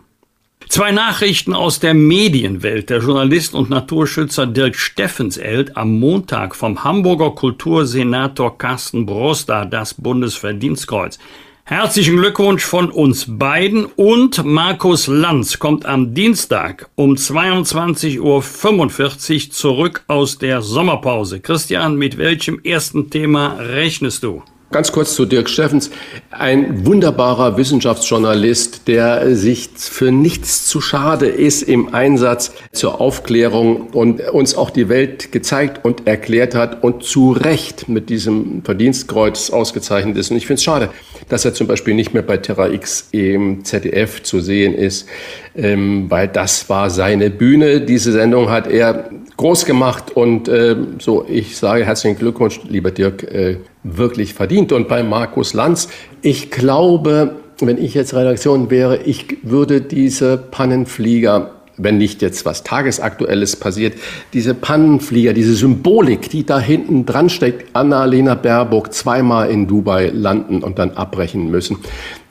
Zwei 0.70 0.92
Nachrichten 0.92 1.54
aus 1.54 1.80
der 1.80 1.94
Medienwelt. 1.94 2.90
Der 2.90 3.00
Journalist 3.00 3.54
und 3.54 3.70
Naturschützer 3.70 4.48
Dirk 4.48 4.76
Steffens 4.76 5.38
erhält 5.38 5.78
am 5.78 6.00
Montag 6.00 6.56
vom 6.56 6.84
Hamburger 6.84 7.32
Kultursenator 7.32 8.58
Carsten 8.58 9.06
Broster 9.06 9.66
das 9.66 9.94
Bundesverdienstkreuz. 9.94 11.20
Herzlichen 11.66 12.18
Glückwunsch 12.18 12.66
von 12.66 12.92
uns 12.92 13.26
beiden 13.26 13.86
und 13.86 14.44
Markus 14.44 15.08
Lanz 15.08 15.60
kommt 15.60 15.86
am 15.86 16.14
Dienstag 16.14 16.90
um 16.96 17.14
22.45 17.14 18.20
Uhr 18.20 19.52
zurück 19.52 20.04
aus 20.08 20.38
der 20.38 20.62
Sommerpause. 20.62 21.40
Christian, 21.40 21.96
mit 21.96 22.18
welchem 22.18 22.60
ersten 22.66 23.10
Thema 23.10 23.54
rechnest 23.54 24.24
du? 24.24 24.44
Ganz 24.74 24.92
kurz 24.92 25.14
zu 25.14 25.26
Dirk 25.28 25.50
Steffens. 25.50 25.92
Ein 26.32 26.84
wunderbarer 26.88 27.58
Wissenschaftsjournalist, 27.58 28.88
der 28.88 29.36
sich 29.36 29.70
für 29.76 30.12
nichts 30.12 30.66
zu 30.66 30.82
schade 30.82 31.28
ist 31.28 31.62
im 31.62 31.94
Einsatz 31.94 32.52
zur 32.72 33.00
Aufklärung 33.00 33.90
und 33.92 34.20
uns 34.32 34.56
auch 34.56 34.72
die 34.72 34.90
Welt 34.90 35.32
gezeigt 35.32 35.86
und 35.86 36.08
erklärt 36.08 36.56
hat 36.56 36.84
und 36.84 37.04
zu 37.04 37.34
Recht 37.34 37.88
mit 37.88 38.10
diesem 38.10 38.64
Verdienstkreuz 38.66 39.52
ausgezeichnet 39.52 40.18
ist. 40.18 40.32
Und 40.32 40.38
ich 40.38 40.48
finde 40.48 40.58
es 40.58 40.64
schade, 40.64 40.90
dass 41.30 41.46
er 41.46 41.54
zum 41.54 41.68
Beispiel 41.68 41.94
nicht 41.94 42.16
mehr 42.16 42.24
bei 42.24 42.38
Terra 42.38 42.68
X 42.70 43.10
im 43.12 43.64
ZDF 43.64 44.24
zu 44.24 44.40
sehen 44.40 44.74
ist, 44.74 45.08
ähm, 45.56 46.10
weil 46.10 46.28
das 46.28 46.68
war 46.68 46.90
seine 46.90 47.30
Bühne. 47.30 47.82
Diese 47.82 48.12
Sendung 48.12 48.50
hat 48.50 48.66
er 48.66 49.12
groß 49.38 49.66
gemacht 49.66 50.12
und 50.16 50.48
äh, 50.48 50.76
so, 51.00 51.26
ich 51.28 51.58
sage 51.58 51.86
herzlichen 51.86 52.18
Glückwunsch, 52.18 52.62
lieber 52.68 52.92
Dirk, 52.92 53.24
äh, 53.24 53.58
wirklich 53.84 54.34
verdient. 54.34 54.72
Und 54.72 54.88
bei 54.88 55.04
Markus 55.04 55.54
Lanz, 55.54 55.90
ich 56.22 56.52
glaube, 56.52 57.36
wenn 57.60 57.78
ich 57.78 57.94
jetzt 57.94 58.14
Redaktion 58.14 58.70
wäre, 58.70 58.98
ich 59.04 59.38
würde 59.44 59.82
diese 59.82 60.38
Pannenflieger 60.38 61.52
wenn 61.78 61.98
nicht 61.98 62.22
jetzt 62.22 62.46
was 62.46 62.64
Tagesaktuelles 62.64 63.56
passiert, 63.56 63.96
diese 64.34 64.54
Pannenflieger, 64.54 65.34
diese 65.34 65.56
Symbolik, 65.56 66.30
die 66.30 66.46
da 66.46 66.60
hinten 66.60 67.06
dran 67.06 67.30
steckt, 67.30 67.76
Annalena 67.76 68.36
Baerbock 68.36 68.94
zweimal 68.94 69.50
in 69.50 69.68
Dubai 69.68 70.12
landen 70.14 70.64
und 70.64 70.80
dann 70.80 70.92
abbrechen 70.92 71.50
müssen. 71.50 71.78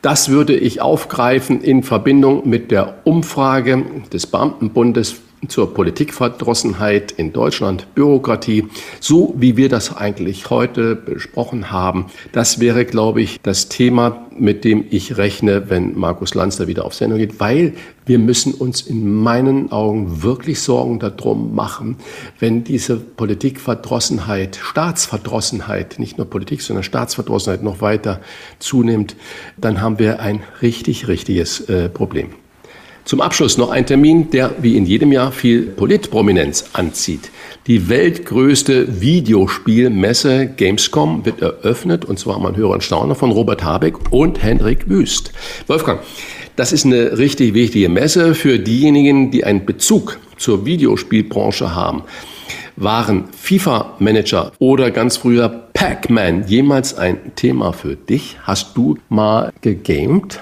Das 0.01 0.29
würde 0.29 0.55
ich 0.55 0.81
aufgreifen 0.81 1.61
in 1.61 1.83
Verbindung 1.83 2.47
mit 2.47 2.71
der 2.71 2.95
Umfrage 3.03 3.83
des 4.11 4.27
Beamtenbundes 4.27 5.15
zur 5.49 5.73
Politikverdrossenheit 5.73 7.11
in 7.11 7.33
Deutschland, 7.33 7.93
Bürokratie, 7.95 8.67
so 8.99 9.33
wie 9.37 9.57
wir 9.57 9.69
das 9.69 9.95
eigentlich 9.95 10.49
heute 10.49 10.95
besprochen 10.95 11.71
haben. 11.71 12.07
Das 12.31 12.59
wäre, 12.59 12.85
glaube 12.85 13.21
ich, 13.21 13.39
das 13.41 13.69
Thema, 13.69 14.27
mit 14.37 14.63
dem 14.63 14.85
ich 14.89 15.17
rechne, 15.17 15.69
wenn 15.69 15.97
Markus 15.97 16.33
Lanz 16.33 16.59
wieder 16.59 16.85
auf 16.85 16.93
Sendung 16.93 17.19
geht, 17.19 17.39
weil 17.39 17.73
wir 18.05 18.19
müssen 18.19 18.53
uns 18.53 18.81
in 18.81 19.21
meinen 19.21 19.71
Augen 19.71 20.23
wirklich 20.23 20.59
Sorgen 20.61 20.99
darum 20.99 21.55
machen, 21.55 21.97
wenn 22.39 22.63
diese 22.63 22.97
Politikverdrossenheit, 22.97 24.59
Staatsverdrossenheit, 24.61 25.99
nicht 25.99 26.17
nur 26.17 26.29
Politik, 26.29 26.61
sondern 26.61 26.83
Staatsverdrossenheit 26.83 27.63
noch 27.63 27.81
weiter 27.81 28.19
zunimmt, 28.59 29.15
dann 29.57 29.81
haben 29.81 29.99
wir 29.99 30.19
ein 30.19 30.41
richtig, 30.61 31.07
richtiges 31.07 31.61
äh, 31.61 31.89
Problem. 31.89 32.29
Zum 33.05 33.19
Abschluss 33.19 33.57
noch 33.57 33.69
ein 33.69 33.85
Termin, 33.85 34.29
der 34.29 34.55
wie 34.61 34.77
in 34.77 34.85
jedem 34.85 35.11
Jahr 35.11 35.33
viel 35.33 35.63
Politprominenz 35.63 36.69
anzieht. 36.71 37.31
Die 37.67 37.89
weltgrößte 37.89 39.01
Videospielmesse 39.01 40.47
Gamescom 40.47 41.25
wird 41.25 41.41
eröffnet, 41.41 42.05
und 42.05 42.17
zwar 42.17 42.39
man 42.39 42.55
höre 42.55 42.69
und 42.69 42.83
staune 42.83 43.15
von 43.15 43.31
Robert 43.31 43.63
Habeck 43.63 44.11
und 44.11 44.41
Hendrik 44.41 44.89
Wüst. 44.89 45.33
Wolfgang, 45.67 45.99
das 46.55 46.71
ist 46.71 46.85
eine 46.85 47.17
richtig 47.17 47.53
wichtige 47.53 47.89
Messe 47.89 48.35
für 48.35 48.57
diejenigen, 48.57 49.31
die 49.31 49.43
einen 49.43 49.65
Bezug 49.65 50.19
zur 50.37 50.65
Videospielbranche 50.65 51.75
haben. 51.75 52.03
Waren 52.77 53.25
FIFA-Manager 53.37 54.53
oder 54.59 54.91
ganz 54.91 55.17
früher 55.17 55.49
Pac-Man 55.73 56.47
jemals 56.47 56.97
ein 56.97 57.35
Thema 57.35 57.73
für 57.73 57.95
dich? 57.95 58.37
Hast 58.43 58.77
du 58.77 58.97
mal 59.09 59.51
gegamed? 59.61 60.39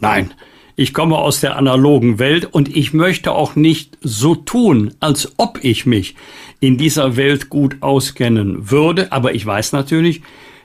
Nein. 0.00 0.32
Ich 0.80 0.94
komme 0.94 1.18
aus 1.18 1.40
der 1.40 1.56
analogen 1.56 2.18
Welt 2.18 2.46
und 2.46 2.74
ich 2.74 2.94
möchte 2.94 3.32
auch 3.32 3.54
nicht 3.54 3.98
so 4.00 4.34
tun, 4.34 4.94
als 4.98 5.34
ob 5.36 5.58
ich 5.62 5.84
mich 5.84 6.14
in 6.58 6.78
dieser 6.78 7.16
Welt 7.16 7.50
gut 7.50 7.76
auskennen 7.82 8.70
würde. 8.70 9.12
Aber 9.12 9.34
ich 9.34 9.44
weiß 9.44 9.72
natürlich, 9.72 10.22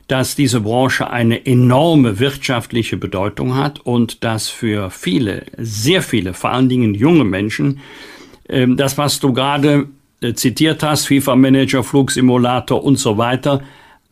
dass 0.08 0.38
diese 0.38 0.62
Branche 0.62 1.10
eine 1.10 1.46
enorme 1.46 2.18
wirtschaftliche 2.18 2.96
Bedeutung 2.96 3.58
hat 3.58 3.82
und 3.82 4.24
dass 4.24 4.48
für 4.48 4.90
viele, 4.90 5.48
sehr 5.58 6.02
viele, 6.02 6.34
vor 6.34 6.52
allen 6.52 6.70
Dingen 6.70 6.94
junge 6.94 7.26
Menschen, 7.26 7.82
ähm, 8.48 8.78
das, 8.78 8.98
was 8.98 9.20
du 9.20 9.34
gerade 9.34 9.90
äh, 10.22 10.34
zitiert 10.34 10.82
hast, 10.82 11.08
FIFA-Manager, 11.08 11.84
Flugsimulator 11.84 12.82
und 12.82 12.98
so 12.98 13.18
weiter, 13.18 13.64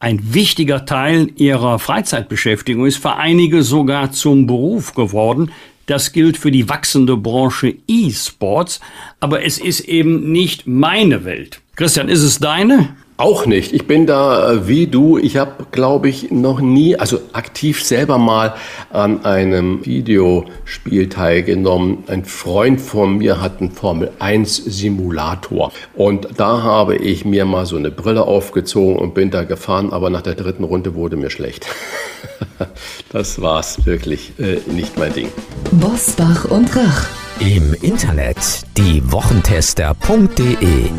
ein 0.01 0.33
wichtiger 0.33 0.85
Teil 0.85 1.29
ihrer 1.37 1.79
Freizeitbeschäftigung 1.79 2.87
ist, 2.87 2.97
für 2.97 3.15
einige 3.15 3.63
sogar 3.63 4.11
zum 4.11 4.47
Beruf 4.47 4.95
geworden. 4.95 5.49
Das 5.85 6.13
gilt 6.13 6.37
für 6.37 6.51
die 6.51 6.69
wachsende 6.69 7.17
Branche 7.17 7.75
E-Sports, 7.87 8.79
aber 9.19 9.43
es 9.43 9.57
ist 9.57 9.81
eben 9.81 10.31
nicht 10.31 10.65
meine 10.65 11.25
Welt. 11.25 11.61
Christian, 11.75 12.07
ist 12.07 12.21
es 12.21 12.39
deine? 12.39 12.95
Auch 13.17 13.45
nicht. 13.45 13.73
Ich 13.73 13.85
bin 13.85 14.07
da 14.07 14.53
äh, 14.53 14.67
wie 14.67 14.87
du. 14.87 15.19
Ich 15.19 15.37
habe, 15.37 15.67
glaube 15.71 16.09
ich, 16.09 16.31
noch 16.31 16.61
nie, 16.61 16.95
also 16.95 17.19
aktiv 17.31 17.83
selber 17.83 18.17
mal 18.17 18.55
an 18.91 19.23
einem 19.23 19.85
Videospiel 19.85 21.09
teilgenommen. 21.09 22.05
Ein 22.07 22.25
Freund 22.25 22.81
von 22.81 23.19
mir 23.19 23.39
hat 23.39 23.61
einen 23.61 23.69
Formel 23.71 24.11
1 24.17 24.55
Simulator. 24.55 25.71
Und 25.93 26.27
da 26.37 26.63
habe 26.63 26.95
ich 26.95 27.23
mir 27.23 27.45
mal 27.45 27.67
so 27.67 27.75
eine 27.75 27.91
Brille 27.91 28.23
aufgezogen 28.23 28.95
und 28.95 29.13
bin 29.13 29.29
da 29.29 29.43
gefahren, 29.43 29.93
aber 29.93 30.09
nach 30.09 30.23
der 30.23 30.33
dritten 30.33 30.63
Runde 30.63 30.95
wurde 30.95 31.15
mir 31.15 31.29
schlecht. 31.29 31.67
das 33.11 33.39
war's 33.41 33.85
wirklich 33.85 34.33
äh, 34.39 34.57
nicht 34.71 34.97
mein 34.97 35.13
Ding. 35.13 35.27
Bosbach 35.71 36.45
und 36.45 36.75
Rach. 36.75 37.05
Im 37.39 37.75
Internet 37.81 38.37
diewochentester.de 38.77 40.89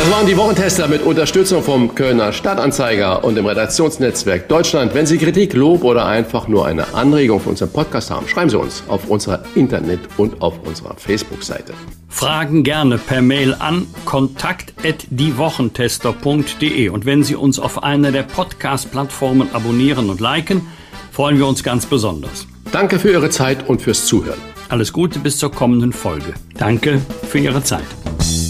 das 0.00 0.10
waren 0.10 0.26
die 0.26 0.36
Wochentester 0.36 0.88
mit 0.88 1.02
Unterstützung 1.02 1.62
vom 1.62 1.94
Kölner 1.94 2.32
Stadtanzeiger 2.32 3.22
und 3.22 3.34
dem 3.34 3.44
Redaktionsnetzwerk 3.44 4.48
Deutschland. 4.48 4.94
Wenn 4.94 5.04
Sie 5.04 5.18
Kritik, 5.18 5.52
Lob 5.52 5.84
oder 5.84 6.06
einfach 6.06 6.48
nur 6.48 6.66
eine 6.66 6.94
Anregung 6.94 7.38
für 7.38 7.50
unseren 7.50 7.70
Podcast 7.70 8.10
haben, 8.10 8.26
schreiben 8.26 8.48
Sie 8.48 8.58
uns 8.58 8.82
auf 8.88 9.10
unserer 9.10 9.42
Internet- 9.54 10.08
und 10.16 10.40
auf 10.40 10.54
unserer 10.64 10.94
Facebook-Seite. 10.96 11.74
Fragen 12.08 12.62
gerne 12.62 12.96
per 12.96 13.20
Mail 13.20 13.54
an 13.58 13.86
kontakt@diewochentester.de 14.06 16.88
und 16.88 17.04
wenn 17.04 17.22
Sie 17.22 17.36
uns 17.36 17.58
auf 17.58 17.82
einer 17.82 18.10
der 18.10 18.22
Podcast-Plattformen 18.22 19.50
abonnieren 19.52 20.08
und 20.08 20.20
liken, 20.20 20.66
freuen 21.12 21.36
wir 21.36 21.46
uns 21.46 21.62
ganz 21.62 21.84
besonders. 21.84 22.46
Danke 22.72 22.98
für 22.98 23.10
Ihre 23.10 23.28
Zeit 23.28 23.68
und 23.68 23.82
fürs 23.82 24.06
Zuhören. 24.06 24.40
Alles 24.70 24.94
Gute 24.94 25.18
bis 25.18 25.36
zur 25.36 25.52
kommenden 25.52 25.92
Folge. 25.92 26.32
Danke 26.56 27.02
für 27.28 27.38
Ihre 27.38 27.62
Zeit. 27.62 27.84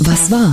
Was 0.05 0.31
war? 0.31 0.52